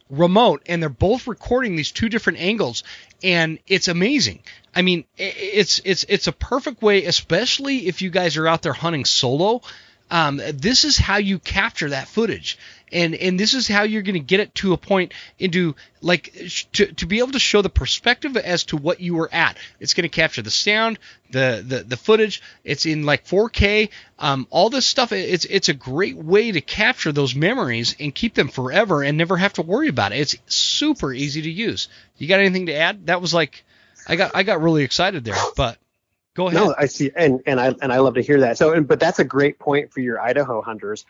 remote, 0.10 0.64
and 0.66 0.82
they're 0.82 0.90
both 0.90 1.28
recording 1.28 1.76
these 1.76 1.92
two 1.92 2.10
different 2.10 2.40
angles, 2.40 2.84
and 3.24 3.60
it's 3.68 3.88
amazing. 3.88 4.42
I 4.76 4.82
mean, 4.82 5.06
it's 5.18 5.80
it's 5.84 6.06
it's 6.08 6.28
a 6.28 6.32
perfect 6.32 6.82
way, 6.82 7.06
especially 7.06 7.88
if 7.88 8.02
you 8.02 8.10
guys 8.10 8.38
are 8.38 8.48
out 8.48 8.62
there 8.62 8.74
hunting 8.74 9.06
solo. 9.06 9.62
Um, 10.12 10.42
this 10.54 10.86
is 10.86 10.98
how 10.98 11.18
you 11.18 11.38
capture 11.38 11.90
that 11.90 12.08
footage, 12.08 12.58
and 12.92 13.14
and 13.14 13.40
this 13.40 13.54
is 13.54 13.68
how 13.68 13.84
you're 13.84 14.02
going 14.02 14.16
to 14.16 14.20
get 14.20 14.40
it 14.40 14.56
to 14.56 14.74
a 14.74 14.78
point 14.78 15.14
into 15.38 15.76
like 16.02 16.34
sh- 16.48 16.66
to, 16.74 16.88
to 16.94 17.06
be 17.06 17.20
able 17.20 17.34
to 17.34 17.40
show 17.40 17.62
the 17.62 17.70
perspective 17.70 18.36
as 18.36 18.64
to 18.66 18.78
what 18.78 19.00
you 19.00 19.16
were 19.16 19.30
at. 19.32 19.58
It's 19.80 19.94
going 19.94 20.04
to 20.04 20.10
capture 20.10 20.42
the 20.42 20.50
sound, 20.50 20.98
the, 21.30 21.64
the 21.66 21.84
the 21.84 21.98
footage. 21.98 22.42
It's 22.64 22.88
in 22.88 23.04
like 23.04 23.26
4K. 23.26 23.90
Um, 24.18 24.48
all 24.50 24.70
this 24.70 24.88
stuff. 24.88 25.12
It's 25.12 25.46
it's 25.46 25.70
a 25.70 25.74
great 25.74 26.18
way 26.18 26.52
to 26.52 26.62
capture 26.62 27.12
those 27.12 27.36
memories 27.36 27.96
and 28.00 28.14
keep 28.14 28.34
them 28.34 28.48
forever 28.48 29.04
and 29.04 29.18
never 29.18 29.38
have 29.38 29.54
to 29.54 29.62
worry 29.62 29.90
about 29.90 30.12
it. 30.12 30.20
It's 30.20 30.36
super 30.48 31.14
easy 31.14 31.44
to 31.44 31.52
use. 31.52 31.88
You 32.18 32.28
got 32.28 32.40
anything 32.40 32.66
to 32.66 32.74
add? 32.74 33.08
That 33.08 33.22
was 33.22 33.34
like, 33.34 33.64
I 34.08 34.16
got 34.16 34.32
I 34.36 34.42
got 34.42 34.62
really 34.62 34.84
excited 34.84 35.24
there, 35.24 35.36
but 35.56 35.78
go 36.36 36.48
ahead. 36.48 36.60
No, 36.60 36.76
I 36.78 36.86
see, 36.86 37.12
and 37.16 37.42
and 37.46 37.60
I 37.60 37.74
and 37.82 37.92
I 37.92 38.00
love 38.00 38.16
to 38.16 38.22
hear 38.22 38.42
that. 38.42 38.58
So, 38.58 38.74
and, 38.74 38.88
but 38.88 39.00
that's 39.00 39.20
a 39.20 39.24
great 39.24 39.60
point 39.60 39.92
for 39.94 40.00
your 40.00 40.22
Idaho 40.22 40.62
hunters, 40.62 41.06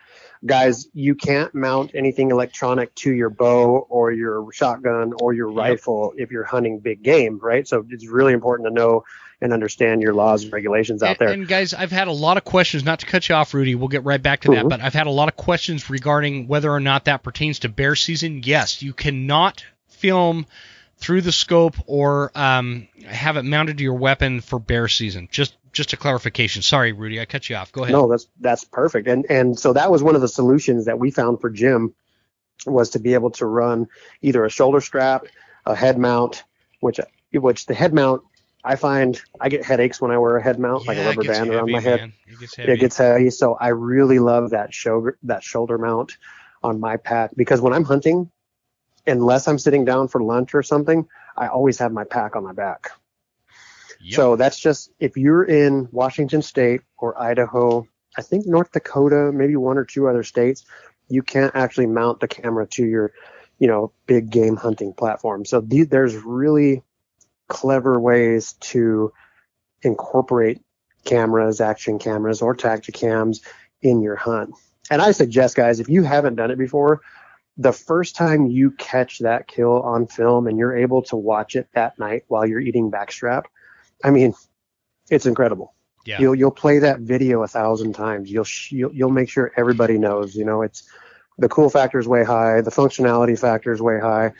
guys. 0.46 0.88
You 0.94 1.16
can't 1.16 1.54
mount 1.54 1.92
anything 1.94 2.32
electronic 2.32 2.94
to 2.96 3.12
your 3.12 3.30
bow 3.30 3.86
or 3.90 4.12
your 4.12 4.52
shotgun 4.52 5.14
or 5.20 5.34
your 5.34 5.50
Yep. 5.50 5.58
rifle 5.58 6.14
if 6.18 6.32
you're 6.32 6.44
hunting 6.44 6.80
big 6.80 7.04
game, 7.04 7.40
right? 7.40 7.68
So 7.68 7.86
it's 7.90 8.08
really 8.08 8.34
important 8.34 8.68
to 8.68 8.74
know 8.74 9.04
and 9.42 9.54
understand 9.54 10.02
your 10.02 10.14
laws 10.14 10.44
and 10.44 10.52
regulations 10.52 11.02
out 11.02 11.12
and, 11.12 11.18
there. 11.20 11.30
And 11.30 11.48
guys, 11.48 11.74
I've 11.74 11.92
had 11.92 12.10
a 12.10 12.12
lot 12.12 12.36
of 12.36 12.44
questions. 12.44 12.84
Not 12.84 13.00
to 13.00 13.06
cut 13.06 13.30
you 13.30 13.36
off, 13.36 13.54
Rudy. 13.54 13.74
We'll 13.74 13.88
get 13.88 14.04
right 14.04 14.22
back 14.22 14.42
to 14.42 14.52
that. 14.52 14.66
Mhm. 14.66 14.70
But 14.70 14.82
I've 14.82 14.94
had 14.94 15.08
a 15.08 15.12
lot 15.12 15.30
of 15.30 15.38
questions 15.38 15.90
regarding 15.90 16.48
whether 16.50 16.70
or 16.70 16.82
not 16.82 17.06
that 17.06 17.24
pertains 17.24 17.60
to 17.60 17.70
bear 17.70 17.96
season. 17.96 18.42
Yes, 18.44 18.82
you 18.82 18.92
cannot 18.92 19.64
film 19.88 20.46
through 21.00 21.22
the 21.22 21.32
scope 21.32 21.76
or 21.86 22.32
um, 22.36 22.88
have 23.06 23.38
it 23.38 23.44
mounted 23.44 23.78
to 23.78 23.84
your 23.84 23.96
weapon 23.96 24.42
for 24.42 24.60
bear 24.60 24.88
season. 24.88 25.28
Just 25.32 25.56
just 25.72 25.94
a 25.94 25.98
clarification. 25.98 26.62
Sorry, 26.62 26.92
Rudy, 26.92 27.20
I 27.22 27.26
cut 27.26 27.50
you 27.50 27.56
off. 27.56 27.72
Go 27.72 27.84
ahead. 27.84 27.94
No, 27.94 28.08
that's 28.10 28.28
that's 28.40 28.64
perfect. 28.64 29.08
And 29.08 29.26
and 29.30 29.58
so 29.58 29.74
that 29.74 29.92
was 29.92 30.04
one 30.04 30.16
of 30.16 30.22
the 30.22 30.28
solutions 30.28 30.86
that 30.86 31.00
we 31.00 31.12
found 31.12 31.42
for 31.42 31.50
Jim 31.50 31.94
was 32.66 32.92
to 32.92 33.00
be 33.00 33.14
able 33.14 33.32
to 33.32 33.46
run 33.46 33.88
either 34.22 34.44
a 34.44 34.50
shoulder 34.50 34.82
strap, 34.82 35.26
a 35.66 35.76
head 35.76 35.98
mount, 35.98 36.44
which 36.82 37.00
which 37.32 37.66
the 37.66 37.74
head 37.74 37.94
mount 37.94 38.24
I 38.64 38.76
find 38.76 39.22
I 39.40 39.50
get 39.50 39.64
headaches 39.64 40.02
when 40.02 40.12
I 40.12 40.18
wear 40.18 40.36
a 40.38 40.44
head 40.44 40.60
mount, 40.60 40.86
like 40.86 40.98
a 40.98 41.06
rubber 41.06 41.24
band 41.24 41.50
around 41.50 41.72
my 41.72 41.80
head. 41.80 42.00
man. 42.02 42.14
It 42.28 42.40
gets 42.40 42.56
heavy. 42.56 42.72
It 42.72 42.78
gets 42.78 42.98
heavy, 42.98 43.30
so 43.30 43.54
I 43.54 43.70
really 43.70 44.20
love 44.20 44.50
that 44.50 44.74
shoulder 44.74 45.18
that 45.24 45.44
shoulder 45.44 45.78
mount 45.78 46.18
on 46.62 46.80
my 46.80 46.98
pack 46.98 47.32
because 47.38 47.62
when 47.62 47.72
I'm 47.72 47.86
hunting, 47.86 48.30
unless 49.10 49.48
I'm 49.48 49.60
sitting 49.60 49.86
down 49.86 50.08
for 50.08 50.22
lunch 50.22 50.54
or 50.54 50.64
something, 50.64 51.08
I 51.36 51.48
always 51.48 51.78
have 51.80 51.92
my 51.92 52.04
pack 52.04 52.36
on 52.36 52.44
my 52.44 52.54
back. 52.54 52.92
Yep. 54.02 54.16
So 54.16 54.36
that's 54.36 54.60
just 54.60 54.92
if 55.00 55.18
you're 55.18 55.44
in 55.44 55.90
Washington 55.92 56.42
State 56.42 56.82
or 56.98 57.22
Idaho, 57.22 57.88
I 58.18 58.22
think 58.22 58.46
North 58.46 58.72
Dakota, 58.72 59.32
maybe 59.34 59.56
one 59.56 59.78
or 59.78 59.86
two 59.86 60.08
other 60.08 60.24
states, 60.24 60.66
you 61.10 61.22
can't 61.22 61.56
actually 61.56 61.88
mount 61.88 62.20
the 62.20 62.28
camera 62.28 62.68
to 62.68 62.86
your, 62.86 63.12
you 63.58 63.68
know, 63.68 63.92
big 64.06 64.30
game 64.30 64.56
hunting 64.56 64.94
platform. 64.94 65.44
So 65.44 65.60
the, 65.60 65.84
there's 65.84 66.16
really 66.16 66.84
clever 67.48 68.00
ways 68.00 68.54
to 68.54 69.12
incorporate 69.82 70.62
cameras, 71.04 71.60
action 71.62 72.00
cameras, 72.00 72.42
or 72.42 72.56
Tactacams 72.56 73.40
in 73.82 74.02
your 74.02 74.16
hunt. 74.16 74.54
And 74.90 75.02
I 75.02 75.12
suggest, 75.12 75.56
guys, 75.56 75.80
if 75.80 75.90
you 75.90 76.04
haven't 76.04 76.36
done 76.36 76.52
it 76.52 76.58
before, 76.58 77.02
the 77.60 77.74
first 77.74 78.16
time 78.16 78.48
you 78.48 78.72
catch 78.72 79.20
that 79.20 79.48
kill 79.48 79.82
on 79.82 80.08
film 80.08 80.48
and 80.48 80.58
you're 80.58 80.76
able 80.78 81.02
to 81.04 81.18
watch 81.18 81.58
it 81.58 81.68
that 81.74 82.00
night 82.00 82.24
while 82.30 82.46
you're 82.46 82.62
eating 82.62 82.90
backstrap, 82.90 83.44
I 84.02 84.12
mean, 84.12 84.34
it's 85.12 85.26
incredible. 85.26 85.74
yeah. 86.06 86.22
You'll 86.22 86.36
you'll 86.36 86.52
play 86.52 86.80
that 86.80 87.02
video 87.02 87.44
a 87.44 87.48
thousand 87.48 87.94
times. 87.94 88.32
You'll 88.32 88.46
sh- 88.46 88.72
you'll, 88.72 88.94
you'll 88.96 89.12
make 89.12 89.30
sure 89.30 89.52
everybody 89.58 89.98
knows. 89.98 90.36
You 90.36 90.46
know, 90.46 90.62
it's 90.62 90.90
the 91.38 91.50
cool 91.50 91.70
factor 91.70 92.00
is 92.00 92.08
way 92.08 92.24
high, 92.24 92.62
the 92.62 92.72
functionality 92.72 93.38
factor 93.38 93.74
is 93.74 93.82
way 93.82 94.00
high. 94.00 94.32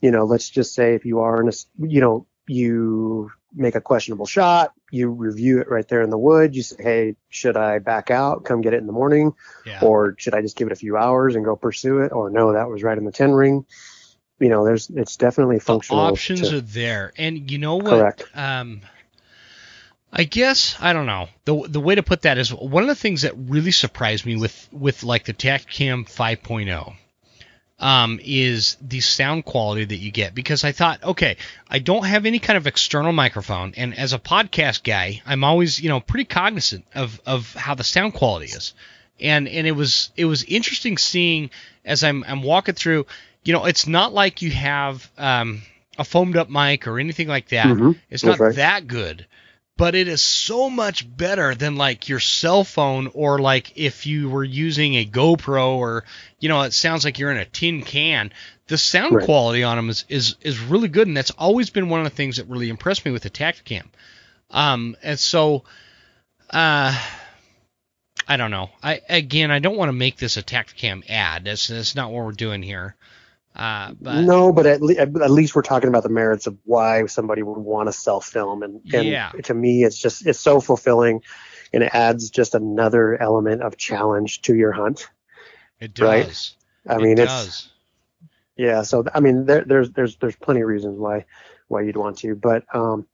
You 0.00 0.12
know, 0.12 0.24
let's 0.24 0.48
just 0.48 0.72
say 0.72 0.94
if 0.94 1.04
you 1.04 1.20
are 1.20 1.42
in 1.42 1.48
a 1.48 1.52
you 1.86 2.00
know, 2.00 2.26
you 2.46 3.30
make 3.54 3.74
a 3.74 3.80
questionable 3.80 4.26
shot, 4.26 4.72
you 4.90 5.10
review 5.10 5.60
it 5.60 5.68
right 5.68 5.86
there 5.88 6.02
in 6.02 6.10
the 6.10 6.18
wood. 6.18 6.54
You 6.54 6.62
say, 6.62 6.76
hey, 6.82 7.16
should 7.28 7.56
I 7.56 7.78
back 7.78 8.10
out, 8.10 8.44
come 8.44 8.60
get 8.60 8.74
it 8.74 8.78
in 8.78 8.86
the 8.86 8.92
morning, 8.92 9.34
yeah. 9.66 9.80
or 9.82 10.14
should 10.18 10.34
I 10.34 10.42
just 10.42 10.56
give 10.56 10.68
it 10.68 10.72
a 10.72 10.76
few 10.76 10.96
hours 10.96 11.36
and 11.36 11.44
go 11.44 11.56
pursue 11.56 12.00
it? 12.00 12.12
Or 12.12 12.30
no, 12.30 12.52
that 12.52 12.68
was 12.68 12.82
right 12.82 12.96
in 12.96 13.04
the 13.04 13.12
ten 13.12 13.32
ring. 13.32 13.64
You 14.38 14.48
know, 14.48 14.64
there's 14.64 14.88
it's 14.90 15.16
definitely 15.16 15.56
the 15.58 15.64
functional. 15.64 16.00
options 16.00 16.48
to- 16.48 16.56
are 16.56 16.60
there, 16.60 17.12
and 17.18 17.50
you 17.50 17.58
know 17.58 17.76
what? 17.76 17.90
Correct. 17.90 18.24
Um, 18.34 18.80
I 20.12 20.24
guess 20.24 20.76
I 20.80 20.92
don't 20.92 21.06
know. 21.06 21.28
the 21.44 21.68
The 21.68 21.80
way 21.80 21.94
to 21.94 22.02
put 22.02 22.22
that 22.22 22.38
is 22.38 22.52
one 22.52 22.82
of 22.82 22.88
the 22.88 22.94
things 22.94 23.22
that 23.22 23.34
really 23.36 23.70
surprised 23.70 24.26
me 24.26 24.36
with 24.36 24.68
with 24.72 25.02
like 25.02 25.24
the 25.24 25.34
Tactacam 25.34 26.08
5.0 26.08 26.94
um, 27.80 28.20
is 28.22 28.76
the 28.80 29.00
sound 29.00 29.44
quality 29.44 29.84
that 29.86 29.96
you 29.96 30.10
get 30.12 30.34
because 30.34 30.62
I 30.64 30.72
thought, 30.72 31.02
okay, 31.02 31.36
I 31.68 31.78
don't 31.78 32.04
have 32.04 32.26
any 32.26 32.38
kind 32.38 32.56
of 32.56 32.66
external 32.66 33.12
microphone, 33.12 33.72
and 33.76 33.96
as 33.98 34.12
a 34.12 34.18
podcast 34.18 34.84
guy, 34.84 35.22
I'm 35.26 35.42
always 35.42 35.80
you 35.80 35.88
know 35.88 36.00
pretty 36.00 36.26
cognizant 36.26 36.84
of 36.94 37.20
of 37.26 37.52
how 37.54 37.74
the 37.74 37.84
sound 37.84 38.14
quality 38.14 38.46
is, 38.52 38.74
and 39.20 39.48
and 39.48 39.66
it 39.66 39.72
was 39.72 40.10
it 40.16 40.26
was 40.26 40.44
interesting 40.44 40.98
seeing 40.98 41.50
as 41.84 42.04
I'm 42.04 42.22
I'm 42.28 42.42
walking 42.42 42.74
through, 42.74 43.06
you 43.44 43.52
know, 43.54 43.64
it's 43.64 43.86
not 43.86 44.12
like 44.12 44.42
you 44.42 44.50
have 44.50 45.10
um, 45.16 45.62
a 45.98 46.04
foamed 46.04 46.36
up 46.36 46.50
mic 46.50 46.86
or 46.86 46.98
anything 47.00 47.28
like 47.28 47.48
that. 47.48 47.66
Mhm, 47.66 47.98
It's 48.10 48.22
not 48.24 48.38
right. 48.38 48.54
that 48.56 48.86
good, 48.86 49.26
but 49.80 49.94
it 49.94 50.08
is 50.08 50.20
so 50.20 50.68
much 50.68 51.16
better 51.16 51.54
than 51.54 51.76
like 51.76 52.06
your 52.06 52.20
cell 52.20 52.64
phone 52.64 53.10
or 53.14 53.38
like 53.38 53.72
if 53.76 54.04
you 54.04 54.28
were 54.28 54.44
using 54.44 54.94
a 54.96 55.06
GoPro 55.06 55.76
or 55.78 56.04
you 56.38 56.50
know 56.50 56.60
it 56.60 56.74
sounds 56.74 57.02
like 57.02 57.18
you're 57.18 57.30
in 57.30 57.38
a 57.38 57.46
tin 57.46 57.80
can. 57.82 58.30
The 58.66 58.76
sound 58.76 59.16
Right. 59.16 59.24
quality 59.24 59.62
on 59.64 59.76
them 59.76 59.88
is, 59.88 60.04
is 60.10 60.36
is 60.42 60.60
really 60.60 60.88
good, 60.88 61.08
and 61.08 61.16
that's 61.16 61.30
always 61.30 61.70
been 61.70 61.88
one 61.88 61.98
of 62.00 62.04
the 62.04 62.10
things 62.14 62.36
that 62.36 62.46
really 62.46 62.68
impressed 62.68 63.06
me 63.06 63.10
with 63.10 63.22
the 63.22 63.30
Tactacam. 63.30 63.86
Um, 64.50 64.96
and 65.02 65.18
so, 65.18 65.64
uh, 66.50 66.94
I 68.28 68.36
don't 68.36 68.50
know. 68.50 68.68
I 68.82 69.00
again, 69.08 69.50
I 69.50 69.60
don't 69.60 69.78
want 69.78 69.88
to 69.88 69.94
make 69.94 70.18
this 70.18 70.36
a 70.36 70.42
Tactacam 70.42 71.08
ad. 71.08 71.46
That's 71.46 71.68
that's 71.68 71.96
not 71.96 72.12
what 72.12 72.26
we're 72.26 72.32
doing 72.32 72.62
here. 72.62 72.96
Uh, 73.60 73.92
but 74.00 74.22
no, 74.22 74.52
but 74.52 74.66
at, 74.66 74.80
le- 74.80 74.94
at 74.94 75.30
least 75.30 75.54
we're 75.54 75.62
talking 75.62 75.88
about 75.88 76.02
the 76.02 76.08
merits 76.08 76.46
of 76.46 76.56
why 76.64 77.04
somebody 77.06 77.42
would 77.42 77.58
want 77.58 77.88
to 77.88 77.92
self 77.92 78.26
film, 78.26 78.62
and, 78.62 78.80
and 78.94 79.06
Yeah. 79.06 79.30
to 79.44 79.52
me, 79.54 79.84
it's 79.84 79.98
just 79.98 80.26
it's 80.26 80.40
so 80.40 80.60
fulfilling, 80.60 81.22
and 81.72 81.82
it 81.82 81.90
adds 81.94 82.30
just 82.30 82.54
another 82.54 83.20
element 83.20 83.62
of 83.62 83.76
challenge 83.76 84.40
to 84.42 84.54
your 84.54 84.72
hunt. 84.72 85.08
it 85.78 85.98
right. 86.00 86.26
does. 86.26 86.56
I 86.88 86.94
It 86.96 87.00
mean, 87.02 87.18
it's 87.18 87.26
does. 87.44 87.68
yeah. 88.56 88.82
So 88.82 89.04
I 89.14 89.20
mean, 89.20 89.44
there, 89.44 89.62
there's 89.64 89.90
there's 89.90 90.16
there's 90.16 90.36
plenty 90.36 90.62
of 90.62 90.68
reasons 90.68 90.98
why 90.98 91.26
why 91.68 91.82
you'd 91.82 91.96
want 91.98 92.18
to, 92.18 92.34
but 92.34 92.64
um, 92.74 93.06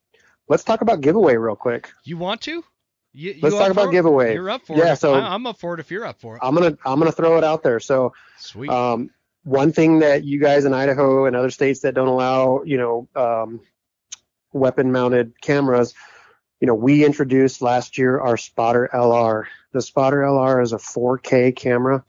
let's 0.48 0.62
talk 0.64 0.80
about 0.80 1.00
giveaway 1.00 1.34
real 1.36 1.56
quick. 1.56 1.90
You 2.04 2.16
want 2.18 2.40
to? 2.42 2.62
You, 3.12 3.32
you 3.32 3.40
Let's 3.42 3.56
talk 3.56 3.70
about 3.70 3.90
giveaway. 3.90 4.34
You're 4.34 4.50
up 4.50 4.66
for 4.66 4.76
Yeah, 4.76 4.92
it. 4.92 4.96
so- 4.96 5.14
I, 5.14 5.34
I'm 5.34 5.46
up 5.46 5.58
for 5.58 5.74
it 5.74 5.80
if 5.80 5.90
you're 5.90 6.04
up 6.04 6.20
for 6.20 6.36
it. 6.36 6.40
I'm 6.44 6.54
gonna 6.54 6.76
I'm 6.84 6.98
gonna 7.00 7.10
throw 7.12 7.36
it 7.38 7.44
out 7.44 7.62
there. 7.62 7.80
So 7.80 8.12
Sweet. 8.38 8.70
Um, 8.70 9.10
one 9.46 9.70
thing 9.70 10.00
that 10.00 10.24
you 10.24 10.40
guys 10.40 10.64
in 10.64 10.74
Idaho 10.74 11.26
and 11.26 11.36
other 11.36 11.50
states 11.50 11.80
that 11.80 11.94
don't 11.94 12.08
allow, 12.08 12.62
you 12.64 12.76
know, 12.78 13.08
um, 13.14 13.60
weapon-mounted 14.52 15.40
cameras, 15.40 15.94
you 16.60 16.66
know, 16.66 16.74
we 16.74 17.04
introduced 17.04 17.62
last 17.62 17.96
year 17.96 18.18
our 18.18 18.36
Spotter 18.36 18.90
LR. 18.92 19.44
The 19.72 19.80
Spotter 19.80 20.22
LR 20.22 20.62
is 20.64 20.72
a 20.72 20.78
4K 20.78 21.54
camera 21.54 22.04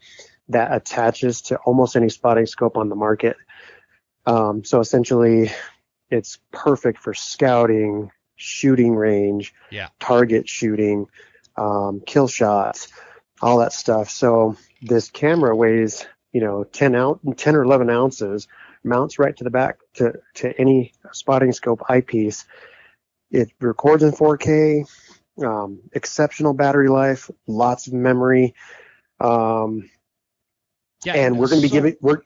that 0.48 0.72
attaches 0.74 1.42
to 1.42 1.58
almost 1.58 1.94
any 1.94 2.08
spotting 2.08 2.46
scope 2.46 2.76
on 2.76 2.88
the 2.88 2.96
market. 2.96 3.36
Um, 4.26 4.64
so 4.64 4.80
essentially, 4.80 5.52
it's 6.10 6.40
perfect 6.50 6.98
for 6.98 7.14
scouting, 7.14 8.10
shooting 8.34 8.96
range, 8.96 9.54
Yeah. 9.70 9.88
target 10.00 10.48
shooting, 10.48 11.06
um, 11.56 12.00
kill 12.04 12.26
shots, 12.26 12.88
all 13.40 13.58
that 13.58 13.72
stuff. 13.72 14.10
So 14.10 14.56
this 14.82 15.08
camera 15.10 15.54
weighs, 15.54 16.04
you 16.32 16.40
know, 16.40 16.64
10 16.64 16.94
out, 16.94 17.20
10 17.36 17.56
or 17.56 17.62
11 17.62 17.90
ounces, 17.90 18.48
mounts 18.84 19.18
right 19.18 19.36
to 19.36 19.44
the 19.44 19.50
back 19.50 19.78
to, 19.94 20.14
to 20.34 20.58
any 20.60 20.92
spotting 21.12 21.52
scope 21.52 21.82
eyepiece. 21.88 22.44
It 23.30 23.50
records 23.60 24.02
in 24.02 24.12
4K, 24.12 24.84
um, 25.44 25.80
exceptional 25.92 26.54
battery 26.54 26.88
life, 26.88 27.30
lots 27.46 27.86
of 27.86 27.92
memory. 27.92 28.54
Um, 29.20 29.90
yeah. 31.04 31.14
and 31.14 31.38
we're 31.38 31.48
going 31.48 31.60
to 31.60 31.66
be 31.66 31.68
so- 31.68 31.72
giving, 31.74 31.96
we're, 32.00 32.22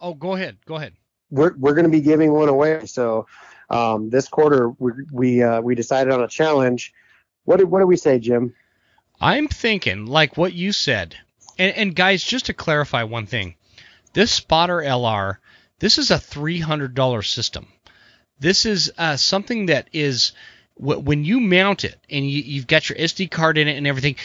Oh, 0.00 0.14
go 0.14 0.32
ahead. 0.34 0.56
Go 0.64 0.76
ahead. 0.76 0.94
we're 1.30 1.54
we're 1.58 1.74
going 1.74 1.84
to 1.84 1.90
be 1.90 2.00
giving 2.00 2.32
one 2.32 2.48
away. 2.48 2.86
So 2.86 3.26
um, 3.68 4.08
this 4.08 4.28
quarter 4.28 4.70
we 4.78 4.92
we 5.12 5.42
uh, 5.42 5.60
we 5.60 5.74
decided 5.74 6.10
on 6.10 6.22
a 6.22 6.26
challenge. 6.28 6.94
What 7.44 7.58
did 7.58 7.64
what 7.70 7.80
did 7.80 7.84
we 7.84 7.98
say, 7.98 8.18
Jim? 8.18 8.54
I'm 9.20 9.46
thinking 9.46 10.06
like 10.06 10.38
what 10.38 10.54
you 10.54 10.72
said. 10.72 11.16
And, 11.60 11.76
and 11.76 11.94
guys, 11.94 12.24
just 12.24 12.46
to 12.46 12.54
clarify 12.54 13.02
one 13.02 13.26
thing, 13.26 13.54
this 14.14 14.32
Spotter 14.32 14.78
LR, 14.78 15.36
this 15.78 15.98
is 15.98 16.10
a 16.10 16.14
$300 16.14 17.26
system. 17.26 17.68
This 18.38 18.64
is 18.64 18.90
uh, 18.96 19.18
something 19.18 19.66
that 19.66 19.88
is 19.92 20.32
when 20.80 21.26
you 21.26 21.40
mount 21.40 21.84
it 21.84 21.98
and 22.08 22.24
you, 22.24 22.40
you've 22.40 22.66
got 22.66 22.88
your 22.88 22.96
SD 22.96 23.30
card 23.30 23.58
in 23.58 23.68
it 23.68 23.76
and 23.76 23.86
everything. 23.86 24.16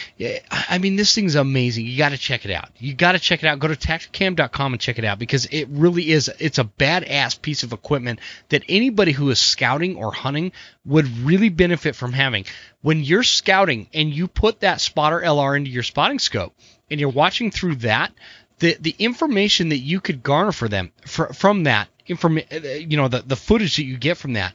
I 0.50 0.78
mean, 0.78 0.96
this 0.96 1.14
thing's 1.14 1.34
amazing. 1.34 1.84
You 1.84 1.98
got 1.98 2.12
to 2.12 2.16
check 2.16 2.46
it 2.46 2.50
out. 2.50 2.70
You 2.78 2.94
got 2.94 3.12
to 3.12 3.18
check 3.18 3.42
it 3.42 3.46
out. 3.46 3.58
Go 3.58 3.68
to 3.68 3.76
tactacam.com 3.76 4.72
and 4.72 4.80
check 4.80 4.98
it 4.98 5.04
out 5.04 5.18
because 5.18 5.44
it 5.44 5.68
really 5.68 6.10
is. 6.10 6.30
It's 6.38 6.58
a 6.58 6.64
badass 6.64 7.42
piece 7.42 7.62
of 7.62 7.74
equipment 7.74 8.20
that 8.48 8.62
anybody 8.70 9.12
who 9.12 9.28
is 9.28 9.38
scouting 9.38 9.96
or 9.96 10.12
hunting 10.12 10.52
would 10.86 11.06
really 11.18 11.50
benefit 11.50 11.94
from 11.94 12.14
having. 12.14 12.46
When 12.80 13.04
you're 13.04 13.22
scouting 13.22 13.88
and 13.92 14.10
you 14.10 14.26
put 14.26 14.60
that 14.60 14.80
spotter 14.80 15.20
LR 15.20 15.58
into 15.58 15.70
your 15.70 15.82
spotting 15.82 16.18
scope 16.18 16.54
and 16.90 17.00
you're 17.00 17.08
watching 17.08 17.50
through 17.50 17.76
that, 17.76 18.12
the 18.58 18.76
the 18.80 18.94
information 18.98 19.70
that 19.70 19.78
you 19.78 20.00
could 20.00 20.22
garner 20.22 20.52
for 20.52 20.68
them 20.68 20.92
fr- 21.06 21.32
from 21.32 21.64
that 21.64 21.88
inform 22.06 22.38
uh, 22.38 22.56
you 22.56 22.96
know 22.96 23.08
the 23.08 23.22
the 23.22 23.36
footage 23.36 23.76
that 23.76 23.84
you 23.84 23.96
get 23.96 24.16
from 24.16 24.34
that 24.34 24.54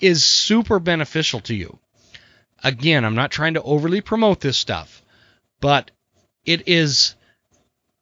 is 0.00 0.24
super 0.24 0.78
beneficial 0.78 1.40
to 1.40 1.54
you. 1.54 1.78
Again, 2.64 3.04
I'm 3.04 3.14
not 3.14 3.30
trying 3.30 3.54
to 3.54 3.62
overly 3.62 4.00
promote 4.00 4.40
this 4.40 4.56
stuff, 4.56 5.02
but 5.60 5.90
it 6.44 6.68
is 6.68 7.14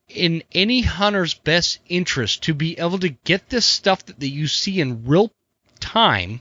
in 0.09 0.43
any 0.53 0.81
hunter's 0.81 1.35
best 1.35 1.79
interest 1.89 2.43
to 2.45 2.55
be 2.55 2.79
able 2.79 2.99
to 2.99 3.09
get 3.09 3.49
this 3.49 3.65
stuff 3.65 4.05
that, 4.07 4.21
that 4.21 4.29
you 4.29 4.49
see 4.49 4.81
in 4.81 5.05
real 5.07 5.33
time 5.79 6.41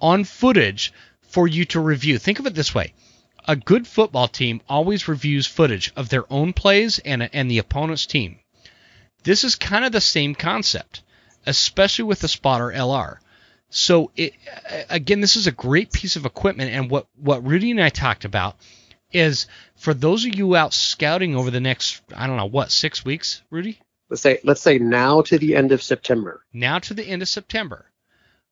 on 0.00 0.24
footage 0.24 0.92
for 1.22 1.46
you 1.46 1.64
to 1.66 1.80
review. 1.80 2.18
Think 2.18 2.38
of 2.38 2.46
it 2.46 2.54
this 2.54 2.74
way. 2.74 2.94
A 3.48 3.56
good 3.56 3.86
football 3.86 4.28
team 4.28 4.60
always 4.68 5.08
reviews 5.08 5.46
footage 5.46 5.92
of 5.96 6.08
their 6.08 6.30
own 6.32 6.52
plays 6.52 6.98
and, 6.98 7.28
and 7.32 7.50
the 7.50 7.58
opponent's 7.58 8.06
team. 8.06 8.40
This 9.22 9.44
is 9.44 9.54
kind 9.54 9.84
of 9.84 9.92
the 9.92 10.00
same 10.00 10.34
concept, 10.34 11.02
especially 11.46 12.04
with 12.04 12.20
the 12.20 12.28
spotter 12.28 12.72
LR. 12.74 13.18
So 13.68 14.10
it, 14.16 14.34
again, 14.88 15.20
this 15.20 15.36
is 15.36 15.46
a 15.46 15.52
great 15.52 15.92
piece 15.92 16.16
of 16.16 16.24
equipment, 16.24 16.70
and 16.70 16.88
what 16.90 17.06
what 17.16 17.44
Rudy 17.44 17.72
and 17.72 17.82
I 17.82 17.88
talked 17.88 18.24
about 18.24 18.56
is 19.12 19.46
for 19.76 19.92
those 19.94 20.24
of 20.24 20.34
you 20.34 20.54
out 20.56 20.72
scouting 20.72 21.34
over 21.34 21.50
the 21.50 21.60
next 21.60 22.00
I 22.14 22.26
don't 22.26 22.36
know 22.36 22.46
what 22.46 22.70
six 22.70 23.04
weeks, 23.04 23.42
Rudy, 23.50 23.80
Let's 24.08 24.22
say 24.22 24.38
let's 24.44 24.60
say 24.60 24.78
now 24.78 25.22
to 25.22 25.38
the 25.38 25.56
end 25.56 25.72
of 25.72 25.82
September. 25.82 26.44
now 26.52 26.78
to 26.78 26.94
the 26.94 27.04
end 27.04 27.22
of 27.22 27.28
September. 27.28 27.90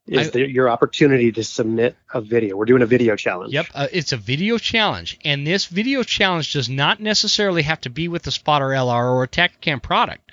Is 0.06 0.28
I, 0.28 0.30
the, 0.30 0.50
your 0.50 0.68
opportunity 0.68 1.32
to 1.32 1.44
submit 1.44 1.96
a 2.12 2.20
video. 2.20 2.56
We're 2.56 2.66
doing 2.66 2.82
a 2.82 2.86
video 2.86 3.16
challenge. 3.16 3.52
Yep, 3.52 3.66
uh, 3.74 3.86
it's 3.92 4.12
a 4.12 4.16
video 4.16 4.58
challenge, 4.58 5.18
and 5.24 5.46
this 5.46 5.66
video 5.66 6.02
challenge 6.02 6.52
does 6.52 6.68
not 6.68 7.00
necessarily 7.00 7.62
have 7.62 7.80
to 7.82 7.90
be 7.90 8.08
with 8.08 8.22
the 8.22 8.30
Spotter 8.30 8.66
LR 8.66 9.12
or 9.12 9.22
a 9.22 9.28
Tactacam 9.28 9.82
product. 9.82 10.30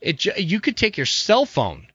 It 0.00 0.24
you 0.38 0.60
could 0.60 0.76
take 0.76 0.96
your 0.96 1.06
cell 1.06 1.46
phone 1.46 1.86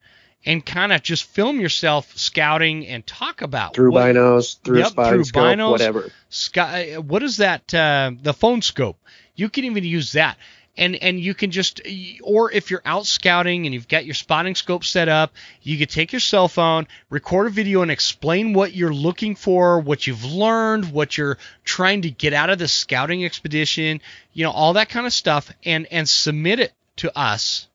and 0.46 0.66
kind 0.66 0.94
of 0.94 1.04
just 1.04 1.26
film 1.26 1.60
yourself 1.60 2.18
scouting 2.18 2.88
and 2.88 3.06
talk 3.06 3.42
about 3.42 3.74
through 3.76 3.92
what, 3.92 4.16
binos, 4.16 4.62
through 4.62 4.80
yep, 4.80 4.94
through 4.94 5.26
scope, 5.26 5.44
binos, 5.44 5.72
whatever. 5.72 6.12
Sky, 6.30 6.96
what 6.96 7.22
is 7.24 7.38
that? 7.38 7.74
Uh, 7.74 8.12
the 8.22 8.34
phone 8.34 8.62
scope. 8.62 8.98
You 9.36 9.50
can 9.50 9.66
even 9.66 9.84
use 9.84 10.14
that 10.14 10.38
and 10.78 10.96
and 10.96 11.20
you 11.20 11.34
can 11.34 11.52
just 11.52 11.82
or 12.24 12.52
if 12.52 12.72
you're 12.72 12.82
out 12.86 13.06
scouting 13.06 13.66
and 13.66 13.74
you've 13.74 13.88
got 13.88 14.06
your 14.06 14.14
spotting 14.14 14.56
scope 14.56 14.84
set 14.84 15.10
up 15.10 15.34
you 15.62 15.78
could 15.78 15.90
take 15.90 16.14
your 16.14 16.20
cell 16.20 16.48
phone 16.48 16.88
record 17.10 17.48
a 17.48 17.50
video 17.50 17.82
and 17.82 17.92
explain 17.92 18.54
what 18.54 18.74
you're 18.74 18.94
looking 18.94 19.36
for 19.36 19.80
what 19.80 20.08
you've 20.08 20.26
learned 20.26 20.92
what 20.92 21.18
you're 21.18 21.38
trying 21.66 22.02
to 22.04 22.10
get 22.10 22.34
out 22.34 22.50
of 22.50 22.60
the 22.60 22.68
scouting 22.68 23.26
expedition 23.26 24.00
you 24.34 24.44
know 24.44 24.52
all 24.52 24.74
that 24.74 24.90
kind 24.90 25.06
of 25.06 25.14
stuff 25.14 25.52
and 25.66 25.88
and 25.92 26.08
submit 26.08 26.60
it 26.60 26.74
to 26.96 27.16
us 27.18 27.68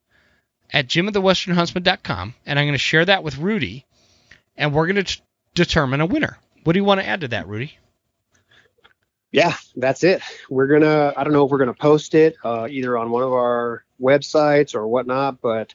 at 0.73 0.87
jimofthewesternhuntsman.com 0.87 2.35
and 2.47 2.59
i'm 2.59 2.65
going 2.65 2.73
to 2.73 2.79
share 2.79 3.05
that 3.05 3.25
with 3.25 3.39
rudy 3.39 3.85
and 4.57 4.73
we're 4.73 4.87
going 4.87 5.05
to 5.05 5.17
t- 5.17 5.23
determine 5.55 6.01
a 6.01 6.07
winner. 6.07 6.39
What 6.65 6.75
do 6.75 6.79
you 6.79 6.85
want 6.85 7.01
to 7.01 7.07
add 7.07 7.23
to 7.23 7.29
that 7.29 7.49
rudy 7.49 7.79
yeah, 9.33 9.55
that's 9.75 10.05
it. 10.05 10.23
We're 10.51 10.67
gonna 10.67 11.15
I 11.17 11.25
don't 11.25 11.33
know 11.33 11.45
if 11.45 11.51
we're 11.51 11.59
gonna 11.59 11.75
post 11.75 12.15
it 12.15 12.37
uh, 12.45 12.69
either 12.71 12.97
on 12.99 13.11
one 13.11 13.23
of 13.23 13.33
our 13.33 13.83
websites 14.01 14.75
or 14.75 14.87
whatnot, 14.87 15.41
but 15.41 15.75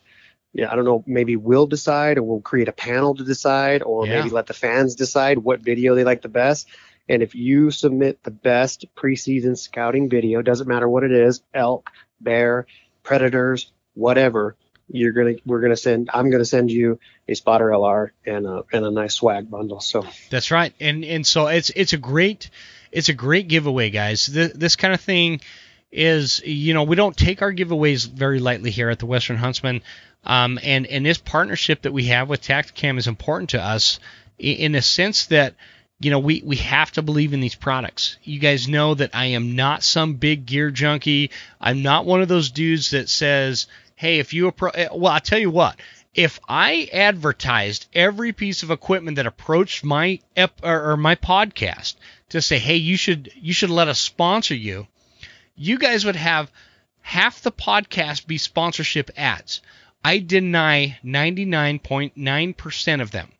yeah, 0.54 0.72
I 0.72 0.76
don't 0.76 0.86
know. 0.86 1.04
Maybe 1.08 1.36
we'll 1.36 1.66
decide, 1.66 2.20
or 2.20 2.24
we'll 2.24 2.42
create 2.42 2.68
a 2.68 2.74
panel 2.74 3.16
to 3.16 3.24
decide, 3.24 3.82
or 3.82 4.06
yeah. 4.06 4.22
maybe 4.22 4.30
let 4.30 4.46
the 4.46 4.54
fans 4.54 4.96
decide 4.96 5.40
what 5.40 5.62
video 5.62 5.96
they 5.96 6.04
like 6.04 6.22
the 6.22 6.30
best. 6.30 6.68
And 7.10 7.24
if 7.24 7.36
you 7.36 7.72
submit 7.72 8.22
the 8.24 8.32
best 8.32 8.86
preseason 8.96 9.58
scouting 9.58 10.10
video, 10.10 10.42
doesn't 10.42 10.68
matter 10.68 10.88
what 10.88 11.04
it 11.04 11.12
is, 11.12 11.42
elk, 11.54 11.90
bear, 12.20 12.68
predators, 13.02 13.72
whatever, 13.94 14.56
you're 14.90 15.14
gonna 15.14 15.34
we're 15.46 15.62
gonna 15.62 15.76
send 15.76 16.10
I'm 16.14 16.30
gonna 16.30 16.46
send 16.46 16.70
you 16.72 17.00
a 17.28 17.34
spotter 17.34 17.66
LR 17.66 18.12
and 18.26 18.46
a 18.46 18.64
and 18.72 18.86
a 18.86 18.92
nice 18.92 19.16
swag 19.16 19.50
bundle. 19.50 19.82
So 19.82 20.06
that's 20.30 20.52
right, 20.52 20.74
and 20.80 21.04
and 21.04 21.26
so 21.26 21.48
it's 21.48 21.72
it's 21.72 21.94
a 21.94 21.98
great 21.98 22.50
it's 22.92 23.10
a 23.10 23.14
great 23.14 23.48
giveaway, 23.48 23.90
guys. 23.90 24.26
This, 24.26 24.54
this 24.54 24.76
kind 24.76 24.94
of 24.94 25.02
thing 25.02 25.42
is, 25.92 26.42
you 26.46 26.74
know, 26.74 26.84
we 26.84 26.96
don't 26.96 27.16
take 27.16 27.42
our 27.42 27.54
giveaways 27.54 28.10
very 28.10 28.40
lightly 28.40 28.72
here 28.72 28.90
at 28.90 29.00
the 29.00 29.06
Western 29.06 29.38
Huntsman. 29.38 29.82
Um, 30.26 30.60
and, 30.62 30.86
and 30.88 31.06
this 31.06 31.18
partnership 31.18 31.84
that 31.84 31.94
we 31.94 32.06
have 32.06 32.28
with 32.28 32.42
Tactacam 32.42 32.98
is 32.98 33.08
important 33.08 33.52
to 33.52 33.62
us 33.62 34.00
in 34.38 34.74
the 34.74 34.82
sense 34.82 35.28
that, 35.28 35.56
you 36.00 36.12
know, 36.12 36.20
we, 36.20 36.44
we 36.46 36.58
have 36.58 36.92
to 36.94 37.02
believe 37.02 37.34
in 37.34 37.40
these 37.40 37.56
products. 37.56 38.18
You 38.24 38.40
guys 38.40 38.68
know 38.68 38.94
that 38.94 39.12
I 39.14 39.28
am 39.28 39.56
not 39.56 39.84
some 39.84 40.16
big 40.16 40.46
gear 40.46 40.70
junkie. 40.70 41.32
I'm 41.62 41.82
not 41.82 42.06
one 42.06 42.22
of 42.22 42.28
those 42.28 42.52
dudes 42.52 42.92
that 42.92 43.10
says, 43.10 43.68
hey, 43.96 44.20
if 44.20 44.34
you 44.34 44.48
approach, 44.48 44.76
eh, 44.76 44.90
well, 44.94 45.14
I'll 45.14 45.20
tell 45.20 45.40
you 45.40 45.50
what, 45.50 45.80
if 46.14 46.40
I 46.48 46.90
advertised 46.92 47.88
every 47.94 48.34
piece 48.34 48.64
of 48.64 48.72
equipment 48.72 49.16
that 49.16 49.28
approached 49.28 49.84
my 49.84 50.20
ep, 50.36 50.60
or 50.64 50.98
my 50.98 51.16
podcast 51.16 51.96
to 52.30 52.42
say, 52.42 52.60
hey, 52.60 52.76
you 52.76 52.98
should 52.98 53.32
you 53.36 53.54
should 53.54 53.70
let 53.70 53.88
us 53.88 54.00
sponsor 54.00 54.56
you, 54.56 54.88
you 55.56 55.78
guys 55.78 56.06
would 56.06 56.16
have 56.16 56.52
half 57.02 57.42
the 57.42 57.52
podcast 57.52 58.28
be 58.28 58.38
sponsorship 58.38 59.12
ads. 59.18 59.62
I 60.04 60.20
deny 60.20 60.98
99.9% 61.04 63.02
of 63.02 63.12
them. 63.12 63.32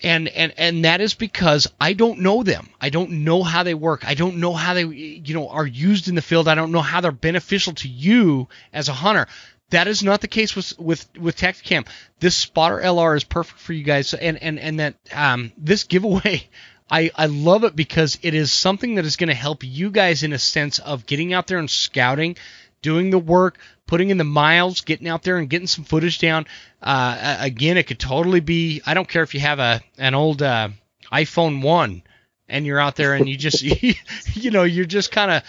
And, 0.00 0.28
and 0.28 0.54
and 0.56 0.84
that 0.84 1.00
is 1.00 1.14
because 1.14 1.66
I 1.80 1.92
don't 1.92 2.20
know 2.20 2.44
them. 2.44 2.68
I 2.80 2.90
don't 2.90 3.24
know 3.24 3.42
how 3.42 3.64
they 3.64 3.74
work. 3.74 4.06
I 4.06 4.14
don't 4.14 4.36
know 4.36 4.52
how 4.52 4.74
they 4.74 4.84
you 4.84 5.34
know 5.34 5.48
are 5.48 5.66
used 5.66 6.06
in 6.06 6.14
the 6.14 6.22
field. 6.22 6.46
I 6.46 6.54
don't 6.54 6.70
know 6.70 6.82
how 6.82 7.00
they're 7.00 7.10
beneficial 7.10 7.72
to 7.74 7.88
you 7.88 8.48
as 8.72 8.88
a 8.88 8.92
hunter. 8.92 9.26
That 9.70 9.88
is 9.88 10.04
not 10.04 10.20
the 10.20 10.28
case 10.28 10.54
with 10.54 10.78
with 10.78 11.04
with 11.18 11.36
Tactacam. 11.36 11.84
This 12.20 12.36
spotter 12.36 12.78
LR 12.78 13.16
is 13.16 13.24
perfect 13.24 13.58
for 13.58 13.72
you 13.72 13.82
guys, 13.82 14.14
and 14.14 14.40
and 14.40 14.60
and 14.60 14.78
that 14.78 14.94
um, 15.12 15.52
this 15.58 15.82
giveaway 15.82 16.48
I, 16.90 17.10
I 17.14 17.26
love 17.26 17.64
it 17.64 17.76
because 17.76 18.18
it 18.22 18.34
is 18.34 18.52
something 18.52 18.94
that 18.94 19.04
is 19.04 19.16
going 19.16 19.28
to 19.28 19.34
help 19.34 19.62
you 19.62 19.90
guys 19.90 20.22
in 20.22 20.32
a 20.32 20.38
sense 20.38 20.78
of 20.78 21.06
getting 21.06 21.32
out 21.32 21.46
there 21.46 21.58
and 21.58 21.70
scouting, 21.70 22.36
doing 22.82 23.10
the 23.10 23.18
work, 23.18 23.58
putting 23.86 24.10
in 24.10 24.18
the 24.18 24.24
miles, 24.24 24.80
getting 24.80 25.08
out 25.08 25.22
there 25.22 25.36
and 25.36 25.50
getting 25.50 25.66
some 25.66 25.84
footage 25.84 26.18
down. 26.18 26.46
Uh, 26.82 27.36
again, 27.40 27.76
it 27.76 27.86
could 27.86 27.98
totally 27.98 28.40
be. 28.40 28.80
I 28.86 28.94
don't 28.94 29.08
care 29.08 29.22
if 29.22 29.34
you 29.34 29.40
have 29.40 29.58
a 29.58 29.80
an 29.98 30.14
old 30.14 30.42
uh, 30.42 30.70
iPhone 31.12 31.62
one 31.62 32.02
and 32.48 32.64
you're 32.64 32.80
out 32.80 32.96
there 32.96 33.14
and 33.14 33.28
you 33.28 33.36
just 33.36 33.62
you 34.34 34.50
know 34.50 34.62
you're 34.64 34.84
just 34.84 35.12
kind 35.12 35.30
of 35.30 35.42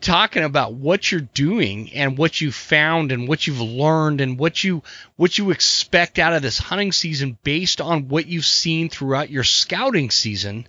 talking 0.00 0.42
about 0.42 0.74
what 0.74 1.10
you're 1.10 1.20
doing 1.20 1.92
and 1.92 2.18
what 2.18 2.40
you 2.40 2.50
found 2.50 3.12
and 3.12 3.28
what 3.28 3.46
you've 3.46 3.60
learned 3.60 4.20
and 4.20 4.38
what 4.38 4.64
you 4.64 4.82
what 5.16 5.38
you 5.38 5.50
expect 5.50 6.18
out 6.18 6.32
of 6.32 6.42
this 6.42 6.58
hunting 6.58 6.90
season 6.90 7.38
based 7.44 7.80
on 7.80 8.08
what 8.08 8.26
you've 8.26 8.44
seen 8.44 8.88
throughout 8.88 9.30
your 9.30 9.44
scouting 9.44 10.10
season, 10.10 10.66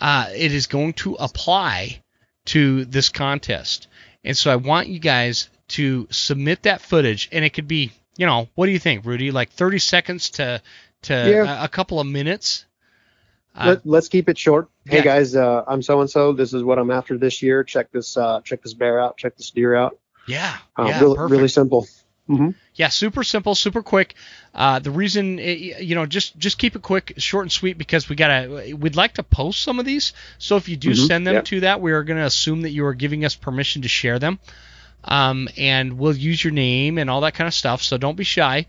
uh, 0.00 0.28
it 0.34 0.52
is 0.52 0.68
going 0.68 0.92
to 0.92 1.14
apply 1.14 2.00
to 2.44 2.84
this 2.84 3.08
contest. 3.08 3.88
And 4.24 4.36
so 4.36 4.52
I 4.52 4.56
want 4.56 4.88
you 4.88 5.00
guys 5.00 5.48
to 5.68 6.06
submit 6.10 6.62
that 6.62 6.80
footage, 6.80 7.28
and 7.32 7.44
it 7.44 7.50
could 7.50 7.66
be, 7.66 7.90
you 8.16 8.26
know, 8.26 8.48
what 8.54 8.66
do 8.66 8.72
you 8.72 8.78
think, 8.78 9.04
Rudy? 9.04 9.32
Like 9.32 9.50
30 9.50 9.80
seconds 9.80 10.30
to 10.30 10.62
to 11.02 11.14
yeah. 11.14 11.62
a, 11.62 11.64
a 11.64 11.68
couple 11.68 12.00
of 12.00 12.06
minutes. 12.06 12.64
Uh, 13.56 13.76
Let, 13.84 13.98
us 13.98 14.08
keep 14.08 14.28
it 14.28 14.36
short. 14.36 14.68
Hey 14.84 15.02
guys, 15.02 15.34
uh, 15.34 15.64
I'm 15.66 15.80
so 15.80 16.00
and 16.00 16.10
so. 16.10 16.32
This 16.32 16.52
is 16.52 16.62
what 16.62 16.78
I'm 16.78 16.90
after 16.90 17.16
this 17.16 17.42
year. 17.42 17.64
Check 17.64 17.90
this 17.90 18.16
uh, 18.16 18.42
check 18.42 18.62
this 18.62 18.74
bear 18.74 19.00
out. 19.00 19.16
Check 19.16 19.36
this 19.36 19.50
deer 19.50 19.74
out. 19.74 19.98
Yeah, 20.26 20.56
uh, 20.76 20.84
yeah, 20.88 21.00
really, 21.00 21.18
really 21.18 21.48
simple. 21.48 21.86
Mm-hmm. 22.28 22.50
Yeah, 22.74 22.88
super 22.88 23.22
simple, 23.22 23.54
super 23.54 23.82
quick. 23.82 24.14
Uh, 24.52 24.80
the 24.80 24.90
reason, 24.90 25.38
it, 25.38 25.82
you 25.82 25.94
know, 25.94 26.06
just 26.06 26.36
just 26.36 26.58
keep 26.58 26.76
it 26.76 26.82
quick, 26.82 27.14
short 27.16 27.44
and 27.44 27.52
sweet, 27.52 27.78
because 27.78 28.08
we 28.08 28.16
gotta, 28.16 28.74
we'd 28.76 28.96
like 28.96 29.14
to 29.14 29.22
post 29.22 29.62
some 29.62 29.78
of 29.78 29.86
these. 29.86 30.12
So 30.38 30.56
if 30.56 30.68
you 30.68 30.76
do 30.76 30.90
mm-hmm. 30.90 31.06
send 31.06 31.26
them 31.26 31.42
to 31.44 31.60
that, 31.60 31.80
we 31.80 31.92
are 31.92 32.02
gonna 32.02 32.26
assume 32.26 32.62
that 32.62 32.70
you 32.70 32.84
are 32.86 32.94
giving 32.94 33.24
us 33.24 33.36
permission 33.36 33.82
to 33.82 33.88
share 33.88 34.18
them, 34.18 34.38
um, 35.04 35.48
and 35.56 35.98
we'll 35.98 36.16
use 36.16 36.42
your 36.42 36.52
name 36.52 36.98
and 36.98 37.08
all 37.08 37.22
that 37.22 37.34
kind 37.34 37.48
of 37.48 37.54
stuff. 37.54 37.82
So 37.82 37.96
don't 37.96 38.16
be 38.16 38.24
shy 38.24 38.66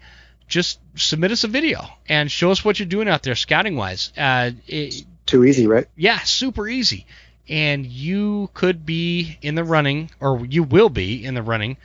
just 0.47 0.79
submit 0.95 1.31
us 1.31 1.43
a 1.43 1.47
video 1.47 1.85
and 2.07 2.31
show 2.31 2.51
us 2.51 2.63
what 2.63 2.79
you're 2.79 2.87
doing 2.87 3.07
out 3.07 3.23
there 3.23 3.35
scouting 3.35 3.75
wise. 3.75 4.11
Uh, 4.17 4.51
it, 4.67 5.03
Too 5.25 5.43
easy, 5.43 5.67
right? 5.67 5.87
Yeah, 5.95 6.19
super 6.19 6.67
easy. 6.67 7.05
And 7.49 7.85
you 7.85 8.49
could 8.53 8.85
be 8.85 9.37
in 9.41 9.55
the 9.55 9.63
running, 9.63 10.11
or 10.19 10.45
you 10.45 10.63
will 10.63 10.89
be 10.89 11.23
in 11.23 11.33
the 11.33 11.41
running 11.41 11.77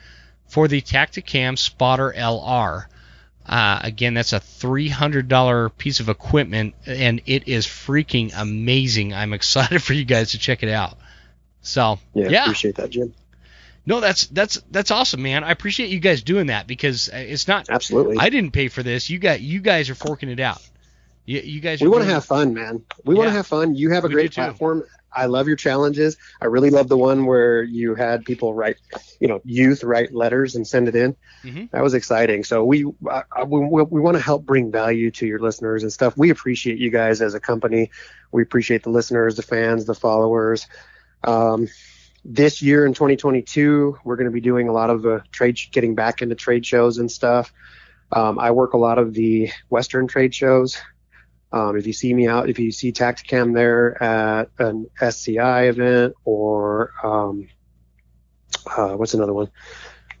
for 0.47 0.67
the 0.67 0.81
Tactacam 0.81 1.57
Spotter 1.57 2.13
LR. 2.15 2.85
Uh, 3.45 3.79
again, 3.83 4.13
that's 4.13 4.33
a 4.33 4.39
$300 4.39 5.77
piece 5.77 5.99
of 5.99 6.09
equipment, 6.09 6.75
and 6.85 7.21
it 7.25 7.47
is 7.47 7.65
freaking 7.65 8.31
amazing. 8.35 9.13
I'm 9.13 9.33
excited 9.33 9.81
for 9.83 9.93
you 9.93 10.05
guys 10.05 10.31
to 10.31 10.39
check 10.39 10.63
it 10.63 10.69
out. 10.69 10.97
So, 11.61 11.99
yeah, 12.13 12.29
yeah. 12.29 12.43
appreciate 12.43 12.75
that, 12.75 12.89
Jim. 12.89 13.13
No, 13.85 13.99
that's 13.99 14.27
that's 14.27 14.61
that's 14.71 14.91
awesome, 14.91 15.21
man. 15.21 15.43
I 15.43 15.51
appreciate 15.51 15.89
you 15.89 15.99
guys 15.99 16.23
doing 16.23 16.47
that 16.47 16.67
because 16.67 17.09
uh, 17.09 17.17
it's 17.17 17.47
not 17.47 17.69
absolutely. 17.69 18.17
I 18.17 18.29
didn't 18.29 18.51
pay 18.51 18.69
for 18.69 18.81
this. 18.81 19.09
You 19.09 19.19
got 19.19 19.41
you 19.41 19.59
guys 19.59 19.89
are 19.89 19.95
forking 19.95 20.29
it 20.29 20.39
out. 20.39 20.61
You, 21.25 21.39
you 21.39 21.59
guys. 21.59 21.81
We 21.81 21.89
want 21.89 22.03
to 22.03 22.09
have 22.09 22.25
fun, 22.25 22.53
man. 22.53 22.83
We 23.03 23.15
yeah. 23.15 23.19
want 23.19 23.29
to 23.29 23.35
have 23.35 23.47
fun. 23.47 23.75
You 23.75 23.91
have 23.91 24.05
a 24.05 24.07
we 24.07 24.13
great 24.13 24.33
platform. 24.33 24.83
I 25.15 25.27
love 25.27 25.47
your 25.47 25.55
challenges. 25.55 26.17
I 26.41 26.45
really 26.45 26.69
love 26.69 26.87
the 26.87 26.97
one 26.97 27.25
where 27.25 27.61
you 27.61 27.93
had 27.93 28.25
people 28.25 28.53
write, 28.53 28.77
you 29.19 29.27
know, 29.27 29.41
youth 29.45 29.83
write 29.83 30.13
letters 30.13 30.55
and 30.55 30.67
send 30.67 30.87
it 30.87 30.95
in. 30.95 31.15
Mm-hmm. 31.43 31.65
That 31.71 31.83
was 31.83 31.93
exciting. 31.93 32.43
So 32.43 32.63
we 32.63 32.85
uh, 33.09 33.21
we, 33.45 33.59
we 33.59 34.01
want 34.01 34.15
to 34.17 34.23
help 34.23 34.45
bring 34.45 34.71
value 34.71 35.11
to 35.11 35.27
your 35.27 35.39
listeners 35.39 35.83
and 35.83 35.93
stuff. 35.93 36.17
We 36.17 36.29
appreciate 36.29 36.79
you 36.79 36.89
guys 36.89 37.21
as 37.21 37.35
a 37.35 37.39
company. 37.39 37.91
We 38.31 38.41
appreciate 38.41 38.83
the 38.83 38.89
listeners, 38.89 39.35
the 39.35 39.43
fans, 39.43 39.85
the 39.85 39.93
followers. 39.93 40.67
Um, 41.23 41.67
this 42.25 42.61
year 42.61 42.85
in 42.85 42.93
2022, 42.93 43.99
we're 44.03 44.15
going 44.15 44.25
to 44.25 44.31
be 44.31 44.41
doing 44.41 44.69
a 44.69 44.71
lot 44.71 44.89
of 44.89 45.01
the 45.01 45.23
trade, 45.31 45.59
getting 45.71 45.95
back 45.95 46.21
into 46.21 46.35
trade 46.35 46.65
shows 46.65 46.97
and 46.97 47.11
stuff. 47.11 47.53
Um, 48.11 48.39
I 48.39 48.51
work 48.51 48.73
a 48.73 48.77
lot 48.77 48.97
of 48.97 49.13
the 49.13 49.51
Western 49.69 50.07
trade 50.07 50.33
shows. 50.33 50.77
Um, 51.51 51.77
if 51.77 51.85
you 51.85 51.93
see 51.93 52.13
me 52.13 52.27
out, 52.27 52.49
if 52.49 52.59
you 52.59 52.71
see 52.71 52.91
Tactacam 52.91 53.53
there 53.53 54.01
at 54.01 54.49
an 54.57 54.89
SCI 54.99 55.63
event 55.67 56.15
or 56.23 56.93
um, 57.03 57.47
uh, 58.65 58.93
what's 58.93 59.13
another 59.13 59.33
one? 59.33 59.49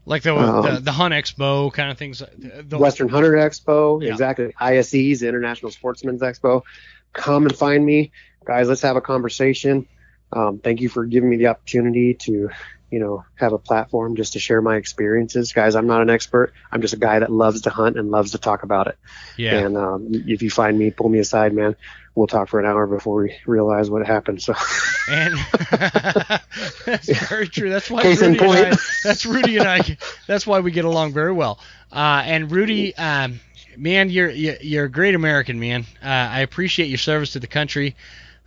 Like 0.05 0.23
the, 0.23 0.35
um, 0.35 0.65
the, 0.65 0.79
the 0.81 0.91
Hunt 0.91 1.13
Expo 1.13 1.71
kind 1.71 1.89
of 1.89 1.97
things. 1.97 2.21
The, 2.37 2.77
Western 2.77 3.07
Hunter 3.07 3.33
Expo, 3.33 4.03
yeah. 4.03 4.11
exactly. 4.11 4.53
ISE's 4.59 5.23
International 5.23 5.71
Sportsman's 5.71 6.21
Expo. 6.21 6.63
Come 7.13 7.45
and 7.45 7.55
find 7.55 7.85
me, 7.85 8.11
guys. 8.43 8.67
Let's 8.67 8.81
have 8.81 8.97
a 8.97 9.01
conversation. 9.01 9.87
Um, 10.35 10.59
thank 10.59 10.81
you 10.81 10.89
for 10.89 11.05
giving 11.05 11.29
me 11.29 11.37
the 11.37 11.47
opportunity 11.47 12.13
to, 12.15 12.49
you 12.89 12.99
know, 12.99 13.25
have 13.35 13.53
a 13.53 13.57
platform 13.57 14.15
just 14.15 14.33
to 14.33 14.39
share 14.39 14.61
my 14.61 14.75
experiences. 14.75 15.53
Guys, 15.53 15.75
I'm 15.75 15.87
not 15.87 16.01
an 16.01 16.09
expert. 16.09 16.53
I'm 16.71 16.81
just 16.81 16.93
a 16.93 16.97
guy 16.97 17.19
that 17.19 17.31
loves 17.31 17.61
to 17.61 17.69
hunt 17.69 17.97
and 17.97 18.11
loves 18.11 18.31
to 18.31 18.37
talk 18.37 18.63
about 18.63 18.87
it. 18.87 18.97
Yeah. 19.37 19.59
And 19.59 19.77
um, 19.77 20.07
if 20.11 20.41
you 20.41 20.49
find 20.49 20.77
me, 20.77 20.91
pull 20.91 21.09
me 21.09 21.19
aside, 21.19 21.53
man. 21.53 21.75
We'll 22.15 22.27
talk 22.27 22.49
for 22.49 22.59
an 22.59 22.67
hour 22.67 22.85
before 22.85 23.23
we 23.23 23.35
realize 23.47 23.89
what 23.89 24.05
happened. 24.05 24.41
So. 24.41 24.53
And 25.09 25.33
that's 26.85 27.09
very 27.27 27.47
true. 27.47 27.71
That's 27.71 27.89
why 27.89 28.03
Case 28.03 28.21
in 28.21 28.33
Rudy 28.33 28.43
and 28.43 28.51
I, 28.51 28.63
point. 28.69 28.79
that's 29.03 29.25
Rudy 29.25 29.57
and 29.57 29.67
I. 29.67 29.97
That's 30.27 30.45
why 30.45 30.59
we 30.59 30.71
get 30.71 30.85
along 30.85 31.13
very 31.13 31.31
well. 31.31 31.59
Uh, 31.91 32.21
and 32.25 32.51
Rudy, 32.51 32.95
um, 32.95 33.39
man, 33.77 34.09
you're 34.09 34.29
you're 34.29 34.57
you're 34.61 34.85
a 34.85 34.89
great 34.89 35.15
American, 35.15 35.59
man. 35.59 35.85
Uh, 36.03 36.07
I 36.07 36.41
appreciate 36.41 36.87
your 36.87 36.97
service 36.99 37.33
to 37.33 37.39
the 37.39 37.47
country. 37.47 37.95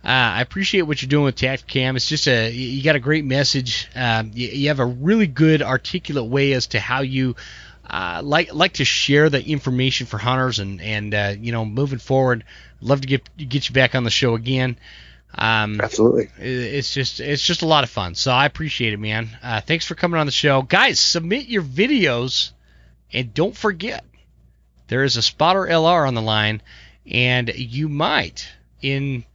Uh, 0.07 0.35
I 0.37 0.41
appreciate 0.41 0.83
what 0.83 1.01
you're 1.01 1.09
doing 1.09 1.25
with 1.25 1.35
Tactacam. 1.35 1.97
It's 1.97 2.07
just 2.07 2.29
a 2.29 2.49
you 2.49 2.69
you 2.69 2.83
got 2.83 2.95
a 2.95 2.99
great 2.99 3.25
message. 3.25 3.89
Um, 3.93 4.31
you, 4.33 4.47
you 4.47 4.67
have 4.69 4.79
a 4.79 4.85
really 4.85 5.27
good, 5.27 5.61
articulate 5.61 6.31
way 6.31 6.53
as 6.53 6.67
to 6.67 6.79
how 6.79 7.01
you 7.01 7.35
uh, 7.89 8.21
like 8.23 8.53
like 8.53 8.75
to 8.75 8.85
share 8.85 9.29
the 9.29 9.45
information 9.45 10.07
for 10.07 10.17
hunters 10.17 10.59
and 10.59 10.79
and 10.79 11.13
uh, 11.13 11.33
you 11.37 11.51
know 11.51 11.65
moving 11.65 11.99
forward. 11.99 12.45
Love 12.79 13.01
to 13.01 13.07
get 13.07 13.29
get 13.35 13.67
you 13.67 13.73
back 13.73 13.95
on 13.95 14.05
the 14.05 14.09
show 14.09 14.35
again. 14.35 14.77
Um, 15.35 15.81
Absolutely. 15.81 16.29
it's 16.37 16.93
just 16.93 17.19
it's 17.19 17.43
just 17.43 17.61
a 17.61 17.67
lot 17.67 17.83
of 17.83 17.89
fun. 17.89 18.15
So 18.15 18.31
I 18.31 18.45
appreciate 18.45 18.93
it, 18.93 18.99
man. 19.01 19.27
Uh, 19.43 19.59
thanks 19.59 19.83
for 19.83 19.95
coming 19.95 20.21
on 20.21 20.25
the 20.25 20.31
show, 20.31 20.61
guys. 20.61 21.01
Submit 21.01 21.47
your 21.47 21.63
videos, 21.63 22.51
and 23.11 23.33
don't 23.33 23.57
forget 23.57 24.05
there 24.87 25.03
is 25.03 25.17
a 25.17 25.21
spotter 25.21 25.65
LR 25.65 26.07
on 26.07 26.13
the 26.13 26.21
line, 26.21 26.61
and 27.05 27.53
you 27.53 27.89
might 27.89 28.47
in 28.81 29.25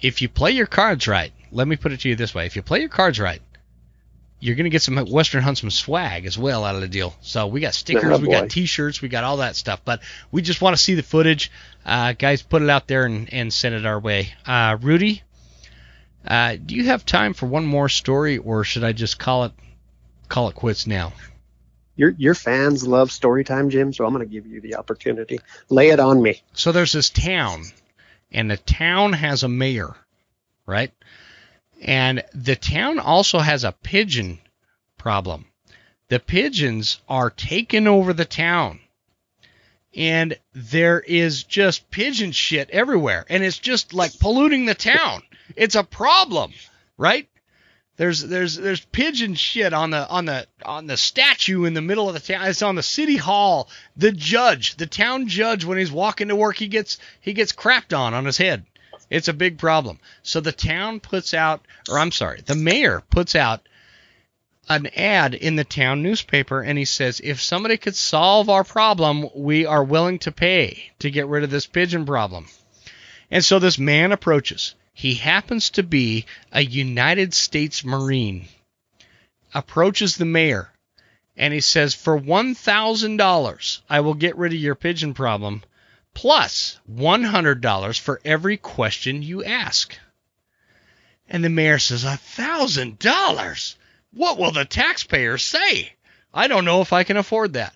if 0.00 0.22
you 0.22 0.28
play 0.28 0.52
your 0.52 0.66
cards 0.66 1.06
right. 1.08 1.32
Let 1.52 1.66
me 1.66 1.76
put 1.76 1.92
it 1.92 2.00
to 2.00 2.08
you 2.08 2.16
this 2.16 2.34
way: 2.34 2.46
if 2.46 2.56
you 2.56 2.62
play 2.62 2.80
your 2.80 2.88
cards 2.88 3.18
right, 3.18 3.42
you're 4.38 4.54
gonna 4.56 4.68
get 4.68 4.82
some 4.82 4.96
Western 4.96 5.42
Huntsman 5.42 5.70
swag 5.70 6.26
as 6.26 6.38
well 6.38 6.64
out 6.64 6.74
of 6.74 6.80
the 6.80 6.88
deal. 6.88 7.14
So 7.20 7.46
we 7.46 7.60
got 7.60 7.74
stickers, 7.74 8.18
Oh, 8.18 8.18
we 8.18 8.28
got 8.28 8.50
T-shirts, 8.50 9.02
we 9.02 9.08
got 9.08 9.24
all 9.24 9.38
that 9.38 9.56
stuff. 9.56 9.80
But 9.84 10.00
we 10.30 10.42
just 10.42 10.60
want 10.60 10.76
to 10.76 10.82
see 10.82 10.94
the 10.94 11.02
footage. 11.02 11.50
Uh, 11.84 12.12
guys, 12.12 12.42
put 12.42 12.62
it 12.62 12.70
out 12.70 12.86
there 12.86 13.04
and, 13.04 13.32
and 13.32 13.52
send 13.52 13.74
it 13.74 13.84
our 13.84 13.98
way. 13.98 14.32
Uh, 14.46 14.76
Rudy, 14.80 15.22
uh, 16.26 16.56
do 16.64 16.74
you 16.74 16.84
have 16.86 17.04
time 17.04 17.34
for 17.34 17.46
one 17.46 17.66
more 17.66 17.88
story, 17.88 18.38
or 18.38 18.64
should 18.64 18.84
I 18.84 18.92
just 18.92 19.18
call 19.18 19.44
it 19.44 19.52
call 20.28 20.48
it 20.48 20.54
quits 20.54 20.86
now? 20.86 21.12
Your 21.96 22.10
your 22.16 22.34
fans 22.34 22.86
love 22.86 23.12
story 23.12 23.44
time, 23.44 23.68
Jim. 23.68 23.92
So 23.92 24.06
I'm 24.06 24.14
going 24.14 24.26
to 24.26 24.32
give 24.32 24.46
you 24.46 24.60
the 24.60 24.76
opportunity. 24.76 25.40
Lay 25.68 25.88
it 25.88 26.00
on 26.00 26.22
me. 26.22 26.42
So 26.54 26.72
there's 26.72 26.92
this 26.92 27.10
town, 27.10 27.64
and 28.32 28.50
the 28.50 28.56
town 28.56 29.12
has 29.12 29.42
a 29.42 29.48
mayor, 29.48 29.94
right? 30.66 30.92
And 31.82 32.22
the 32.34 32.56
town 32.56 32.98
also 32.98 33.38
has 33.38 33.64
a 33.64 33.72
pigeon 33.72 34.40
problem. 34.98 35.46
The 36.08 36.20
pigeons 36.20 37.00
are 37.08 37.30
taking 37.30 37.86
over 37.86 38.12
the 38.12 38.24
town. 38.24 38.80
And 39.94 40.38
there 40.52 41.00
is 41.00 41.42
just 41.44 41.90
pigeon 41.90 42.32
shit 42.32 42.70
everywhere. 42.70 43.24
And 43.28 43.42
it's 43.42 43.58
just 43.58 43.94
like 43.94 44.18
polluting 44.18 44.66
the 44.66 44.74
town. 44.74 45.22
It's 45.56 45.74
a 45.74 45.82
problem, 45.82 46.52
right? 46.98 47.28
There's 48.00 48.22
there's 48.22 48.56
there's 48.56 48.80
pigeon 48.80 49.34
shit 49.34 49.74
on 49.74 49.90
the 49.90 50.08
on 50.08 50.24
the 50.24 50.46
on 50.64 50.86
the 50.86 50.96
statue 50.96 51.66
in 51.66 51.74
the 51.74 51.82
middle 51.82 52.08
of 52.08 52.14
the 52.14 52.32
town. 52.32 52.46
It's 52.46 52.62
on 52.62 52.74
the 52.74 52.82
city 52.82 53.18
hall. 53.18 53.68
The 53.94 54.10
judge, 54.10 54.76
the 54.76 54.86
town 54.86 55.28
judge, 55.28 55.66
when 55.66 55.76
he's 55.76 55.92
walking 55.92 56.28
to 56.28 56.34
work, 56.34 56.56
he 56.56 56.68
gets 56.68 56.96
he 57.20 57.34
gets 57.34 57.52
crapped 57.52 57.94
on 57.94 58.14
on 58.14 58.24
his 58.24 58.38
head. 58.38 58.64
It's 59.10 59.28
a 59.28 59.34
big 59.34 59.58
problem. 59.58 59.98
So 60.22 60.40
the 60.40 60.50
town 60.50 61.00
puts 61.00 61.34
out, 61.34 61.66
or 61.90 61.98
I'm 61.98 62.10
sorry, 62.10 62.40
the 62.40 62.54
mayor 62.54 63.02
puts 63.10 63.34
out 63.34 63.68
an 64.66 64.86
ad 64.96 65.34
in 65.34 65.56
the 65.56 65.64
town 65.64 66.02
newspaper, 66.02 66.62
and 66.62 66.78
he 66.78 66.86
says, 66.86 67.20
if 67.22 67.42
somebody 67.42 67.76
could 67.76 67.96
solve 67.96 68.48
our 68.48 68.64
problem, 68.64 69.28
we 69.34 69.66
are 69.66 69.84
willing 69.84 70.20
to 70.20 70.32
pay 70.32 70.90
to 71.00 71.10
get 71.10 71.26
rid 71.26 71.44
of 71.44 71.50
this 71.50 71.66
pigeon 71.66 72.06
problem. 72.06 72.46
And 73.30 73.44
so 73.44 73.58
this 73.58 73.78
man 73.78 74.10
approaches. 74.10 74.74
He 75.00 75.14
happens 75.14 75.70
to 75.70 75.82
be 75.82 76.26
a 76.52 76.60
United 76.60 77.32
States 77.32 77.82
Marine. 77.82 78.48
Approaches 79.54 80.18
the 80.18 80.26
mayor 80.26 80.70
and 81.34 81.54
he 81.54 81.62
says, 81.62 81.94
For 81.94 82.20
$1,000, 82.20 83.80
I 83.88 84.00
will 84.00 84.12
get 84.12 84.36
rid 84.36 84.52
of 84.52 84.58
your 84.58 84.74
pigeon 84.74 85.14
problem, 85.14 85.62
plus 86.12 86.78
$100 86.86 87.98
for 87.98 88.20
every 88.26 88.58
question 88.58 89.22
you 89.22 89.42
ask. 89.42 89.98
And 91.30 91.42
the 91.42 91.48
mayor 91.48 91.78
says, 91.78 92.04
A 92.04 92.18
thousand 92.18 92.98
dollars? 92.98 93.76
What 94.12 94.36
will 94.36 94.52
the 94.52 94.66
taxpayers 94.66 95.42
say? 95.42 95.94
I 96.34 96.46
don't 96.46 96.66
know 96.66 96.82
if 96.82 96.92
I 96.92 97.04
can 97.04 97.16
afford 97.16 97.54
that. 97.54 97.74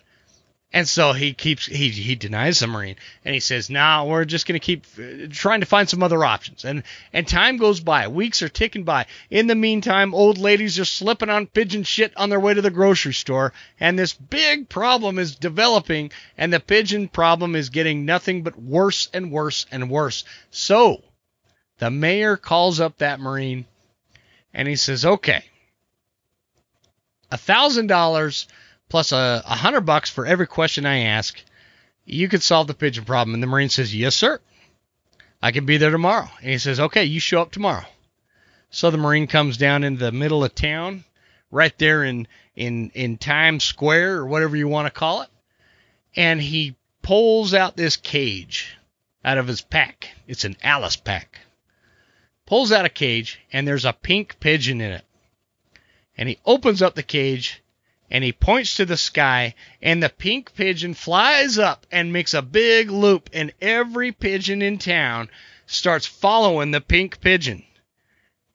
And 0.75 0.89
so 0.89 1.13
he 1.13 1.33
keeps 1.33 1.65
he 1.65 1.87
he 1.87 2.15
denies 2.15 2.59
the 2.59 2.67
marine 2.67 2.97
and 3.23 3.33
he 3.33 3.39
says, 3.39 3.69
"Nah, 3.69 4.03
we're 4.03 4.25
just 4.25 4.45
going 4.45 4.59
to 4.59 4.65
keep 4.65 4.85
uh, 4.99 5.27
trying 5.31 5.61
to 5.61 5.65
find 5.65 5.87
some 5.87 6.03
other 6.03 6.25
options." 6.25 6.65
And 6.65 6.83
and 7.13 7.25
time 7.25 7.55
goes 7.55 7.79
by, 7.79 8.09
weeks 8.09 8.41
are 8.41 8.49
ticking 8.49 8.83
by. 8.83 9.05
In 9.29 9.47
the 9.47 9.55
meantime, 9.55 10.13
old 10.13 10.37
ladies 10.37 10.77
are 10.77 10.83
slipping 10.83 11.29
on 11.29 11.47
pigeon 11.47 11.83
shit 11.83 12.11
on 12.17 12.29
their 12.29 12.41
way 12.41 12.53
to 12.53 12.61
the 12.61 12.71
grocery 12.71 13.13
store, 13.13 13.53
and 13.79 13.97
this 13.97 14.11
big 14.11 14.67
problem 14.67 15.17
is 15.17 15.37
developing, 15.37 16.11
and 16.37 16.51
the 16.51 16.59
pigeon 16.59 17.07
problem 17.07 17.55
is 17.55 17.69
getting 17.69 18.03
nothing 18.03 18.43
but 18.43 18.61
worse 18.61 19.07
and 19.13 19.31
worse 19.31 19.65
and 19.71 19.89
worse. 19.89 20.25
So, 20.51 21.01
the 21.77 21.89
mayor 21.89 22.35
calls 22.35 22.81
up 22.81 22.97
that 22.97 23.21
marine 23.21 23.65
and 24.53 24.67
he 24.67 24.75
says, 24.75 25.05
"Okay, 25.05 25.45
a 27.31 27.37
thousand 27.37 27.87
dollars 27.87 28.47
plus 28.89 29.11
a, 29.11 29.43
a 29.45 29.55
hundred 29.55 29.81
bucks 29.81 30.09
for 30.09 30.25
every 30.25 30.47
question 30.47 30.85
I 30.85 30.99
ask, 30.99 31.41
you 32.05 32.29
could 32.29 32.43
solve 32.43 32.67
the 32.67 32.73
pigeon 32.73 33.05
problem. 33.05 33.33
And 33.33 33.43
the 33.43 33.47
Marine 33.47 33.69
says, 33.69 33.95
Yes, 33.95 34.15
sir. 34.15 34.39
I 35.41 35.51
can 35.51 35.65
be 35.65 35.77
there 35.77 35.91
tomorrow. 35.91 36.29
And 36.41 36.51
he 36.51 36.57
says, 36.57 36.79
Okay, 36.79 37.05
you 37.05 37.19
show 37.19 37.41
up 37.41 37.51
tomorrow. 37.51 37.85
So 38.69 38.91
the 38.91 38.97
Marine 38.97 39.27
comes 39.27 39.57
down 39.57 39.83
into 39.83 39.99
the 39.99 40.11
middle 40.11 40.43
of 40.43 40.53
town, 40.53 41.05
right 41.51 41.77
there 41.77 42.03
in 42.03 42.27
in 42.55 42.91
in 42.93 43.17
Times 43.17 43.63
Square 43.63 44.17
or 44.17 44.25
whatever 44.25 44.55
you 44.55 44.67
want 44.67 44.87
to 44.87 44.99
call 44.99 45.21
it, 45.21 45.29
and 46.15 46.41
he 46.41 46.75
pulls 47.01 47.53
out 47.53 47.77
this 47.77 47.95
cage 47.95 48.75
out 49.23 49.37
of 49.37 49.47
his 49.47 49.61
pack. 49.61 50.09
It's 50.27 50.43
an 50.43 50.57
Alice 50.61 50.95
pack. 50.95 51.39
Pulls 52.45 52.71
out 52.71 52.85
a 52.85 52.89
cage, 52.89 53.39
and 53.51 53.67
there's 53.67 53.85
a 53.85 53.93
pink 53.93 54.39
pigeon 54.39 54.81
in 54.81 54.91
it. 54.91 55.05
And 56.17 56.29
he 56.29 56.39
opens 56.45 56.81
up 56.81 56.95
the 56.95 57.03
cage 57.03 57.61
and 58.09 58.23
he 58.23 58.31
points 58.31 58.75
to 58.75 58.85
the 58.85 58.97
sky, 58.97 59.55
and 59.81 60.01
the 60.01 60.09
pink 60.09 60.53
pigeon 60.55 60.93
flies 60.93 61.57
up 61.57 61.85
and 61.91 62.13
makes 62.13 62.33
a 62.33 62.41
big 62.41 62.91
loop, 62.91 63.29
and 63.33 63.53
every 63.61 64.11
pigeon 64.11 64.61
in 64.61 64.77
town 64.77 65.29
starts 65.65 66.05
following 66.05 66.71
the 66.71 66.81
pink 66.81 67.19
pigeon. 67.21 67.63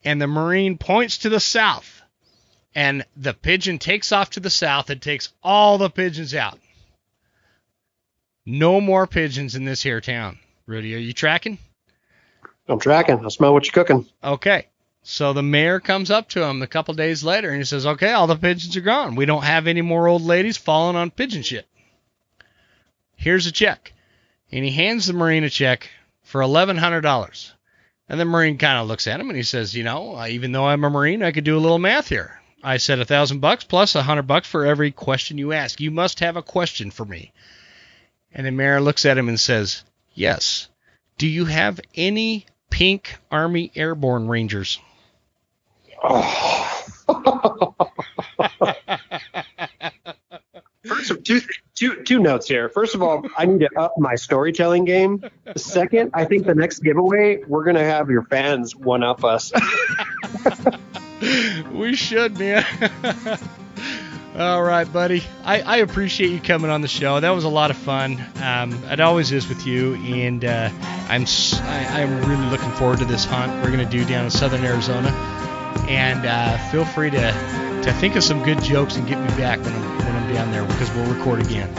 And 0.04 0.20
the 0.20 0.26
Marine 0.26 0.78
points 0.78 1.18
to 1.18 1.28
the 1.28 1.40
south, 1.40 2.00
and 2.74 3.04
the 3.16 3.34
pigeon 3.34 3.78
takes 3.78 4.12
off 4.12 4.30
to 4.30 4.40
the 4.40 4.50
south 4.50 4.88
and 4.88 5.02
takes 5.02 5.32
all 5.42 5.78
the 5.78 5.90
pigeons 5.90 6.34
out. 6.34 6.58
No 8.46 8.80
more 8.80 9.06
pigeons 9.06 9.54
in 9.54 9.64
this 9.64 9.82
here 9.82 10.00
town. 10.00 10.38
Rudy, 10.66 10.94
are 10.94 10.98
you 10.98 11.12
tracking? 11.12 11.58
I'm 12.68 12.78
tracking. 12.78 13.24
I 13.24 13.28
smell 13.28 13.52
what 13.52 13.66
you're 13.66 13.72
cooking. 13.72 14.06
Okay. 14.22 14.68
So 15.02 15.32
the 15.32 15.42
mayor 15.42 15.80
comes 15.80 16.10
up 16.10 16.28
to 16.30 16.42
him 16.44 16.60
a 16.60 16.66
couple 16.66 16.92
days 16.94 17.24
later 17.24 17.48
and 17.48 17.58
he 17.58 17.64
says, 17.64 17.86
Okay, 17.86 18.12
all 18.12 18.26
the 18.26 18.36
pigeons 18.36 18.76
are 18.76 18.82
gone. 18.82 19.16
We 19.16 19.24
don't 19.24 19.44
have 19.44 19.66
any 19.66 19.82
more 19.82 20.06
old 20.06 20.22
ladies 20.22 20.56
falling 20.56 20.96
on 20.96 21.10
pigeon 21.10 21.42
shit. 21.42 21.66
Here's 23.16 23.46
a 23.46 23.52
check. 23.52 23.92
And 24.52 24.64
he 24.64 24.70
hands 24.70 25.06
the 25.06 25.12
Marine 25.12 25.44
a 25.44 25.50
check 25.50 25.88
for 26.22 26.42
$1,100. 26.42 27.52
And 28.08 28.20
the 28.20 28.24
Marine 28.24 28.58
kind 28.58 28.78
of 28.78 28.88
looks 28.88 29.06
at 29.06 29.20
him 29.20 29.30
and 29.30 29.36
he 29.36 29.42
says, 29.42 29.74
You 29.74 29.84
know, 29.84 30.22
even 30.26 30.52
though 30.52 30.66
I'm 30.66 30.84
a 30.84 30.90
Marine, 30.90 31.22
I 31.22 31.32
could 31.32 31.44
do 31.44 31.56
a 31.56 31.60
little 31.60 31.78
math 31.78 32.08
here. 32.08 32.40
I 32.62 32.76
said 32.76 32.98
a 32.98 33.04
thousand 33.06 33.40
bucks 33.40 33.64
plus 33.64 33.94
a 33.94 34.02
hundred 34.02 34.26
bucks 34.26 34.48
for 34.48 34.66
every 34.66 34.90
question 34.90 35.38
you 35.38 35.52
ask. 35.52 35.80
You 35.80 35.90
must 35.90 36.20
have 36.20 36.36
a 36.36 36.42
question 36.42 36.90
for 36.90 37.06
me. 37.06 37.32
And 38.32 38.46
the 38.46 38.50
mayor 38.50 38.80
looks 38.80 39.06
at 39.06 39.16
him 39.16 39.28
and 39.28 39.40
says, 39.40 39.82
Yes. 40.12 40.68
Do 41.16 41.26
you 41.26 41.46
have 41.46 41.80
any 41.94 42.46
pink 42.68 43.16
Army 43.30 43.72
Airborne 43.74 44.28
Rangers? 44.28 44.78
Oh. 46.02 47.76
First 50.84 51.10
of 51.10 51.22
two, 51.24 51.40
two, 51.74 52.02
two 52.04 52.18
notes 52.18 52.48
here. 52.48 52.68
First 52.68 52.94
of 52.94 53.02
all, 53.02 53.22
I 53.36 53.46
need 53.46 53.60
to 53.60 53.68
up 53.78 53.94
my 53.98 54.14
storytelling 54.14 54.84
game. 54.84 55.22
Second, 55.56 56.10
I 56.14 56.24
think 56.24 56.46
the 56.46 56.54
next 56.54 56.78
giveaway, 56.80 57.42
we're 57.46 57.64
going 57.64 57.76
to 57.76 57.84
have 57.84 58.10
your 58.10 58.22
fans 58.24 58.74
one 58.74 59.02
up 59.02 59.24
us. 59.24 59.52
we 61.72 61.94
should, 61.94 62.38
man. 62.38 62.64
All 64.38 64.62
right, 64.62 64.90
buddy. 64.90 65.22
I, 65.44 65.60
I 65.60 65.76
appreciate 65.78 66.30
you 66.30 66.40
coming 66.40 66.70
on 66.70 66.80
the 66.80 66.88
show. 66.88 67.20
That 67.20 67.30
was 67.30 67.44
a 67.44 67.48
lot 67.48 67.70
of 67.70 67.76
fun. 67.76 68.24
Um, 68.42 68.72
it 68.84 69.00
always 69.00 69.32
is 69.32 69.48
with 69.48 69.66
you, 69.66 69.96
and 69.96 70.44
uh, 70.44 70.70
I'm 71.08 71.22
s- 71.22 71.60
I, 71.60 72.00
am 72.00 72.24
really 72.26 72.46
looking 72.50 72.70
forward 72.70 73.00
to 73.00 73.04
this 73.04 73.24
hunt 73.24 73.52
we're 73.62 73.70
gonna 73.70 73.90
do 73.90 74.04
down 74.04 74.24
in 74.24 74.30
southern 74.30 74.64
Arizona. 74.64 75.10
And 75.88 76.26
uh, 76.26 76.58
feel 76.70 76.84
free 76.84 77.10
to 77.10 77.32
to 77.82 77.92
think 77.94 78.14
of 78.14 78.22
some 78.22 78.42
good 78.42 78.62
jokes 78.62 78.96
and 78.96 79.06
get 79.08 79.18
me 79.18 79.28
back 79.36 79.58
when 79.60 79.72
I'm 79.72 79.98
when 79.98 80.16
I'm 80.16 80.32
down 80.32 80.50
there 80.52 80.64
because 80.64 80.90
we'll 80.94 81.12
record 81.12 81.40
again. 81.40 81.72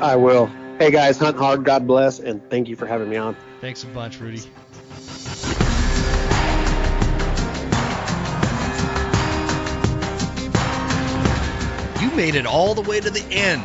I 0.00 0.16
will. 0.16 0.46
Hey 0.78 0.90
guys, 0.90 1.18
hunt 1.18 1.36
hard. 1.36 1.64
God 1.64 1.86
bless, 1.86 2.18
and 2.18 2.42
thank 2.50 2.68
you 2.68 2.76
for 2.76 2.86
having 2.86 3.08
me 3.08 3.16
on. 3.16 3.36
Thanks 3.60 3.84
a 3.84 3.86
bunch, 3.86 4.20
Rudy. 4.20 4.42
You 12.00 12.10
made 12.16 12.34
it 12.34 12.46
all 12.46 12.74
the 12.74 12.82
way 12.82 13.00
to 13.00 13.10
the 13.10 13.24
end. 13.30 13.64